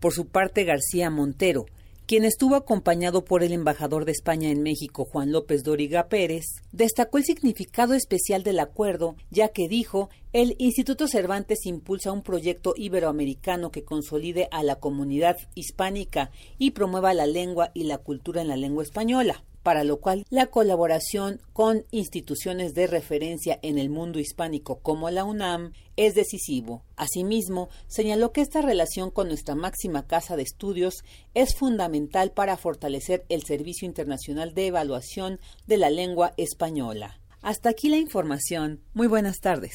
Por 0.00 0.12
su 0.12 0.26
parte, 0.26 0.64
García 0.64 1.08
Montero, 1.10 1.64
quien 2.06 2.24
estuvo 2.24 2.54
acompañado 2.54 3.24
por 3.24 3.42
el 3.42 3.52
embajador 3.52 4.04
de 4.04 4.12
España 4.12 4.50
en 4.50 4.62
México, 4.62 5.04
Juan 5.04 5.32
López 5.32 5.64
Doriga 5.64 6.08
Pérez, 6.08 6.44
destacó 6.70 7.18
el 7.18 7.24
significado 7.24 7.94
especial 7.94 8.42
del 8.42 8.60
acuerdo, 8.60 9.16
ya 9.30 9.48
que 9.48 9.68
dijo, 9.68 10.10
el 10.32 10.54
Instituto 10.58 11.08
Cervantes 11.08 11.64
impulsa 11.64 12.12
un 12.12 12.22
proyecto 12.22 12.74
iberoamericano 12.76 13.70
que 13.70 13.84
consolide 13.84 14.48
a 14.50 14.62
la 14.62 14.76
comunidad 14.76 15.38
hispánica 15.54 16.30
y 16.58 16.72
promueva 16.72 17.14
la 17.14 17.26
lengua 17.26 17.70
y 17.72 17.84
la 17.84 17.98
cultura 17.98 18.42
en 18.42 18.48
la 18.48 18.56
lengua 18.56 18.82
española 18.82 19.42
para 19.64 19.82
lo 19.82 19.98
cual 19.98 20.24
la 20.30 20.46
colaboración 20.46 21.40
con 21.52 21.86
instituciones 21.90 22.74
de 22.74 22.86
referencia 22.86 23.58
en 23.62 23.78
el 23.78 23.88
mundo 23.88 24.20
hispánico 24.20 24.78
como 24.80 25.10
la 25.10 25.24
UNAM 25.24 25.72
es 25.96 26.14
decisivo. 26.14 26.84
Asimismo, 26.96 27.70
señaló 27.88 28.30
que 28.30 28.42
esta 28.42 28.60
relación 28.60 29.10
con 29.10 29.28
nuestra 29.28 29.54
máxima 29.54 30.06
casa 30.06 30.36
de 30.36 30.42
estudios 30.42 31.02
es 31.32 31.56
fundamental 31.56 32.30
para 32.30 32.56
fortalecer 32.56 33.24
el 33.28 33.42
Servicio 33.42 33.86
Internacional 33.86 34.54
de 34.54 34.66
Evaluación 34.66 35.40
de 35.66 35.78
la 35.78 35.88
Lengua 35.90 36.34
Española. 36.36 37.18
Hasta 37.40 37.70
aquí 37.70 37.88
la 37.88 37.96
información. 37.96 38.82
Muy 38.92 39.06
buenas 39.06 39.40
tardes. 39.40 39.74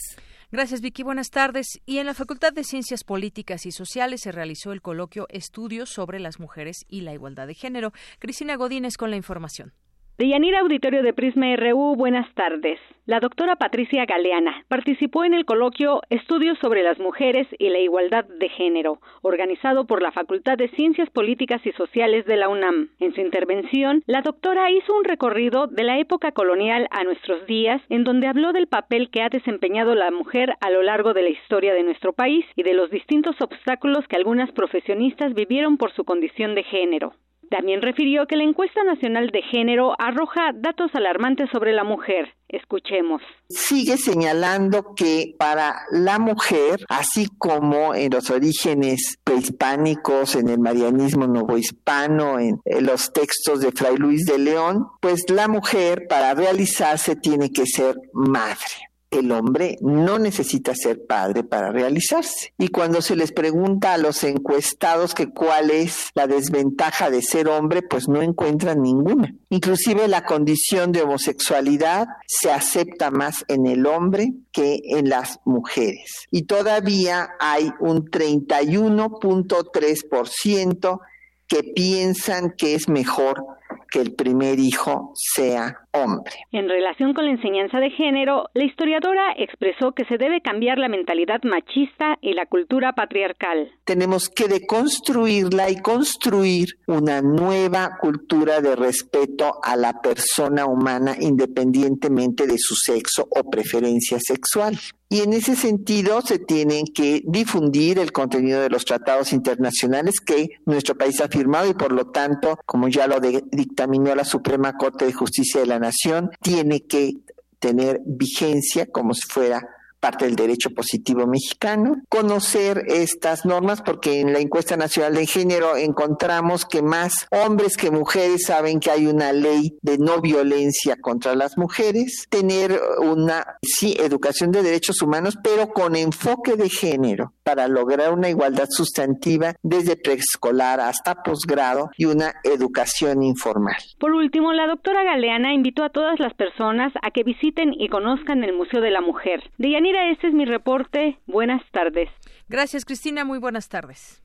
Gracias, 0.51 0.81
Vicky. 0.81 1.03
Buenas 1.03 1.29
tardes. 1.29 1.79
Y 1.85 1.99
en 1.99 2.07
la 2.07 2.15
Facultad 2.15 2.51
de 2.51 2.63
Ciencias 2.63 3.03
Políticas 3.03 3.67
y 3.67 3.71
Sociales 3.71 4.21
se 4.21 4.31
realizó 4.31 4.71
el 4.71 4.81
coloquio 4.81 5.27
Estudios 5.29 5.91
sobre 5.91 6.19
las 6.19 6.39
mujeres 6.39 6.85
y 6.87 7.01
la 7.01 7.13
igualdad 7.13 7.45
de 7.45 7.53
género. 7.53 7.93
Cristina 8.17 8.55
Godínez 8.55 8.97
con 8.97 9.11
la 9.11 9.17
información. 9.17 9.73
De 10.19 10.27
Yanira 10.27 10.59
Auditorio 10.59 11.01
de 11.01 11.13
Prisma 11.13 11.55
RU, 11.55 11.95
buenas 11.95 12.27
tardes. 12.33 12.77
La 13.05 13.21
doctora 13.21 13.55
Patricia 13.55 14.05
Galeana 14.05 14.65
participó 14.67 15.23
en 15.23 15.33
el 15.33 15.45
coloquio 15.45 16.01
Estudios 16.09 16.59
sobre 16.59 16.83
las 16.83 16.99
mujeres 16.99 17.47
y 17.57 17.69
la 17.69 17.79
igualdad 17.79 18.25
de 18.25 18.49
género, 18.49 18.99
organizado 19.21 19.87
por 19.87 20.01
la 20.01 20.11
Facultad 20.11 20.57
de 20.57 20.67
Ciencias 20.71 21.09
Políticas 21.09 21.65
y 21.65 21.71
Sociales 21.71 22.25
de 22.25 22.35
la 22.35 22.49
UNAM. 22.49 22.89
En 22.99 23.15
su 23.15 23.21
intervención, 23.21 24.03
la 24.07 24.21
doctora 24.21 24.69
hizo 24.69 24.93
un 24.93 25.05
recorrido 25.05 25.67
de 25.67 25.85
la 25.85 25.99
época 25.99 26.33
colonial 26.33 26.89
a 26.91 27.05
nuestros 27.05 27.45
días, 27.45 27.81
en 27.87 28.03
donde 28.03 28.27
habló 28.27 28.51
del 28.51 28.67
papel 28.67 29.09
que 29.11 29.21
ha 29.21 29.29
desempeñado 29.29 29.95
la 29.95 30.11
mujer 30.11 30.55
a 30.59 30.69
lo 30.69 30.83
largo 30.83 31.13
de 31.13 31.21
la 31.21 31.29
historia 31.29 31.73
de 31.73 31.83
nuestro 31.83 32.11
país 32.11 32.45
y 32.57 32.63
de 32.63 32.73
los 32.73 32.91
distintos 32.91 33.39
obstáculos 33.39 34.05
que 34.09 34.17
algunas 34.17 34.51
profesionistas 34.51 35.33
vivieron 35.33 35.77
por 35.77 35.93
su 35.93 36.03
condición 36.03 36.55
de 36.55 36.63
género. 36.63 37.13
También 37.49 37.81
refirió 37.81 38.27
que 38.27 38.35
la 38.35 38.43
encuesta 38.43 38.83
nacional 38.83 39.29
de 39.31 39.41
género 39.41 39.93
arroja 39.99 40.51
datos 40.55 40.91
alarmantes 40.93 41.49
sobre 41.51 41.73
la 41.73 41.83
mujer. 41.83 42.33
Escuchemos. 42.47 43.21
Sigue 43.49 43.97
señalando 43.97 44.95
que 44.95 45.35
para 45.37 45.75
la 45.91 46.17
mujer, 46.17 46.79
así 46.89 47.27
como 47.37 47.93
en 47.93 48.11
los 48.11 48.29
orígenes 48.31 49.19
prehispánicos, 49.23 50.35
en 50.35 50.49
el 50.49 50.59
marianismo 50.59 51.27
novohispano, 51.27 52.39
en, 52.39 52.59
en 52.65 52.85
los 52.85 53.13
textos 53.13 53.61
de 53.61 53.71
Fray 53.71 53.97
Luis 53.97 54.25
de 54.25 54.39
León, 54.39 54.87
pues 54.99 55.29
la 55.29 55.47
mujer 55.47 56.07
para 56.07 56.33
realizarse 56.33 57.15
tiene 57.15 57.51
que 57.51 57.65
ser 57.65 57.95
madre 58.13 58.88
el 59.11 59.31
hombre 59.31 59.77
no 59.81 60.17
necesita 60.19 60.75
ser 60.75 61.05
padre 61.05 61.43
para 61.43 61.71
realizarse. 61.71 62.53
Y 62.57 62.69
cuando 62.69 63.01
se 63.01 63.15
les 63.15 63.31
pregunta 63.31 63.93
a 63.93 63.97
los 63.97 64.23
encuestados 64.23 65.15
cuál 65.33 65.71
es 65.71 66.09
la 66.13 66.27
desventaja 66.27 67.09
de 67.09 67.21
ser 67.21 67.47
hombre, 67.47 67.81
pues 67.81 68.07
no 68.07 68.21
encuentran 68.21 68.81
ninguna. 68.81 69.33
Inclusive 69.49 70.07
la 70.07 70.25
condición 70.25 70.91
de 70.91 71.01
homosexualidad 71.01 72.07
se 72.27 72.51
acepta 72.51 73.09
más 73.11 73.45
en 73.47 73.65
el 73.65 73.85
hombre 73.85 74.33
que 74.51 74.81
en 74.83 75.07
las 75.09 75.39
mujeres. 75.45 76.27
Y 76.31 76.43
todavía 76.43 77.29
hay 77.39 77.71
un 77.79 78.05
31.3% 78.05 80.99
que 81.47 81.63
piensan 81.63 82.53
que 82.55 82.75
es 82.75 82.89
mejor 82.89 83.43
que 83.91 84.01
el 84.01 84.13
primer 84.13 84.59
hijo 84.59 85.13
sea 85.15 85.87
hombre. 85.91 86.33
En 86.51 86.69
relación 86.69 87.13
con 87.13 87.25
la 87.25 87.31
enseñanza 87.31 87.79
de 87.79 87.89
género, 87.91 88.49
la 88.53 88.63
historiadora 88.63 89.33
expresó 89.37 89.93
que 89.93 90.05
se 90.05 90.17
debe 90.17 90.41
cambiar 90.41 90.77
la 90.77 90.89
mentalidad 90.89 91.41
machista 91.43 92.17
y 92.21 92.33
la 92.33 92.45
cultura 92.45 92.93
patriarcal. 92.93 93.71
Tenemos 93.85 94.29
que 94.29 94.47
deconstruirla 94.47 95.69
y 95.69 95.77
construir 95.81 96.67
una 96.87 97.21
nueva 97.21 97.97
cultura 97.99 98.61
de 98.61 98.75
respeto 98.75 99.59
a 99.63 99.75
la 99.75 100.01
persona 100.01 100.65
humana 100.65 101.15
independientemente 101.19 102.47
de 102.47 102.57
su 102.57 102.75
sexo 102.75 103.27
o 103.29 103.49
preferencia 103.49 104.17
sexual. 104.19 104.77
Y 105.11 105.21
en 105.21 105.33
ese 105.33 105.55
sentido 105.55 106.21
se 106.21 106.37
tienen 106.37 106.85
que 106.85 107.23
difundir 107.25 107.97
el 107.97 108.11
contenido 108.11 108.61
de 108.61 108.69
los 108.69 108.85
tratados 108.85 109.33
internacionales 109.33 110.19
que 110.23 110.49
nuestro 110.67 110.95
país 110.95 111.19
ha 111.19 111.27
firmado 111.27 111.67
y 111.67 111.73
por 111.73 111.91
lo 111.91 112.11
tanto, 112.11 112.59
como 112.63 112.89
ya 112.89 113.07
lo 113.07 113.19
dictaminó 113.19 114.13
la 114.13 114.23
Suprema 114.23 114.73
Corte 114.77 115.05
de 115.05 115.13
Justicia 115.13 115.61
de 115.61 115.65
la 115.65 115.78
Nación, 115.79 116.31
tiene 116.41 116.81
que 116.81 117.13
tener 117.59 118.01
vigencia 118.05 118.85
como 118.85 119.13
si 119.13 119.23
fuera 119.27 119.61
parte 119.99 120.25
del 120.25 120.35
derecho 120.35 120.69
positivo 120.71 121.27
mexicano, 121.27 122.01
conocer 122.09 122.85
estas 122.87 123.45
normas 123.45 123.81
porque 123.81 124.19
en 124.21 124.33
la 124.33 124.39
encuesta 124.39 124.77
nacional 124.77 125.15
de 125.15 125.25
género 125.25 125.75
encontramos 125.75 126.65
que 126.65 126.81
más 126.81 127.27
hombres 127.31 127.77
que 127.77 127.91
mujeres 127.91 128.43
saben 128.45 128.79
que 128.79 128.91
hay 128.91 129.07
una 129.07 129.33
ley 129.33 129.77
de 129.81 129.97
no 129.97 130.21
violencia 130.21 130.95
contra 131.01 131.35
las 131.35 131.57
mujeres, 131.57 132.25
tener 132.29 132.79
una 133.01 133.57
sí 133.61 133.95
educación 133.99 134.51
de 134.51 134.63
derechos 134.63 135.01
humanos 135.01 135.35
pero 135.43 135.69
con 135.69 135.95
enfoque 135.95 136.55
de 136.55 136.69
género 136.69 137.33
para 137.49 137.67
lograr 137.67 138.13
una 138.13 138.29
igualdad 138.29 138.67
sustantiva 138.69 139.55
desde 139.63 139.95
preescolar 139.95 140.79
hasta 140.79 141.23
posgrado 141.23 141.89
y 141.97 142.05
una 142.05 142.35
educación 142.43 143.23
informal. 143.23 143.77
Por 143.99 144.11
último, 144.11 144.53
la 144.53 144.67
doctora 144.67 145.03
Galeana 145.03 145.51
invitó 145.51 145.83
a 145.83 145.89
todas 145.89 146.19
las 146.19 146.35
personas 146.35 146.93
a 147.01 147.09
que 147.09 147.23
visiten 147.23 147.73
y 147.73 147.89
conozcan 147.89 148.43
el 148.43 148.55
Museo 148.55 148.81
de 148.81 148.91
la 148.91 149.01
Mujer. 149.01 149.41
Deyanira, 149.57 150.11
este 150.11 150.27
es 150.27 150.33
mi 150.35 150.45
reporte. 150.45 151.17
Buenas 151.25 151.63
tardes. 151.71 152.09
Gracias, 152.49 152.85
Cristina. 152.85 153.25
Muy 153.25 153.39
buenas 153.39 153.67
tardes. 153.67 154.21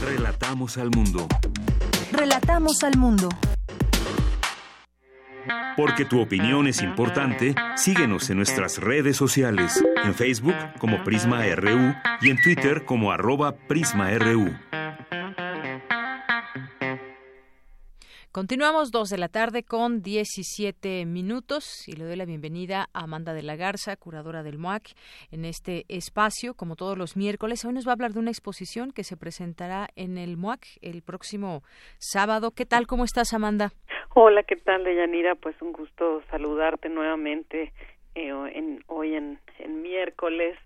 Relatamos 0.00 0.78
al 0.78 0.90
mundo. 0.90 1.26
Relatamos 2.12 2.84
al 2.84 2.96
mundo. 2.96 3.28
Porque 5.76 6.04
tu 6.04 6.20
opinión 6.20 6.66
es 6.66 6.82
importante, 6.82 7.54
síguenos 7.76 8.30
en 8.30 8.36
nuestras 8.36 8.78
redes 8.78 9.16
sociales, 9.16 9.84
en 10.04 10.14
Facebook 10.14 10.56
como 10.78 11.02
Prisma 11.04 11.44
RU 11.54 11.94
y 12.20 12.30
en 12.30 12.40
Twitter 12.40 12.84
como 12.84 13.10
arroba 13.10 13.56
PrismaRU. 13.56 14.54
Continuamos 18.34 18.90
dos 18.90 19.10
de 19.10 19.16
la 19.16 19.28
tarde 19.28 19.62
con 19.62 20.02
17 20.02 21.06
minutos 21.06 21.86
y 21.86 21.92
le 21.92 22.04
doy 22.04 22.16
la 22.16 22.24
bienvenida 22.24 22.88
a 22.92 23.04
Amanda 23.04 23.32
de 23.32 23.44
la 23.44 23.54
Garza, 23.54 23.94
curadora 23.94 24.42
del 24.42 24.58
MOAC, 24.58 24.90
en 25.30 25.44
este 25.44 25.84
espacio, 25.86 26.54
como 26.54 26.74
todos 26.74 26.98
los 26.98 27.16
miércoles. 27.16 27.64
Hoy 27.64 27.74
nos 27.74 27.86
va 27.86 27.90
a 27.90 27.92
hablar 27.92 28.12
de 28.12 28.18
una 28.18 28.32
exposición 28.32 28.90
que 28.90 29.04
se 29.04 29.16
presentará 29.16 29.88
en 29.94 30.18
el 30.18 30.36
MOAC 30.36 30.66
el 30.82 31.02
próximo 31.02 31.62
sábado. 32.00 32.50
¿Qué 32.50 32.66
tal? 32.66 32.88
¿Cómo 32.88 33.04
estás, 33.04 33.32
Amanda? 33.34 33.72
Hola, 34.16 34.44
¿qué 34.44 34.54
tal, 34.54 34.84
Deyanira? 34.84 35.34
Pues 35.34 35.60
un 35.60 35.72
gusto 35.72 36.22
saludarte 36.30 36.88
nuevamente 36.88 37.72
eh, 38.14 38.32
hoy 38.86 39.16
en, 39.16 39.40
en 39.58 39.82
miércoles 39.82 40.56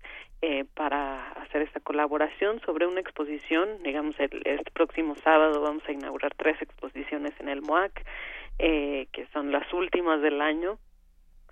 eh, 0.43 0.65
para 0.75 1.31
hacer 1.31 1.63
esta 1.63 1.79
colaboración 1.79 2.61
sobre 2.61 2.85
una 2.85 2.99
exposición. 2.99 3.81
Digamos, 3.81 4.19
el, 4.19 4.43
este 4.45 4.69
próximo 4.69 5.15
sábado 5.23 5.61
vamos 5.61 5.81
a 5.87 5.91
inaugurar 5.91 6.31
tres 6.37 6.61
exposiciones 6.61 7.33
en 7.39 7.49
el 7.49 7.63
MOAC, 7.63 8.05
eh, 8.59 9.07
que 9.13 9.25
son 9.33 9.51
las 9.51 9.73
últimas 9.73 10.21
del 10.21 10.41
año. 10.41 10.77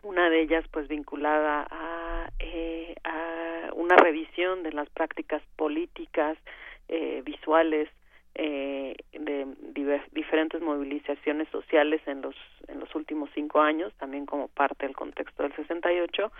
Una 0.04 0.30
de 0.30 0.42
ellas, 0.42 0.66
pues, 0.70 0.88
vinculada 0.88 1.66
a, 1.68 2.30
eh, 2.38 2.94
a 3.06 3.72
una 3.74 3.96
revisión 3.96 4.62
de 4.62 4.72
las 4.72 4.88
prácticas 4.92 5.42
políticas, 5.56 6.38
eh, 6.90 7.24
visuales, 7.26 7.90
eh, 8.40 8.96
de 9.14 9.48
diferentes 10.12 10.62
movilizaciones 10.62 11.48
sociales 11.50 12.02
en 12.06 12.22
los 12.22 12.36
en 12.68 12.80
los 12.80 12.94
últimos 12.94 13.30
cinco 13.34 13.62
años 13.62 13.92
también 13.98 14.28
como 14.28 14.48
parte 14.48 14.86
del 14.86 14.96
contexto 14.96 15.42
del 15.42 15.56
68 15.56 16.32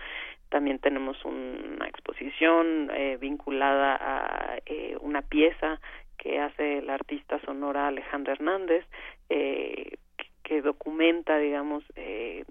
también 0.48 0.78
tenemos 0.78 1.24
una 1.24 1.88
exposición 1.88 2.90
eh, 2.94 3.18
vinculada 3.20 3.96
a 4.00 4.58
eh, 4.66 4.96
una 5.00 5.22
pieza 5.22 5.80
que 6.18 6.38
hace 6.38 6.82
la 6.82 6.94
artista 6.94 7.40
sonora 7.40 7.88
Alejandra 7.88 8.34
Hernández 8.34 8.84
eh, 9.28 9.96
que 10.44 10.62
documenta 10.62 11.38
digamos 11.38 11.82
eh, 11.96 12.44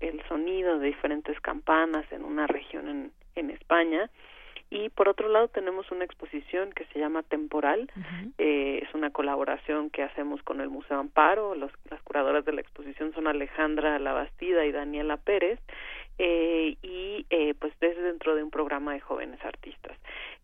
el 0.00 0.22
sonido 0.26 0.78
de 0.78 0.86
diferentes 0.86 1.38
campanas 1.40 2.10
en 2.12 2.24
una 2.24 2.46
región 2.46 2.88
en, 2.88 3.12
en 3.34 3.50
España 3.50 4.08
y 4.70 4.88
por 4.90 5.08
otro 5.08 5.28
lado 5.28 5.48
tenemos 5.48 5.90
una 5.90 6.04
exposición 6.04 6.72
que 6.72 6.84
se 6.86 6.98
llama 6.98 7.22
Temporal, 7.22 7.90
eh, 8.38 8.80
es 8.82 8.94
una 8.94 9.10
colaboración 9.10 9.90
que 9.90 10.02
hacemos 10.02 10.42
con 10.42 10.60
el 10.60 10.70
Museo 10.70 10.98
Amparo, 10.98 11.54
los, 11.54 11.72
las 11.90 12.00
curadoras 12.02 12.44
de 12.44 12.52
la 12.52 12.60
exposición 12.60 13.12
son 13.12 13.26
Alejandra 13.26 13.98
Labastida 13.98 14.64
y 14.64 14.72
Daniela 14.72 15.16
Pérez, 15.16 15.58
eh, 16.18 16.76
y 16.82 17.26
eh, 17.30 17.54
pues 17.58 17.72
desde 17.80 18.02
dentro 18.02 18.34
de 18.34 18.42
un 18.42 18.50
programa 18.50 18.92
de 18.92 19.00
jóvenes 19.00 19.42
artistas. 19.44 19.96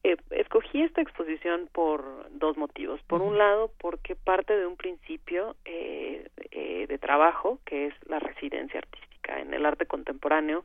Eh, 0.07 0.17
escogí 0.31 0.83
esta 0.83 1.03
exposición 1.03 1.69
por 1.73 2.31
dos 2.31 2.57
motivos. 2.57 3.01
Por 3.09 3.23
un 3.23 3.39
lado, 3.39 3.73
porque 3.79 4.15
parte 4.15 4.57
de 4.57 4.65
un 4.65 4.77
principio 4.77 5.57
eh, 5.65 6.29
eh, 6.53 6.87
de 6.87 6.99
trabajo, 6.99 7.59
que 7.65 7.89
es 7.89 7.95
la 8.07 8.21
residencia 8.21 8.79
artística. 8.79 9.41
En 9.41 9.53
el 9.53 9.67
arte 9.67 9.87
contemporáneo, 9.87 10.65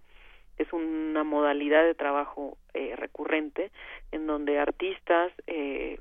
es 0.62 0.74
una 0.74 1.24
modalidad 1.24 1.84
de 1.84 1.96
trabajo 1.96 2.58
eh, 2.74 2.96
recurrente 2.96 3.72
en 4.12 4.28
donde 4.28 4.60
artistas 4.60 5.32
eh, 5.48 6.00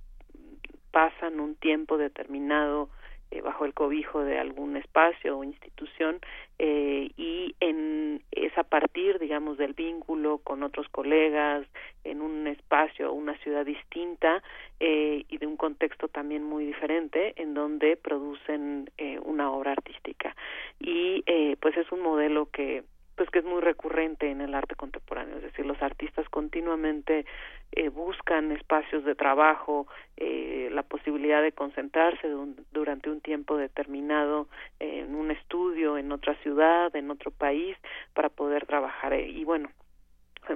pasan 0.90 1.40
un 1.40 1.54
tiempo 1.56 1.98
determinado 1.98 2.88
eh, 3.32 3.42
bajo 3.42 3.64
el 3.64 3.74
cobijo 3.74 4.24
de 4.24 4.40
algún 4.40 4.76
espacio 4.76 5.38
o 5.38 5.44
institución 5.44 6.18
eh, 6.58 7.10
y 7.16 7.54
en 7.60 8.24
es 8.32 8.58
a 8.58 8.64
partir 8.64 9.20
digamos 9.20 9.56
del 9.56 9.72
vínculo 9.72 10.38
con 10.38 10.64
otros 10.64 10.88
colegas 10.88 11.64
en 12.02 12.22
un 12.22 12.48
espacio 12.48 13.08
o 13.08 13.14
una 13.14 13.38
ciudad 13.38 13.64
distinta 13.64 14.42
eh, 14.80 15.26
y 15.28 15.38
de 15.38 15.46
un 15.46 15.56
contexto 15.56 16.08
también 16.08 16.42
muy 16.42 16.66
diferente 16.66 17.34
en 17.40 17.54
donde 17.54 17.96
producen 17.96 18.90
una 19.22 19.52
obra 19.52 19.72
artística. 19.72 20.34
Y 20.80 21.22
pues 21.60 21.76
es 21.76 21.90
un 21.92 22.00
modelo 22.00 22.46
que 22.46 22.82
pues 23.20 23.28
que 23.28 23.40
es 23.40 23.44
muy 23.44 23.60
recurrente 23.60 24.30
en 24.30 24.40
el 24.40 24.54
arte 24.54 24.76
contemporáneo, 24.76 25.36
es 25.36 25.42
decir, 25.42 25.66
los 25.66 25.82
artistas 25.82 26.26
continuamente 26.30 27.26
eh, 27.72 27.90
buscan 27.90 28.50
espacios 28.50 29.04
de 29.04 29.14
trabajo, 29.14 29.86
eh, 30.16 30.70
la 30.72 30.82
posibilidad 30.84 31.42
de 31.42 31.52
concentrarse 31.52 32.26
durante 32.72 33.10
un 33.10 33.20
tiempo 33.20 33.58
determinado 33.58 34.48
en 34.78 35.14
un 35.14 35.30
estudio, 35.30 35.98
en 35.98 36.10
otra 36.12 36.34
ciudad, 36.36 36.96
en 36.96 37.10
otro 37.10 37.30
país, 37.30 37.76
para 38.14 38.30
poder 38.30 38.64
trabajar. 38.64 39.12
Y 39.12 39.44
bueno, 39.44 39.68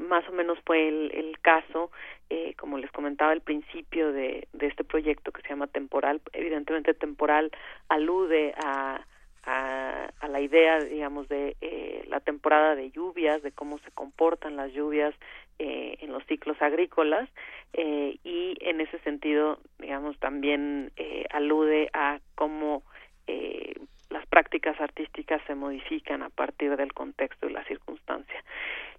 más 0.08 0.26
o 0.30 0.32
menos 0.32 0.58
fue 0.64 0.88
el, 0.88 1.10
el 1.12 1.38
caso, 1.40 1.90
eh, 2.30 2.54
como 2.56 2.78
les 2.78 2.90
comentaba 2.92 3.32
al 3.32 3.42
principio 3.42 4.10
de, 4.10 4.48
de 4.54 4.66
este 4.68 4.84
proyecto 4.84 5.32
que 5.32 5.42
se 5.42 5.50
llama 5.50 5.66
Temporal, 5.66 6.22
evidentemente 6.32 6.94
Temporal 6.94 7.50
alude 7.90 8.54
a 8.56 9.04
a, 9.46 10.10
a 10.20 10.28
la 10.28 10.40
idea, 10.40 10.80
digamos, 10.80 11.28
de 11.28 11.56
eh, 11.60 12.04
la 12.08 12.20
temporada 12.20 12.74
de 12.74 12.90
lluvias, 12.90 13.42
de 13.42 13.52
cómo 13.52 13.78
se 13.78 13.90
comportan 13.90 14.56
las 14.56 14.72
lluvias 14.72 15.14
eh, 15.58 15.96
en 16.00 16.12
los 16.12 16.24
ciclos 16.26 16.60
agrícolas 16.60 17.28
eh, 17.72 18.18
y 18.24 18.56
en 18.60 18.80
ese 18.80 18.98
sentido, 19.00 19.58
digamos, 19.78 20.18
también 20.18 20.92
eh, 20.96 21.26
alude 21.30 21.90
a 21.92 22.20
cómo 22.34 22.82
eh, 23.26 23.74
las 24.10 24.26
prácticas 24.26 24.80
artísticas 24.80 25.42
se 25.46 25.54
modifican 25.54 26.22
a 26.22 26.30
partir 26.30 26.76
del 26.76 26.92
contexto 26.92 27.48
y 27.48 27.52
la 27.52 27.64
circunstancia. 27.64 28.44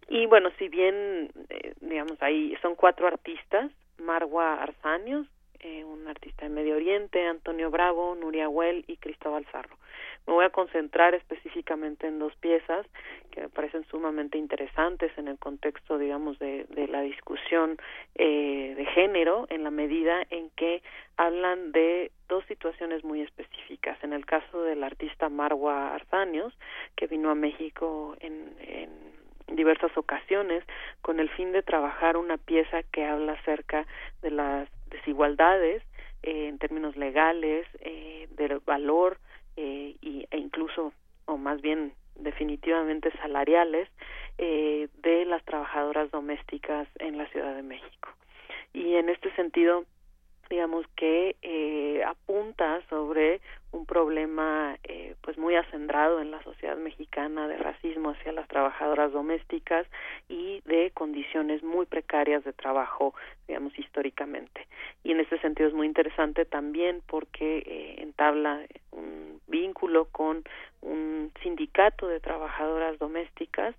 Y 0.08 0.26
bueno, 0.28 0.50
si 0.60 0.68
bien, 0.68 1.32
eh, 1.50 1.74
digamos, 1.82 2.22
ahí 2.22 2.56
son 2.62 2.76
cuatro 2.76 3.08
artistas, 3.08 3.72
Marwa 3.98 4.62
Arzanios, 4.62 5.28
eh, 5.60 5.84
un 5.84 6.08
artista 6.08 6.46
de 6.46 6.50
Medio 6.50 6.76
Oriente, 6.76 7.26
Antonio 7.26 7.70
Bravo, 7.72 8.16
Nuria 8.16 8.50
Huel 8.50 8.84
y 8.88 8.98
Cristóbal 8.98 9.46
Zarro. 9.52 9.78
Me 10.28 10.34
voy 10.34 10.46
a 10.46 10.50
concentrar 10.50 11.14
específicamente 11.14 12.08
en 12.08 12.20
dos 12.20 12.36
piezas 12.38 12.86
que 13.32 13.42
me 13.42 13.50
parecen 13.50 13.86
sumamente 13.86 14.38
interesantes 14.38 15.12
en 15.18 15.28
el 15.28 15.38
contexto, 15.38 15.98
digamos, 15.98 16.40
de, 16.40 16.66
de 16.70 16.88
la 16.88 17.02
discusión 17.02 17.78
eh, 18.16 18.74
de 18.76 18.86
género, 18.88 19.46
en 19.50 19.64
la 19.64 19.72
medida 19.72 20.24
en 20.30 20.50
que 20.52 20.82
hablan 21.18 21.72
de 21.72 22.12
dos 22.28 22.44
situaciones 22.46 23.04
muy 23.04 23.22
específicas. 23.22 24.04
En 24.04 24.14
el 24.14 24.26
caso 24.26 24.64
del 24.64 24.84
artista 24.84 25.30
Marwa 25.30 25.94
Arzanios, 25.94 26.54
que 26.96 27.08
vino 27.08 27.30
a 27.30 27.36
México 27.36 28.16
en, 28.20 28.56
en 28.60 28.90
diversas 29.48 29.96
ocasiones 29.98 30.64
con 31.02 31.20
el 31.20 31.30
fin 31.30 31.52
de 31.52 31.62
trabajar 31.62 32.18
una 32.18 32.38
pieza 32.38 32.84
que 32.84 33.06
habla 33.06 33.34
acerca 33.34 33.86
de 34.22 34.32
las 34.32 34.70
desigualdades 34.96 35.84
eh, 36.24 36.48
en 36.48 36.58
términos 36.58 36.96
legales, 36.96 37.66
eh, 37.80 38.28
del 38.38 38.60
valor 38.60 39.18
eh, 39.58 39.96
y, 40.02 40.28
e 40.32 40.38
incluso, 40.38 40.94
o 41.26 41.38
más 41.38 41.62
bien 41.62 41.94
definitivamente 42.16 43.12
salariales, 43.18 43.90
eh, 44.38 44.88
de 45.02 45.26
las 45.26 45.44
trabajadoras 45.46 46.12
domésticas 46.12 46.88
en 47.00 47.18
la 47.18 47.28
Ciudad 47.28 47.56
de 47.56 47.64
México. 47.64 48.10
Y 48.74 48.96
en 48.96 49.10
este 49.10 49.34
sentido, 49.36 49.86
digamos 50.50 50.86
que 50.96 51.36
eh, 51.42 52.04
apunta 52.04 52.82
sobre 52.90 53.40
un 53.76 53.86
problema 53.86 54.78
eh, 54.84 55.16
pues 55.22 55.38
muy 55.38 55.56
acendrado 55.56 56.22
en 56.22 56.32
la 56.32 56.42
sociedad 56.44 56.78
mexicana 56.78 57.48
de 57.48 57.58
racismo 57.58 58.12
hacia 58.12 58.32
las 58.32 58.48
trabajadoras 58.48 59.12
domésticas 59.12 59.86
y 60.30 60.62
de 60.66 60.92
condiciones 60.92 61.62
muy 61.62 61.86
precarias 61.86 62.44
de 62.44 62.54
trabajo 62.54 63.14
digamos 63.48 63.78
históricamente. 63.78 64.68
Y 65.04 65.12
en 65.12 65.20
este 65.20 65.40
sentido 65.40 65.70
es 65.70 65.76
muy 65.76 65.88
interesante 65.88 66.46
también 66.46 67.02
porque 67.06 67.58
eh, 67.60 67.96
entabla 68.00 68.62
un 68.92 69.42
vínculo 69.48 70.06
con 70.06 70.44
un 70.82 71.32
sindicato 71.44 72.08
de 72.08 72.20
trabajadoras 72.20 72.98
domésticas 73.00 73.76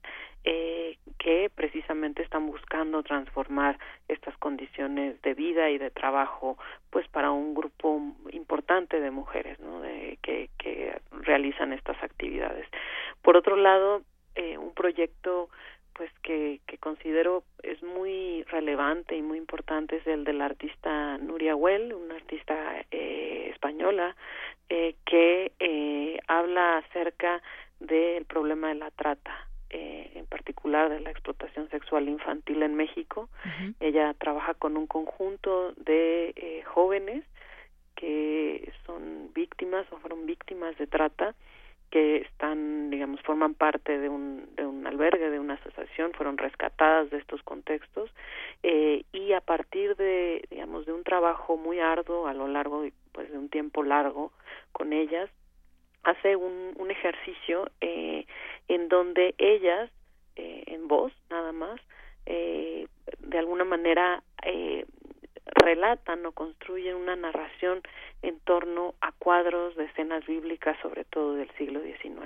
eh, 0.46 0.96
que 1.18 1.50
precisamente 1.52 2.22
están 2.22 2.46
buscando 2.46 3.02
transformar 3.02 3.78
estas 4.06 4.36
condiciones 4.38 5.20
de 5.22 5.34
vida 5.34 5.70
y 5.70 5.78
de 5.78 5.90
trabajo 5.90 6.56
pues 6.90 7.06
para 7.08 7.32
un 7.32 7.54
grupo 7.54 8.00
importante 8.30 9.00
de 9.00 9.10
mujeres 9.10 9.58
¿no? 9.58 9.80
de, 9.80 10.18
que, 10.22 10.48
que 10.56 11.00
realizan 11.10 11.72
estas 11.72 12.00
actividades 12.00 12.66
por 13.22 13.36
otro 13.36 13.56
lado 13.56 14.02
eh, 14.36 14.56
un 14.56 14.72
proyecto 14.72 15.48
pues 15.94 16.10
que, 16.22 16.60
que 16.66 16.78
considero 16.78 17.42
es 17.62 17.82
muy 17.82 18.44
relevante 18.44 19.16
y 19.16 19.22
muy 19.22 19.38
importante 19.38 19.96
es 19.96 20.06
el 20.06 20.24
del 20.24 20.42
artista 20.42 21.18
Nuria 21.18 21.56
Well, 21.56 21.92
una 21.92 22.14
artista 22.14 22.54
eh, 22.90 23.50
española 23.52 24.14
eh, 24.68 24.94
que 25.06 25.52
eh, 25.58 26.18
habla 26.28 26.78
acerca 26.78 27.42
del 27.80 28.26
problema 28.26 28.68
de 28.68 28.74
la 28.76 28.90
trata 28.90 29.48
eh, 29.70 30.10
en 30.14 30.26
particular 30.26 30.90
de 30.90 31.00
la 31.00 31.10
explotación 31.10 31.68
sexual 31.70 32.08
infantil 32.08 32.62
en 32.62 32.74
México. 32.74 33.28
Uh 33.44 33.48
-huh. 33.48 33.74
Ella 33.80 34.14
trabaja 34.14 34.54
con 34.54 34.76
un 34.76 34.86
conjunto 34.86 35.72
de 35.76 36.32
eh, 36.36 36.62
jóvenes 36.64 37.24
que 37.94 38.72
son 38.84 39.30
víctimas 39.34 39.86
o 39.90 39.96
fueron 39.96 40.26
víctimas 40.26 40.76
de 40.78 40.86
trata 40.86 41.34
que 41.90 42.16
están, 42.18 42.90
digamos, 42.90 43.20
forman 43.22 43.54
parte 43.54 43.98
de 43.98 44.08
un, 44.08 44.48
de 44.56 44.66
un 44.66 44.86
albergue, 44.86 45.30
de 45.30 45.38
una 45.38 45.54
asociación, 45.54 46.12
fueron 46.12 46.36
rescatadas 46.36 47.10
de 47.10 47.18
estos 47.18 47.42
contextos 47.42 48.10
eh, 48.62 49.04
y 49.12 49.32
a 49.32 49.40
partir 49.40 49.96
de, 49.96 50.44
digamos, 50.50 50.84
de 50.84 50.92
un 50.92 51.04
trabajo 51.04 51.56
muy 51.56 51.78
arduo 51.78 52.26
a 52.26 52.34
lo 52.34 52.48
largo, 52.48 52.84
pues, 53.12 53.30
de 53.30 53.38
un 53.38 53.48
tiempo 53.48 53.82
largo 53.82 54.32
con 54.72 54.92
ellas, 54.92 55.30
hace 56.06 56.36
un, 56.36 56.72
un 56.76 56.90
ejercicio 56.90 57.68
eh, 57.80 58.26
en 58.68 58.88
donde 58.88 59.34
ellas, 59.38 59.90
eh, 60.36 60.62
en 60.68 60.86
voz 60.86 61.12
nada 61.30 61.50
más, 61.50 61.80
eh, 62.26 62.86
de 63.18 63.38
alguna 63.38 63.64
manera 63.64 64.22
eh, 64.44 64.86
relatan 65.46 66.24
o 66.24 66.32
construyen 66.32 66.94
una 66.94 67.16
narración 67.16 67.82
en 68.22 68.38
torno 68.40 68.94
a 69.00 69.10
cuadros 69.12 69.74
de 69.74 69.86
escenas 69.86 70.24
bíblicas, 70.26 70.78
sobre 70.80 71.04
todo 71.04 71.34
del 71.34 71.50
siglo 71.58 71.80
XIX. 71.82 72.22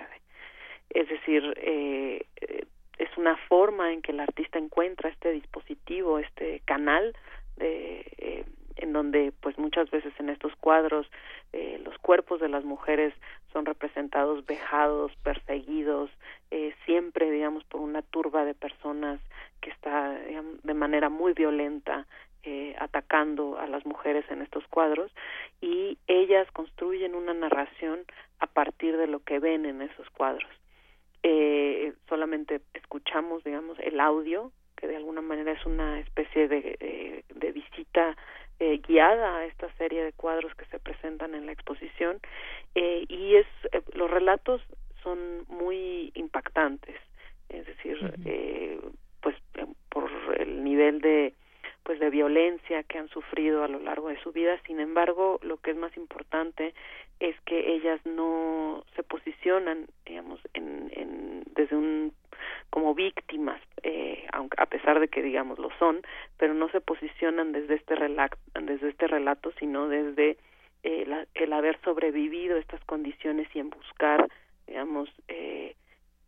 Es 0.91 1.09
decir, 1.09 1.43
eh, 1.57 2.27
es 2.99 3.17
una 3.17 3.37
forma 3.49 3.95
en 3.95 4.03
que 4.03 4.13
el 4.13 4.21
artista 4.21 4.59
encuentra 4.59 5.09
este 5.09 5.33
dispositivo, 5.33 6.19
este 6.19 6.61
canal 6.67 7.17
de, 7.57 8.45
en 8.81 8.93
donde 8.93 9.33
pues 9.41 9.59
muchas 9.59 9.91
veces 9.91 10.13
en 10.19 10.31
estos 10.31 10.55
cuadros 10.57 11.07
eh, 11.53 11.81
los 11.85 11.97
cuerpos 11.99 12.41
de 12.41 12.49
las 12.49 12.65
mujeres 12.65 13.15
son 13.53 13.67
representados 13.67 14.45
vejados, 14.47 15.13
perseguidos, 15.23 16.11
eh, 16.51 16.75
siempre 16.85 17.31
digamos 17.31 17.65
por 17.65 17.81
una 17.81 18.03
turba 18.03 18.45
de 18.45 18.55
personas 18.55 19.21
que 19.61 19.71
está 19.71 20.19
de 20.63 20.75
manera 20.75 21.09
muy 21.09 21.33
violenta 21.33 22.07
eh, 22.43 22.75
atacando 22.79 23.59
a 23.59 23.67
las 23.67 23.85
mujeres 23.85 24.25
en 24.31 24.41
estos 24.41 24.67
cuadros 24.69 25.13
y 25.61 25.99
ellas 26.07 26.51
construyen 26.53 27.15
una 27.15 27.35
narración 27.35 28.01
a 28.39 28.47
partir 28.47 28.97
de 28.97 29.07
lo 29.07 29.21
que 29.21 29.39
ven 29.39 29.67
en 29.67 29.83
esos 29.83 30.09
cuadros. 30.11 30.51
Eh, 31.23 31.93
solamente 32.09 32.63
escuchamos, 32.73 33.45
digamos, 33.45 33.79
el 33.81 34.01
audio, 34.01 34.53
que 34.75 34.87
de 34.87 34.97
alguna 34.97 35.21
manera 35.21 35.53
es 35.53 35.67
una 35.67 36.01
especie 36.01 36.49
de, 36.49 37.25
de, 37.35 37.53
visita 37.53 38.17
eh, 38.61 38.81
guiada 38.87 39.39
a 39.39 39.45
esta 39.47 39.73
serie 39.79 40.05
de 40.05 40.13
cuadros 40.13 40.55
que 40.55 40.67
se 40.67 40.79
presentan 40.79 41.35
en 41.35 41.47
la 41.47 41.53
exposición 41.53 42.21
eh, 42.75 43.05
y 43.09 43.37
es 43.37 43.47
eh, 43.73 43.81
los 43.95 44.11
relatos 44.11 44.63
son 45.03 45.47
muy 45.49 46.13
impactantes 46.15 46.97
es 47.49 47.67
decir 47.67 47.99
eh, 48.27 48.79
pues 49.23 49.35
por 49.89 50.11
el 50.39 50.63
nivel 50.63 51.01
de 51.01 51.33
pues 51.83 51.99
de 51.99 52.11
violencia 52.11 52.83
que 52.83 52.99
han 52.99 53.09
sufrido 53.09 53.65
a 53.65 53.69
lo 53.69 53.81
largo 53.81 54.09
de 54.09 54.21
su 54.23 54.31
vida. 54.33 54.61
Sin 54.67 54.79
embargo 54.79 55.41
lo 55.43 55.57
que 55.57 55.71
es 55.71 55.77
más 55.77 55.97
importante 55.97 56.75
es 57.19 57.35
que 57.47 57.73
ellas 57.73 58.01
no 58.05 58.85
se 58.95 59.03
posicionan 59.03 59.87
digamos 60.05 60.39
en, 60.53 60.93
en 60.95 61.45
desde 61.55 61.77
un 61.77 62.13
como 62.71 62.95
víctimas 62.95 63.61
eh, 63.83 64.27
aunque 64.33 64.57
a 64.61 64.67
pesar 64.67 65.01
de 65.01 65.09
que 65.09 65.23
digamos 65.23 65.59
lo 65.59 65.71
son 65.79 66.03
pero 66.37 66.55
no 66.55 66.69
se 66.71 66.81
posicionan 66.81 67.53
desde 67.53 67.75
este 67.75 67.95
relato 67.95 68.37
desde 68.61 68.89
este 68.91 69.07
relato 69.07 69.53
sino 69.59 69.89
desde 69.89 70.37
eh, 70.83 71.05
la, 71.07 71.27
el 71.35 71.53
haber 71.53 71.79
sobrevivido 71.83 72.57
estas 72.57 72.83
condiciones 72.85 73.49
y 73.55 73.59
en 73.59 73.71
buscar 73.71 74.29
digamos 74.67 75.09
eh, 75.29 75.75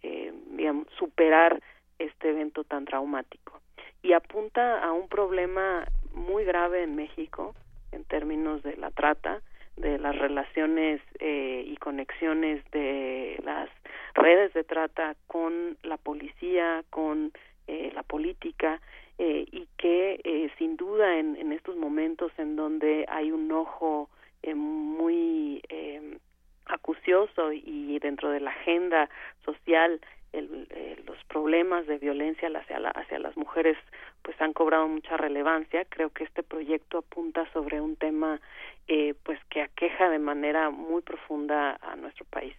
eh, 0.02 0.32
digamos 0.50 0.88
superar 0.98 1.62
este 1.98 2.30
evento 2.30 2.64
tan 2.64 2.84
traumático. 2.84 3.60
Y 4.02 4.12
apunta 4.12 4.82
a 4.82 4.92
un 4.92 5.08
problema 5.08 5.86
muy 6.12 6.44
grave 6.44 6.82
en 6.82 6.96
México 6.96 7.54
en 7.92 8.04
términos 8.04 8.62
de 8.62 8.76
la 8.76 8.90
trata, 8.90 9.40
de 9.76 9.98
las 9.98 10.16
relaciones 10.18 11.00
eh, 11.18 11.64
y 11.66 11.76
conexiones 11.76 12.62
de 12.70 13.40
las 13.44 13.68
redes 14.14 14.52
de 14.52 14.64
trata 14.64 15.16
con 15.26 15.76
la 15.82 15.96
policía, 15.96 16.84
con 16.90 17.32
eh, 17.66 17.90
la 17.94 18.02
política 18.02 18.80
eh, 19.18 19.46
y 19.50 19.68
que 19.76 20.20
eh, 20.24 20.50
sin 20.58 20.76
duda 20.76 21.18
en, 21.18 21.36
en, 21.36 21.52
estos 21.52 21.76
momentos 21.76 22.32
en 22.38 22.56
donde 22.56 23.06
hay 23.08 23.30
un 23.30 23.50
ojo 23.52 24.08
eh, 24.42 24.54
muy 24.54 25.62
eh, 25.68 26.18
acucioso 26.66 27.52
y 27.52 27.98
dentro 28.00 28.30
de 28.30 28.40
la 28.40 28.50
agenda 28.50 29.08
social 29.44 30.00
el, 30.32 30.66
eh, 30.70 30.96
los 31.06 31.22
problemas 31.24 31.86
de 31.86 31.98
violencia 31.98 32.48
hacia, 32.48 32.78
la, 32.78 32.90
hacia 32.90 33.18
las 33.18 33.36
mujeres 33.36 33.76
pues 34.22 34.40
han 34.40 34.52
cobrado 34.52 34.88
mucha 34.88 35.16
relevancia. 35.16 35.84
Creo 35.86 36.10
que 36.10 36.24
este 36.24 36.42
proyecto 36.42 36.98
apunta 36.98 37.50
sobre 37.52 37.80
un 37.80 37.96
tema 37.96 38.40
eh, 38.88 39.14
pues 39.22 39.38
que 39.50 39.62
aqueja 39.62 40.08
de 40.08 40.18
manera 40.18 40.70
muy 40.70 41.02
profunda 41.02 41.78
a 41.82 41.96
nuestro 41.96 42.24
país. 42.26 42.54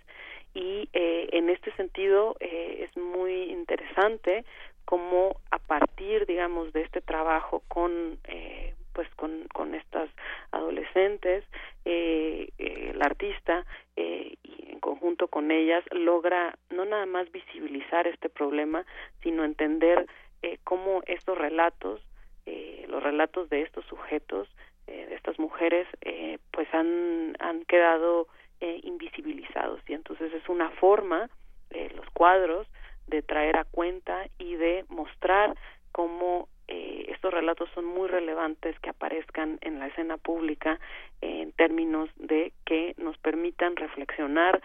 Y 0.53 0.89
eh, 0.93 1.29
en 1.31 1.49
este 1.49 1.71
sentido 1.73 2.35
eh, 2.39 2.87
es 2.87 2.97
muy 2.97 3.51
interesante 3.51 4.45
cómo 4.85 5.37
a 5.49 5.57
partir 5.57 6.25
digamos 6.25 6.73
de 6.73 6.81
este 6.81 7.01
trabajo 7.01 7.63
con 7.67 8.19
eh, 8.25 8.75
pues 8.93 9.07
con, 9.15 9.47
con 9.53 9.75
estas 9.75 10.09
adolescentes 10.51 11.43
eh, 11.85 12.49
eh, 12.57 12.91
el 12.93 13.01
artista 13.01 13.65
eh, 13.95 14.35
y 14.43 14.71
en 14.71 14.79
conjunto 14.79 15.27
con 15.27 15.51
ellas 15.51 15.83
logra 15.91 16.57
no 16.69 16.85
nada 16.85 17.05
más 17.05 17.31
visibilizar 17.31 18.07
este 18.07 18.29
problema 18.29 18.85
sino 19.21 19.43
entender 19.43 20.07
eh, 20.41 20.57
cómo 20.63 21.01
estos 21.05 21.37
relatos 21.37 22.01
eh, 22.45 22.85
los 22.89 23.01
relatos 23.01 23.49
de 23.49 23.61
estos 23.61 23.85
sujetos 23.85 24.47
eh, 24.87 25.05
de 25.07 25.15
estas 25.15 25.39
mujeres 25.39 25.87
eh, 26.01 26.39
pues 26.51 26.67
han 26.73 27.35
han 27.39 27.63
quedado 27.65 28.27
eh, 28.63 28.79
invisibilizados. 28.83 29.81
Y 29.87 29.93
entonces 29.93 30.33
es 30.33 30.47
una 30.47 30.69
forma 30.69 31.29
eh, 31.69 31.91
los 31.97 32.09
cuadros 32.11 32.65
de 33.07 33.21
traer 33.21 33.57
a 33.57 33.65
cuenta 33.65 34.25
y 34.37 34.55
de 34.55 34.85
mostrar 34.87 35.53
cómo 35.91 36.47
eh, 36.67 37.05
estos 37.09 37.33
relatos 37.33 37.69
son 37.73 37.85
muy 37.85 38.07
relevantes 38.07 38.77
que 38.79 38.89
aparezcan 38.89 39.57
en 39.61 39.79
la 39.79 39.87
escena 39.87 40.17
pública 40.17 40.79
eh, 41.21 41.41
en 41.41 41.51
términos 41.53 42.09
de 42.15 42.53
que 42.65 42.93
nos 42.97 43.17
permitan 43.17 43.75
reflexionar 43.75 44.61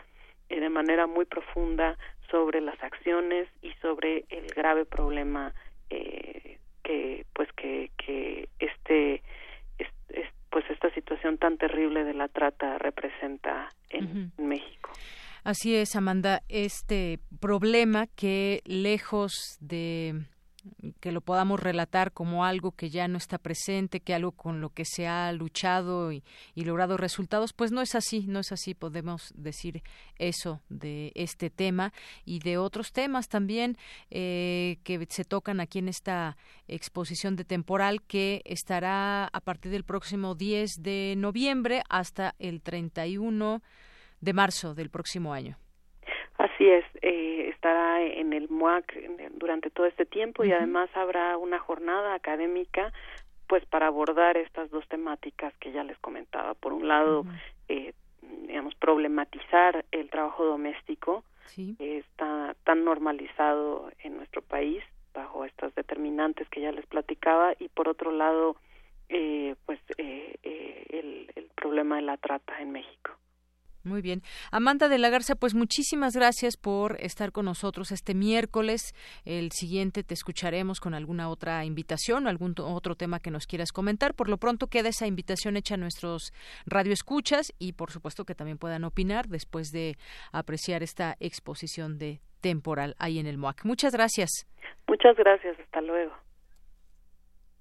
eh, 0.48 0.60
de 0.60 0.68
manera 0.68 1.06
muy 1.06 1.24
profunda 1.24 1.96
sobre 2.30 2.60
las 2.60 2.82
acciones 2.82 3.48
y 3.62 3.72
sobre 3.80 4.24
el 4.28 4.46
grave 4.54 4.84
problema 4.84 5.54
eh, 5.90 6.58
que 6.82 7.26
pues 7.34 7.48
que, 7.52 7.90
que 7.96 8.48
este 8.58 9.22
es, 9.78 9.88
es, 10.08 10.26
pues 10.50 10.64
esta 10.70 10.90
situación 10.94 11.38
tan 11.38 11.58
terrible 11.58 12.04
de 12.04 12.14
la 12.14 12.28
trata 12.28 12.78
representa 12.78 13.68
en, 13.90 14.04
uh 14.04 14.08
-huh. 14.08 14.30
en 14.38 14.48
México. 14.48 14.90
Así 15.44 15.76
es, 15.76 15.96
Amanda, 15.96 16.40
este 16.48 17.18
problema 17.40 18.06
que 18.16 18.60
lejos 18.66 19.56
de 19.60 20.26
que 21.00 21.12
lo 21.12 21.20
podamos 21.20 21.60
relatar 21.60 22.12
como 22.12 22.44
algo 22.44 22.72
que 22.72 22.90
ya 22.90 23.08
no 23.08 23.18
está 23.18 23.38
presente, 23.38 24.00
que 24.00 24.14
algo 24.14 24.32
con 24.32 24.60
lo 24.60 24.70
que 24.70 24.84
se 24.84 25.06
ha 25.06 25.30
luchado 25.32 26.12
y, 26.12 26.22
logrado 26.56 26.96
resultados, 26.96 27.52
pues 27.52 27.72
no 27.72 27.80
es 27.80 27.94
así, 27.94 28.26
no 28.26 28.40
es 28.40 28.52
así, 28.52 28.74
podemos 28.74 29.32
decir 29.36 29.82
eso 30.16 30.60
de 30.68 31.12
este 31.14 31.50
tema 31.50 31.92
y 32.24 32.40
de 32.40 32.58
otros 32.58 32.92
temas 32.92 33.28
también 33.28 33.76
eh, 34.10 34.78
que 34.84 35.06
se 35.08 35.24
tocan 35.24 35.60
aquí 35.60 35.78
en 35.78 35.88
esta 35.88 36.36
exposición 36.66 37.36
de 37.36 37.44
temporal 37.44 38.02
que 38.02 38.42
estará 38.44 39.26
a 39.26 39.40
partir 39.40 39.72
del 39.72 39.84
próximo 39.84 40.34
10 40.34 40.82
de 40.82 41.14
noviembre 41.16 41.82
hasta 41.88 42.34
el 42.38 42.60
31 42.60 43.62
de 44.20 44.32
marzo 44.32 44.74
del 44.74 44.90
próximo 44.90 45.32
año. 45.32 45.56
Así 46.38 46.68
es, 46.68 46.84
eh, 47.02 47.48
estará 47.48 48.00
en 48.00 48.32
el 48.32 48.48
MUAC 48.48 48.94
durante 49.32 49.70
todo 49.70 49.86
este 49.86 50.06
tiempo 50.06 50.42
uh 50.42 50.46
-huh. 50.46 50.50
y 50.50 50.52
además 50.52 50.88
habrá 50.94 51.36
una 51.36 51.58
jornada 51.58 52.14
académica 52.14 52.92
pues 53.48 53.64
para 53.66 53.88
abordar 53.88 54.36
estas 54.36 54.70
dos 54.70 54.86
temáticas 54.88 55.52
que 55.58 55.72
ya 55.72 55.82
les 55.82 55.98
comentaba. 55.98 56.54
Por 56.54 56.72
un 56.72 56.86
lado, 56.86 57.20
uh 57.20 57.24
-huh. 57.24 57.40
eh, 57.68 57.92
digamos, 58.46 58.74
problematizar 58.76 59.84
el 59.90 60.10
trabajo 60.10 60.44
doméstico, 60.44 61.24
sí. 61.46 61.74
que 61.78 61.98
está 61.98 62.54
tan 62.64 62.84
normalizado 62.84 63.90
en 64.04 64.16
nuestro 64.16 64.42
país 64.42 64.84
bajo 65.14 65.44
estas 65.44 65.74
determinantes 65.74 66.48
que 66.50 66.60
ya 66.60 66.72
les 66.72 66.86
platicaba, 66.86 67.54
y 67.58 67.68
por 67.68 67.88
otro 67.88 68.12
lado, 68.12 68.56
eh, 69.08 69.56
pues 69.66 69.80
eh, 69.96 70.36
eh, 70.42 70.84
el, 70.90 71.30
el 71.34 71.46
problema 71.56 71.96
de 71.96 72.02
la 72.02 72.16
trata 72.16 72.60
en 72.60 72.70
México. 72.72 73.10
Muy 73.88 74.02
bien. 74.02 74.22
Amanda 74.52 74.88
de 74.88 74.98
la 74.98 75.08
Garza, 75.08 75.34
pues 75.34 75.54
muchísimas 75.54 76.14
gracias 76.14 76.56
por 76.56 76.96
estar 77.00 77.32
con 77.32 77.46
nosotros 77.46 77.90
este 77.90 78.14
miércoles. 78.14 78.94
El 79.24 79.50
siguiente 79.52 80.02
te 80.02 80.12
escucharemos 80.12 80.78
con 80.78 80.92
alguna 80.92 81.30
otra 81.30 81.64
invitación 81.64 82.26
o 82.26 82.28
algún 82.28 82.54
otro 82.58 82.94
tema 82.94 83.18
que 83.18 83.30
nos 83.30 83.46
quieras 83.46 83.72
comentar. 83.72 84.14
Por 84.14 84.28
lo 84.28 84.36
pronto 84.36 84.66
queda 84.66 84.90
esa 84.90 85.06
invitación 85.06 85.56
hecha 85.56 85.74
a 85.74 85.78
nuestros 85.78 86.32
radioescuchas 86.66 87.52
y 87.58 87.72
por 87.72 87.90
supuesto 87.90 88.24
que 88.24 88.34
también 88.34 88.58
puedan 88.58 88.84
opinar 88.84 89.28
después 89.28 89.68
de 89.68 89.96
apreciar 90.32 90.82
esta 90.82 91.16
exposición 91.18 91.98
de 91.98 92.20
temporal 92.40 92.94
ahí 92.98 93.18
en 93.18 93.26
el 93.26 93.38
MOAC. 93.38 93.64
Muchas 93.64 93.92
gracias. 93.92 94.46
Muchas 94.86 95.16
gracias. 95.16 95.58
Hasta 95.58 95.80
luego. 95.80 96.12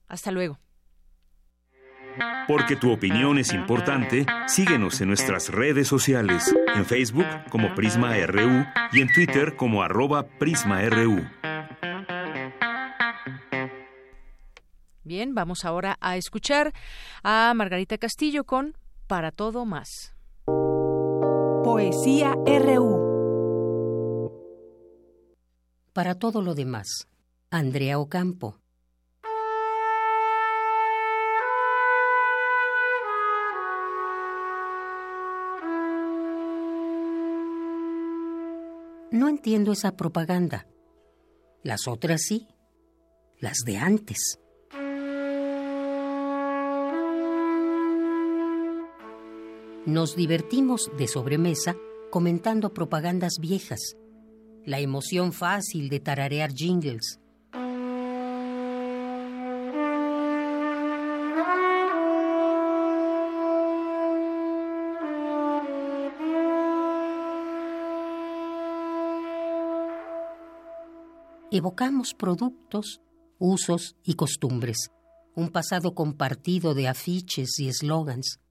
Hasta 0.08 0.32
luego. 0.32 0.60
Porque 2.48 2.76
tu 2.76 2.92
opinión 2.92 3.38
es 3.38 3.54
importante, 3.54 4.26
síguenos 4.48 5.02
en 5.02 5.10
nuestras 5.10 5.50
redes 5.50 5.88
sociales, 5.88 6.56
en 6.76 6.86
Facebook 6.86 7.28
como 7.50 7.76
Prisma 7.76 8.16
RU 8.26 8.66
y 8.94 9.02
en 9.02 9.12
Twitter 9.14 9.56
como 9.56 9.84
arroba 9.84 10.24
PrismaRU. 10.24 11.28
Bien, 15.04 15.34
vamos 15.34 15.64
ahora 15.64 15.98
a 16.02 16.18
escuchar 16.18 16.74
a 17.24 17.54
Margarita 17.56 17.98
Castillo 17.98 18.44
con 18.44 18.76
Para 19.08 19.32
Todo 19.32 19.64
Más. 19.66 20.14
Poesía 21.64 22.34
RU. 22.46 23.08
Para 25.94 26.16
todo 26.16 26.42
lo 26.42 26.56
demás, 26.56 27.08
Andrea 27.50 28.00
Ocampo. 28.00 28.60
No 39.18 39.30
entiendo 39.30 39.72
esa 39.72 39.98
propaganda. 39.98 40.68
Las 41.64 41.88
otras 41.88 42.22
sí, 42.22 42.46
las 43.40 43.58
de 43.66 43.78
antes. 43.80 44.40
Nos 49.88 50.16
divertimos 50.16 50.92
de 51.00 51.08
sobremesa 51.08 51.76
comentando 52.12 52.76
propagandas 52.76 53.40
viejas, 53.42 53.98
la 54.66 54.80
emoción 54.82 55.34
fácil 55.34 55.90
de 55.90 56.00
tararear 56.00 56.54
jingles. 56.54 57.20
Evocamos 71.50 72.14
productos, 72.14 73.00
usos 73.40 73.96
y 74.04 74.16
costumbres, 74.16 74.92
un 75.34 75.48
pasado 75.48 75.96
compartido 75.96 76.74
de 76.74 76.90
afiches 76.90 77.58
y 77.60 77.70
eslogans. 77.70 78.42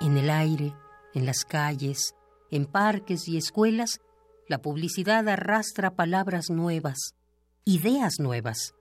En 0.00 0.16
el 0.16 0.30
aire, 0.30 0.72
en 1.14 1.26
las 1.26 1.44
calles, 1.44 2.14
en 2.52 2.66
parques 2.66 3.26
y 3.26 3.36
escuelas, 3.36 3.98
la 4.46 4.62
publicidad 4.62 5.28
arrastra 5.28 5.96
palabras 5.96 6.50
nuevas, 6.50 7.16
ideas 7.64 8.20
nuevas. 8.20 8.74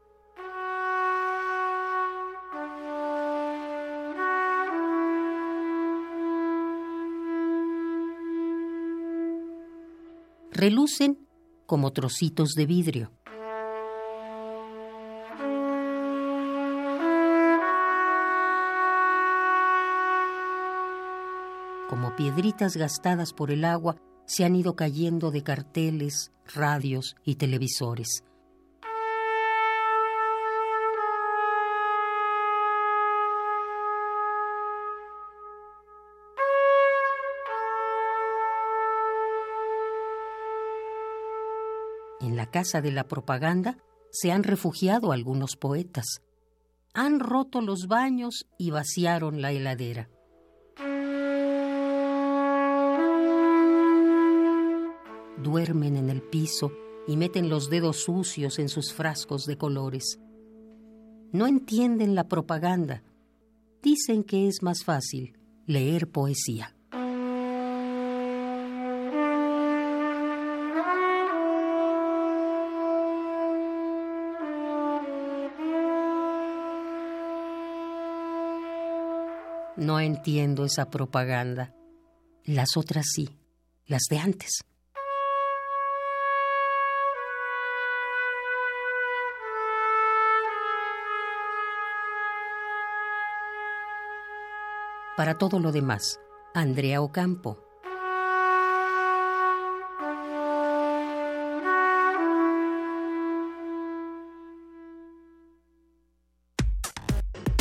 Relucen 10.59 11.19
como 11.67 11.93
trocitos 11.93 12.55
de 12.55 12.65
vidrio. 12.65 13.11
como 21.87 22.15
piedritas 22.15 22.75
gastadas 22.75 23.33
por 23.33 23.49
el 23.49 23.63
agua, 23.63 23.95
se 24.25 24.43
han 24.43 24.55
ido 24.55 24.75
cayendo 24.75 25.31
de 25.31 25.41
carteles, 25.41 26.31
radios 26.53 27.15
y 27.23 27.35
televisores. 27.35 28.23
Casa 42.49 42.81
de 42.81 42.91
la 42.91 43.07
propaganda 43.07 43.77
se 44.11 44.31
han 44.31 44.43
refugiado 44.43 45.11
algunos 45.11 45.55
poetas. 45.55 46.21
Han 46.93 47.19
roto 47.19 47.61
los 47.61 47.87
baños 47.87 48.47
y 48.57 48.71
vaciaron 48.71 49.41
la 49.41 49.51
heladera. 49.51 50.09
duermen 55.47 55.95
en 55.95 56.09
el 56.09 56.21
piso 56.21 56.71
y 57.07 57.15
meten 57.15 57.49
los 57.49 57.69
dedos 57.69 58.03
sucios 58.03 58.59
en 58.59 58.69
sus 58.69 58.93
frascos 58.93 59.45
de 59.45 59.57
colores. 59.57 60.19
No 61.31 61.47
entienden 61.47 62.15
la 62.15 62.27
propaganda. 62.27 63.03
Dicen 63.81 64.23
que 64.23 64.47
es 64.47 64.61
más 64.61 64.83
fácil 64.83 65.37
leer 65.65 66.09
poesía. 66.09 66.76
No 79.77 79.99
entiendo 79.99 80.65
esa 80.65 80.89
propaganda. 80.89 81.71
Las 82.43 82.77
otras 82.77 83.05
sí, 83.13 83.37
las 83.85 84.01
de 84.09 84.17
antes. 84.17 84.61
Para 95.15 95.37
todo 95.37 95.59
lo 95.59 95.71
demás, 95.71 96.19
Andrea 96.55 97.01
Ocampo. 97.01 97.59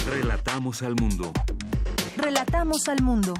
Relatamos 0.07 0.83
al 0.83 0.95
mundo. 0.97 1.33
Relatamos 2.57 2.89
al 2.89 3.03
mundo. 3.03 3.35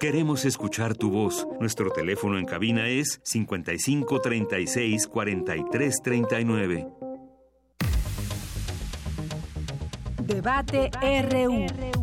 Queremos 0.00 0.44
escuchar 0.44 0.96
tu 0.96 1.12
voz. 1.12 1.46
Nuestro 1.60 1.90
teléfono 1.90 2.38
en 2.38 2.44
cabina 2.44 2.88
es 2.88 3.20
55 3.22 4.20
36 4.20 5.06
43 5.06 6.02
39. 6.02 6.88
Debate 10.24 10.90
RU. 11.30 11.95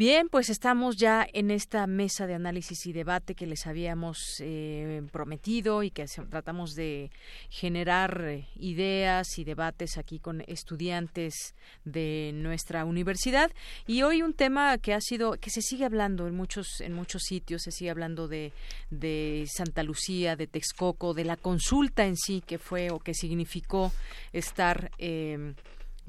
Bien, 0.00 0.30
pues 0.30 0.48
estamos 0.48 0.96
ya 0.96 1.26
en 1.30 1.50
esta 1.50 1.86
mesa 1.86 2.26
de 2.26 2.32
análisis 2.32 2.86
y 2.86 2.94
debate 2.94 3.34
que 3.34 3.44
les 3.44 3.66
habíamos 3.66 4.16
eh, 4.40 5.02
prometido 5.12 5.82
y 5.82 5.90
que 5.90 6.06
tratamos 6.30 6.74
de 6.74 7.10
generar 7.50 8.24
eh, 8.24 8.48
ideas 8.56 9.38
y 9.38 9.44
debates 9.44 9.98
aquí 9.98 10.18
con 10.18 10.40
estudiantes 10.46 11.54
de 11.84 12.30
nuestra 12.32 12.86
universidad. 12.86 13.52
Y 13.86 14.00
hoy 14.00 14.22
un 14.22 14.32
tema 14.32 14.78
que 14.78 14.94
ha 14.94 15.02
sido 15.02 15.32
que 15.32 15.50
se 15.50 15.60
sigue 15.60 15.84
hablando 15.84 16.26
en 16.26 16.34
muchos 16.34 16.80
en 16.80 16.94
muchos 16.94 17.24
sitios 17.24 17.60
se 17.60 17.70
sigue 17.70 17.90
hablando 17.90 18.26
de, 18.26 18.54
de 18.88 19.46
Santa 19.54 19.82
Lucía, 19.82 20.34
de 20.34 20.46
Texcoco, 20.46 21.12
de 21.12 21.26
la 21.26 21.36
consulta 21.36 22.06
en 22.06 22.16
sí 22.16 22.40
que 22.40 22.56
fue 22.56 22.90
o 22.90 23.00
que 23.00 23.12
significó 23.12 23.92
estar 24.32 24.92
eh, 24.96 25.52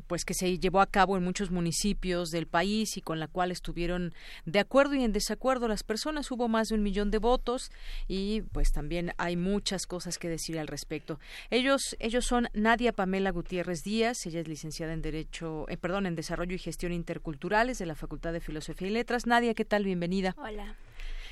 pues 0.07 0.26
que 0.26 0.34
se 0.34 0.60
llevó 0.60 0.82
a 0.82 0.88
cabo 0.88 1.18
en 1.18 1.23
muchos 1.23 1.52
municipios 1.52 2.30
del 2.30 2.48
país 2.48 2.98
y 2.98 3.02
con 3.02 3.19
la 3.19 3.28
cual 3.28 3.52
estuvieron 3.52 4.14
de 4.45 4.60
acuerdo 4.60 4.95
y 4.95 5.03
en 5.03 5.11
desacuerdo 5.11 5.68
las 5.68 5.84
personas. 5.84 6.32
Hubo 6.32 6.48
más 6.48 6.68
de 6.69 6.76
un 6.76 6.84
millón 6.84 7.11
de 7.11 7.18
votos 7.18 7.72
y 8.07 8.41
pues 8.52 8.72
también 8.72 9.14
hay 9.18 9.38
muchas 9.38 9.86
cosas 9.86 10.18
que 10.18 10.30
decir 10.30 10.60
al 10.60 10.68
respecto. 10.68 11.19
Ellos, 11.49 11.95
ellos 11.99 12.26
son 12.26 12.48
Nadia 12.53 12.94
Pamela 12.94 13.32
Gutiérrez 13.32 13.84
Díaz, 13.84 14.26
ella 14.26 14.41
es 14.41 14.48
licenciada 14.48 14.94
en 14.94 15.02
Derecho, 15.02 15.68
eh, 15.69 15.78
perdón, 15.78 16.06
en 16.06 16.15
Desarrollo 16.15 16.56
y 16.56 16.60
Gestión 16.60 16.91
Interculturales 16.91 17.78
de 17.78 17.86
la 17.86 17.95
Facultad 17.95 18.34
de 18.34 18.40
Filosofía 18.40 18.88
y 18.88 18.91
Letras. 18.91 19.26
Nadia, 19.26 19.53
¿qué 19.53 19.65
tal? 19.65 19.84
Bienvenida. 19.84 20.36
Hola. 20.38 20.76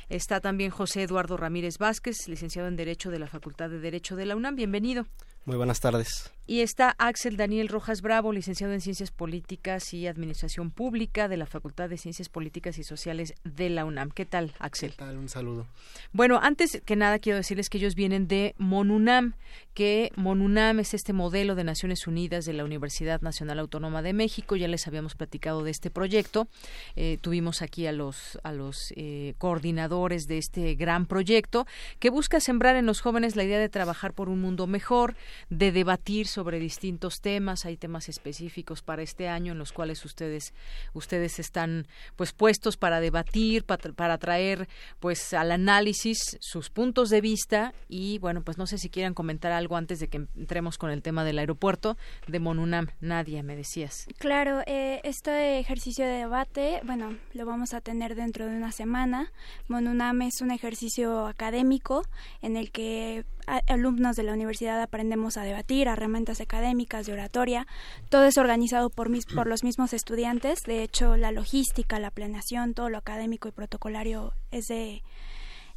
Está 0.09 0.39
también 0.39 0.71
José 0.71 1.03
Eduardo 1.03 1.37
Ramírez 1.37 1.77
Vázquez, 1.77 2.27
licenciado 2.27 2.67
en 2.67 2.75
Derecho 2.75 3.11
de 3.11 3.19
la 3.19 3.27
Facultad 3.27 3.69
de 3.69 3.79
Derecho 3.79 4.15
de 4.15 4.25
la 4.25 4.35
UNAM. 4.35 4.55
Bienvenido. 4.55 5.05
Muy 5.45 5.57
buenas 5.57 5.79
tardes. 5.79 6.31
Y 6.49 6.61
está 6.61 6.95
Axel 6.97 7.37
Daniel 7.37 7.67
Rojas 7.67 8.01
Bravo, 8.01 8.33
licenciado 8.33 8.73
en 8.73 8.81
Ciencias 8.81 9.11
Políticas 9.11 9.93
y 9.93 10.07
Administración 10.07 10.71
Pública 10.71 11.27
de 11.27 11.37
la 11.37 11.45
Facultad 11.45 11.89
de 11.89 11.97
Ciencias 11.99 12.27
Políticas 12.27 12.79
y 12.79 12.83
Sociales 12.83 13.35
de 13.43 13.69
la 13.69 13.85
UNAM. 13.85 14.09
¿Qué 14.09 14.25
tal, 14.25 14.55
Axel? 14.57 14.89
¿Qué 14.89 14.97
tal? 14.97 15.19
Un 15.19 15.29
saludo. 15.29 15.67
Bueno, 16.11 16.39
antes 16.41 16.81
que 16.83 16.95
nada 16.95 17.19
quiero 17.19 17.37
decirles 17.37 17.69
que 17.69 17.77
ellos 17.77 17.93
vienen 17.93 18.27
de 18.27 18.55
MONUNAM, 18.57 19.35
que 19.75 20.11
MONUNAM 20.15 20.79
es 20.79 20.95
este 20.95 21.13
modelo 21.13 21.53
de 21.53 21.63
Naciones 21.63 22.07
Unidas 22.07 22.45
de 22.45 22.53
la 22.53 22.65
Universidad 22.65 23.21
Nacional 23.21 23.59
Autónoma 23.59 24.01
de 24.01 24.13
México. 24.13 24.55
Ya 24.55 24.67
les 24.67 24.87
habíamos 24.87 25.13
platicado 25.13 25.63
de 25.63 25.69
este 25.69 25.91
proyecto. 25.91 26.47
Eh, 26.95 27.19
tuvimos 27.21 27.61
aquí 27.61 27.85
a 27.85 27.91
los, 27.91 28.39
a 28.41 28.53
los 28.53 28.91
eh, 28.95 29.35
coordinadores 29.37 30.25
de 30.25 30.39
este 30.39 30.73
gran 30.73 31.05
proyecto 31.05 31.67
que 31.99 32.09
busca 32.09 32.39
sembrar 32.39 32.75
en 32.75 32.87
los 32.87 33.01
jóvenes 33.01 33.35
la 33.35 33.43
idea 33.43 33.59
de 33.59 33.69
trabajar 33.69 34.13
por 34.13 34.29
un 34.29 34.41
mundo 34.41 34.65
mejor, 34.65 35.15
de 35.49 35.71
debatir 35.71 36.27
sobre 36.27 36.59
distintos 36.59 37.21
temas. 37.21 37.65
Hay 37.65 37.77
temas 37.77 38.09
específicos 38.09 38.81
para 38.81 39.01
este 39.01 39.27
año 39.27 39.53
en 39.53 39.57
los 39.57 39.71
cuales 39.71 40.03
ustedes 40.05 40.53
ustedes 40.93 41.39
están 41.39 41.87
pues 42.15 42.33
puestos 42.33 42.77
para 42.77 42.99
debatir, 42.99 43.63
para, 43.63 43.91
para 43.93 44.17
traer 44.17 44.67
pues 44.99 45.33
al 45.33 45.51
análisis 45.51 46.37
sus 46.39 46.69
puntos 46.69 47.09
de 47.09 47.21
vista 47.21 47.73
y 47.87 48.17
bueno 48.19 48.41
pues 48.43 48.57
no 48.57 48.67
sé 48.67 48.77
si 48.77 48.89
quieran 48.89 49.13
comentar 49.13 49.51
algo 49.51 49.75
antes 49.75 49.99
de 49.99 50.07
que 50.07 50.17
entremos 50.17 50.77
con 50.77 50.91
el 50.91 51.01
tema 51.01 51.23
del 51.23 51.39
aeropuerto 51.39 51.97
de 52.27 52.39
Monunam. 52.39 52.87
Nadia, 53.01 53.43
me 53.43 53.55
decías. 53.55 54.07
Claro, 54.17 54.61
eh, 54.65 55.01
este 55.03 55.59
ejercicio 55.59 56.05
de 56.05 56.13
debate, 56.13 56.81
bueno, 56.83 57.15
lo 57.33 57.45
vamos 57.45 57.73
a 57.73 57.81
tener 57.81 58.15
dentro 58.15 58.45
de 58.45 58.55
una 58.55 58.71
semana. 58.71 59.31
Monunam 59.67 60.21
es 60.21 60.41
un 60.41 60.51
ejercicio 60.51 61.27
académico 61.27 62.03
en 62.41 62.55
el 62.55 62.71
que 62.71 63.25
alumnos 63.67 64.15
de 64.15 64.23
la 64.23 64.33
universidad 64.33 64.81
aprendemos 65.19 65.37
a 65.37 65.43
debatir, 65.43 65.87
herramientas 65.87 66.39
académicas, 66.39 67.05
de 67.05 67.13
oratoria. 67.13 67.67
Todo 68.09 68.23
es 68.23 68.37
organizado 68.37 68.89
por, 68.89 69.09
mis, 69.09 69.25
por 69.25 69.47
los 69.47 69.63
mismos 69.63 69.93
estudiantes. 69.93 70.59
De 70.65 70.81
hecho, 70.81 71.17
la 71.17 71.31
logística, 71.31 71.99
la 71.99 72.09
planeación, 72.09 72.73
todo 72.73 72.89
lo 72.89 72.97
académico 72.97 73.49
y 73.49 73.51
protocolario 73.51 74.33
es 74.51 74.65
de 74.67 75.01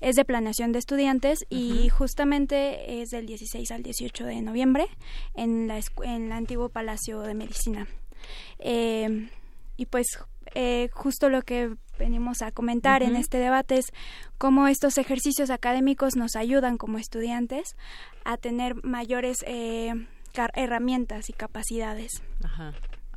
es 0.01 0.17
de 0.17 0.25
planeación 0.25 0.73
de 0.73 0.81
estudiantes 0.81 1.45
y 1.49 1.89
justamente 1.89 3.03
es 3.03 3.11
del 3.11 3.25
16 3.27 3.71
al 3.71 3.85
18 3.85 4.25
de 4.25 4.43
noviembre 4.43 4.89
en 5.35 5.69
la 5.69 5.79
en 6.03 6.27
el 6.27 6.33
antiguo 6.33 6.71
Palacio 6.71 7.21
de 7.21 7.35
Medicina. 7.35 7.87
Eh, 8.59 9.29
y 9.77 9.87
pues 9.87 10.07
eh, 10.55 10.89
justo 10.93 11.29
lo 11.29 11.43
que 11.43 11.75
venimos 11.99 12.43
a 12.43 12.51
comentar 12.51 13.03
en 13.03 13.17
este 13.17 13.39
debate 13.39 13.77
es 13.79 13.87
cómo 14.39 14.67
estos 14.67 14.99
ejercicios 14.99 15.51
académicos 15.51 16.17
nos 16.17 16.37
ayudan 16.37 16.77
como 16.77 16.99
estudiantes 16.99 17.77
a 18.25 18.37
tener 18.37 18.83
mayores 18.83 19.39
eh, 19.47 19.93
herramientas 20.55 21.29
y 21.29 21.33
capacidades. 21.33 22.23
Ajá. 22.43 22.73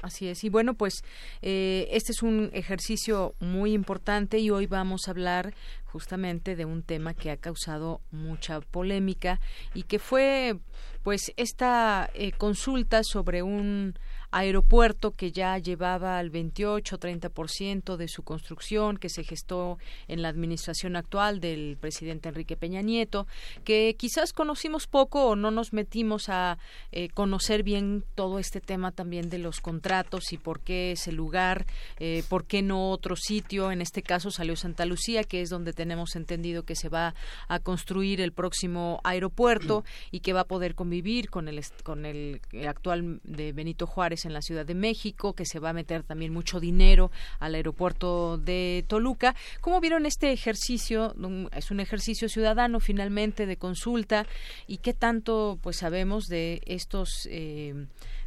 Así 0.05 0.27
es. 0.27 0.43
Y 0.43 0.49
bueno, 0.49 0.75
pues 0.75 1.03
eh, 1.41 1.87
este 1.89 2.11
es 2.11 2.21
un 2.21 2.51
ejercicio 2.53 3.33
muy 3.39 3.73
importante 3.73 4.37
y 4.37 4.51
hoy 4.51 4.67
vamos 4.67 5.07
a 5.07 5.11
hablar 5.11 5.55
justamente 5.85 6.55
de 6.55 6.65
un 6.65 6.83
tema 6.83 7.15
que 7.15 7.31
ha 7.31 7.37
causado 7.37 8.01
mucha 8.11 8.61
polémica 8.61 9.39
y 9.73 9.81
que 9.83 9.97
fue 9.97 10.59
pues 11.01 11.33
esta 11.37 12.11
eh, 12.13 12.33
consulta 12.33 13.01
sobre 13.03 13.41
un 13.41 13.97
aeropuerto 14.35 15.11
que 15.11 15.31
ya 15.31 15.57
llevaba 15.57 16.17
al 16.17 16.29
28-30% 16.29 17.95
de 17.95 18.09
su 18.09 18.23
construcción, 18.23 18.97
que 18.97 19.07
se 19.07 19.23
gestó 19.23 19.77
en 20.09 20.21
la 20.21 20.27
administración 20.27 20.97
actual 20.97 21.39
del 21.39 21.77
presidente 21.79 22.27
Enrique 22.27 22.57
Peña 22.57 22.81
Nieto, 22.81 23.27
que 23.63 23.95
quizás 23.97 24.33
conocimos 24.33 24.87
poco 24.87 25.25
o 25.25 25.35
no 25.37 25.51
nos 25.51 25.71
metimos 25.71 26.27
a 26.27 26.57
eh, 26.91 27.07
conocer 27.13 27.63
bien 27.63 28.03
todo 28.13 28.37
este 28.37 28.59
tema 28.59 28.91
también 28.91 29.29
de 29.29 29.37
los 29.37 29.61
contratos 29.61 30.33
y 30.33 30.37
por 30.37 30.59
qué 30.59 30.91
ese 30.91 31.13
lugar, 31.13 31.65
eh, 31.99 32.21
por 32.27 32.43
qué 32.43 32.61
no 32.61 32.91
otro 32.91 33.15
sitio. 33.15 33.71
En 33.71 33.81
este 33.81 34.01
caso 34.01 34.31
salió 34.31 34.57
Santa 34.57 34.85
Lucía, 34.85 35.23
que 35.23 35.41
es 35.41 35.49
donde 35.49 35.71
tenemos 35.71 36.17
entendido 36.17 36.63
que 36.63 36.75
se 36.75 36.89
va 36.89 37.15
a 37.47 37.59
construir 37.59 38.19
el 38.19 38.33
próximo 38.33 38.99
aeropuerto 39.05 39.85
y 40.11 40.19
que 40.19 40.33
va 40.33 40.41
a 40.41 40.45
poder 40.45 40.75
convivir 40.75 41.29
con 41.29 41.47
el, 41.47 41.61
con 41.83 42.05
el 42.05 42.41
actual 42.67 43.21
de 43.23 43.53
Benito 43.53 43.87
Juárez 43.87 44.24
en 44.25 44.33
la 44.33 44.41
Ciudad 44.41 44.65
de 44.65 44.75
México, 44.75 45.33
que 45.33 45.45
se 45.45 45.59
va 45.59 45.69
a 45.69 45.73
meter 45.73 46.03
también 46.03 46.33
mucho 46.33 46.59
dinero 46.59 47.11
al 47.39 47.55
aeropuerto 47.55 48.37
de 48.37 48.85
Toluca. 48.87 49.35
¿Cómo 49.61 49.79
vieron 49.79 50.05
este 50.05 50.31
ejercicio? 50.31 51.15
Es 51.51 51.71
un 51.71 51.79
ejercicio 51.79 52.29
ciudadano 52.29 52.79
finalmente 52.79 53.45
de 53.45 53.57
consulta 53.57 54.25
y 54.67 54.77
qué 54.77 54.93
tanto 54.93 55.59
pues 55.61 55.77
sabemos 55.77 56.25
de 56.27 56.61
estos 56.65 57.27
eh, 57.31 57.85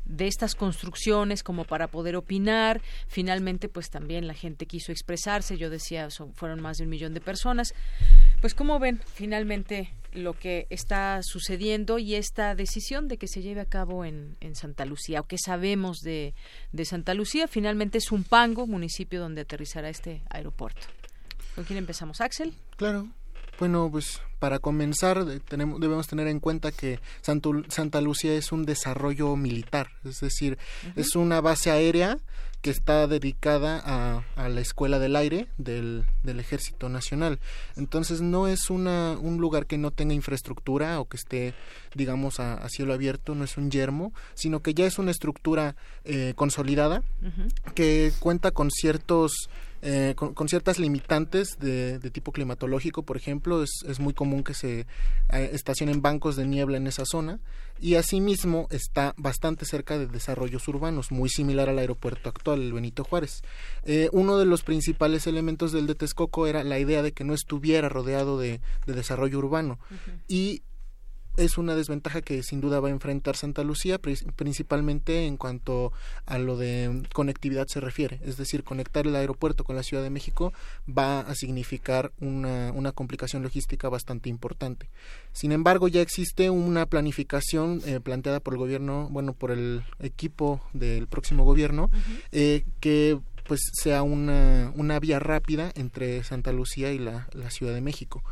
de 0.08 0.26
estas 0.26 0.54
construcciones 0.54 1.42
como 1.42 1.64
para 1.64 1.86
poder 1.86 2.16
opinar. 2.16 2.80
Finalmente, 3.06 3.68
pues 3.68 3.90
también 3.90 4.26
la 4.26 4.34
gente 4.34 4.66
quiso 4.66 4.90
expresarse. 4.90 5.58
Yo 5.58 5.70
decía, 5.70 6.10
son, 6.10 6.34
fueron 6.34 6.60
más 6.60 6.78
de 6.78 6.84
un 6.84 6.90
millón 6.90 7.14
de 7.14 7.20
personas. 7.20 7.74
Pues 8.40 8.54
como 8.54 8.78
ven, 8.78 9.00
finalmente 9.14 9.92
lo 10.18 10.34
que 10.34 10.66
está 10.70 11.20
sucediendo 11.22 11.98
y 11.98 12.14
esta 12.14 12.54
decisión 12.54 13.08
de 13.08 13.16
que 13.16 13.28
se 13.28 13.42
lleve 13.42 13.60
a 13.60 13.64
cabo 13.64 14.04
en, 14.04 14.36
Santa 14.54 14.84
Lucía, 14.84 15.20
o 15.20 15.24
que 15.24 15.38
sabemos 15.38 16.00
de, 16.00 16.34
de 16.72 16.84
Santa 16.84 17.14
Lucía, 17.14 17.48
finalmente 17.48 17.98
es 17.98 18.12
un 18.12 18.24
pango, 18.24 18.66
municipio 18.66 19.20
donde 19.20 19.42
aterrizará 19.42 19.88
este 19.88 20.22
aeropuerto. 20.30 20.86
¿Con 21.54 21.64
quién 21.64 21.78
empezamos? 21.78 22.20
Axel. 22.20 22.54
Claro. 22.76 23.08
Bueno, 23.58 23.88
pues 23.90 24.20
para 24.38 24.58
comenzar 24.58 25.24
tenemos, 25.48 25.80
debemos 25.80 26.06
tener 26.06 26.28
en 26.28 26.40
cuenta 26.40 26.72
que 26.72 27.00
Santa 27.20 28.00
Lucía 28.00 28.34
es 28.34 28.52
un 28.52 28.64
desarrollo 28.64 29.36
militar, 29.36 29.90
es 30.04 30.20
decir, 30.20 30.58
es 30.96 31.16
una 31.16 31.40
base 31.40 31.70
aérea 31.70 32.18
que 32.62 32.70
está 32.70 33.06
dedicada 33.06 33.80
a, 33.84 34.24
a 34.34 34.48
la 34.48 34.60
Escuela 34.60 34.98
del 34.98 35.14
Aire 35.14 35.46
del, 35.58 36.04
del, 36.24 36.40
Ejército 36.40 36.88
Nacional. 36.88 37.38
Entonces 37.76 38.20
no 38.20 38.48
es 38.48 38.68
una, 38.68 39.16
un 39.20 39.38
lugar 39.38 39.66
que 39.66 39.78
no 39.78 39.92
tenga 39.92 40.14
infraestructura 40.14 40.98
o 41.00 41.04
que 41.04 41.16
esté, 41.16 41.54
digamos, 41.94 42.40
a, 42.40 42.68
cielo 42.68 42.94
abierto, 42.94 43.34
no 43.34 43.44
es 43.44 43.56
un 43.56 43.70
yermo, 43.70 44.12
sino 44.34 44.60
que 44.60 44.74
ya 44.74 44.86
es 44.86 44.98
una 44.98 45.12
estructura 45.12 45.76
eh, 46.04 46.32
consolidada 46.34 47.02
que 47.74 48.12
cuenta 48.18 48.50
con 48.50 48.70
ciertos 48.70 49.48
eh, 49.80 50.14
con, 50.16 50.48
ciertas 50.48 50.78
limitantes 50.78 51.58
de, 51.58 51.98
tipo 52.10 52.32
climatológico, 52.32 53.02
por 53.04 53.16
ejemplo, 53.16 53.62
es, 53.62 53.70
es 53.86 54.00
muy 54.00 54.12
común 54.12 54.42
que 54.42 54.54
se 54.54 54.80
eh, 54.80 55.50
estacionen 55.52 56.02
bancos 56.02 56.36
de 56.36 56.46
niebla 56.46 56.76
en 56.76 56.86
esa 56.86 57.04
zona 57.04 57.40
y 57.80 57.94
asimismo 57.94 58.66
está 58.70 59.14
bastante 59.16 59.64
cerca 59.64 59.98
de 59.98 60.06
desarrollos 60.06 60.66
urbanos, 60.66 61.12
muy 61.12 61.28
similar 61.28 61.68
al 61.68 61.78
aeropuerto 61.78 62.28
actual, 62.28 62.60
el 62.60 62.72
Benito 62.72 63.04
Juárez. 63.04 63.42
Eh, 63.84 64.08
uno 64.12 64.36
de 64.38 64.46
los 64.46 64.62
principales 64.62 65.26
elementos 65.26 65.72
del 65.72 65.86
de 65.86 65.94
Texcoco 65.94 66.46
era 66.46 66.64
la 66.64 66.78
idea 66.78 67.02
de 67.02 67.12
que 67.12 67.24
no 67.24 67.34
estuviera 67.34 67.88
rodeado 67.88 68.38
de, 68.38 68.60
desarrollo 68.86 69.38
urbano 69.38 69.78
y 70.26 70.62
es 71.38 71.56
una 71.56 71.76
desventaja 71.76 72.20
que 72.20 72.42
sin 72.42 72.60
duda 72.60 72.80
va 72.80 72.88
a 72.88 72.90
enfrentar 72.90 73.36
Santa 73.36 73.62
Lucía, 73.62 73.98
principalmente 73.98 75.26
en 75.26 75.36
cuanto 75.36 75.92
a 76.26 76.38
lo 76.38 76.56
de 76.56 77.02
conectividad 77.12 77.66
se 77.68 77.80
refiere. 77.80 78.20
Es 78.24 78.36
decir, 78.36 78.64
conectar 78.64 79.06
el 79.06 79.14
aeropuerto 79.14 79.64
con 79.64 79.76
la 79.76 79.82
Ciudad 79.82 80.02
de 80.02 80.10
México 80.10 80.52
va 80.86 81.20
a 81.20 81.34
significar 81.34 82.12
una, 82.20 82.72
una 82.72 82.92
complicación 82.92 83.42
logística 83.42 83.88
bastante 83.88 84.28
importante. 84.28 84.88
Sin 85.32 85.52
embargo, 85.52 85.88
ya 85.88 86.00
existe 86.00 86.50
una 86.50 86.86
planificación 86.86 87.80
eh, 87.86 88.00
planteada 88.00 88.40
por 88.40 88.54
el 88.54 88.58
gobierno, 88.58 89.08
bueno, 89.10 89.32
por 89.32 89.52
el 89.52 89.84
equipo 90.00 90.60
del 90.72 91.06
próximo 91.06 91.44
gobierno, 91.44 91.90
eh, 92.32 92.64
que 92.80 93.18
pues 93.46 93.60
sea 93.72 94.02
una, 94.02 94.72
una 94.76 95.00
vía 95.00 95.18
rápida 95.18 95.72
entre 95.74 96.22
Santa 96.22 96.52
Lucía 96.52 96.92
y 96.92 96.98
la, 96.98 97.28
la 97.32 97.50
Ciudad 97.50 97.72
de 97.72 97.80
México. 97.80 98.22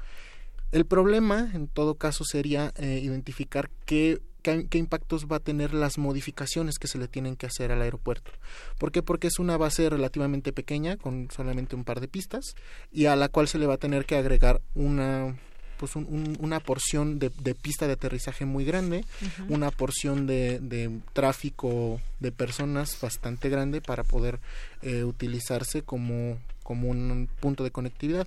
El 0.73 0.85
problema, 0.85 1.51
en 1.55 1.69
todo 1.69 1.95
caso, 1.95 2.25
sería 2.25 2.73
eh, 2.77 3.01
identificar 3.03 3.71
qué, 3.85 4.21
qué, 4.43 4.79
impactos 4.79 5.27
va 5.27 5.37
a 5.37 5.41
tener 5.41 5.75
las 5.75 5.99
modificaciones 5.99 6.79
que 6.79 6.89
se 6.89 6.99
le 6.99 7.09
tienen 7.09 7.37
que 7.37 7.47
hacer 7.47 7.73
al 7.73 7.83
aeropuerto. 7.83 8.31
¿Por 8.79 8.93
qué? 8.93 9.03
Porque 9.03 9.29
es 9.29 9.39
una 9.39 9.57
base 9.57 9.89
relativamente 9.89 10.53
pequeña, 10.53 10.97
con 10.97 11.29
solamente 11.31 11.77
un 11.77 11.85
par 11.85 12.01
de 12.01 12.09
pistas, 12.09 12.55
y 12.93 13.07
a 13.07 13.17
la 13.17 13.29
cual 13.29 13.49
se 13.49 13.59
le 13.59 13.67
va 13.67 13.75
a 13.75 13.79
tener 13.79 14.05
que 14.07 14.17
agregar 14.17 14.61
una 14.75 15.37
pues 15.77 15.95
una 15.95 16.59
porción 16.59 17.19
de, 17.19 17.31
pista 17.55 17.87
de 17.87 17.93
aterrizaje 17.93 18.47
muy 18.47 18.65
grande, 18.65 19.05
una 19.51 19.71
porción 19.71 20.27
de, 20.27 20.59
de, 20.59 21.01
tráfico 21.13 22.01
de 22.19 22.33
personas 22.33 22.99
bastante 22.99 23.51
grande 23.51 23.83
para 23.83 24.03
poder 24.03 24.41
eh, 24.81 25.05
utilizarse 25.05 25.83
como, 25.83 26.39
como 26.63 26.89
un 26.89 27.29
punto 27.41 27.63
de 27.63 27.73
conectividad 27.73 28.27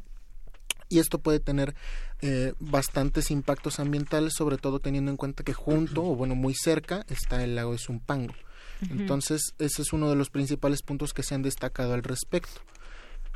y 0.89 0.99
esto 0.99 1.19
puede 1.19 1.39
tener 1.39 1.75
eh, 2.21 2.53
bastantes 2.59 3.31
impactos 3.31 3.79
ambientales, 3.79 4.33
sobre 4.35 4.57
todo 4.57 4.79
teniendo 4.79 5.11
en 5.11 5.17
cuenta 5.17 5.43
que 5.43 5.53
junto 5.53 6.03
o 6.03 6.15
bueno 6.15 6.35
muy 6.35 6.53
cerca 6.53 7.05
está 7.07 7.43
el 7.43 7.55
lago 7.55 7.71
de 7.71 7.77
Zumpango. 7.77 8.33
Entonces 8.89 9.53
ese 9.57 9.81
es 9.81 9.91
uno 9.91 10.09
de 10.09 10.15
los 10.15 10.29
principales 10.29 10.81
puntos 10.81 11.13
que 11.13 11.23
se 11.23 11.35
han 11.35 11.41
destacado 11.41 11.93
al 11.93 12.03
respecto. 12.03 12.61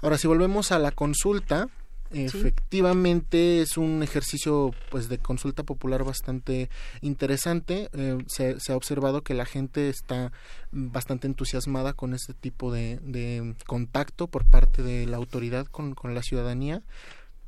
Ahora 0.01 0.17
si 0.17 0.27
volvemos 0.27 0.71
a 0.71 0.79
la 0.79 0.91
consulta, 0.91 1.69
Efectivamente 2.13 3.61
es 3.61 3.77
un 3.77 4.03
ejercicio 4.03 4.71
pues 4.91 5.09
de 5.09 5.17
consulta 5.17 5.63
popular 5.63 6.03
bastante 6.03 6.69
interesante. 7.01 7.89
Eh, 7.93 8.17
se, 8.27 8.71
ha 8.71 8.75
observado 8.75 9.23
que 9.23 9.33
la 9.33 9.45
gente 9.45 9.89
está 9.89 10.31
bastante 10.71 11.25
entusiasmada 11.27 11.93
con 11.93 12.13
este 12.13 12.33
tipo 12.33 12.71
de, 12.71 12.99
de 13.01 13.55
contacto 13.65 14.27
por 14.27 14.45
parte 14.45 14.83
de 14.83 15.07
la 15.07 15.17
autoridad 15.17 15.65
con, 15.65 15.95
con 15.95 16.13
la 16.13 16.21
ciudadanía 16.21 16.83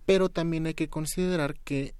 pero 0.05 0.29
también 0.29 0.67
hay 0.67 0.73
que 0.73 0.89
considerar 0.89 1.55
que 1.63 1.93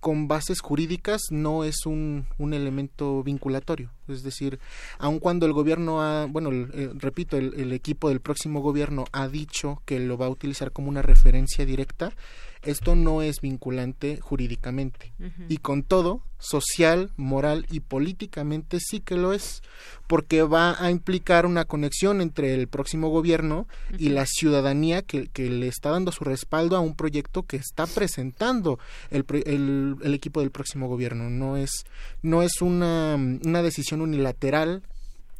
con 0.00 0.28
bases 0.28 0.60
jurídicas 0.60 1.20
no 1.30 1.64
es 1.64 1.84
un, 1.84 2.26
un 2.38 2.54
elemento 2.54 3.22
vinculatorio. 3.22 3.90
Es 4.08 4.22
decir, 4.22 4.60
aun 4.98 5.18
cuando 5.18 5.46
el 5.46 5.52
gobierno 5.52 6.00
ha, 6.00 6.26
bueno, 6.26 6.52
eh, 6.52 6.90
repito, 6.94 7.36
el, 7.36 7.72
equipo 7.72 8.08
del 8.08 8.20
próximo 8.20 8.60
gobierno 8.60 9.06
ha 9.12 9.26
dicho 9.26 9.82
que 9.84 9.98
lo 9.98 10.16
va 10.16 10.26
a 10.26 10.30
utilizar 10.30 10.70
como 10.70 10.88
una 10.88 11.02
referencia 11.02 11.66
directa, 11.66 12.12
esto 12.66 12.94
no 12.96 13.22
es 13.22 13.40
vinculante 13.40 14.18
jurídicamente. 14.20 15.12
Y 15.48 15.58
con 15.58 15.82
todo, 15.82 16.22
social, 16.38 17.10
moral 17.16 17.66
y 17.70 17.80
políticamente 17.80 18.78
sí 18.80 19.00
que 19.00 19.16
lo 19.16 19.32
es, 19.32 19.62
porque 20.06 20.42
va 20.42 20.76
a 20.82 20.90
implicar 20.90 21.46
una 21.46 21.64
conexión 21.64 22.20
entre 22.20 22.54
el 22.54 22.68
próximo 22.68 23.08
gobierno 23.08 23.66
y 23.98 24.10
la 24.10 24.26
ciudadanía 24.26 25.02
que, 25.02 25.28
que, 25.28 25.50
le 25.50 25.68
está 25.68 25.90
dando 25.90 26.12
su 26.12 26.24
respaldo 26.24 26.76
a 26.76 26.80
un 26.80 26.94
proyecto 26.94 27.42
que 27.44 27.56
está 27.56 27.86
presentando 27.86 28.78
el, 29.10 29.24
el, 29.46 29.96
el 30.02 30.14
equipo 30.14 30.40
del 30.40 30.50
próximo 30.50 30.88
gobierno. 30.88 31.30
No 31.30 31.56
es, 31.56 31.84
no 32.22 32.42
es 32.42 32.60
una, 32.60 33.14
una 33.14 33.62
decisión 33.62 34.00
unilateral 34.00 34.82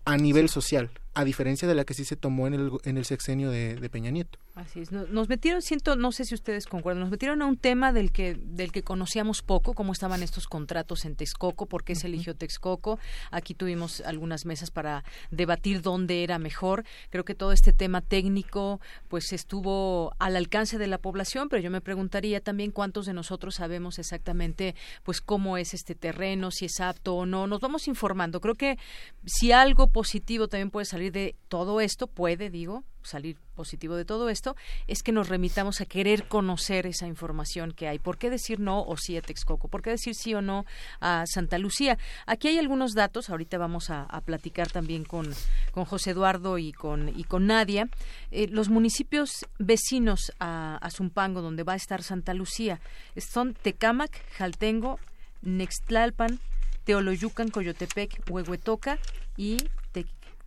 a 0.05 0.17
nivel 0.17 0.49
social 0.49 0.91
a 1.17 1.25
diferencia 1.25 1.67
de 1.67 1.75
la 1.75 1.87
que 1.87 1.95
sí 1.95 2.05
se 2.05 2.15
tomó 2.15 2.47
en 2.47 2.53
el, 2.53 2.71
en 2.85 2.99
el 2.99 3.07
sexenio 3.07 3.51
de, 3.51 3.89
Peña 3.91 4.11
Nieto. 4.11 4.39
Así 4.55 4.81
es. 4.81 4.93
Nos 4.93 5.31
metieron, 5.31 5.63
siento, 5.63 5.97
no 5.97 6.13
sé 6.13 6.27
si 6.27 6.35
ustedes 6.35 6.67
concuerdan, 6.67 7.01
nos 7.01 7.11
metieron 7.11 7.41
a 7.41 7.47
un 7.47 7.57
tema 7.57 7.91
del 7.91 8.13
que, 8.13 8.35
del 8.35 8.71
que 8.71 8.83
conocíamos 8.83 9.41
poco, 9.41 9.73
cómo 9.73 9.93
estaban 9.93 10.23
estos 10.23 10.47
contratos 10.47 11.07
en 11.07 11.17
Texcoco, 11.17 11.65
por 11.65 11.85
qué 11.85 11.95
se 11.95 12.09
eligió 12.09 12.37
Texcoco. 12.37 12.99
Aquí 13.31 13.55
tuvimos 13.55 14.03
algunas 14.03 14.45
mesas 14.45 14.71
para 14.71 15.05
debatir 15.31 15.81
dónde 15.81 16.23
era 16.23 16.39
mejor. 16.39 16.85
Creo 17.09 17.25
que 17.25 17.35
todo 17.35 17.53
este 17.53 17.73
tema 17.73 18.03
técnico, 18.03 18.81
pues 19.09 19.33
estuvo 19.33 20.13
al 20.19 20.37
alcance 20.37 20.77
de 20.77 20.87
la 20.87 20.99
población, 20.99 21.49
pero 21.49 21.63
yo 21.63 21.71
me 21.71 21.81
preguntaría 21.81 22.43
también 22.43 22.73
cuántos 22.73 23.07
de 23.07 23.15
nosotros 23.15 23.55
sabemos 23.55 23.99
exactamente, 23.99 24.75
pues 25.03 25.23
cómo 25.23 25.57
es 25.57 25.73
este 25.73 25.95
terreno, 25.95 26.51
si 26.51 26.67
es 26.67 26.79
apto 26.81 27.15
o 27.15 27.25
no. 27.25 27.47
Nos 27.47 27.61
vamos 27.61 27.89
informando. 27.89 28.43
Creo 28.43 28.55
que 28.55 28.79
si 29.25 29.53
algo 29.53 29.87
positivo 29.87 30.49
también 30.49 30.71
puede 30.71 30.85
salir 30.85 31.06
de 31.11 31.35
todo 31.49 31.81
esto, 31.81 32.07
puede, 32.07 32.51
digo, 32.51 32.85
salir 33.07 33.39
positivo 33.55 33.97
de 33.97 34.05
todo 34.05 34.29
esto, 34.29 34.57
es 34.87 35.03
que 35.03 35.13
nos 35.13 35.29
remitamos 35.29 35.81
a 35.81 35.87
querer 35.87 36.29
conocer 36.29 36.87
esa 36.87 37.07
información 37.07 37.73
que 37.73 37.89
hay. 37.89 37.99
¿Por 37.99 38.19
qué 38.19 38.29
decir 38.29 38.61
no 38.61 38.83
o 38.83 38.97
sí 38.97 39.17
a 39.17 39.23
Texcoco? 39.23 39.69
¿Por 39.69 39.83
qué 39.83 39.91
decir 39.91 40.15
sí 40.15 40.35
o 40.35 40.43
no 40.43 40.67
a 41.01 41.25
Santa 41.27 41.59
Lucía? 41.59 41.99
Aquí 42.27 42.49
hay 42.49 42.59
algunos 42.59 42.93
datos, 42.93 43.31
ahorita 43.31 43.59
vamos 43.59 43.91
a, 43.91 44.07
platicar 44.27 44.71
también 44.71 45.05
con, 45.05 45.33
con 45.73 45.85
José 45.85 46.11
Eduardo 46.11 46.59
y 46.59 46.73
con, 46.73 47.09
y 47.17 47.25
con 47.25 47.47
Nadia. 47.47 47.89
Eh, 48.31 48.49
los 48.49 48.69
municipios 48.69 49.47
vecinos 49.59 50.33
a, 50.41 50.79
a 50.79 50.91
Zumpango, 50.91 51.43
donde 51.43 51.63
va 51.63 51.75
a 51.75 51.77
estar 51.77 52.03
Santa 52.03 52.35
Lucía, 52.35 52.81
son 53.17 53.55
Tecámac, 53.55 54.25
Jaltengo, 54.33 54.99
Nextlalpan, 55.43 56.41
Teoloyucan, 56.85 57.51
Coyotepec, 57.51 58.23
Huehuetoca 58.29 58.99
y 59.37 59.59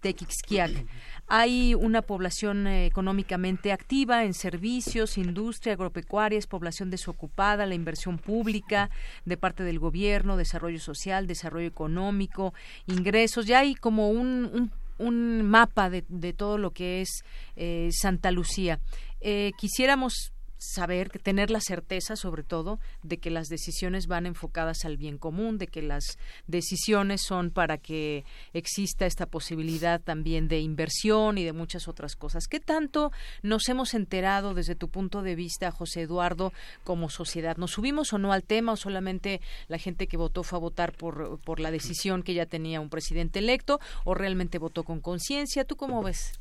Tequixquiac. 0.02 0.86
Hay 1.28 1.76
una 1.76 2.02
población 2.02 2.66
eh, 2.66 2.88
económicamente 2.88 3.72
activa 3.72 4.24
en 4.24 4.34
servicios, 4.34 5.18
industria, 5.18 5.74
agropecuarias, 5.74 6.48
población 6.48 6.90
desocupada, 6.90 7.68
la 7.68 7.76
inversión 7.76 8.18
pública 8.18 8.90
de 9.26 9.38
parte 9.38 9.64
del 9.64 9.78
gobierno, 9.78 10.38
desarrollo 10.38 10.80
social, 10.80 11.28
desarrollo 11.28 11.68
económico, 11.68 12.54
ingresos. 12.88 13.46
Ya 13.46 13.60
hay 13.60 13.76
como 13.76 14.10
un, 14.10 14.72
un, 14.98 15.44
mapa 15.44 15.90
de, 15.90 16.04
de, 16.08 16.34
todo 16.34 16.58
lo 16.58 16.72
que 16.72 17.02
es 17.02 17.24
eh, 17.56 17.90
Santa 17.92 18.32
Lucía. 18.32 18.80
Eh, 19.22 19.52
quisiéramos 19.60 20.34
saber, 20.60 21.10
tener 21.10 21.50
la 21.50 21.62
certeza 21.62 22.16
sobre 22.16 22.44
todo 22.44 22.80
de 23.02 23.18
que 23.18 23.32
las 23.32 23.48
decisiones 23.48 24.08
van 24.08 24.26
enfocadas 24.26 24.86
al 24.86 24.98
bien 24.98 25.18
común, 25.18 25.58
de 25.58 25.68
que 25.68 25.82
las 25.82 26.20
decisiones 26.48 27.22
son 27.26 27.50
para 27.50 27.78
que 27.78 28.26
exista 28.54 29.06
esta 29.06 29.26
posibilidad 29.26 30.02
también 30.02 30.48
de 30.48 30.60
inversión 30.60 31.38
y 31.38 31.46
de 31.46 31.54
muchas 31.54 31.88
otras 31.88 32.16
cosas. 32.16 32.48
¿Qué 32.48 32.60
tanto 32.60 33.12
nos 33.42 33.70
hemos 33.70 33.94
enterado 33.94 34.54
desde 34.54 34.76
tu 34.76 34.90
punto 34.90 35.22
de 35.22 35.36
vista, 35.36 35.72
José 35.72 36.02
Eduardo, 36.02 36.54
como 36.84 37.10
sociedad? 37.10 37.58
¿Nos 37.58 37.72
subimos 37.72 38.12
o 38.14 38.18
no 38.18 38.34
al 38.34 38.44
tema 38.44 38.74
o 38.74 38.78
solamente 38.78 39.40
la 39.70 39.78
gente 39.78 40.08
que 40.08 40.18
votó 40.18 40.44
fue 40.44 40.58
a 40.58 40.62
votar 40.62 40.92
por, 40.92 41.40
por 41.40 41.62
la 41.62 41.72
decisión 41.72 42.22
que 42.22 42.34
ya 42.34 42.46
tenía 42.46 42.82
un 42.82 42.90
presidente 42.90 43.40
electo 43.40 43.80
o 44.04 44.14
realmente 44.14 44.58
votó 44.58 44.84
con 44.84 45.00
conciencia? 45.00 45.64
¿Tú 45.64 45.78
cómo 45.78 46.04
ves? 46.04 46.34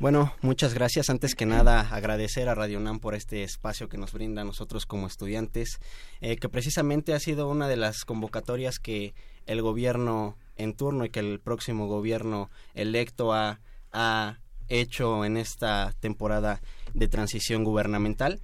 Bueno, 0.00 0.32
muchas 0.40 0.72
gracias. 0.72 1.10
Antes 1.10 1.34
que 1.34 1.44
nada, 1.44 1.82
agradecer 1.90 2.48
a 2.48 2.54
Radio 2.54 2.78
UNAM 2.78 3.00
por 3.00 3.14
este 3.14 3.42
espacio 3.42 3.90
que 3.90 3.98
nos 3.98 4.14
brinda 4.14 4.40
a 4.40 4.46
nosotros 4.46 4.86
como 4.86 5.06
estudiantes, 5.06 5.78
eh, 6.22 6.36
que 6.38 6.48
precisamente 6.48 7.12
ha 7.12 7.20
sido 7.20 7.50
una 7.50 7.68
de 7.68 7.76
las 7.76 8.06
convocatorias 8.06 8.78
que 8.78 9.12
el 9.44 9.60
gobierno 9.60 10.38
en 10.56 10.72
turno 10.72 11.04
y 11.04 11.10
que 11.10 11.20
el 11.20 11.38
próximo 11.38 11.86
gobierno 11.86 12.48
electo 12.72 13.34
ha, 13.34 13.60
hecho 14.70 15.26
en 15.26 15.36
esta 15.36 15.92
temporada 16.00 16.62
de 16.94 17.06
transición 17.06 17.62
gubernamental. 17.62 18.40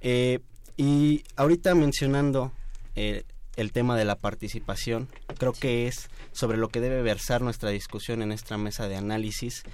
Eh, 0.00 0.38
y 0.76 1.24
ahorita 1.34 1.74
mencionando 1.74 2.52
eh, 2.94 3.24
el 3.56 3.72
tema 3.72 3.96
de 3.96 4.04
la 4.04 4.14
participación, 4.14 5.08
creo 5.38 5.54
que 5.54 5.88
es 5.88 6.08
sobre 6.30 6.56
lo 6.56 6.68
que 6.68 6.80
debe 6.80 7.02
versar 7.02 7.42
nuestra 7.42 7.70
discusión 7.70 8.22
en 8.22 8.30
esta 8.30 8.58
mesa 8.58 8.86
de 8.86 8.94
análisis 8.94 9.64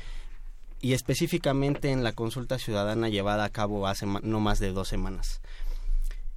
y 0.81 0.93
específicamente 0.93 1.91
en 1.91 2.05
la 2.05 2.13
consulta 2.13 2.59
ciudadana 2.59 3.09
llevada 3.09 3.45
a 3.45 3.51
cabo 3.51 3.87
hace 3.87 4.07
no 4.07 4.41
más 4.41 4.59
de 4.59 4.73
dos 4.73 4.89
semanas. 4.89 5.41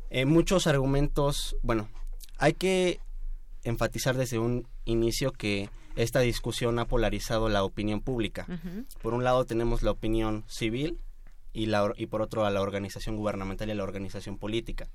Eh, 0.10 0.26
muchos 0.26 0.68
argumentos, 0.68 1.56
bueno, 1.62 1.90
hay 2.38 2.54
que 2.54 3.00
enfatizar 3.64 4.18
desde 4.18 4.40
un 4.40 4.68
inicio 4.86 5.32
que 5.32 5.70
esta 5.96 6.22
discusión 6.22 6.80
ha 6.80 6.86
polarizado 6.86 7.50
la 7.50 7.64
opinión 7.64 8.02
pública. 8.02 8.48
Por 9.02 9.14
un 9.14 9.24
lado 9.24 9.46
tenemos 9.46 9.84
la 9.84 9.92
opinión 9.92 10.44
civil 10.48 11.00
y, 11.54 11.68
la, 11.68 11.94
y 11.98 12.08
por 12.08 12.22
otro 12.22 12.46
a 12.46 12.50
la 12.50 12.62
organización 12.62 13.16
gubernamental 13.18 13.70
y 13.70 13.72
a 13.72 13.76
la 13.76 13.84
organización 13.84 14.38
política. 14.38 14.88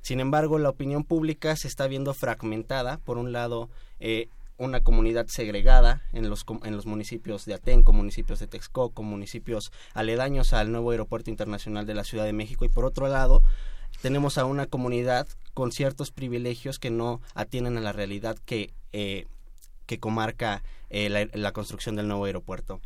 Sin 0.00 0.20
embargo, 0.20 0.58
la 0.58 0.68
opinión 0.68 1.02
pública 1.04 1.56
se 1.56 1.66
está 1.66 1.86
viendo 1.86 2.12
fragmentada. 2.12 2.98
Por 2.98 3.16
un 3.16 3.32
lado, 3.32 3.70
eh, 4.00 4.28
una 4.56 4.80
comunidad 4.80 5.26
segregada 5.28 6.02
en 6.12 6.28
los, 6.28 6.44
en 6.62 6.76
los 6.76 6.86
municipios 6.86 7.44
de 7.44 7.54
Atenco, 7.54 7.92
municipios 7.92 8.38
de 8.38 8.46
Texcoco, 8.46 9.02
municipios 9.02 9.72
aledaños 9.92 10.52
al 10.52 10.70
nuevo 10.70 10.90
aeropuerto 10.90 11.30
internacional 11.30 11.86
de 11.86 11.94
la 11.94 12.04
Ciudad 12.04 12.24
de 12.24 12.32
México 12.32 12.64
y 12.64 12.68
por 12.68 12.84
otro 12.84 13.08
lado 13.08 13.42
tenemos 14.00 14.38
a 14.38 14.44
una 14.44 14.66
comunidad 14.66 15.26
con 15.54 15.72
ciertos 15.72 16.10
privilegios 16.10 16.78
que 16.78 16.90
no 16.90 17.20
atienden 17.34 17.76
a 17.78 17.80
la 17.80 17.92
realidad 17.92 18.36
que, 18.44 18.72
eh, 18.92 19.26
que 19.86 19.98
comarca 19.98 20.62
eh, 20.90 21.08
la, 21.08 21.26
la 21.32 21.52
construcción 21.52 21.96
del 21.96 22.08
nuevo 22.08 22.24
aeropuerto. 22.24 22.80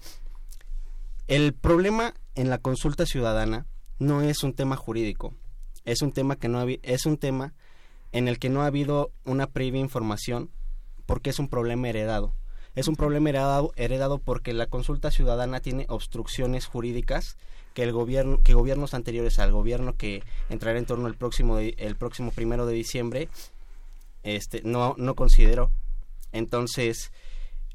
El 1.26 1.52
problema 1.52 2.14
en 2.34 2.48
la 2.48 2.58
consulta 2.58 3.04
ciudadana 3.04 3.66
no 3.98 4.22
es 4.22 4.42
un 4.42 4.54
tema 4.54 4.76
jurídico, 4.76 5.34
es 5.84 6.02
un 6.02 6.12
tema 6.12 6.36
que 6.36 6.48
no 6.48 6.66
es 6.66 7.06
un 7.06 7.18
tema 7.18 7.52
en 8.12 8.28
el 8.28 8.38
que 8.38 8.48
no 8.48 8.62
ha 8.62 8.66
habido 8.66 9.10
una 9.24 9.46
previa 9.48 9.80
información 9.80 10.50
porque 11.08 11.30
es 11.30 11.38
un 11.38 11.48
problema 11.48 11.88
heredado. 11.88 12.34
Es 12.74 12.86
un 12.86 12.94
problema 12.94 13.30
heredado, 13.30 13.72
heredado 13.76 14.18
porque 14.18 14.52
la 14.52 14.66
consulta 14.66 15.10
ciudadana 15.10 15.60
tiene 15.60 15.86
obstrucciones 15.88 16.66
jurídicas 16.66 17.38
que 17.72 17.82
el 17.82 17.92
gobierno, 17.92 18.40
que 18.44 18.52
gobiernos 18.52 18.92
anteriores 18.92 19.38
al 19.38 19.50
gobierno 19.50 19.96
que 19.96 20.22
entrará 20.50 20.78
en 20.78 20.84
torno 20.84 21.08
el 21.08 21.14
próximo 21.14 21.58
el 21.58 21.96
próximo 21.96 22.30
primero 22.30 22.66
de 22.66 22.74
diciembre, 22.74 23.30
este, 24.22 24.60
no, 24.64 24.96
no 24.98 25.14
consideró. 25.14 25.70
Entonces, 26.32 27.10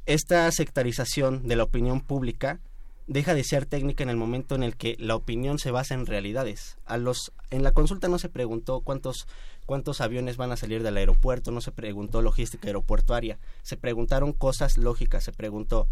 esta 0.06 0.52
sectarización 0.52 1.48
de 1.48 1.56
la 1.56 1.64
opinión 1.64 2.02
pública 2.02 2.60
deja 3.08 3.34
de 3.34 3.44
ser 3.44 3.66
técnica 3.66 4.04
en 4.04 4.10
el 4.10 4.16
momento 4.16 4.54
en 4.54 4.62
el 4.62 4.78
que 4.78 4.96
la 5.00 5.16
opinión 5.16 5.58
se 5.58 5.72
basa 5.72 5.96
en 5.96 6.06
realidades. 6.06 6.78
A 6.86 6.98
los, 6.98 7.34
en 7.50 7.64
la 7.64 7.72
consulta 7.72 8.10
no 8.10 8.20
se 8.20 8.30
preguntó 8.30 8.82
cuántos 8.82 9.28
cuántos 9.66 10.02
aviones 10.02 10.38
van 10.38 10.52
a 10.52 10.58
salir 10.58 10.84
del 10.84 10.98
aeropuerto, 10.98 11.52
no 11.52 11.62
se 11.62 11.72
preguntó 11.72 12.22
logística 12.22 12.68
aeropuertuaria, 12.68 13.40
se 13.62 13.78
preguntaron 13.78 14.34
cosas 14.34 14.78
lógicas, 14.78 15.24
se 15.24 15.32
preguntó 15.32 15.88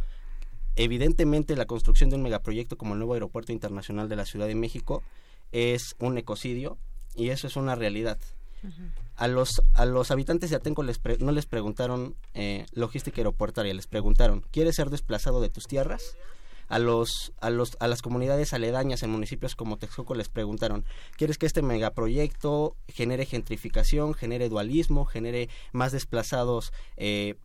evidentemente 0.76 1.56
la 1.56 1.66
construcción 1.66 2.10
de 2.10 2.16
un 2.16 2.24
megaproyecto 2.24 2.78
como 2.78 2.94
el 2.94 3.00
nuevo 3.00 3.14
aeropuerto 3.14 3.52
internacional 3.52 4.10
de 4.10 4.16
la 4.16 4.26
Ciudad 4.26 4.48
de 4.48 4.56
México 4.56 5.04
es 5.52 5.96
un 6.00 6.18
ecocidio 6.18 6.78
y 7.16 7.30
eso 7.30 7.48
es 7.48 7.56
una 7.56 7.76
realidad. 7.76 8.18
A 9.16 9.28
los, 9.28 9.62
a 9.74 9.86
los 9.86 10.12
habitantes 10.12 10.52
de 10.52 10.56
Atenco 10.56 10.84
les 10.84 11.00
no 11.20 11.32
les 11.32 11.48
preguntaron 11.48 12.16
eh, 12.36 12.68
logística 12.74 13.18
aeroportuaria, 13.18 13.74
les 13.74 13.88
preguntaron, 13.88 14.46
¿quieres 14.52 14.76
ser 14.76 14.92
desplazado 14.92 15.42
de 15.42 15.50
tus 15.50 15.66
tierras? 15.66 16.16
A 16.72 16.80
los 16.80 17.34
a 17.42 17.50
los 17.50 17.76
a 17.82 17.88
las 17.88 18.02
comunidades 18.02 18.54
aledañas 18.54 19.04
en 19.04 19.10
municipios 19.10 19.56
como 19.56 19.78
Texcoco 19.78 20.16
les 20.16 20.30
preguntaron 20.30 20.86
quieres 21.18 21.38
que 21.38 21.46
este 21.46 21.62
megaproyecto 21.62 22.78
genere 22.88 23.26
gentrificación 23.26 24.14
genere 24.14 24.48
dualismo 24.48 25.06
genere 25.06 25.50
más 25.74 25.92
desplazados 25.92 26.72
eh, 26.96 27.36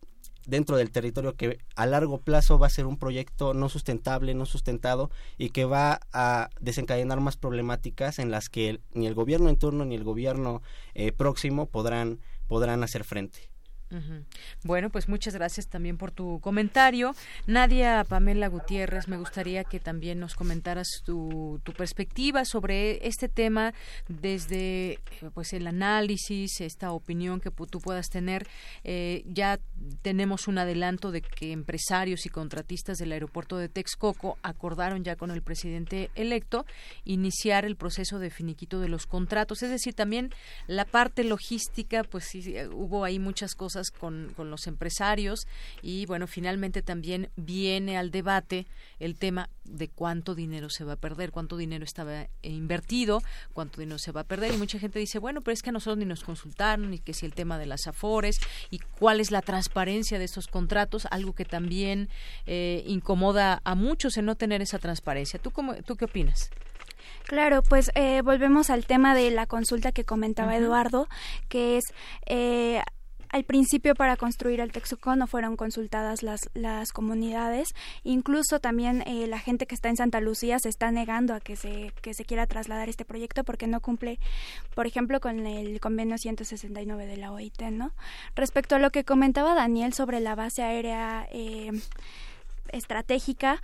dentro 0.47 0.77
del 0.77 0.93
territorio 0.93 1.35
que 1.35 1.59
a 1.75 1.87
largo 1.87 2.19
plazo 2.19 2.57
va 2.57 2.69
a 2.69 2.71
ser 2.71 2.87
un 2.87 2.99
proyecto 2.99 3.53
no 3.53 3.69
sustentable, 3.69 4.33
no 4.35 4.47
sustentado 4.47 5.11
y 5.39 5.51
que 5.51 5.65
va 5.65 6.01
a 6.13 6.51
desencadenar 6.61 7.21
más 7.21 7.37
problemáticas 7.37 8.21
en 8.21 8.31
las 8.31 8.49
que 8.49 8.81
ni 8.95 9.09
el 9.09 9.15
gobierno 9.15 9.49
en 9.49 9.57
turno 9.57 9.85
ni 9.85 9.97
el 9.97 10.05
gobierno 10.05 10.63
eh, 10.95 11.11
próximo 11.11 11.67
podrán, 11.67 12.21
podrán 12.47 12.85
hacer 12.85 13.03
frente. 13.03 13.56
Bueno, 14.65 14.91
pues 14.91 15.09
muchas 15.09 15.35
gracias 15.35 15.69
también 15.69 15.97
por 15.97 16.11
tu 16.11 16.41
comentario. 16.41 17.15
Nadia 17.47 18.05
Pamela 18.05 18.49
Gutiérrez, 18.49 19.07
me 19.07 19.17
gustaría 19.17 19.63
que 19.65 19.79
también 19.79 20.19
nos 20.19 20.35
comentaras 20.35 20.89
tu, 21.05 21.61
tu 21.63 21.73
perspectiva 21.73 22.45
sobre 22.45 23.07
este 23.07 23.29
tema 23.29 23.75
desde 24.09 24.93
eh, 24.93 24.99
pues 25.33 25.53
el 25.53 25.67
análisis, 25.67 26.61
esta 26.61 26.91
opinión 26.93 27.41
que 27.41 27.51
tú 27.51 27.81
puedas 27.81 28.09
tener. 28.09 28.49
Eh, 28.83 29.23
ya 29.27 29.61
tenemos 30.03 30.49
un 30.49 30.59
adelanto 30.59 31.13
de 31.13 31.23
que 31.23 31.53
empresarios 31.53 32.27
y 32.27 32.29
contratistas 32.29 32.99
del 32.99 33.13
aeropuerto 33.13 33.57
de 33.57 33.69
Texcoco 33.69 34.39
acordaron 34.43 35.05
ya 35.05 35.17
con 35.17 35.31
el 35.31 35.43
presidente 35.43 36.11
electo 36.15 36.67
iniciar 37.05 37.65
el 37.65 37.77
proceso 37.77 38.19
de 38.19 38.31
finiquito 38.31 38.81
de 38.81 38.89
los 38.89 39.07
contratos. 39.07 39.63
Es 39.63 39.71
decir, 39.71 39.95
también 39.95 40.33
la 40.67 40.85
parte 40.85 41.23
logística, 41.25 42.03
pues 42.03 42.25
sí, 42.25 42.55
hubo 42.73 43.05
ahí 43.05 43.19
muchas 43.19 43.55
cosas 43.55 43.76
con, 43.91 44.33
con 44.37 44.51
los 44.51 44.67
empresarios 44.67 45.47
y 45.83 46.07
bueno, 46.07 46.27
finalmente 46.27 46.83
también 46.83 47.31
viene 47.37 47.99
al 47.99 48.11
debate 48.11 48.67
el 48.99 49.17
tema 49.17 49.51
de 49.65 49.89
cuánto 49.89 50.35
dinero 50.35 50.71
se 50.71 50.85
va 50.85 50.95
a 50.95 50.97
perder, 50.97 51.31
cuánto 51.31 51.57
dinero 51.57 51.85
estaba 51.85 52.29
invertido, 52.43 53.23
cuánto 53.53 53.81
dinero 53.81 53.99
se 53.99 54.13
va 54.13 54.23
a 54.23 54.25
perder 54.25 54.55
y 54.55 54.57
mucha 54.57 54.79
gente 54.79 54.99
dice, 54.99 55.19
bueno, 55.19 55.41
pero 55.41 55.53
es 55.53 55.63
que 55.63 55.71
a 55.71 55.73
nosotros 55.73 55.99
ni 55.99 56.05
nos 56.05 56.25
consultaron 56.25 56.95
y 56.95 56.99
que 56.99 57.15
si 57.15 57.27
el 57.27 57.35
tema 57.35 57.59
de 57.59 57.67
las 57.67 57.87
afores 57.87 58.39
y 58.71 58.79
cuál 58.79 59.21
es 59.21 59.31
la 59.31 59.43
transparencia 59.43 60.19
de 60.19 60.25
estos 60.25 60.47
contratos, 60.47 61.07
algo 61.11 61.35
que 61.35 61.45
también 61.45 62.09
eh, 62.47 62.83
incomoda 62.87 63.61
a 63.65 63.75
muchos 63.75 64.17
en 64.17 64.27
no 64.27 64.37
tener 64.37 64.63
esa 64.63 64.79
transparencia. 64.79 65.39
¿Tú, 65.39 65.51
cómo, 65.51 65.75
tú 65.75 65.97
qué 65.97 66.07
opinas? 66.07 66.51
Claro, 67.25 67.63
pues 67.63 67.91
eh, 67.95 68.23
volvemos 68.23 68.71
al 68.71 68.87
tema 68.87 69.15
de 69.15 69.31
la 69.31 69.47
consulta 69.47 69.93
que 69.93 70.05
comentaba 70.05 70.57
Eduardo, 70.57 71.09
que 71.49 71.77
es 71.77 71.85
eh, 72.27 72.83
al 73.31 73.45
principio 73.45 73.95
para 73.95 74.17
construir 74.17 74.61
el 74.61 74.73
Texuco 74.73 75.17
no 75.17 75.27
fueron 75.27 75.57
consultadas 75.57 76.23
las, 76.23 76.51
las 76.55 76.93
comunidades, 76.93 77.69
incluso 78.05 78.61
también 78.61 79.03
eh, 79.07 79.27
la 79.27 79.39
gente 79.39 79.67
que 79.67 79.75
está 79.75 79.89
en 79.89 79.97
Santa 79.97 80.21
Lucía 80.21 80.59
se 80.59 80.69
está 80.69 80.91
negando 80.91 81.35
a 81.35 81.41
que 81.41 81.57
se, 81.57 81.93
que 82.03 82.15
se 82.15 82.25
quiera 82.25 82.47
trasladar 82.47 82.89
este 82.89 83.05
proyecto 83.05 83.45
porque 83.45 83.67
no 83.67 83.81
cumple, 83.81 84.19
por 84.75 84.87
ejemplo, 84.87 85.21
con 85.21 85.47
el 85.47 85.81
convenio 85.81 86.19
169 86.19 87.07
de 87.07 87.17
la 87.17 87.33
OIT, 87.33 87.63
¿no? 87.73 87.93
Respecto 88.35 88.77
a 88.77 88.79
lo 88.79 88.91
que 88.91 89.05
comentaba 89.05 89.55
Daniel 89.55 89.93
sobre 89.93 90.21
la 90.21 90.35
base 90.35 90.63
aérea 90.63 91.29
eh, 91.33 91.71
estratégica, 92.73 93.63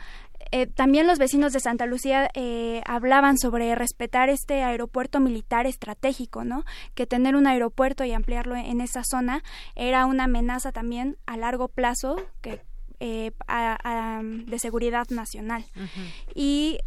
eh, 0.51 0.66
también 0.66 1.06
los 1.06 1.19
vecinos 1.19 1.52
de 1.52 1.60
Santa 1.60 1.86
Lucía 1.86 2.31
eh, 2.35 2.82
hablaban 2.86 3.39
sobre 3.39 3.74
respetar 3.74 4.28
este 4.28 4.62
aeropuerto 4.62 5.20
militar 5.20 5.66
estratégico, 5.66 6.44
¿no? 6.44 6.64
Que 6.94 7.06
tener 7.06 7.36
un 7.36 7.47
aeropuerto 7.47 8.05
y 8.05 8.12
ampliarlo 8.12 8.56
en 8.56 8.81
esa 8.81 9.02
zona 9.05 9.43
era 9.74 10.06
una 10.06 10.24
amenaza 10.24 10.73
también 10.73 11.16
a 11.27 11.36
largo 11.36 11.69
plazo 11.69 12.16
que 12.40 12.60
eh, 13.01 13.32
de 14.47 14.59
seguridad 14.59 15.09
nacional. 15.10 15.64
Y 16.35 16.78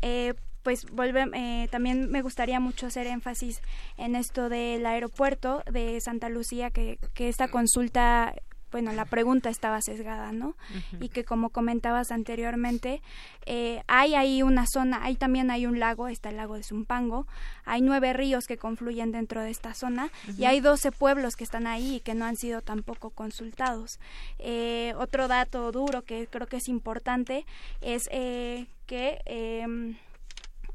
pues 0.63 0.85
vuelve, 0.91 1.67
también 1.69 2.09
me 2.09 2.21
gustaría 2.21 2.59
mucho 2.59 2.87
hacer 2.87 3.05
énfasis 3.05 3.61
en 3.97 4.15
esto 4.15 4.49
del 4.49 4.85
aeropuerto 4.85 5.61
de 5.69 5.99
Santa 5.99 6.29
Lucía, 6.29 6.71
que, 6.71 6.99
que 7.13 7.27
esta 7.27 7.49
consulta 7.49 8.33
bueno, 8.75 8.91
la 8.91 9.05
pregunta 9.05 9.49
estaba 9.49 9.79
sesgada, 9.79 10.33
¿no? 10.33 10.57
Y 10.99 11.07
que 11.07 11.23
como 11.23 11.49
comentabas 11.51 12.11
anteriormente, 12.11 13.01
eh, 13.45 13.81
hay 13.87 14.15
ahí 14.15 14.43
una 14.43 14.67
zona, 14.67 15.01
ahí 15.01 15.15
también 15.15 15.49
hay 15.49 15.65
un 15.65 15.79
lago, 15.79 16.09
está 16.09 16.27
el 16.27 16.35
lago 16.35 16.55
de 16.55 16.63
Zumpango, 16.63 17.25
hay 17.63 17.81
nueve 17.81 18.11
ríos 18.11 18.47
que 18.47 18.57
confluyen 18.57 19.13
dentro 19.13 19.39
de 19.39 19.49
esta 19.49 19.73
zona 19.73 20.09
y 20.37 20.43
hay 20.43 20.59
doce 20.59 20.91
pueblos 20.91 21.37
que 21.37 21.45
están 21.45 21.67
ahí 21.67 21.95
y 21.95 21.99
que 22.01 22.15
no 22.15 22.25
han 22.25 22.35
sido 22.35 22.61
tampoco 22.61 23.11
consultados. 23.11 23.97
Eh, 24.39 24.93
otro 24.97 25.29
dato 25.29 25.71
duro 25.71 26.01
que 26.01 26.27
creo 26.27 26.47
que 26.47 26.57
es 26.57 26.67
importante 26.67 27.45
es 27.79 28.09
eh, 28.11 28.67
que 28.87 29.21
em, 29.25 29.95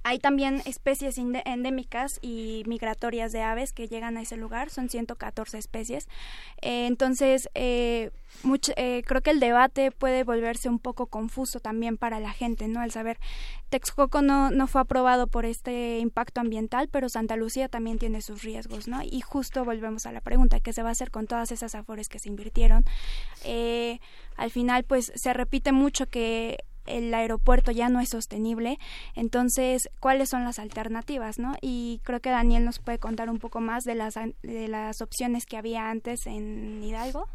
hay 0.03 0.19
también 0.19 0.63
especies 0.65 1.19
endémicas 1.19 2.19
y 2.23 2.63
migratorias 2.67 3.33
de 3.33 3.43
aves 3.43 3.73
que 3.73 3.87
llegan 3.87 4.17
a 4.17 4.23
ese 4.23 4.37
lugar, 4.37 4.71
son 4.71 4.89
114 4.89 5.59
especies. 5.59 6.09
Eh, 6.63 6.87
entonces, 6.87 7.51
eh, 7.55 8.11
eh, 8.77 9.03
creo 9.07 9.21
que 9.21 9.31
el 9.31 9.41
debate 9.41 9.91
puede 9.91 10.25
volverse 10.25 10.71
un 10.71 10.79
poco 10.79 11.07
confuso 11.07 11.61
también 11.61 11.99
para 11.99 12.19
la 12.19 12.33
gente, 12.33 12.67
¿no? 12.67 12.83
El 12.83 12.93
saber, 12.93 13.19
Texcoco 13.69 14.23
no, 14.23 14.51
no 14.51 14.67
fue 14.67 14.81
aprobado 14.81 15.27
por 15.27 15.45
este 15.45 15.99
impacto 15.99 16.41
ambiental, 16.41 16.89
pero 16.89 17.11
Santa 17.11 17.37
Lucía 17.37 17.69
también 17.69 17.99
tiene 17.99 18.23
sus 18.23 18.43
riesgos, 18.43 18.89
¿no? 18.89 19.03
Y 19.03 19.21
justo 19.21 19.65
volvemos 19.67 20.07
a 20.07 20.13
la 20.13 20.23
pregunta, 20.23 20.61
¿qué 20.61 20.73
se 20.73 20.83
va 20.83 20.89
a 20.89 20.93
hacer 20.93 21.11
con 21.11 21.27
todas 21.27 21.53
esas 21.53 21.75
afores 21.75 22.09
que 22.09 22.19
se 22.19 22.29
invirtieron? 22.29 22.85
al 24.37 24.51
final, 24.51 24.85
pues 24.85 25.13
se 25.15 25.35
repite 25.35 25.73
mucho 25.73 26.07
que 26.07 26.59
el 26.97 27.13
aeropuerto 27.15 27.71
ya 27.71 27.89
no 27.89 28.01
es 28.01 28.11
sostenible, 28.11 28.79
entonces, 29.15 29.89
¿cuáles 30.01 30.29
son 30.29 30.45
las 30.45 30.59
alternativas, 30.59 31.39
no? 31.39 31.55
Y 31.61 32.01
creo 32.05 32.21
que 32.21 32.31
Daniel 32.31 32.65
nos 32.65 32.79
puede 32.79 32.99
contar 32.99 33.31
un 33.31 33.39
poco 33.39 33.61
más 33.61 33.85
de 33.85 33.95
las 33.95 34.15
de 34.15 34.69
las 34.69 35.01
opciones 35.01 35.47
que 35.47 35.57
había 35.57 35.91
antes 35.91 36.27
en 36.27 36.83
Hidalgo. 36.83 37.29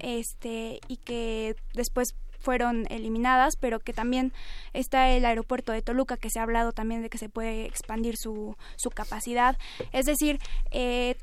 Este, 0.00 0.80
y 0.88 0.96
que 0.96 1.54
después 1.74 2.14
fueron 2.40 2.86
eliminadas, 2.90 3.56
pero 3.56 3.80
que 3.80 3.92
también 3.92 4.32
está 4.72 5.10
el 5.10 5.24
aeropuerto 5.24 5.72
de 5.72 5.82
Toluca, 5.82 6.16
que 6.16 6.30
se 6.30 6.38
ha 6.38 6.44
hablado 6.44 6.72
también 6.72 7.02
de 7.02 7.10
que 7.10 7.18
se 7.18 7.28
puede 7.28 7.66
expandir 7.66 8.16
su, 8.16 8.56
su 8.76 8.90
capacidad. 8.90 9.58
Es 9.92 10.06
decir, 10.06 10.38
eh, 10.70 11.16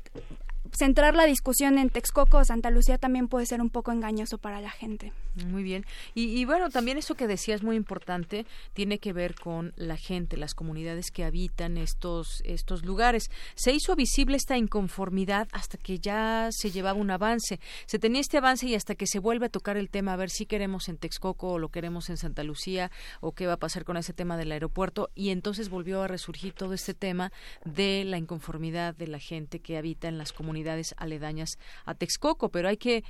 centrar 0.72 1.14
la 1.14 1.24
discusión 1.24 1.78
en 1.78 1.90
Texcoco 1.90 2.38
o 2.38 2.44
Santa 2.44 2.70
Lucía 2.70 2.98
también 2.98 3.28
puede 3.28 3.46
ser 3.46 3.60
un 3.60 3.70
poco 3.70 3.92
engañoso 3.92 4.38
para 4.38 4.60
la 4.60 4.70
gente. 4.70 5.12
Muy 5.44 5.62
bien. 5.62 5.84
Y, 6.14 6.44
bueno, 6.46 6.70
también 6.70 6.96
eso 6.96 7.14
que 7.14 7.26
decías 7.26 7.62
muy 7.62 7.76
importante 7.76 8.46
tiene 8.72 8.98
que 8.98 9.12
ver 9.12 9.34
con 9.34 9.74
la 9.76 9.96
gente, 9.96 10.36
las 10.38 10.54
comunidades 10.54 11.10
que 11.10 11.24
habitan 11.24 11.76
estos, 11.76 12.42
estos 12.44 12.84
lugares. 12.84 13.30
Se 13.54 13.72
hizo 13.72 13.94
visible 13.96 14.36
esta 14.36 14.56
inconformidad 14.56 15.48
hasta 15.52 15.76
que 15.76 15.98
ya 15.98 16.48
se 16.52 16.70
llevaba 16.70 16.98
un 16.98 17.10
avance. 17.10 17.60
Se 17.86 17.98
tenía 17.98 18.20
este 18.20 18.38
avance 18.38 18.66
y 18.66 18.74
hasta 18.74 18.94
que 18.94 19.06
se 19.06 19.18
vuelve 19.18 19.46
a 19.46 19.50
tocar 19.50 19.76
el 19.76 19.90
tema, 19.90 20.14
a 20.14 20.16
ver 20.16 20.30
si 20.30 20.46
queremos 20.46 20.88
en 20.88 20.96
Texcoco 20.96 21.50
o 21.50 21.58
lo 21.58 21.68
queremos 21.68 22.08
en 22.08 22.16
Santa 22.16 22.42
Lucía 22.42 22.90
o 23.20 23.32
qué 23.32 23.46
va 23.46 23.54
a 23.54 23.58
pasar 23.58 23.84
con 23.84 23.98
ese 23.98 24.14
tema 24.14 24.38
del 24.38 24.52
aeropuerto. 24.52 25.10
Y 25.14 25.30
entonces 25.30 25.68
volvió 25.68 26.02
a 26.02 26.08
resurgir 26.08 26.54
todo 26.54 26.72
este 26.72 26.94
tema 26.94 27.30
de 27.64 28.04
la 28.06 28.16
inconformidad 28.16 28.94
de 28.94 29.06
la 29.06 29.18
gente 29.18 29.60
que 29.60 29.76
habita 29.76 30.08
en 30.08 30.16
las 30.16 30.32
comunidades 30.32 30.94
aledañas 30.96 31.58
a 31.84 31.94
Texcoco. 31.94 32.48
Pero 32.48 32.68
hay 32.68 32.78
que 32.78 33.04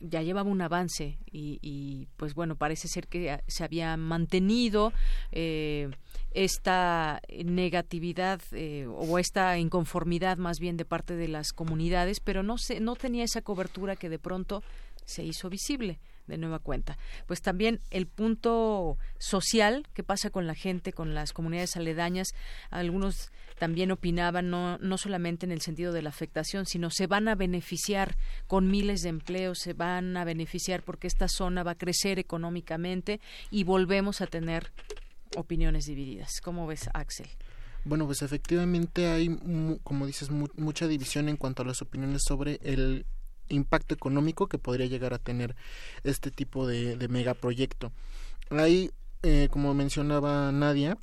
ya 0.00 0.22
llevaba 0.22 0.50
un 0.50 0.60
avance 0.60 1.18
y, 1.30 2.08
pues 2.16 2.34
bueno 2.34 2.56
parece 2.56 2.88
ser 2.88 3.08
que 3.08 3.40
se 3.46 3.64
había 3.64 3.96
mantenido 3.96 4.92
eh, 5.32 5.90
esta 6.32 7.20
negatividad 7.44 8.40
eh, 8.52 8.86
o 8.88 9.18
esta 9.18 9.58
inconformidad 9.58 10.36
más 10.36 10.58
bien 10.58 10.76
de 10.76 10.84
parte 10.84 11.16
de 11.16 11.28
las 11.28 11.52
comunidades 11.52 12.20
pero 12.20 12.42
no 12.42 12.58
se 12.58 12.80
no 12.80 12.96
tenía 12.96 13.24
esa 13.24 13.42
cobertura 13.42 13.96
que 13.96 14.08
de 14.08 14.18
pronto 14.18 14.62
se 15.04 15.24
hizo 15.24 15.50
visible 15.50 15.98
de 16.26 16.38
nueva 16.38 16.58
cuenta. 16.58 16.98
Pues 17.26 17.42
también 17.42 17.80
el 17.90 18.06
punto 18.06 18.98
social, 19.18 19.86
qué 19.94 20.02
pasa 20.02 20.30
con 20.30 20.46
la 20.46 20.54
gente, 20.54 20.92
con 20.92 21.14
las 21.14 21.32
comunidades 21.32 21.76
aledañas. 21.76 22.34
Algunos 22.70 23.32
también 23.58 23.90
opinaban 23.90 24.50
no, 24.50 24.78
no 24.78 24.98
solamente 24.98 25.46
en 25.46 25.52
el 25.52 25.60
sentido 25.60 25.92
de 25.92 26.02
la 26.02 26.10
afectación, 26.10 26.66
sino 26.66 26.90
se 26.90 27.06
van 27.06 27.28
a 27.28 27.34
beneficiar 27.34 28.16
con 28.46 28.68
miles 28.68 29.02
de 29.02 29.10
empleos, 29.10 29.58
se 29.58 29.72
van 29.72 30.16
a 30.16 30.24
beneficiar 30.24 30.82
porque 30.82 31.06
esta 31.06 31.28
zona 31.28 31.62
va 31.62 31.72
a 31.72 31.78
crecer 31.78 32.18
económicamente 32.18 33.20
y 33.50 33.64
volvemos 33.64 34.20
a 34.20 34.26
tener 34.26 34.72
opiniones 35.36 35.86
divididas. 35.86 36.40
¿Cómo 36.42 36.66
ves, 36.66 36.88
Axel? 36.94 37.28
Bueno, 37.84 38.06
pues 38.06 38.22
efectivamente 38.22 39.08
hay, 39.08 39.28
como 39.82 40.06
dices, 40.06 40.30
mucha 40.30 40.86
división 40.86 41.28
en 41.28 41.36
cuanto 41.36 41.62
a 41.62 41.66
las 41.66 41.82
opiniones 41.82 42.22
sobre 42.24 42.60
el 42.62 43.06
impacto 43.52 43.94
económico 43.94 44.48
que 44.48 44.58
podría 44.58 44.86
llegar 44.86 45.14
a 45.14 45.18
tener 45.18 45.54
este 46.04 46.30
tipo 46.30 46.66
de, 46.66 46.96
megaproyecto. 47.08 47.92
Hay, 48.50 48.90
eh, 49.22 49.48
como 49.50 49.74
mencionaba 49.74 50.50
Nadia, 50.52 50.98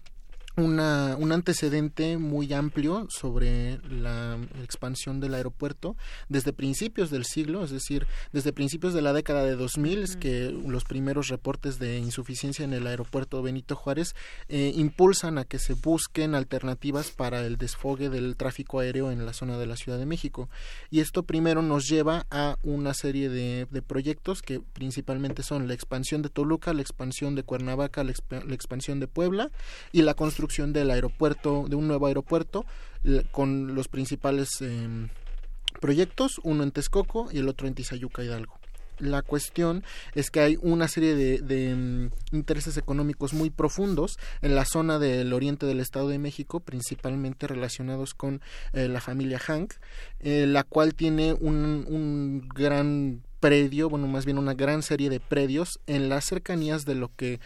una, 0.60 1.16
un 1.18 1.32
antecedente 1.32 2.18
muy 2.18 2.54
amplio 2.54 3.08
sobre 3.10 3.80
la 3.90 4.38
expansión 4.62 5.20
del 5.20 5.34
aeropuerto 5.34 5.96
desde 6.28 6.54
principios 6.54 7.10
del 7.10 7.26
siglo, 7.26 7.64
es 7.64 7.72
decir, 7.72 8.08
desde 8.32 8.54
principios 8.54 8.94
de 8.94 9.02
la 9.02 9.14
década 9.14 9.44
de 9.44 9.56
2000, 9.56 10.04
es 10.04 10.16
que 10.16 10.52
los 10.52 10.84
primeros 10.84 11.28
reportes 11.30 11.80
de 11.80 11.98
insuficiencia 11.98 12.66
en 12.66 12.74
el 12.74 12.88
aeropuerto 12.88 13.42
Benito 13.42 13.76
Juárez 13.76 14.16
eh, 14.48 14.74
impulsan 14.76 15.38
a 15.38 15.46
que 15.46 15.60
se 15.60 15.74
busquen 15.74 16.36
alternativas 16.36 17.12
para 17.12 17.46
el 17.46 17.58
desfogue 17.58 18.10
del 18.10 18.36
tráfico 18.36 18.80
aéreo 18.80 19.12
en 19.12 19.26
la 19.26 19.34
zona 19.34 19.58
de 19.58 19.66
la 19.66 19.78
Ciudad 19.78 19.98
de 19.98 20.06
México. 20.06 20.50
Y 20.90 21.00
esto 21.00 21.24
primero 21.24 21.62
nos 21.62 21.88
lleva 21.88 22.26
a 22.30 22.58
una 22.64 22.94
serie 22.94 23.30
de, 23.30 23.68
proyectos 23.88 24.42
que 24.42 24.60
principalmente 24.60 25.42
son 25.42 25.68
la 25.68 25.74
expansión 25.74 26.22
de 26.22 26.30
Toluca, 26.30 26.74
la 26.74 26.82
expansión 26.82 27.36
de 27.36 27.44
Cuernavaca, 27.44 28.04
la, 28.04 28.14
la 28.30 28.54
expansión 28.54 29.00
de 29.00 29.08
Puebla 29.08 29.52
y 29.94 30.02
la 30.02 30.16
construcción 30.16 30.49
del 30.50 30.90
aeropuerto, 30.90 31.66
de 31.70 31.76
un 31.76 31.88
nuevo 31.88 32.08
aeropuerto, 32.08 32.66
con 33.32 33.76
los 33.76 33.88
principales 33.88 34.50
em, 34.62 35.10
proyectos, 35.80 36.40
uno 36.44 36.64
en 36.64 36.72
Texcoco 36.72 37.30
y 37.32 37.38
el 37.38 37.48
otro 37.48 37.68
en 37.68 37.76
Tizayuca, 37.76 38.24
Hidalgo. 38.24 38.60
La 38.98 39.22
cuestión 39.22 39.84
es 40.14 40.30
que 40.30 40.42
hay 40.42 40.58
una 40.62 40.90
serie 40.90 41.16
de, 41.16 41.76
mm, 41.76 42.36
intereses 42.36 42.76
económicos 42.76 43.34
muy 43.34 43.50
profundos 43.50 44.18
en 44.42 44.56
la 44.56 44.66
zona 44.66 45.00
del 45.00 45.32
oriente 45.32 45.66
del 45.66 45.80
Estado 45.80 46.10
de 46.10 46.20
México, 46.20 46.60
principalmente 46.60 47.48
relacionados 47.48 48.14
con 48.14 48.42
eh, 48.74 48.90
la 48.90 49.00
familia 49.00 49.40
Hank, 49.40 49.76
eh, 50.20 50.46
la 50.48 50.64
cual 50.64 50.96
tiene 50.96 51.34
un 51.34 52.50
gran 52.54 53.22
predio, 53.40 53.90
bueno, 53.90 54.08
más 54.08 54.26
bien 54.26 54.38
una 54.38 54.54
gran 54.54 54.84
serie 54.84 55.10
de 55.10 55.20
predios 55.20 55.80
en 55.88 56.10
las 56.10 56.26
cercanías 56.26 56.86
de 56.86 56.96
lo 56.96 57.16
que 57.16 57.40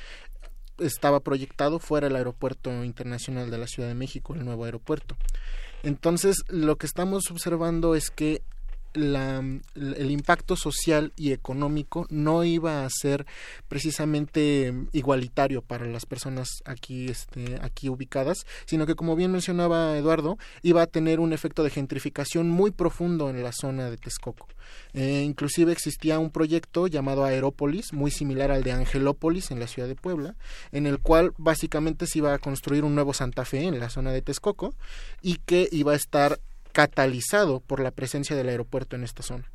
estaba 0.79 1.19
proyectado 1.19 1.79
fuera 1.79 2.07
el 2.07 2.15
aeropuerto 2.15 2.83
internacional 2.83 3.51
de 3.51 3.57
la 3.57 3.67
Ciudad 3.67 3.89
de 3.89 3.95
México, 3.95 4.33
el 4.33 4.45
nuevo 4.45 4.65
aeropuerto. 4.65 5.15
Entonces, 5.83 6.37
lo 6.47 6.77
que 6.77 6.85
estamos 6.85 7.29
observando 7.29 7.95
es 7.95 8.09
que 8.09 8.41
la, 8.93 9.43
el 9.75 10.11
impacto 10.11 10.55
social 10.55 11.13
y 11.15 11.31
económico 11.31 12.05
no 12.09 12.43
iba 12.43 12.85
a 12.85 12.89
ser 12.89 13.25
precisamente 13.67 14.73
igualitario 14.91 15.61
para 15.61 15.85
las 15.85 16.05
personas 16.05 16.49
aquí, 16.65 17.07
este, 17.07 17.57
aquí 17.61 17.89
ubicadas, 17.89 18.45
sino 18.65 18.85
que 18.85 18.95
como 18.95 19.15
bien 19.15 19.31
mencionaba 19.31 19.97
Eduardo, 19.97 20.37
iba 20.61 20.81
a 20.81 20.87
tener 20.87 21.19
un 21.19 21.33
efecto 21.33 21.63
de 21.63 21.69
gentrificación 21.69 22.49
muy 22.49 22.71
profundo 22.71 23.29
en 23.29 23.43
la 23.43 23.51
zona 23.51 23.89
de 23.89 23.97
Texcoco. 23.97 24.47
Eh, 24.93 25.23
inclusive 25.25 25.71
existía 25.71 26.19
un 26.19 26.29
proyecto 26.29 26.87
llamado 26.87 27.25
Aerópolis, 27.25 27.93
muy 27.93 28.11
similar 28.11 28.51
al 28.51 28.63
de 28.63 28.71
Angelópolis 28.71 29.51
en 29.51 29.59
la 29.59 29.67
ciudad 29.67 29.87
de 29.87 29.95
Puebla, 29.95 30.35
en 30.71 30.87
el 30.87 30.99
cual 30.99 31.33
básicamente 31.37 32.07
se 32.07 32.19
iba 32.19 32.33
a 32.33 32.39
construir 32.39 32.83
un 32.83 32.95
nuevo 32.95 33.13
Santa 33.13 33.45
Fe 33.45 33.63
en 33.63 33.79
la 33.79 33.89
zona 33.89 34.11
de 34.11 34.21
Texcoco 34.21 34.73
y 35.21 35.37
que 35.37 35.67
iba 35.71 35.93
a 35.93 35.95
estar 35.95 36.39
catalizado 36.73 37.61
por 37.61 37.79
la 37.79 37.91
presencia 37.91 38.35
del 38.35 38.49
aeropuerto 38.49 38.97
en 38.97 39.05
esta 39.05 39.23
zona. 39.23 39.49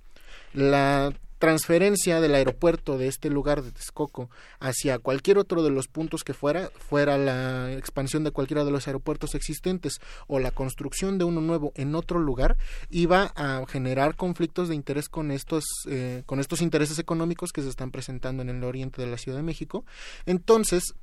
La 0.54 1.12
transferencia 1.38 2.20
del 2.20 2.34
aeropuerto 2.34 2.98
de 2.98 3.06
este 3.06 3.30
lugar 3.30 3.62
de 3.62 3.70
Texcoco 3.70 4.28
hacia 4.58 4.98
cualquier 4.98 5.38
otro 5.38 5.62
de 5.62 5.70
los 5.70 5.86
puntos 5.86 6.24
que 6.24 6.34
fuera, 6.34 6.70
fuera 6.76 7.16
la 7.16 7.72
expansión 7.72 8.24
de 8.24 8.32
cualquiera 8.32 8.64
de 8.64 8.72
los 8.72 8.86
aeropuertos 8.86 9.34
existentes 9.34 10.00
o 10.26 10.40
la 10.40 10.50
construcción 10.50 11.16
de 11.18 11.24
uno 11.24 11.40
nuevo 11.40 11.72
en 11.76 11.94
otro 11.94 12.18
lugar, 12.18 12.56
iba 12.90 13.32
a 13.36 13.64
generar 13.68 14.16
conflictos 14.16 14.68
de 14.68 14.74
interés 14.74 15.08
con 15.08 15.30
estos, 15.30 15.64
eh, 15.88 16.22
con 16.26 16.40
estos 16.40 16.60
intereses 16.60 16.98
económicos 16.98 17.52
que 17.52 17.62
se 17.62 17.68
están 17.68 17.90
presentando 17.92 18.42
en 18.42 18.48
el 18.48 18.64
oriente 18.64 19.00
de 19.00 19.08
la 19.08 19.18
Ciudad 19.18 19.38
de 19.38 19.44
México. 19.44 19.84
Entonces, 20.26 20.94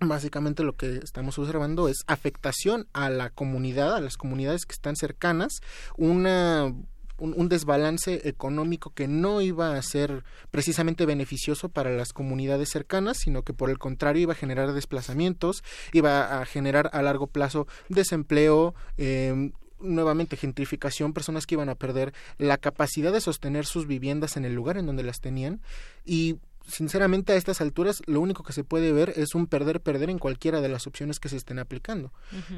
básicamente 0.00 0.64
lo 0.64 0.74
que 0.74 0.96
estamos 1.02 1.38
observando 1.38 1.88
es 1.88 1.98
afectación 2.06 2.86
a 2.92 3.10
la 3.10 3.30
comunidad, 3.30 3.94
a 3.94 4.00
las 4.00 4.16
comunidades 4.16 4.66
que 4.66 4.72
están 4.72 4.96
cercanas, 4.96 5.60
una 5.96 6.72
un, 7.20 7.48
desbalance 7.48 8.28
económico 8.28 8.90
que 8.90 9.06
no 9.06 9.40
iba 9.40 9.76
a 9.76 9.82
ser 9.82 10.24
precisamente 10.50 11.06
beneficioso 11.06 11.68
para 11.68 11.90
las 11.90 12.12
comunidades 12.12 12.70
cercanas, 12.70 13.18
sino 13.18 13.42
que 13.42 13.52
por 13.52 13.70
el 13.70 13.78
contrario 13.78 14.22
iba 14.22 14.32
a 14.32 14.36
generar 14.36 14.72
desplazamientos, 14.72 15.62
iba 15.92 16.40
a 16.40 16.46
generar 16.46 16.90
a 16.92 17.02
largo 17.02 17.26
plazo 17.26 17.66
desempleo, 17.88 18.74
eh, 18.96 19.52
nuevamente 19.80 20.36
gentrificación, 20.36 21.12
personas 21.12 21.46
que 21.46 21.54
iban 21.54 21.68
a 21.68 21.74
perder 21.74 22.12
la 22.38 22.58
capacidad 22.58 23.12
de 23.12 23.20
sostener 23.20 23.64
sus 23.64 23.86
viviendas 23.86 24.36
en 24.36 24.44
el 24.44 24.54
lugar 24.54 24.76
en 24.76 24.86
donde 24.86 25.02
las 25.02 25.20
tenían 25.20 25.60
y 26.04 26.36
sinceramente 26.66 27.32
a 27.32 27.36
estas 27.36 27.60
alturas 27.60 28.02
lo 28.06 28.20
único 28.20 28.42
que 28.42 28.52
se 28.52 28.64
puede 28.64 28.92
ver 28.92 29.12
es 29.16 29.34
un 29.34 29.46
perder-perder 29.46 30.10
en 30.10 30.18
cualquiera 30.18 30.60
de 30.60 30.68
las 30.68 30.86
opciones 30.86 31.18
que 31.18 31.28
se 31.28 31.36
estén 31.36 31.58
aplicando. 31.58 32.12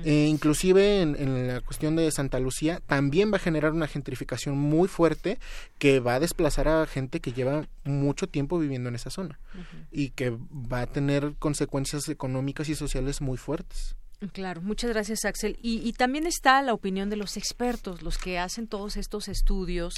Eh, 0.04 0.26
inclusive 0.28 1.02
en, 1.02 1.48
la 1.48 1.60
cuestión 1.60 1.96
de 1.96 2.10
Santa 2.10 2.38
Lucía 2.38 2.80
también 2.86 3.32
va 3.32 3.36
a 3.36 3.40
generar 3.40 3.72
una 3.72 3.88
gentrificación 3.88 4.58
muy 4.58 4.88
fuerte 4.88 5.38
que 5.78 6.00
va 6.00 6.14
a 6.14 6.20
desplazar 6.20 6.68
a 6.68 6.86
gente 6.86 7.20
que 7.20 7.32
lleva 7.32 7.66
mucho 7.84 8.28
tiempo 8.28 8.58
viviendo 8.58 8.88
en 8.88 8.94
esa 8.94 9.10
zona 9.10 9.38
y 9.90 10.10
que 10.10 10.30
va 10.30 10.82
a 10.82 10.86
tener 10.86 11.34
consecuencias 11.38 12.08
económicas 12.08 12.68
y 12.68 12.74
sociales 12.74 13.20
muy 13.20 13.38
fuertes. 13.38 13.96
Claro, 14.30 14.62
muchas 14.62 14.90
gracias 14.90 15.24
Axel. 15.24 15.58
Y, 15.62 15.92
también 15.94 16.26
está 16.26 16.62
la 16.62 16.74
opinión 16.74 17.10
de 17.10 17.16
los 17.16 17.36
expertos, 17.36 18.02
los 18.02 18.18
que 18.18 18.38
hacen 18.38 18.68
todos 18.68 18.96
estos 18.96 19.26
estudios 19.26 19.94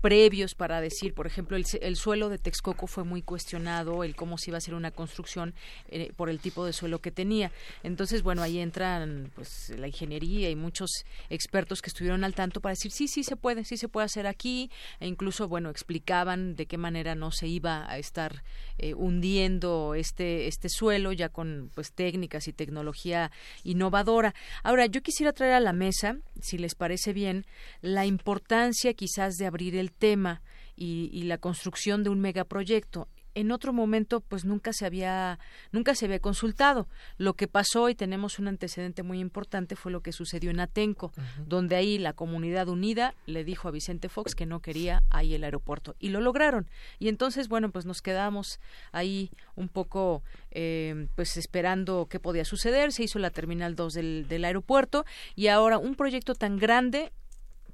previos 0.00 0.54
para 0.56 0.80
decir, 0.80 1.14
por 1.14 1.28
ejemplo, 1.28 1.56
el, 1.56 1.96
suelo 1.96 2.28
de 2.28 2.38
Texcoco 2.38 2.88
fue 2.88 3.04
muy 3.04 3.22
cuestionado, 3.22 4.02
el 4.02 4.16
cómo 4.16 4.36
se 4.36 4.50
iba 4.50 4.56
a 4.56 4.58
hacer 4.58 4.74
una 4.74 4.90
construcción 4.90 5.54
eh, 5.90 6.12
por 6.16 6.28
el 6.28 6.40
tipo 6.40 6.64
de 6.66 6.72
suelo 6.72 7.00
que 7.00 7.12
tenía. 7.12 7.52
Entonces, 7.84 8.22
bueno, 8.22 8.42
ahí 8.42 8.58
entran 8.58 9.30
pues 9.34 9.70
la 9.70 9.86
ingeniería 9.86 10.50
y 10.50 10.56
muchos 10.56 11.04
expertos 11.30 11.80
que 11.80 11.90
estuvieron 11.90 12.24
al 12.24 12.34
tanto 12.34 12.60
para 12.60 12.72
decir, 12.72 12.90
sí, 12.90 13.06
sí 13.06 13.22
se 13.22 13.36
puede, 13.36 13.64
sí 13.64 13.76
se 13.76 13.88
puede 13.88 14.06
hacer 14.06 14.26
aquí, 14.26 14.70
e 14.98 15.06
incluso, 15.06 15.46
bueno, 15.46 15.70
explicaban 15.70 16.56
de 16.56 16.66
qué 16.66 16.78
manera 16.78 17.14
no 17.14 17.30
se 17.30 17.46
iba 17.46 17.88
a 17.88 17.98
estar 17.98 18.42
eh, 18.78 18.94
hundiendo 18.94 19.94
este, 19.94 20.48
este 20.48 20.68
suelo 20.68 21.12
ya 21.12 21.28
con 21.28 21.70
pues 21.74 21.92
técnicas 21.92 22.48
y 22.48 22.52
tecnología 22.52 23.30
innovadora. 23.70 24.34
Ahora, 24.62 24.86
yo 24.86 25.02
quisiera 25.02 25.32
traer 25.32 25.54
a 25.54 25.60
la 25.60 25.72
mesa, 25.72 26.18
si 26.40 26.58
les 26.58 26.74
parece 26.74 27.12
bien, 27.12 27.46
la 27.80 28.06
importancia 28.06 28.94
quizás 28.94 29.36
de 29.36 29.46
abrir 29.46 29.76
el 29.76 29.92
tema 29.92 30.42
y, 30.76 31.10
y 31.12 31.22
la 31.22 31.38
construcción 31.38 32.02
de 32.02 32.10
un 32.10 32.20
megaproyecto 32.20 33.08
en 33.34 33.52
otro 33.52 33.72
momento 33.72 34.20
pues 34.20 34.44
nunca 34.44 34.72
se 34.72 34.86
había 34.86 35.38
nunca 35.72 35.94
se 35.94 36.06
había 36.06 36.18
consultado. 36.18 36.88
Lo 37.16 37.34
que 37.34 37.48
pasó 37.48 37.88
y 37.88 37.94
tenemos 37.94 38.38
un 38.38 38.48
antecedente 38.48 39.02
muy 39.02 39.20
importante 39.20 39.76
fue 39.76 39.92
lo 39.92 40.00
que 40.00 40.12
sucedió 40.12 40.50
en 40.50 40.60
Atenco, 40.60 41.12
donde 41.46 41.76
ahí 41.76 41.98
la 41.98 42.12
comunidad 42.12 42.68
unida 42.68 43.14
le 43.26 43.44
dijo 43.44 43.68
a 43.68 43.70
Vicente 43.70 44.08
Fox 44.08 44.34
que 44.34 44.46
no 44.46 44.60
quería 44.60 45.02
ahí 45.10 45.34
el 45.34 45.44
aeropuerto 45.44 45.94
y 45.98 46.08
lo 46.08 46.20
lograron. 46.20 46.68
Y 46.98 47.08
entonces 47.08 47.48
bueno 47.48 47.70
pues 47.70 47.86
nos 47.86 48.02
quedamos 48.02 48.60
ahí 48.92 49.30
un 49.56 49.68
poco 49.68 50.22
eh, 50.50 51.08
pues 51.14 51.36
esperando 51.36 52.06
qué 52.10 52.20
podía 52.20 52.44
suceder. 52.44 52.92
Se 52.92 53.04
hizo 53.04 53.18
la 53.18 53.30
terminal 53.30 53.76
2 53.76 53.94
del, 53.94 54.26
del 54.28 54.44
aeropuerto 54.44 55.04
y 55.36 55.48
ahora 55.48 55.78
un 55.78 55.94
proyecto 55.94 56.34
tan 56.34 56.58
grande 56.58 57.12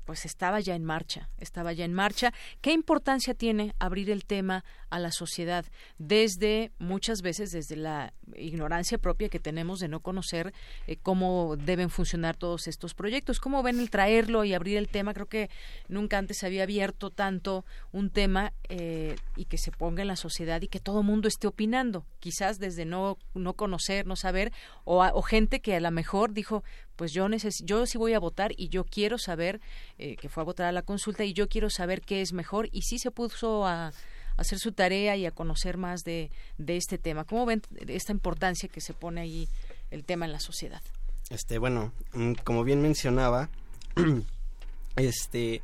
pues 0.05 0.25
estaba 0.25 0.61
ya 0.61 0.75
en 0.75 0.85
marcha, 0.85 1.29
estaba 1.39 1.73
ya 1.73 1.85
en 1.85 1.95
marcha. 1.95 2.33
¿Qué 2.61 2.73
importancia 2.73 3.35
tiene 3.35 3.75
abrir 3.79 4.11
el 4.11 4.25
tema 4.25 4.65
a 4.91 4.99
la 4.99 5.11
sociedad 5.11 5.65
desde 5.99 6.73
muchas 6.79 7.23
veces 7.23 7.51
desde 7.51 7.77
la 7.77 8.13
ignorancia 8.37 8.99
propia 8.99 9.29
que 9.29 9.41
tenemos 9.41 9.81
de 9.81 9.89
no 9.89 10.01
conocer 10.01 10.53
eh, 10.87 10.97
cómo 10.97 11.57
deben 11.57 11.91
funcionar 11.91 12.37
todos 12.37 12.69
estos 12.69 12.95
proyectos? 12.95 13.41
¿Cómo 13.41 13.63
ven 13.63 13.81
el 13.81 13.91
traerlo 13.91 14.45
y 14.45 14.55
abrir 14.55 14.77
el 14.77 14.89
tema? 14.89 15.15
Creo 15.15 15.27
que 15.27 15.51
nunca 15.89 16.19
antes 16.19 16.39
se 16.39 16.47
había 16.47 16.63
abierto 16.63 17.11
tanto 17.11 17.65
un 17.93 18.11
tema 18.11 18.53
eh, 18.69 19.17
y 19.37 19.47
que 19.47 19.59
se 19.59 19.71
ponga 19.71 20.03
en 20.03 20.09
la 20.09 20.17
sociedad 20.17 20.61
y 20.63 20.69
que 20.69 20.81
todo 20.81 21.01
el 21.01 21.07
mundo 21.07 21.29
esté 21.29 21.47
opinando, 21.47 22.07
quizás 22.21 22.59
desde 22.59 22.85
no, 22.85 23.19
no 23.35 23.55
conocer, 23.55 24.07
no 24.07 24.17
saber, 24.17 24.53
o, 24.85 25.05
o 25.05 25.23
gente 25.23 25.61
que 25.61 25.77
a 25.77 25.81
lo 25.81 25.91
mejor 25.91 26.33
dijo, 26.33 26.65
pues 26.97 27.13
yo 27.13 27.27
yo 27.65 27.87
sí 27.87 27.99
voy 27.99 28.15
a 28.15 28.19
votar 28.19 28.53
y 28.57 28.69
yo 28.69 28.85
quiero 28.85 29.19
saber 29.19 29.61
eh, 29.99 30.17
que 30.17 30.29
fue 30.29 30.43
a 30.43 30.45
votar 30.45 30.67
a 30.67 30.73
la 30.73 30.83
consulta 30.83 31.25
y 31.25 31.33
yo 31.33 31.49
quiero 31.49 31.71
saber 31.71 32.01
qué 32.01 32.21
es 32.21 32.33
mejor 32.33 32.69
y 32.73 32.83
sí 32.83 32.99
se 32.99 33.11
puso 33.11 33.67
a, 33.67 33.93
hacer 34.37 34.59
su 34.59 34.73
tarea 34.73 35.17
y 35.17 35.27
a 35.27 35.31
conocer 35.31 35.77
más 35.77 36.03
de, 36.03 36.31
de 36.59 36.77
este 36.77 36.99
tema. 36.99 37.25
¿Cómo 37.25 37.47
ven 37.47 37.63
esta 37.87 38.13
importancia 38.13 38.69
que 38.69 38.81
se 38.81 38.93
pone 38.93 39.21
ahí 39.21 39.49
el 39.91 40.05
tema 40.05 40.25
en 40.25 40.33
la 40.33 40.41
sociedad? 40.41 40.83
Este, 41.31 41.59
bueno, 41.59 41.93
mm, 42.13 42.33
como 42.45 42.65
bien 42.65 42.83
mencionaba, 42.83 43.49
este, 44.97 45.63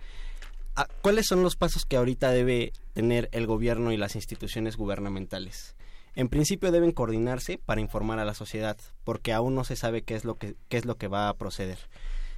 ah, 0.76 0.86
¿cuáles 1.02 1.26
son 1.26 1.42
los 1.42 1.56
pasos 1.56 1.84
que 1.84 1.96
ahorita 1.96 2.30
debe 2.30 2.72
tener 2.94 3.28
el 3.32 3.46
gobierno 3.46 3.92
y 3.92 3.96
las 3.96 4.14
instituciones 4.14 4.76
gubernamentales? 4.76 5.74
En 6.14 6.28
principio 6.28 6.72
deben 6.72 6.92
coordinarse 6.92 7.58
para 7.58 7.80
informar 7.80 8.18
a 8.18 8.24
la 8.24 8.34
sociedad, 8.34 8.76
porque 9.04 9.32
aún 9.32 9.54
no 9.54 9.64
se 9.64 9.76
sabe 9.76 10.02
qué 10.02 10.14
es 10.14 10.24
lo 10.24 10.36
que, 10.36 10.56
qué 10.68 10.76
es 10.76 10.84
lo 10.84 10.96
que 10.96 11.08
va 11.08 11.28
a 11.28 11.34
proceder. 11.34 11.78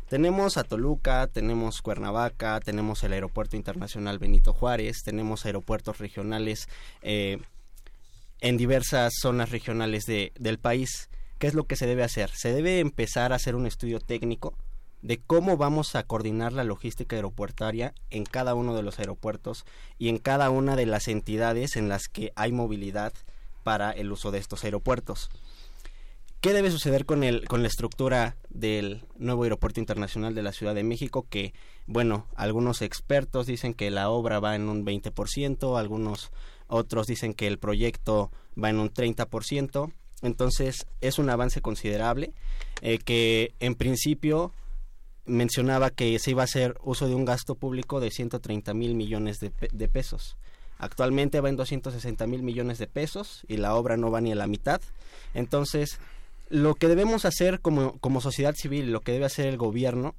Tenemos 0.08 0.58
a 0.58 0.64
Toluca, 0.64 1.26
tenemos 1.26 1.80
Cuernavaca, 1.80 2.60
tenemos 2.60 3.02
el 3.02 3.14
Aeropuerto 3.14 3.56
Internacional 3.56 4.18
Benito 4.18 4.52
Juárez, 4.52 5.02
tenemos 5.04 5.46
aeropuertos 5.46 5.98
regionales 5.98 6.68
eh, 7.00 7.38
en 8.40 8.58
diversas 8.58 9.14
zonas 9.22 9.50
regionales 9.50 10.04
de, 10.04 10.32
del 10.38 10.58
país. 10.58 11.08
¿Qué 11.38 11.46
es 11.46 11.54
lo 11.54 11.64
que 11.64 11.76
se 11.76 11.86
debe 11.86 12.02
hacer? 12.02 12.30
Se 12.34 12.52
debe 12.52 12.80
empezar 12.80 13.32
a 13.32 13.36
hacer 13.36 13.54
un 13.54 13.66
estudio 13.66 14.00
técnico 14.00 14.54
de 15.00 15.18
cómo 15.18 15.56
vamos 15.56 15.96
a 15.96 16.02
coordinar 16.02 16.52
la 16.52 16.62
logística 16.62 17.16
aeropuertaria 17.16 17.94
en 18.10 18.24
cada 18.24 18.54
uno 18.54 18.74
de 18.74 18.82
los 18.82 18.98
aeropuertos 18.98 19.64
y 19.98 20.10
en 20.10 20.18
cada 20.18 20.50
una 20.50 20.76
de 20.76 20.86
las 20.86 21.08
entidades 21.08 21.76
en 21.76 21.88
las 21.88 22.08
que 22.08 22.32
hay 22.36 22.52
movilidad 22.52 23.12
para 23.62 23.90
el 23.90 24.12
uso 24.12 24.30
de 24.30 24.38
estos 24.38 24.64
aeropuertos. 24.64 25.30
¿Qué 26.42 26.52
debe 26.52 26.72
suceder 26.72 27.06
con, 27.06 27.22
el, 27.22 27.46
con 27.46 27.62
la 27.62 27.68
estructura 27.68 28.36
del 28.50 29.04
nuevo 29.16 29.44
aeropuerto 29.44 29.78
internacional 29.78 30.34
de 30.34 30.42
la 30.42 30.50
Ciudad 30.50 30.74
de 30.74 30.82
México? 30.82 31.24
Que, 31.30 31.54
bueno, 31.86 32.26
algunos 32.34 32.82
expertos 32.82 33.46
dicen 33.46 33.74
que 33.74 33.92
la 33.92 34.10
obra 34.10 34.40
va 34.40 34.56
en 34.56 34.68
un 34.68 34.84
20%, 34.84 35.78
algunos 35.78 36.32
otros 36.66 37.06
dicen 37.06 37.32
que 37.32 37.46
el 37.46 37.60
proyecto 37.60 38.32
va 38.60 38.70
en 38.70 38.80
un 38.80 38.92
30%. 38.92 39.92
Entonces, 40.22 40.88
es 41.00 41.20
un 41.20 41.30
avance 41.30 41.60
considerable 41.60 42.32
eh, 42.80 42.98
que, 42.98 43.54
en 43.60 43.76
principio, 43.76 44.52
mencionaba 45.24 45.90
que 45.90 46.18
se 46.18 46.32
iba 46.32 46.42
a 46.42 46.46
hacer 46.46 46.76
uso 46.82 47.06
de 47.06 47.14
un 47.14 47.24
gasto 47.24 47.54
público 47.54 48.00
de 48.00 48.10
130 48.10 48.74
mil 48.74 48.96
millones 48.96 49.38
de, 49.38 49.52
de 49.72 49.88
pesos. 49.88 50.36
Actualmente 50.82 51.40
va 51.40 51.48
en 51.48 51.54
260 51.54 52.26
mil 52.26 52.42
millones 52.42 52.78
de 52.78 52.88
pesos 52.88 53.44
y 53.46 53.56
la 53.56 53.76
obra 53.76 53.96
no 53.96 54.10
va 54.10 54.20
ni 54.20 54.32
a 54.32 54.34
la 54.34 54.48
mitad. 54.48 54.80
Entonces, 55.32 56.00
lo 56.48 56.74
que 56.74 56.88
debemos 56.88 57.24
hacer 57.24 57.60
como, 57.60 57.98
como 58.00 58.20
sociedad 58.20 58.56
civil, 58.56 58.90
lo 58.90 58.98
que 58.98 59.12
debe 59.12 59.26
hacer 59.26 59.46
el 59.46 59.56
gobierno, 59.56 60.16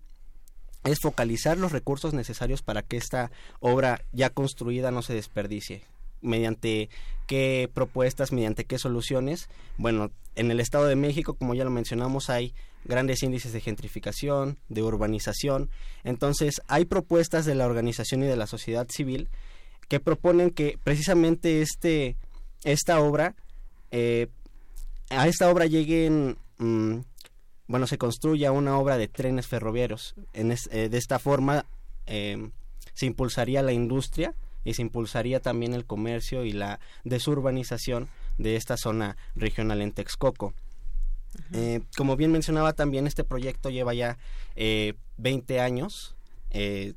es 0.86 1.00
focalizar 1.02 1.58
los 1.58 1.74
recursos 1.74 2.14
necesarios 2.14 2.62
para 2.62 2.82
que 2.82 2.96
esta 2.96 3.30
obra 3.60 4.06
ya 4.14 4.30
construida 4.30 4.90
no 4.90 5.02
se 5.02 5.14
desperdicie. 5.14 5.84
¿Mediante 6.22 6.90
qué 7.28 7.70
propuestas, 7.74 8.32
mediante 8.32 8.64
qué 8.64 8.80
soluciones? 8.80 9.50
Bueno, 9.78 10.12
en 10.36 10.50
el 10.50 10.62
Estado 10.62 10.86
de 10.86 10.96
México, 10.96 11.34
como 11.34 11.56
ya 11.56 11.66
lo 11.66 11.72
mencionamos, 11.72 12.30
hay 12.30 12.54
grandes 12.86 13.22
índices 13.22 13.52
de 13.52 13.60
gentrificación, 13.60 14.60
de 14.70 14.82
urbanización. 14.82 15.70
Entonces, 16.06 16.62
hay 16.70 16.86
propuestas 16.86 17.44
de 17.44 17.56
la 17.56 17.66
organización 17.66 18.24
y 18.24 18.28
de 18.28 18.38
la 18.38 18.48
sociedad 18.48 18.88
civil 18.90 19.28
que 19.88 20.00
proponen 20.00 20.52
que 20.52 20.78
precisamente 20.84 21.62
este, 21.62 22.16
esta 22.64 23.00
obra, 23.00 23.36
eh, 23.92 24.28
a 25.10 25.28
esta 25.28 25.50
obra 25.50 25.66
lleguen, 25.66 26.38
mm, 26.58 26.98
bueno, 27.68 27.88
se 27.88 27.98
construya 27.98 28.52
una 28.52 28.78
obra 28.78 28.98
de 28.98 29.08
trenes 29.08 29.48
ferroviarios. 29.48 30.16
En 30.34 30.52
eh, 30.52 30.90
de 30.90 30.98
esta 30.98 31.20
forma 31.20 31.66
eh, 32.08 32.50
se 32.94 33.06
impulsaría 33.06 33.62
la 33.62 33.74
industria 33.74 34.34
y 34.64 34.74
se 34.74 34.82
impulsaría 34.82 35.40
también 35.40 35.74
el 35.74 35.86
comercio 35.86 36.46
y 36.46 36.54
la 36.54 36.80
desurbanización 37.04 38.08
de 38.38 38.56
esta 38.56 38.78
zona 38.78 39.18
regional 39.36 39.82
en 39.82 39.92
Texcoco. 39.92 40.54
Eh, 41.52 41.82
como 41.98 42.16
bien 42.16 42.32
mencionaba 42.32 42.74
también, 42.74 43.08
este 43.08 43.24
proyecto 43.24 43.70
lleva 43.70 43.94
ya 43.94 44.18
eh, 44.56 44.94
20 45.18 45.60
años 45.60 46.16
eh, 46.52 46.94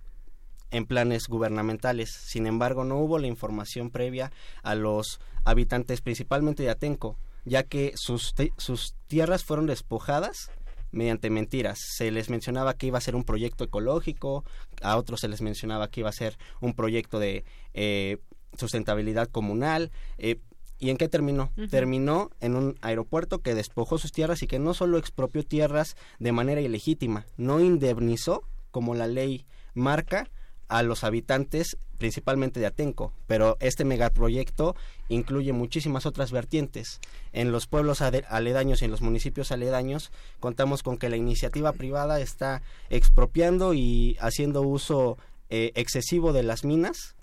en 0.76 0.86
planes 0.86 1.28
gubernamentales. 1.28 2.10
Sin 2.10 2.46
embargo, 2.46 2.84
no 2.84 2.98
hubo 2.98 3.18
la 3.18 3.26
información 3.26 3.90
previa 3.90 4.32
a 4.62 4.74
los 4.74 5.20
habitantes, 5.44 6.00
principalmente 6.00 6.62
de 6.62 6.70
Atenco, 6.70 7.16
ya 7.44 7.62
que 7.62 7.92
sus, 7.96 8.34
sus 8.56 8.94
tierras 9.06 9.44
fueron 9.44 9.66
despojadas 9.66 10.50
mediante 10.92 11.30
mentiras. 11.30 11.78
Se 11.78 12.10
les 12.10 12.30
mencionaba 12.30 12.74
que 12.74 12.86
iba 12.86 12.98
a 12.98 13.02
ser 13.02 13.16
un 13.16 13.24
proyecto 13.24 13.64
ecológico, 13.64 14.44
a 14.82 14.96
otros 14.96 15.20
se 15.20 15.28
les 15.28 15.42
mencionaba 15.42 15.88
que 15.88 16.00
iba 16.00 16.08
a 16.08 16.12
ser 16.12 16.36
un 16.60 16.74
proyecto 16.74 17.18
de 17.18 17.44
eh, 17.74 18.18
sustentabilidad 18.56 19.28
comunal. 19.28 19.90
Eh, 20.18 20.40
¿Y 20.78 20.90
en 20.90 20.98
qué 20.98 21.08
terminó? 21.08 21.52
Terminó 21.70 22.30
en 22.40 22.54
un 22.54 22.76
aeropuerto 22.82 23.38
que 23.38 23.54
despojó 23.54 23.96
sus 23.96 24.12
tierras 24.12 24.42
y 24.42 24.46
que 24.46 24.58
no 24.58 24.74
solo 24.74 24.98
expropió 24.98 25.42
tierras 25.42 25.96
de 26.18 26.32
manera 26.32 26.60
ilegítima, 26.60 27.24
no 27.38 27.60
indemnizó, 27.60 28.42
como 28.70 28.94
la 28.94 29.06
ley 29.06 29.46
marca, 29.72 30.28
a 30.68 30.82
los 30.82 31.04
habitantes 31.04 31.76
principalmente 31.98 32.60
de 32.60 32.66
Atenco, 32.66 33.12
pero 33.26 33.56
este 33.60 33.84
megaproyecto 33.84 34.76
incluye 35.08 35.52
muchísimas 35.52 36.06
otras 36.06 36.30
vertientes. 36.30 37.00
En 37.32 37.52
los 37.52 37.66
pueblos 37.66 38.02
aledaños 38.02 38.82
y 38.82 38.84
en 38.84 38.90
los 38.90 39.00
municipios 39.00 39.50
aledaños 39.52 40.12
contamos 40.40 40.82
con 40.82 40.98
que 40.98 41.08
la 41.08 41.16
iniciativa 41.16 41.72
privada 41.72 42.20
está 42.20 42.62
expropiando 42.90 43.74
y 43.74 44.16
haciendo 44.20 44.62
uso 44.62 45.18
eh, 45.48 45.72
excesivo 45.74 46.32
de 46.32 46.42
las 46.42 46.64
minas 46.64 47.16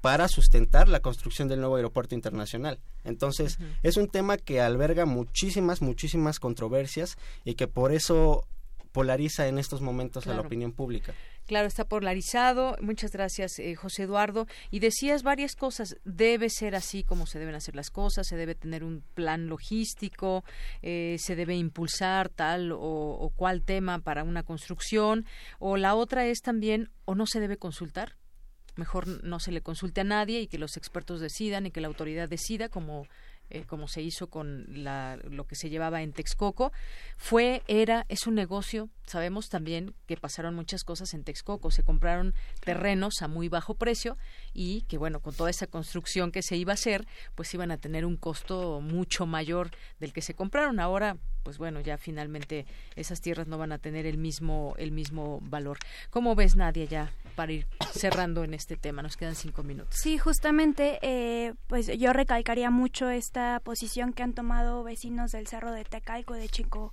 para 0.00 0.28
sustentar 0.28 0.88
la 0.88 1.00
construcción 1.00 1.48
del 1.48 1.60
nuevo 1.60 1.76
aeropuerto 1.76 2.14
internacional. 2.14 2.78
Entonces, 3.04 3.58
es 3.82 3.96
un 3.96 4.08
tema 4.08 4.36
que 4.36 4.60
alberga 4.60 5.06
muchísimas, 5.06 5.80
muchísimas 5.80 6.40
controversias 6.40 7.16
y 7.42 7.54
que 7.54 7.68
por 7.68 7.90
eso 7.90 8.46
polariza 8.92 9.48
en 9.48 9.58
estos 9.58 9.80
momentos 9.80 10.26
a 10.26 10.34
la 10.34 10.42
opinión 10.42 10.72
pública. 10.72 11.14
Claro, 11.46 11.68
está 11.68 11.84
polarizado. 11.84 12.76
Muchas 12.80 13.12
gracias, 13.12 13.58
eh, 13.58 13.74
José 13.74 14.04
Eduardo. 14.04 14.46
Y 14.70 14.78
decías 14.78 15.22
varias 15.22 15.56
cosas. 15.56 15.96
Debe 16.04 16.48
ser 16.48 16.74
así 16.74 17.04
como 17.04 17.26
se 17.26 17.38
deben 17.38 17.54
hacer 17.54 17.76
las 17.76 17.90
cosas, 17.90 18.26
se 18.26 18.36
debe 18.36 18.54
tener 18.54 18.82
un 18.82 19.02
plan 19.14 19.48
logístico, 19.48 20.42
eh, 20.80 21.16
se 21.18 21.36
debe 21.36 21.54
impulsar 21.54 22.30
tal 22.30 22.72
o, 22.72 22.78
o 22.80 23.30
cual 23.30 23.62
tema 23.62 23.98
para 23.98 24.24
una 24.24 24.42
construcción. 24.42 25.26
O 25.58 25.76
la 25.76 25.94
otra 25.94 26.26
es 26.26 26.40
también, 26.40 26.90
o 27.04 27.14
no 27.14 27.26
se 27.26 27.40
debe 27.40 27.58
consultar. 27.58 28.16
Mejor 28.76 29.22
no 29.22 29.38
se 29.38 29.52
le 29.52 29.60
consulte 29.60 30.00
a 30.00 30.04
nadie 30.04 30.40
y 30.40 30.46
que 30.48 30.58
los 30.58 30.76
expertos 30.76 31.20
decidan 31.20 31.66
y 31.66 31.70
que 31.70 31.80
la 31.80 31.88
autoridad 31.88 32.28
decida 32.28 32.68
como 32.68 33.06
eh, 33.50 33.64
como 33.64 33.88
se 33.88 34.02
hizo 34.02 34.28
con 34.28 34.66
la, 34.68 35.18
lo 35.30 35.46
que 35.46 35.54
se 35.54 35.70
llevaba 35.70 36.02
en 36.02 36.12
Texcoco, 36.12 36.72
fue, 37.16 37.62
era, 37.66 38.06
es 38.08 38.26
un 38.26 38.34
negocio. 38.34 38.88
Sabemos 39.06 39.48
también 39.48 39.94
que 40.06 40.16
pasaron 40.16 40.54
muchas 40.54 40.84
cosas 40.84 41.14
en 41.14 41.24
Texcoco. 41.24 41.70
Se 41.70 41.82
compraron 41.82 42.34
terrenos 42.60 43.22
a 43.22 43.28
muy 43.28 43.48
bajo 43.48 43.74
precio 43.74 44.16
y 44.52 44.82
que, 44.82 44.98
bueno, 44.98 45.20
con 45.20 45.34
toda 45.34 45.50
esa 45.50 45.66
construcción 45.66 46.32
que 46.32 46.42
se 46.42 46.56
iba 46.56 46.72
a 46.72 46.74
hacer, 46.74 47.06
pues 47.34 47.52
iban 47.54 47.70
a 47.70 47.78
tener 47.78 48.04
un 48.04 48.16
costo 48.16 48.80
mucho 48.80 49.26
mayor 49.26 49.70
del 50.00 50.12
que 50.12 50.22
se 50.22 50.34
compraron. 50.34 50.80
Ahora, 50.80 51.18
pues 51.44 51.58
bueno, 51.58 51.80
ya 51.80 51.98
finalmente 51.98 52.66
esas 52.96 53.20
tierras 53.20 53.46
no 53.46 53.58
van 53.58 53.70
a 53.70 53.78
tener 53.78 54.06
el 54.06 54.18
mismo, 54.18 54.74
el 54.78 54.90
mismo 54.90 55.38
valor. 55.42 55.78
¿Cómo 56.10 56.34
ves, 56.34 56.56
Nadia, 56.56 56.86
ya 56.86 57.12
para 57.36 57.52
ir 57.52 57.66
cerrando 57.92 58.42
en 58.42 58.54
este 58.54 58.76
tema? 58.76 59.02
Nos 59.02 59.16
quedan 59.16 59.36
cinco 59.36 59.62
minutos. 59.62 59.94
Sí, 59.94 60.18
justamente, 60.18 60.98
eh, 61.02 61.54
pues 61.68 61.86
yo 61.86 62.12
recalcaría 62.12 62.70
mucho 62.70 63.10
esta 63.10 63.60
posición 63.62 64.12
que 64.12 64.22
han 64.22 64.32
tomado 64.32 64.82
vecinos 64.82 65.30
del 65.30 65.46
Cerro 65.46 65.70
de 65.70 65.84
Tecalco, 65.84 66.34
de 66.34 66.48
Chico 66.48 66.92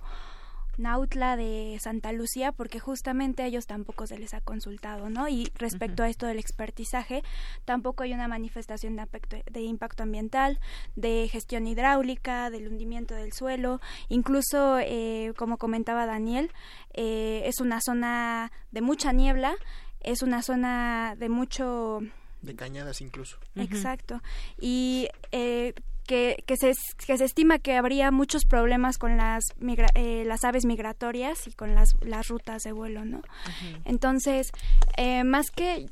Nautla 0.78 1.36
de 1.36 1.78
Santa 1.80 2.12
Lucía 2.12 2.52
porque 2.52 2.80
justamente 2.80 3.42
a 3.42 3.46
ellos 3.46 3.66
tampoco 3.66 4.06
se 4.06 4.18
les 4.18 4.34
ha 4.34 4.40
consultado, 4.40 5.10
¿no? 5.10 5.28
Y 5.28 5.50
respecto 5.56 6.02
a 6.02 6.08
esto 6.08 6.26
del 6.26 6.38
expertizaje, 6.38 7.22
tampoco 7.64 8.02
hay 8.02 8.12
una 8.12 8.28
manifestación 8.28 8.96
de, 8.96 9.06
de, 9.50 9.60
impacto 9.60 10.02
ambiental, 10.02 10.60
de 10.96 11.28
gestión 11.30 11.66
hidráulica, 11.66 12.50
del 12.50 12.68
hundimiento 12.68 13.14
del 13.14 13.32
suelo, 13.32 13.80
incluso, 14.08 14.78
eh, 14.80 15.32
como 15.36 15.58
comentaba 15.58 16.06
Daniel, 16.06 16.50
eh, 16.94 17.42
es 17.46 17.60
una 17.60 17.80
zona 17.80 18.52
de 18.70 18.80
mucha 18.80 19.12
niebla, 19.12 19.54
es 20.00 20.22
una 20.22 20.42
zona 20.42 21.14
de 21.16 21.28
mucho 21.28 22.00
de 22.42 22.56
cañadas 22.56 23.00
incluso. 23.00 23.38
Exacto. 23.54 24.20
Y 24.60 25.08
eh, 25.30 25.74
que, 26.06 26.42
que, 26.46 26.56
se, 26.56 26.72
que 27.06 27.18
se 27.18 27.24
estima 27.24 27.58
que 27.58 27.76
habría 27.76 28.10
muchos 28.10 28.44
problemas 28.44 28.98
con 28.98 29.16
las, 29.16 29.44
eh, 29.94 30.24
las 30.26 30.44
aves 30.44 30.64
migratorias 30.64 31.46
y 31.46 31.52
con 31.52 31.74
las, 31.74 31.96
las 32.00 32.28
rutas 32.28 32.62
de 32.62 32.72
vuelo, 32.72 33.04
¿no? 33.04 33.22
Entonces, 33.84 34.50
eh, 34.96 35.24
más 35.24 35.50
que 35.50 35.88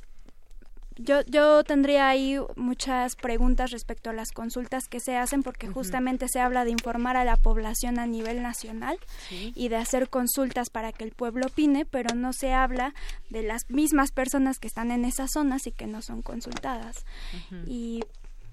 yo, 1.03 1.23
yo 1.27 1.65
tendría 1.65 2.09
ahí 2.09 2.39
muchas 2.57 3.17
preguntas 3.17 3.71
respecto 3.71 4.11
a 4.11 4.13
las 4.13 4.33
consultas 4.33 4.85
que 4.89 5.01
se 5.01 5.17
hacen 5.17 5.43
porque 5.43 5.67
justamente 5.67 6.27
se 6.29 6.41
habla 6.41 6.65
de 6.65 6.73
informar 6.73 7.17
a 7.17 7.25
la 7.25 7.37
población 7.37 7.99
a 7.99 8.07
nivel 8.07 8.43
nacional 8.43 8.99
y 9.31 9.69
de 9.69 9.77
hacer 9.77 10.11
consultas 10.11 10.69
para 10.69 10.93
que 10.93 11.05
el 11.05 11.13
pueblo 11.13 11.47
opine, 11.47 11.87
pero 11.87 12.15
no 12.15 12.33
se 12.33 12.53
habla 12.53 12.95
de 13.31 13.43
las 13.43 13.63
mismas 13.71 14.13
personas 14.13 14.59
que 14.59 14.69
están 14.69 14.91
en 14.91 15.05
esas 15.05 15.31
zonas 15.33 15.67
y 15.67 15.73
que 15.73 15.87
no 15.87 16.03
son 16.03 16.23
consultadas. 16.23 17.07
Y 17.67 18.05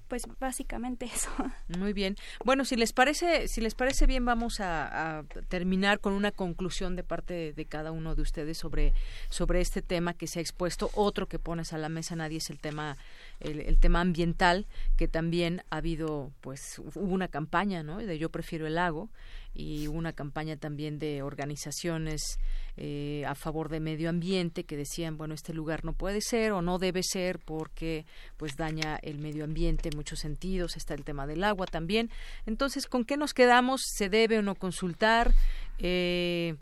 pues 0.08 0.24
básicamente 0.40 1.06
eso. 1.06 1.30
Muy 1.78 1.92
bien. 1.92 2.16
Bueno, 2.44 2.64
si 2.64 2.76
les 2.76 2.92
parece, 2.92 3.48
si 3.48 3.60
les 3.60 3.74
parece 3.74 4.06
bien, 4.06 4.24
vamos 4.24 4.60
a, 4.60 5.24
terminar 5.48 6.00
con 6.00 6.12
una 6.12 6.32
conclusión 6.32 6.96
de 6.96 7.04
parte 7.04 7.52
de, 7.52 7.64
cada 7.66 7.92
uno 7.92 8.14
de 8.14 8.22
ustedes 8.22 8.56
sobre 8.56 8.94
sobre 9.28 9.60
este 9.60 9.82
tema 9.82 10.14
que 10.14 10.26
se 10.26 10.38
ha 10.38 10.42
expuesto. 10.42 10.90
Otro 10.94 11.26
que 11.26 11.38
pones 11.38 11.72
a 11.72 11.78
la 11.78 11.88
mesa 11.88 12.16
nadie 12.16 12.38
es 12.38 12.50
el 12.50 12.58
tema 12.58 12.96
el, 13.40 13.78
tema 13.78 14.00
ambiental 14.00 14.66
que 14.96 15.08
también 15.08 15.62
ha 15.70 15.76
habido, 15.76 16.32
pues 16.40 16.78
hubo 16.78 17.00
una 17.00 17.28
campaña, 17.28 17.82
¿no? 17.82 17.98
De 17.98 18.18
yo 18.18 18.30
prefiero 18.30 18.66
el 18.66 18.74
lago 18.74 19.10
y 19.58 19.88
una 19.88 20.12
campaña 20.12 20.56
también 20.56 21.00
de 21.00 21.22
organizaciones 21.22 22.38
eh, 22.76 23.24
a 23.26 23.34
favor 23.34 23.68
de 23.68 23.80
medio 23.80 24.08
ambiente 24.08 24.62
que 24.62 24.76
decían 24.76 25.18
bueno 25.18 25.34
este 25.34 25.52
lugar 25.52 25.84
no 25.84 25.94
puede 25.94 26.20
ser 26.20 26.52
o 26.52 26.62
no 26.62 26.78
debe 26.78 27.02
ser 27.02 27.40
porque 27.40 28.06
pues 28.36 28.56
daña 28.56 29.00
el 29.02 29.18
medio 29.18 29.42
ambiente 29.42 29.88
en 29.88 29.96
muchos 29.96 30.20
sentidos 30.20 30.76
está 30.76 30.94
el 30.94 31.02
tema 31.02 31.26
del 31.26 31.42
agua 31.42 31.66
también 31.66 32.08
entonces 32.46 32.86
con 32.86 33.04
qué 33.04 33.16
nos 33.16 33.34
quedamos 33.34 33.82
se 33.84 34.08
debe 34.08 34.38
o 34.38 34.42
no 34.42 34.54
consultar 34.54 35.34
eh, 35.78 36.54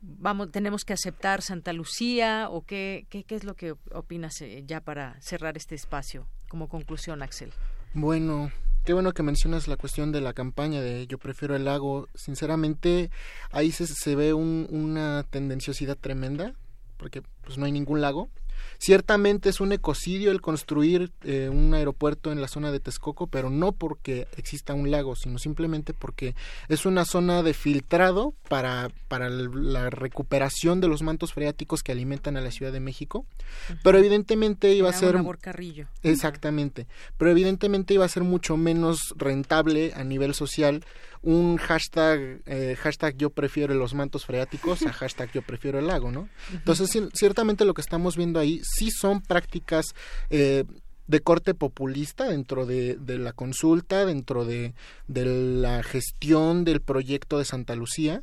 vamos 0.00 0.50
tenemos 0.50 0.86
que 0.86 0.94
aceptar 0.94 1.42
Santa 1.42 1.74
Lucía 1.74 2.48
o 2.50 2.62
qué, 2.62 3.06
qué, 3.10 3.24
qué 3.24 3.34
es 3.34 3.44
lo 3.44 3.56
que 3.56 3.74
opinas 3.92 4.40
eh, 4.40 4.64
ya 4.66 4.80
para 4.80 5.20
cerrar 5.20 5.58
este 5.58 5.74
espacio 5.74 6.26
como 6.48 6.70
conclusión 6.70 7.22
Axel 7.22 7.52
bueno 7.92 8.50
Qué 8.86 8.92
bueno 8.92 9.12
que 9.14 9.24
mencionas 9.24 9.66
la 9.66 9.76
cuestión 9.76 10.12
de 10.12 10.20
la 10.20 10.32
campaña 10.32 10.80
de 10.80 11.08
Yo 11.08 11.18
prefiero 11.18 11.56
el 11.56 11.64
lago. 11.64 12.06
Sinceramente, 12.14 13.10
ahí 13.50 13.72
se, 13.72 13.84
se 13.88 14.14
ve 14.14 14.32
un, 14.32 14.68
una 14.70 15.24
tendenciosidad 15.28 15.98
tremenda, 15.98 16.54
porque 16.96 17.20
pues 17.42 17.58
no 17.58 17.66
hay 17.66 17.72
ningún 17.72 18.00
lago. 18.00 18.28
Ciertamente 18.78 19.48
es 19.48 19.60
un 19.60 19.72
ecocidio 19.72 20.30
el 20.30 20.40
construir 20.40 21.12
eh, 21.24 21.48
un 21.50 21.74
aeropuerto 21.74 22.32
en 22.32 22.40
la 22.40 22.48
zona 22.48 22.70
de 22.72 22.80
Texcoco, 22.80 23.26
pero 23.26 23.50
no 23.50 23.72
porque 23.72 24.28
exista 24.36 24.74
un 24.74 24.90
lago, 24.90 25.16
sino 25.16 25.38
simplemente 25.38 25.94
porque 25.94 26.34
es 26.68 26.86
una 26.86 27.04
zona 27.04 27.42
de 27.42 27.54
filtrado 27.54 28.34
para, 28.48 28.90
para 29.08 29.28
la 29.30 29.90
recuperación 29.90 30.80
de 30.80 30.88
los 30.88 31.02
mantos 31.02 31.32
freáticos 31.32 31.82
que 31.82 31.92
alimentan 31.92 32.36
a 32.36 32.40
la 32.40 32.50
Ciudad 32.50 32.72
de 32.72 32.80
México. 32.80 33.26
Pero 33.82 33.98
evidentemente 33.98 34.74
iba 34.74 34.90
a 34.90 34.92
ser... 34.92 35.16
Exactamente. 36.02 36.86
Pero 37.16 37.30
evidentemente 37.30 37.94
iba 37.94 38.04
a 38.04 38.08
ser 38.08 38.22
mucho 38.22 38.56
menos 38.56 39.14
rentable 39.16 39.92
a 39.94 40.04
nivel 40.04 40.34
social 40.34 40.84
un 41.26 41.56
hashtag, 41.56 42.40
eh, 42.46 42.76
hashtag 42.80 43.16
yo 43.16 43.30
prefiero 43.30 43.74
los 43.74 43.94
mantos 43.94 44.24
freáticos 44.24 44.82
a 44.86 44.92
hashtag 44.92 45.32
yo 45.32 45.42
prefiero 45.42 45.80
el 45.80 45.88
lago, 45.88 46.12
¿no? 46.12 46.28
Entonces, 46.52 46.88
ciertamente 47.14 47.64
lo 47.64 47.74
que 47.74 47.80
estamos 47.80 48.16
viendo 48.16 48.38
ahí 48.38 48.60
sí 48.62 48.92
son 48.92 49.20
prácticas 49.20 49.86
eh, 50.30 50.62
de 51.06 51.20
corte 51.20 51.54
populista 51.54 52.28
dentro 52.28 52.66
de, 52.66 52.98
la 53.06 53.32
consulta, 53.32 54.04
dentro 54.04 54.44
de, 54.44 54.74
la 55.08 55.82
gestión 55.82 56.64
del 56.64 56.80
proyecto 56.80 57.38
de 57.38 57.44
Santa 57.44 57.76
Lucía 57.76 58.22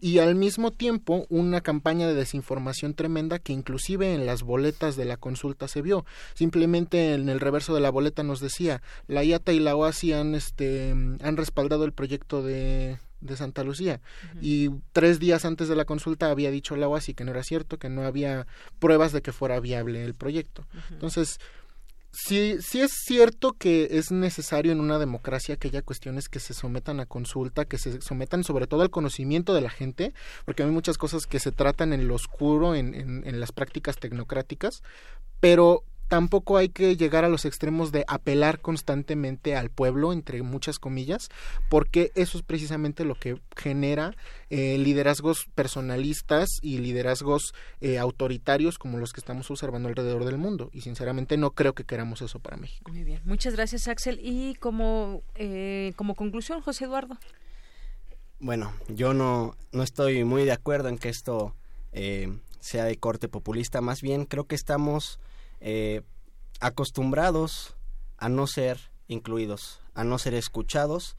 y 0.00 0.18
al 0.18 0.34
mismo 0.34 0.70
tiempo 0.72 1.26
una 1.28 1.60
campaña 1.60 2.06
de 2.06 2.14
desinformación 2.14 2.94
tremenda 2.94 3.38
que 3.38 3.52
inclusive 3.52 4.14
en 4.14 4.26
las 4.26 4.42
boletas 4.42 4.96
de 4.96 5.04
la 5.04 5.16
consulta 5.16 5.68
se 5.68 5.82
vio. 5.82 6.04
Simplemente 6.34 7.14
en 7.14 7.28
el 7.28 7.40
reverso 7.40 7.74
de 7.74 7.80
la 7.80 7.90
boleta 7.90 8.22
nos 8.22 8.40
decía, 8.40 8.82
la 9.06 9.24
IATA 9.24 9.52
y 9.52 9.60
la 9.60 9.76
OASI 9.76 10.12
han, 10.12 10.34
este, 10.34 10.90
han 10.90 11.36
respaldado 11.36 11.84
el 11.84 11.92
proyecto 11.92 12.42
de, 12.42 12.98
de 13.20 13.36
Santa 13.36 13.64
Lucía. 13.64 14.00
Y 14.40 14.70
tres 14.92 15.18
días 15.18 15.44
antes 15.44 15.68
de 15.68 15.76
la 15.76 15.84
consulta 15.84 16.30
había 16.30 16.50
dicho 16.50 16.76
la 16.76 16.88
OASI 16.88 17.14
que 17.14 17.24
no 17.24 17.32
era 17.32 17.42
cierto, 17.42 17.78
que 17.78 17.88
no 17.88 18.02
había 18.02 18.46
pruebas 18.78 19.12
de 19.12 19.22
que 19.22 19.32
fuera 19.32 19.60
viable 19.60 20.04
el 20.04 20.14
proyecto. 20.14 20.66
Entonces, 20.90 21.38
sí, 22.12 22.56
sí 22.60 22.80
es 22.80 22.92
cierto 22.92 23.52
que 23.52 23.88
es 23.92 24.10
necesario 24.10 24.72
en 24.72 24.80
una 24.80 24.98
democracia 24.98 25.56
que 25.56 25.68
haya 25.68 25.82
cuestiones 25.82 26.28
que 26.28 26.40
se 26.40 26.54
sometan 26.54 27.00
a 27.00 27.06
consulta, 27.06 27.64
que 27.64 27.78
se 27.78 28.00
sometan 28.00 28.44
sobre 28.44 28.66
todo 28.66 28.82
al 28.82 28.90
conocimiento 28.90 29.54
de 29.54 29.60
la 29.60 29.70
gente, 29.70 30.12
porque 30.44 30.62
hay 30.62 30.70
muchas 30.70 30.98
cosas 30.98 31.26
que 31.26 31.40
se 31.40 31.52
tratan 31.52 31.92
en 31.92 32.08
lo 32.08 32.14
oscuro, 32.14 32.74
en, 32.74 32.94
en, 32.94 33.26
en 33.26 33.40
las 33.40 33.52
prácticas 33.52 33.96
tecnocráticas, 33.96 34.82
pero 35.40 35.84
tampoco 36.10 36.56
hay 36.56 36.70
que 36.70 36.96
llegar 36.96 37.24
a 37.24 37.28
los 37.28 37.44
extremos 37.44 37.92
de 37.92 38.04
apelar 38.08 38.58
constantemente 38.60 39.54
al 39.54 39.70
pueblo, 39.70 40.12
entre 40.12 40.42
muchas 40.42 40.80
comillas, 40.80 41.28
porque 41.68 42.10
eso 42.16 42.36
es 42.36 42.42
precisamente 42.42 43.04
lo 43.04 43.14
que 43.14 43.40
genera 43.56 44.16
eh, 44.50 44.76
liderazgos 44.76 45.46
personalistas 45.54 46.48
y 46.62 46.78
liderazgos 46.78 47.54
eh, 47.80 47.96
autoritarios 48.00 48.76
como 48.76 48.98
los 48.98 49.12
que 49.12 49.20
estamos 49.20 49.48
observando 49.52 49.88
alrededor 49.88 50.24
del 50.24 50.36
mundo. 50.36 50.68
Y 50.72 50.80
sinceramente 50.80 51.36
no 51.36 51.52
creo 51.52 51.74
que 51.74 51.84
queramos 51.84 52.22
eso 52.22 52.40
para 52.40 52.56
México. 52.56 52.90
Muy 52.90 53.04
bien, 53.04 53.22
muchas 53.24 53.54
gracias 53.54 53.86
Axel. 53.86 54.18
Y 54.20 54.56
como, 54.56 55.22
eh, 55.36 55.92
como 55.94 56.16
conclusión, 56.16 56.60
José 56.60 56.86
Eduardo. 56.86 57.18
Bueno, 58.40 58.72
yo 58.88 59.14
no, 59.14 59.54
no 59.70 59.84
estoy 59.84 60.24
muy 60.24 60.44
de 60.44 60.52
acuerdo 60.52 60.88
en 60.88 60.98
que 60.98 61.08
esto 61.08 61.54
sea 62.60 62.84
de 62.84 62.96
corte 62.96 63.28
populista, 63.28 63.80
más 63.80 64.00
bien 64.00 64.24
creo 64.26 64.46
que 64.46 64.54
estamos 64.54 65.18
eh, 65.60 66.02
acostumbrados 66.60 67.76
a 68.16 68.28
no 68.28 68.46
ser 68.46 68.78
incluidos, 69.08 69.80
a 69.94 70.04
no 70.04 70.18
ser 70.18 70.34
escuchados. 70.34 71.16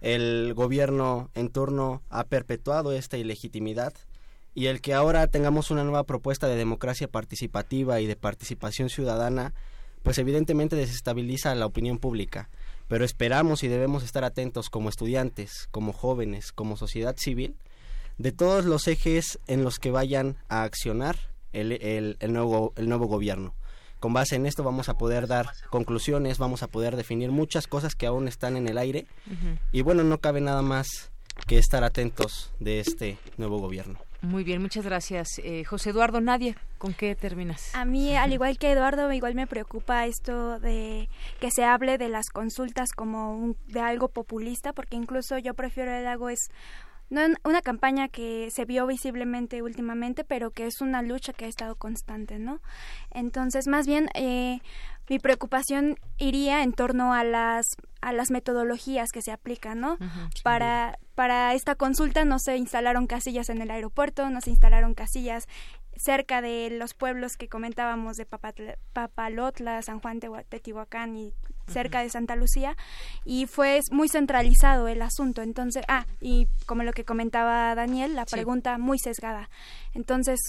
El 0.00 0.54
gobierno 0.54 1.30
en 1.34 1.50
turno 1.50 2.02
ha 2.10 2.24
perpetuado 2.24 2.92
esta 2.92 3.16
ilegitimidad 3.16 3.92
y 4.54 4.66
el 4.66 4.80
que 4.80 4.94
ahora 4.94 5.26
tengamos 5.26 5.70
una 5.70 5.82
nueva 5.82 6.04
propuesta 6.04 6.46
de 6.46 6.56
democracia 6.56 7.08
participativa 7.08 8.00
y 8.00 8.06
de 8.06 8.16
participación 8.16 8.88
ciudadana, 8.88 9.52
pues 10.02 10.18
evidentemente 10.18 10.76
desestabiliza 10.76 11.54
la 11.54 11.66
opinión 11.66 11.98
pública. 11.98 12.50
Pero 12.86 13.04
esperamos 13.04 13.62
y 13.62 13.68
debemos 13.68 14.04
estar 14.04 14.24
atentos 14.24 14.70
como 14.70 14.90
estudiantes, 14.90 15.68
como 15.70 15.92
jóvenes, 15.92 16.52
como 16.52 16.76
sociedad 16.76 17.16
civil, 17.18 17.56
de 18.18 18.30
todos 18.30 18.64
los 18.64 18.86
ejes 18.86 19.40
en 19.48 19.64
los 19.64 19.78
que 19.78 19.90
vayan 19.90 20.36
a 20.48 20.62
accionar 20.62 21.16
el, 21.52 21.72
el 22.20 22.32
nuevo, 22.32 22.72
el 22.76 22.88
nuevo 22.88 23.06
gobierno 23.06 23.54
con 24.04 24.12
base 24.12 24.36
en 24.36 24.44
esto 24.44 24.62
vamos 24.62 24.90
a 24.90 24.98
poder 24.98 25.26
dar 25.26 25.46
conclusiones, 25.70 26.36
vamos 26.36 26.62
a 26.62 26.66
poder 26.66 26.94
definir 26.94 27.30
muchas 27.30 27.66
cosas 27.66 27.94
que 27.94 28.04
aún 28.04 28.28
están 28.28 28.58
en 28.58 28.68
el 28.68 28.76
aire 28.76 29.06
y 29.72 29.80
bueno, 29.80 30.04
no 30.04 30.18
cabe 30.18 30.42
nada 30.42 30.60
más 30.60 31.10
que 31.46 31.56
estar 31.56 31.84
atentos 31.84 32.52
de 32.60 32.80
este 32.80 33.16
nuevo 33.38 33.60
gobierno. 33.60 33.98
Muy 34.20 34.44
bien, 34.44 34.60
muchas 34.60 34.84
gracias. 34.84 35.28
Eh, 35.42 35.64
José 35.64 35.88
Eduardo, 35.88 36.20
nadie, 36.20 36.54
¿con 36.76 36.92
qué 36.92 37.14
terminas? 37.14 37.74
A 37.74 37.86
mí, 37.86 38.14
al 38.14 38.34
igual 38.34 38.58
que 38.58 38.72
Eduardo, 38.72 39.10
igual 39.10 39.34
me 39.34 39.46
preocupa 39.46 40.04
esto 40.04 40.60
de 40.60 41.08
que 41.40 41.50
se 41.50 41.64
hable 41.64 41.96
de 41.96 42.10
las 42.10 42.26
consultas 42.28 42.90
como 42.94 43.54
de 43.68 43.80
algo 43.80 44.08
populista, 44.08 44.74
porque 44.74 44.96
incluso 44.96 45.38
yo 45.38 45.54
prefiero 45.54 45.94
el 45.94 46.06
algo 46.06 46.28
es 46.28 46.50
no 47.10 47.20
una 47.44 47.62
campaña 47.62 48.08
que 48.08 48.50
se 48.50 48.64
vio 48.64 48.86
visiblemente 48.86 49.62
últimamente, 49.62 50.24
pero 50.24 50.50
que 50.50 50.66
es 50.66 50.80
una 50.80 51.02
lucha 51.02 51.32
que 51.32 51.44
ha 51.44 51.48
estado 51.48 51.76
constante, 51.76 52.38
¿no? 52.38 52.60
Entonces, 53.10 53.66
más 53.66 53.86
bien, 53.86 54.08
eh, 54.14 54.60
mi 55.08 55.18
preocupación 55.18 55.96
iría 56.18 56.62
en 56.62 56.72
torno 56.72 57.12
a 57.12 57.24
las 57.24 57.76
a 58.00 58.12
las 58.12 58.30
metodologías 58.30 59.12
que 59.12 59.22
se 59.22 59.32
aplican, 59.32 59.80
¿no? 59.80 59.98
para 60.42 60.98
para 61.14 61.54
esta 61.54 61.74
consulta 61.74 62.24
no 62.24 62.38
se 62.38 62.56
instalaron 62.56 63.06
casillas 63.06 63.48
en 63.48 63.62
el 63.62 63.70
aeropuerto, 63.70 64.28
no 64.30 64.40
se 64.40 64.50
instalaron 64.50 64.94
casillas 64.94 65.46
cerca 65.96 66.42
de 66.42 66.70
los 66.70 66.94
pueblos 66.94 67.36
que 67.36 67.48
comentábamos 67.48 68.16
de 68.16 68.26
Papalotla, 68.92 69.82
San 69.82 70.00
Juan 70.00 70.20
de 70.20 70.28
Teotihuacán 70.48 71.16
y 71.16 71.32
cerca 71.66 72.00
de 72.00 72.10
Santa 72.10 72.36
Lucía 72.36 72.76
y 73.24 73.46
fue 73.46 73.80
muy 73.90 74.08
centralizado 74.08 74.88
el 74.88 75.02
asunto. 75.02 75.42
Entonces, 75.42 75.84
ah, 75.88 76.06
y 76.20 76.46
como 76.66 76.82
lo 76.82 76.92
que 76.92 77.04
comentaba 77.04 77.74
Daniel, 77.74 78.14
la 78.14 78.26
pregunta 78.26 78.78
muy 78.78 78.98
sesgada. 78.98 79.48
Entonces, 79.94 80.40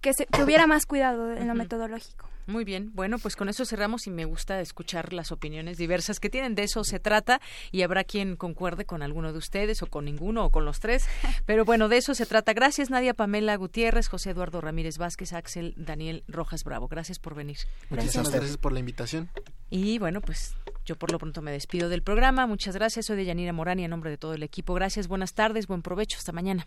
que, 0.00 0.12
se, 0.14 0.26
que 0.26 0.42
hubiera 0.42 0.66
más 0.66 0.86
cuidado 0.86 1.32
en 1.32 1.48
lo 1.48 1.54
metodológico. 1.54 2.28
Muy 2.48 2.64
bien, 2.64 2.92
bueno, 2.94 3.18
pues 3.18 3.36
con 3.36 3.50
eso 3.50 3.66
cerramos 3.66 4.06
y 4.06 4.10
me 4.10 4.24
gusta 4.24 4.62
escuchar 4.62 5.12
las 5.12 5.32
opiniones 5.32 5.76
diversas 5.76 6.18
que 6.18 6.30
tienen. 6.30 6.54
De 6.54 6.62
eso 6.62 6.82
se 6.82 6.98
trata 6.98 7.42
y 7.70 7.82
habrá 7.82 8.04
quien 8.04 8.36
concuerde 8.36 8.86
con 8.86 9.02
alguno 9.02 9.32
de 9.34 9.38
ustedes 9.38 9.82
o 9.82 9.86
con 9.86 10.06
ninguno 10.06 10.46
o 10.46 10.50
con 10.50 10.64
los 10.64 10.80
tres. 10.80 11.06
Pero 11.44 11.66
bueno, 11.66 11.90
de 11.90 11.98
eso 11.98 12.14
se 12.14 12.24
trata. 12.24 12.54
Gracias 12.54 12.88
Nadia 12.88 13.12
Pamela 13.12 13.54
Gutiérrez, 13.56 14.08
José 14.08 14.30
Eduardo 14.30 14.62
Ramírez 14.62 14.96
Vázquez, 14.96 15.34
Axel 15.34 15.74
Daniel 15.76 16.24
Rojas 16.26 16.64
Bravo. 16.64 16.88
Gracias 16.88 17.18
por 17.18 17.34
venir. 17.34 17.58
Muchísimas 17.90 18.30
gracias 18.30 18.56
por 18.56 18.72
la 18.72 18.80
invitación. 18.80 19.28
Y 19.68 19.98
bueno, 19.98 20.22
pues 20.22 20.54
yo 20.86 20.96
por 20.96 21.12
lo 21.12 21.18
pronto 21.18 21.42
me 21.42 21.52
despido 21.52 21.90
del 21.90 22.02
programa. 22.02 22.46
Muchas 22.46 22.74
gracias. 22.74 23.04
Soy 23.04 23.18
de 23.18 23.26
Yanira 23.26 23.52
Morán 23.52 23.78
y 23.78 23.84
en 23.84 23.90
nombre 23.90 24.08
de 24.08 24.16
todo 24.16 24.32
el 24.32 24.42
equipo. 24.42 24.72
Gracias, 24.72 25.06
buenas 25.06 25.34
tardes, 25.34 25.66
buen 25.66 25.82
provecho. 25.82 26.16
Hasta 26.16 26.32
mañana. 26.32 26.66